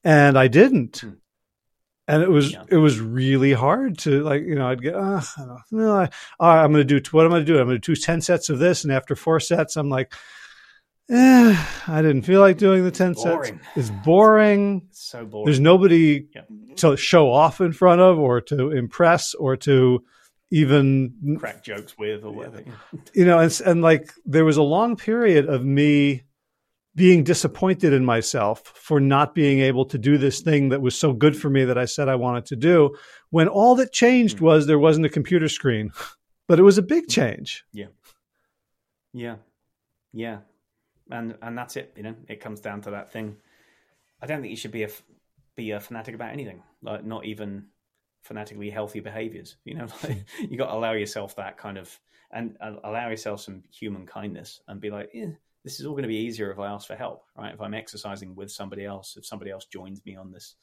And 0.04 0.38
I 0.38 0.48
didn't. 0.48 0.98
Hmm. 1.00 1.10
And 2.10 2.24
it 2.24 2.30
was 2.30 2.51
Yeah. 2.51 2.64
it 2.70 2.78
was 2.78 2.99
really 2.99 3.53
hard 3.53 3.97
to 3.99 4.24
like 4.24 4.41
you 4.43 4.55
know 4.55 4.68
I'd 4.68 4.82
get 4.82 4.93
know, 4.95 5.22
no, 5.72 6.07
I, 6.39 6.57
I'm 6.64 6.72
going 6.74 6.86
to 6.88 6.99
do 6.99 7.01
what 7.12 7.26
am 7.26 7.32
I 7.34 7.36
going 7.38 7.45
to 7.45 7.53
do 7.53 7.60
I'm 7.60 7.68
going 7.68 7.80
to 7.82 7.91
do 7.95 7.95
ten 7.95 8.20
sets 8.22 8.49
of 8.49 8.60
this 8.60 8.84
and 8.84 8.91
after 8.91 9.16
four 9.16 9.39
sets 9.39 9.78
I'm 9.78 9.89
like 9.89 10.14
eh, 11.10 11.66
I 11.88 12.01
didn't 12.01 12.24
feel 12.24 12.39
like 12.41 12.57
doing 12.57 12.84
the 12.84 12.91
ten 12.91 13.14
Boring. 13.14 13.60
sets 13.60 13.68
it's 13.76 13.89
boring 14.05 14.88
It's 14.89 15.01
so 15.10 15.26
boring. 15.26 15.45
there's 15.45 15.60
nobody 15.60 16.28
Yeah. 16.36 16.41
to 16.78 16.97
show 16.97 17.32
off 17.32 17.62
in 17.62 17.74
front 17.74 18.01
of 18.01 18.18
or 18.20 18.41
to 18.41 18.72
impress 18.72 19.34
or 19.34 19.55
to 19.57 20.03
even 20.51 21.38
crack 21.39 21.64
jokes 21.64 21.95
with 21.97 22.24
or 22.24 22.32
whatever. 22.32 22.64
You 23.14 23.26
know 23.26 23.39
and, 23.39 23.62
and 23.66 23.82
like 23.84 24.12
there 24.26 24.45
was 24.45 24.57
a 24.57 24.64
long 24.64 24.95
period 24.95 25.47
of 25.47 25.64
me 25.64 26.24
being 26.96 27.24
disappointed 27.24 27.94
in 27.94 28.04
myself 28.04 28.62
for 28.76 29.00
not 29.00 29.36
being 29.36 29.60
able 29.60 29.86
to 29.86 29.98
do 29.98 30.18
this 30.18 30.42
thing 30.42 30.70
that 30.70 30.82
was 30.82 30.98
so 30.98 31.14
good 31.14 31.38
for 31.38 31.50
me 31.50 31.64
that 31.66 31.78
I 31.78 31.86
said 31.86 32.10
I 32.10 32.16
wanted 32.16 32.46
to 32.48 32.56
do 32.56 32.96
when 33.30 33.48
all 33.48 33.76
that 33.76 33.94
changed 33.94 34.40
Hmm. 34.40 34.46
was 34.46 34.68
there 34.68 34.80
wasn't 34.80 35.06
a 35.06 35.10
computer 35.10 35.48
screen 35.48 35.92
but 36.48 36.60
it 36.60 36.64
was 36.64 36.78
a 36.78 36.84
big 36.84 37.08
change 37.08 37.64
Yeah, 37.74 37.88
yeah, 39.14 39.36
yeah 40.14 40.40
and 41.12 41.36
and 41.42 41.58
that's 41.58 41.76
it. 41.76 41.94
You 41.98 42.04
know, 42.04 42.16
it 42.28 42.40
comes 42.40 42.60
down 42.60 42.82
to 42.82 42.92
that 42.92 43.12
thing. 43.12 43.38
I 44.22 44.28
don't 44.28 44.42
think 44.42 44.52
you 44.52 44.58
should 44.58 44.72
be 44.72 44.84
a 44.84 44.90
be 45.56 45.72
a 45.72 45.80
fanatic 45.80 46.16
about 46.16 46.32
anything, 46.32 46.62
like 46.82 47.04
not 47.04 47.26
even 47.26 47.66
fanatically 48.22 48.70
healthy 48.70 49.00
behaviors. 49.00 49.56
You 49.66 49.76
know, 49.76 49.88
like, 50.04 50.26
you 50.40 50.58
got 50.58 50.68
to 50.68 50.76
allow 50.76 50.92
yourself 50.94 51.36
that 51.38 51.58
kind 51.58 51.78
of 51.78 52.00
and, 52.32 52.56
and 52.62 52.78
allow 52.84 53.10
yourself 53.10 53.42
some 53.42 53.64
human 53.72 54.06
kindness 54.06 54.62
and 54.68 54.80
be 54.80 54.92
like, 54.92 55.10
eh, 55.16 55.32
this 55.64 55.80
is 55.80 55.86
all 55.86 55.93
going 55.93 56.03
to 56.03 56.10
be 56.10 56.16
easier 56.16 56.51
if 56.51 56.60
I 56.60 56.68
ask 56.68 56.88
for 56.88 56.95
help, 56.95 57.26
right? 57.38 57.53
If 57.53 57.62
I'm 57.62 57.74
exercising 57.74 58.36
with 58.36 58.51
somebody 58.51 58.86
else, 58.86 59.18
if 59.18 59.26
somebody 59.26 59.51
else 59.51 59.66
joins 59.66 60.03
me 60.05 60.16
on 60.16 60.32
this 60.32 60.55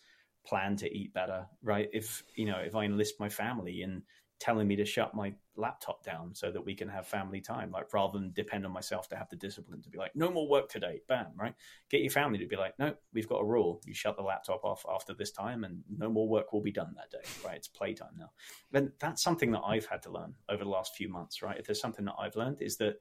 plan 0.47 0.76
to 0.76 0.97
eat 0.97 1.12
better, 1.12 1.47
right? 1.62 1.88
If 1.92 2.22
you 2.34 2.47
know, 2.47 2.59
if 2.59 2.74
I 2.74 2.84
enlist 2.84 3.20
my 3.20 3.28
family 3.28 3.82
in 3.82 4.03
telling 4.38 4.68
me 4.68 4.76
to 4.76 4.84
shut 4.84 5.14
my 5.14 5.32
laptop 5.57 6.05
down 6.05 6.34
so 6.34 6.51
that 6.51 6.64
we 6.64 6.74
can 6.74 6.88
have 6.88 7.07
family 7.07 7.40
time, 7.40 7.70
like 7.70 7.92
rather 7.94 8.18
than 8.18 8.32
depend 8.32 8.66
on 8.66 8.72
myself 8.72 9.09
to 9.09 9.16
have 9.16 9.28
the 9.30 9.36
discipline 9.36 9.80
to 9.80 9.88
be 9.88 9.97
like, 9.97 10.14
no 10.14 10.30
more 10.30 10.47
work 10.47 10.68
today, 10.68 11.01
bam, 11.09 11.28
right? 11.36 11.55
Get 11.90 12.03
your 12.03 12.11
family 12.11 12.38
to 12.38 12.47
be 12.47 12.57
like, 12.57 12.78
no, 12.78 12.94
we've 13.14 13.28
got 13.28 13.40
a 13.40 13.47
rule. 13.47 13.80
You 13.86 13.94
shut 13.94 14.16
the 14.16 14.22
laptop 14.22 14.62
off 14.62 14.84
after 14.92 15.14
this 15.14 15.30
time 15.30 15.64
and 15.64 15.82
no 15.88 16.11
more 16.11 16.28
work 16.28 16.53
will 16.53 16.61
be 16.61 16.72
done 16.72 16.94
that 16.97 17.11
day, 17.11 17.26
right? 17.44 17.57
It's 17.57 17.68
playtime 17.68 18.14
now. 18.18 18.30
And 18.74 18.92
that's 19.01 19.22
something 19.22 19.53
that 19.53 19.62
I've 19.66 19.86
had 19.86 20.03
to 20.03 20.11
learn 20.12 20.34
over 20.51 20.64
the 20.64 20.70
last 20.70 20.94
few 20.94 21.09
months, 21.09 21.40
right? 21.40 21.59
If 21.59 21.66
there's 21.66 21.80
something 21.80 22.05
that 22.05 22.16
I've 22.18 22.36
learned 22.36 22.61
is 22.61 22.76
that 22.76 22.97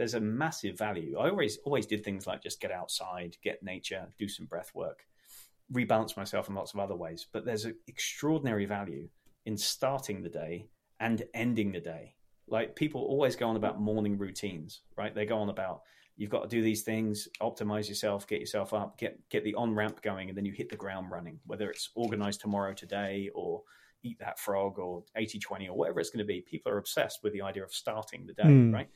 there's 0.00 0.14
a 0.14 0.20
massive 0.20 0.78
value. 0.78 1.18
I 1.18 1.28
always 1.28 1.58
always 1.58 1.84
did 1.84 2.02
things 2.02 2.26
like 2.26 2.42
just 2.42 2.58
get 2.58 2.72
outside, 2.72 3.36
get 3.42 3.62
nature, 3.62 4.08
do 4.18 4.28
some 4.28 4.46
breath 4.46 4.70
work, 4.74 5.06
rebalance 5.70 6.16
myself 6.16 6.48
in 6.48 6.54
lots 6.54 6.72
of 6.72 6.80
other 6.80 6.96
ways. 6.96 7.26
But 7.30 7.44
there's 7.44 7.66
an 7.66 7.74
extraordinary 7.86 8.64
value 8.64 9.10
in 9.44 9.58
starting 9.58 10.22
the 10.22 10.30
day 10.30 10.68
and 11.00 11.22
ending 11.34 11.70
the 11.70 11.80
day. 11.80 12.14
Like 12.48 12.74
people 12.74 13.02
always 13.02 13.36
go 13.36 13.46
on 13.46 13.56
about 13.56 13.78
morning 13.78 14.16
routines, 14.16 14.80
right? 14.96 15.14
They 15.14 15.26
go 15.26 15.36
on 15.36 15.50
about 15.50 15.82
you've 16.16 16.30
got 16.30 16.44
to 16.44 16.56
do 16.56 16.62
these 16.62 16.80
things, 16.80 17.28
optimize 17.42 17.86
yourself, 17.86 18.26
get 18.26 18.40
yourself 18.40 18.72
up, 18.72 18.96
get 18.96 19.20
get 19.28 19.44
the 19.44 19.54
on 19.54 19.74
ramp 19.74 20.00
going, 20.00 20.30
and 20.30 20.38
then 20.38 20.46
you 20.46 20.52
hit 20.52 20.70
the 20.70 20.76
ground 20.76 21.10
running. 21.10 21.38
Whether 21.44 21.68
it's 21.70 21.90
organize 21.94 22.38
tomorrow, 22.38 22.72
today, 22.72 23.28
or 23.34 23.64
eat 24.02 24.18
that 24.18 24.38
frog, 24.38 24.78
or 24.78 25.04
80-20, 25.14 25.68
or 25.68 25.74
whatever 25.74 26.00
it's 26.00 26.08
going 26.08 26.20
to 26.20 26.24
be. 26.24 26.40
People 26.40 26.72
are 26.72 26.78
obsessed 26.78 27.22
with 27.22 27.34
the 27.34 27.42
idea 27.42 27.62
of 27.62 27.70
starting 27.70 28.26
the 28.26 28.32
day, 28.32 28.44
Hmm. 28.44 28.72
right? 28.72 28.88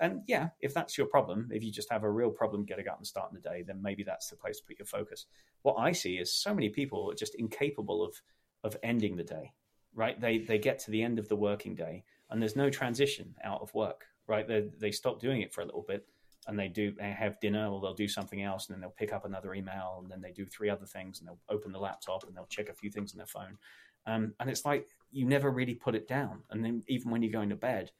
And 0.00 0.22
yeah, 0.26 0.50
if 0.60 0.74
that's 0.74 0.96
your 0.96 1.06
problem, 1.06 1.48
if 1.52 1.64
you 1.64 1.72
just 1.72 1.90
have 1.90 2.04
a 2.04 2.10
real 2.10 2.30
problem 2.30 2.64
getting 2.64 2.88
up 2.88 2.98
and 2.98 3.06
starting 3.06 3.34
the 3.34 3.48
day, 3.48 3.62
then 3.66 3.82
maybe 3.82 4.04
that's 4.04 4.28
the 4.28 4.36
place 4.36 4.58
to 4.58 4.64
put 4.64 4.78
your 4.78 4.86
focus. 4.86 5.26
What 5.62 5.74
I 5.74 5.92
see 5.92 6.18
is 6.18 6.32
so 6.32 6.54
many 6.54 6.68
people 6.68 7.10
are 7.10 7.14
just 7.14 7.34
incapable 7.34 8.04
of 8.04 8.20
of 8.64 8.76
ending 8.82 9.16
the 9.16 9.24
day. 9.24 9.52
Right? 9.94 10.20
They 10.20 10.38
they 10.38 10.58
get 10.58 10.78
to 10.80 10.90
the 10.90 11.02
end 11.02 11.18
of 11.18 11.28
the 11.28 11.36
working 11.36 11.74
day 11.74 12.04
and 12.30 12.40
there's 12.40 12.56
no 12.56 12.70
transition 12.70 13.34
out 13.42 13.60
of 13.60 13.74
work. 13.74 14.06
Right? 14.26 14.46
They 14.46 14.68
they 14.78 14.92
stop 14.92 15.20
doing 15.20 15.42
it 15.42 15.52
for 15.52 15.62
a 15.62 15.66
little 15.66 15.84
bit 15.86 16.06
and 16.46 16.58
they 16.58 16.68
do 16.68 16.92
they 16.92 17.10
have 17.10 17.40
dinner 17.40 17.66
or 17.68 17.80
they'll 17.80 17.94
do 17.94 18.08
something 18.08 18.42
else 18.42 18.68
and 18.68 18.74
then 18.74 18.80
they'll 18.80 18.90
pick 18.90 19.12
up 19.12 19.24
another 19.24 19.54
email 19.54 19.98
and 20.02 20.10
then 20.10 20.20
they 20.20 20.32
do 20.32 20.46
three 20.46 20.70
other 20.70 20.86
things 20.86 21.18
and 21.18 21.28
they'll 21.28 21.40
open 21.48 21.72
the 21.72 21.78
laptop 21.78 22.24
and 22.24 22.36
they'll 22.36 22.46
check 22.46 22.68
a 22.68 22.74
few 22.74 22.90
things 22.90 23.12
on 23.12 23.18
their 23.18 23.26
phone. 23.26 23.58
Um, 24.06 24.32
and 24.40 24.48
it's 24.48 24.64
like 24.64 24.86
you 25.10 25.26
never 25.26 25.50
really 25.50 25.74
put 25.74 25.94
it 25.94 26.08
down. 26.08 26.42
And 26.50 26.64
then 26.64 26.82
even 26.88 27.10
when 27.10 27.22
you're 27.22 27.32
going 27.32 27.50
to 27.50 27.56
bed, 27.56 27.90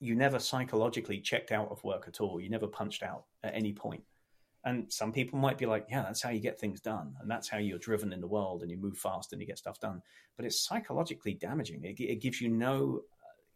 you 0.00 0.14
never 0.14 0.38
psychologically 0.38 1.20
checked 1.20 1.52
out 1.52 1.70
of 1.70 1.82
work 1.84 2.04
at 2.08 2.20
all. 2.20 2.40
You 2.40 2.48
never 2.48 2.66
punched 2.66 3.02
out 3.02 3.24
at 3.42 3.54
any 3.54 3.72
point. 3.72 4.02
And 4.64 4.90
some 4.92 5.12
people 5.12 5.38
might 5.38 5.56
be 5.56 5.66
like, 5.66 5.86
yeah, 5.90 6.02
that's 6.02 6.22
how 6.22 6.30
you 6.30 6.40
get 6.40 6.58
things 6.58 6.80
done. 6.80 7.14
And 7.20 7.30
that's 7.30 7.48
how 7.48 7.58
you're 7.58 7.78
driven 7.78 8.12
in 8.12 8.20
the 8.20 8.26
world 8.26 8.62
and 8.62 8.70
you 8.70 8.76
move 8.76 8.98
fast 8.98 9.32
and 9.32 9.40
you 9.40 9.46
get 9.46 9.58
stuff 9.58 9.80
done. 9.80 10.02
But 10.36 10.44
it's 10.44 10.60
psychologically 10.60 11.34
damaging. 11.34 11.82
It, 11.84 11.98
it 12.00 12.20
gives 12.20 12.40
you 12.40 12.48
no, 12.50 13.02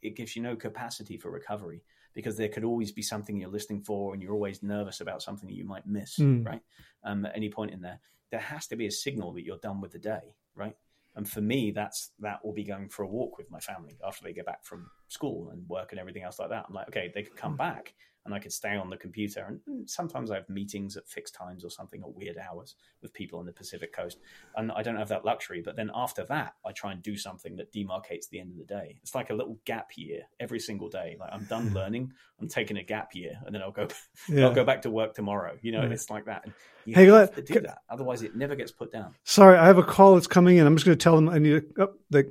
it 0.02 0.16
gives 0.16 0.34
you 0.34 0.42
no 0.42 0.56
capacity 0.56 1.18
for 1.18 1.30
recovery 1.30 1.82
because 2.14 2.36
there 2.36 2.48
could 2.48 2.64
always 2.64 2.92
be 2.92 3.02
something 3.02 3.38
you're 3.38 3.50
listening 3.50 3.82
for 3.82 4.14
and 4.14 4.22
you're 4.22 4.32
always 4.32 4.62
nervous 4.62 5.00
about 5.00 5.22
something 5.22 5.48
that 5.48 5.56
you 5.56 5.64
might 5.64 5.86
miss, 5.86 6.16
Mm. 6.18 6.46
right? 6.46 6.62
Um, 7.02 7.26
at 7.26 7.36
any 7.36 7.50
point 7.50 7.72
in 7.72 7.80
there, 7.82 8.00
there 8.30 8.40
has 8.40 8.66
to 8.68 8.76
be 8.76 8.86
a 8.86 8.90
signal 8.90 9.32
that 9.32 9.44
you're 9.44 9.58
done 9.58 9.80
with 9.80 9.92
the 9.92 9.98
day, 9.98 10.34
right? 10.54 10.76
And 11.16 11.28
for 11.28 11.40
me, 11.40 11.70
that's 11.70 12.10
that 12.20 12.44
will 12.44 12.52
be 12.52 12.64
going 12.64 12.88
for 12.88 13.04
a 13.04 13.08
walk 13.08 13.38
with 13.38 13.50
my 13.50 13.60
family 13.60 13.96
after 14.06 14.24
they 14.24 14.32
get 14.32 14.46
back 14.46 14.64
from 14.64 14.90
school 15.08 15.50
and 15.50 15.68
work 15.68 15.92
and 15.92 16.00
everything 16.00 16.22
else 16.22 16.38
like 16.38 16.50
that. 16.50 16.64
I'm 16.68 16.74
like, 16.74 16.88
okay, 16.88 17.12
they 17.14 17.22
could 17.22 17.36
come 17.36 17.52
hmm. 17.52 17.58
back 17.58 17.94
and 18.24 18.34
I 18.34 18.38
could 18.38 18.52
stay 18.52 18.74
on 18.76 18.88
the 18.90 18.96
computer. 18.96 19.60
And 19.66 19.88
sometimes 19.88 20.30
I 20.30 20.36
have 20.36 20.48
meetings 20.48 20.96
at 20.96 21.06
fixed 21.08 21.34
times 21.34 21.64
or 21.64 21.70
something 21.70 22.00
at 22.02 22.14
weird 22.14 22.38
hours 22.38 22.74
with 23.02 23.12
people 23.12 23.38
on 23.38 23.46
the 23.46 23.52
Pacific 23.52 23.92
coast. 23.92 24.18
And 24.56 24.72
I 24.72 24.82
don't 24.82 24.96
have 24.96 25.08
that 25.08 25.24
luxury. 25.24 25.60
But 25.62 25.76
then 25.76 25.90
after 25.94 26.24
that, 26.26 26.54
I 26.64 26.72
try 26.72 26.92
and 26.92 27.02
do 27.02 27.16
something 27.16 27.56
that 27.56 27.72
demarcates 27.72 28.28
the 28.30 28.40
end 28.40 28.52
of 28.52 28.58
the 28.58 28.64
day. 28.64 28.96
It's 29.02 29.14
like 29.14 29.30
a 29.30 29.34
little 29.34 29.58
gap 29.66 29.90
year 29.96 30.22
every 30.40 30.58
single 30.60 30.88
day. 30.88 31.16
Like 31.20 31.30
I'm 31.32 31.44
done 31.44 31.72
learning, 31.74 32.12
I'm 32.40 32.48
taking 32.48 32.78
a 32.78 32.82
gap 32.82 33.14
year, 33.14 33.38
and 33.44 33.54
then 33.54 33.60
I'll 33.62 33.70
go 33.72 33.88
yeah 34.28 34.46
I'll 34.46 34.54
go 34.54 34.64
back 34.64 34.82
to 34.82 34.90
work 34.90 35.14
tomorrow. 35.14 35.58
You 35.60 35.72
know, 35.72 35.80
Right. 35.80 35.92
it's 35.92 36.08
like 36.08 36.24
that. 36.24 36.44
And 36.44 36.54
you 36.86 36.94
Hey, 36.94 37.04
have 37.06 37.34
Glenn, 37.34 37.44
to 37.46 37.52
do 37.54 37.60
that. 37.60 37.78
Otherwise 37.90 38.22
it 38.22 38.34
never 38.36 38.54
gets 38.56 38.72
put 38.72 38.90
down. 38.90 39.14
sorry 39.24 39.58
I 39.58 39.66
have 39.66 39.78
a 39.78 39.82
call 39.82 40.14
that's 40.14 40.26
coming 40.26 40.56
in 40.56 40.66
I'm 40.66 40.76
just 40.76 40.86
going 40.86 40.96
to 40.98 41.02
tell 41.02 41.14
them 41.16 41.28
I 41.28 41.38
need 41.38 41.74
to 41.76 41.82
oh, 41.82 41.92
they, 42.10 42.24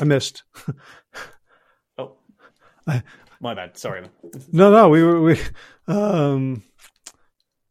I 0.00 0.04
missed 0.04 0.42
Oh, 1.98 2.16
I- 2.86 3.02
my 3.40 3.54
bad. 3.54 3.76
Sorry. 3.76 4.08
No, 4.52 4.70
no, 4.70 4.88
we 4.88 5.02
were 5.02 5.20
we. 5.20 5.40
Um, 5.86 6.62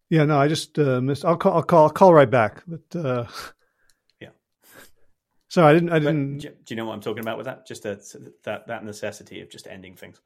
yeah, 0.10 0.26
no, 0.26 0.40
I 0.40 0.48
just 0.48 0.78
uh, 0.78 1.02
missed. 1.02 1.26
I'll 1.26 1.38
call. 1.38 1.54
I'll 1.54 1.64
call. 1.64 1.84
I'll 1.84 1.90
call 1.90 2.14
right 2.14 2.30
back. 2.30 2.64
But 2.68 2.96
uh, 2.96 3.26
Yeah. 4.20 4.30
Sorry, 5.50 5.72
I 5.72 5.74
didn't. 5.74 5.90
I 5.92 6.00
didn't. 6.00 6.38
do, 6.38 6.50
do 6.50 6.56
you 6.70 6.76
know 6.76 6.86
what 6.86 6.94
I'm 6.94 7.02
talking 7.02 7.24
about 7.24 7.38
with 7.38 7.46
that? 7.46 7.66
Just 7.66 7.86
a, 7.86 8.00
that 8.44 8.68
that 8.68 8.86
necessity 8.86 9.42
of 9.42 9.50
just 9.50 9.68
ending 9.68 9.96
things, 9.96 10.22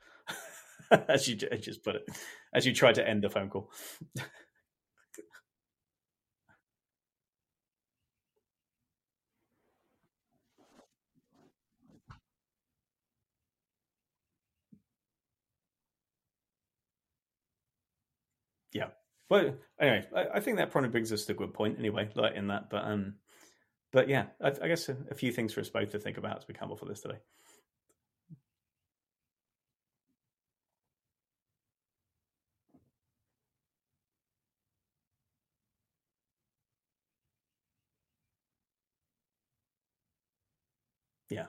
as 1.08 1.28
you 1.28 1.36
just 1.36 1.84
put 1.84 1.96
it, 1.96 2.10
as 2.54 2.66
you 2.66 2.74
try 2.74 2.92
to 2.92 3.08
end 3.08 3.24
the 3.24 3.30
phone 3.30 3.50
call. 3.50 3.72
Well, 19.30 19.56
anyway, 19.80 20.06
I, 20.16 20.38
I 20.38 20.40
think 20.40 20.58
that 20.58 20.72
probably 20.72 20.90
brings 20.90 21.12
us 21.12 21.26
to 21.26 21.34
a 21.34 21.36
good 21.36 21.54
point. 21.54 21.80
Anyway, 21.80 22.10
like 22.16 22.36
in 22.36 22.48
that, 22.48 22.70
but 22.70 22.84
um, 22.86 23.16
but 23.94 24.10
yeah, 24.10 24.28
I, 24.42 24.50
I 24.62 24.68
guess 24.70 24.90
a, 24.90 24.98
a 25.12 25.16
few 25.16 25.32
things 25.32 25.54
for 25.54 25.62
us 25.62 25.70
both 25.70 25.92
to 25.92 26.00
think 26.00 26.18
about 26.18 26.38
as 26.40 26.48
we 26.48 26.54
come 26.54 26.72
off 26.72 26.82
of 26.82 26.90
this 26.90 27.02
today. 27.02 27.20
Yeah. 41.30 41.48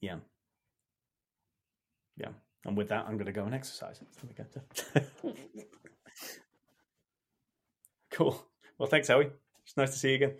Yeah. 0.00 0.16
Yeah. 2.16 2.32
And 2.64 2.76
with 2.76 2.88
that, 2.88 3.06
I'm 3.08 3.14
going 3.14 3.26
to 3.26 3.32
go 3.32 3.44
and 3.44 3.54
exercise. 3.54 4.00
Cool. 8.12 8.46
Well, 8.76 8.88
thanks, 8.88 9.08
Howie. 9.08 9.30
It's 9.64 9.76
nice 9.76 9.90
to 9.92 9.98
see 9.98 10.10
you 10.10 10.16
again. 10.16 10.34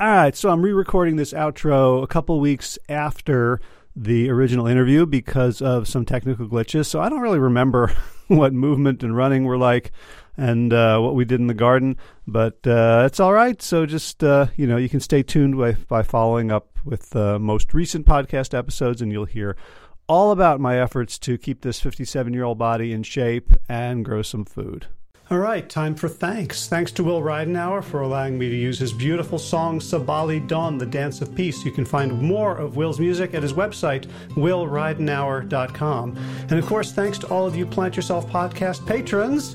All 0.00 0.08
right, 0.08 0.34
so 0.34 0.48
I'm 0.48 0.62
re-recording 0.62 1.16
this 1.16 1.34
outro 1.34 2.02
a 2.02 2.06
couple 2.06 2.40
weeks 2.40 2.78
after 2.88 3.60
the 3.94 4.30
original 4.30 4.66
interview 4.66 5.04
because 5.04 5.60
of 5.60 5.86
some 5.86 6.06
technical 6.06 6.48
glitches. 6.48 6.86
So 6.86 7.00
I 7.00 7.10
don't 7.10 7.20
really 7.20 7.38
remember 7.38 7.92
what 8.28 8.54
movement 8.54 9.02
and 9.02 9.14
running 9.14 9.44
were 9.44 9.58
like, 9.58 9.92
and 10.38 10.72
uh, 10.72 10.98
what 11.00 11.14
we 11.14 11.26
did 11.26 11.38
in 11.38 11.48
the 11.48 11.54
garden. 11.54 11.98
But 12.26 12.66
uh, 12.66 13.02
it's 13.04 13.20
all 13.20 13.34
right. 13.34 13.60
So 13.60 13.84
just 13.84 14.24
uh, 14.24 14.46
you 14.56 14.66
know, 14.66 14.78
you 14.78 14.88
can 14.88 15.00
stay 15.00 15.22
tuned 15.22 15.58
by, 15.58 15.72
by 15.72 16.02
following 16.02 16.50
up 16.50 16.78
with 16.82 17.10
the 17.10 17.38
most 17.38 17.74
recent 17.74 18.06
podcast 18.06 18.56
episodes, 18.56 19.02
and 19.02 19.12
you'll 19.12 19.26
hear 19.26 19.54
all 20.10 20.32
about 20.32 20.58
my 20.58 20.76
efforts 20.76 21.20
to 21.20 21.38
keep 21.38 21.60
this 21.60 21.78
57 21.78 22.34
year 22.34 22.42
old 22.42 22.58
body 22.58 22.92
in 22.92 23.04
shape 23.04 23.52
and 23.68 24.04
grow 24.04 24.22
some 24.22 24.44
food. 24.44 24.86
All 25.30 25.38
right, 25.38 25.68
time 25.68 25.94
for 25.94 26.08
thanks. 26.08 26.66
Thanks 26.66 26.90
to 26.92 27.04
Will 27.04 27.22
Ridenhour 27.22 27.84
for 27.84 28.00
allowing 28.00 28.36
me 28.36 28.48
to 28.48 28.56
use 28.56 28.80
his 28.80 28.92
beautiful 28.92 29.38
song 29.38 29.78
Sabali 29.78 30.44
Dawn, 30.48 30.78
The 30.78 30.86
Dance 30.86 31.20
of 31.20 31.32
Peace. 31.36 31.64
You 31.64 31.70
can 31.70 31.84
find 31.84 32.20
more 32.20 32.56
of 32.56 32.74
Will's 32.74 32.98
music 32.98 33.34
at 33.34 33.44
his 33.44 33.52
website, 33.52 34.06
willridenhour.com. 34.30 36.16
And 36.16 36.52
of 36.58 36.66
course, 36.66 36.90
thanks 36.90 37.16
to 37.18 37.28
all 37.28 37.46
of 37.46 37.54
you 37.54 37.64
Plant 37.64 37.94
Yourself 37.94 38.28
podcast 38.28 38.84
patrons. 38.88 39.54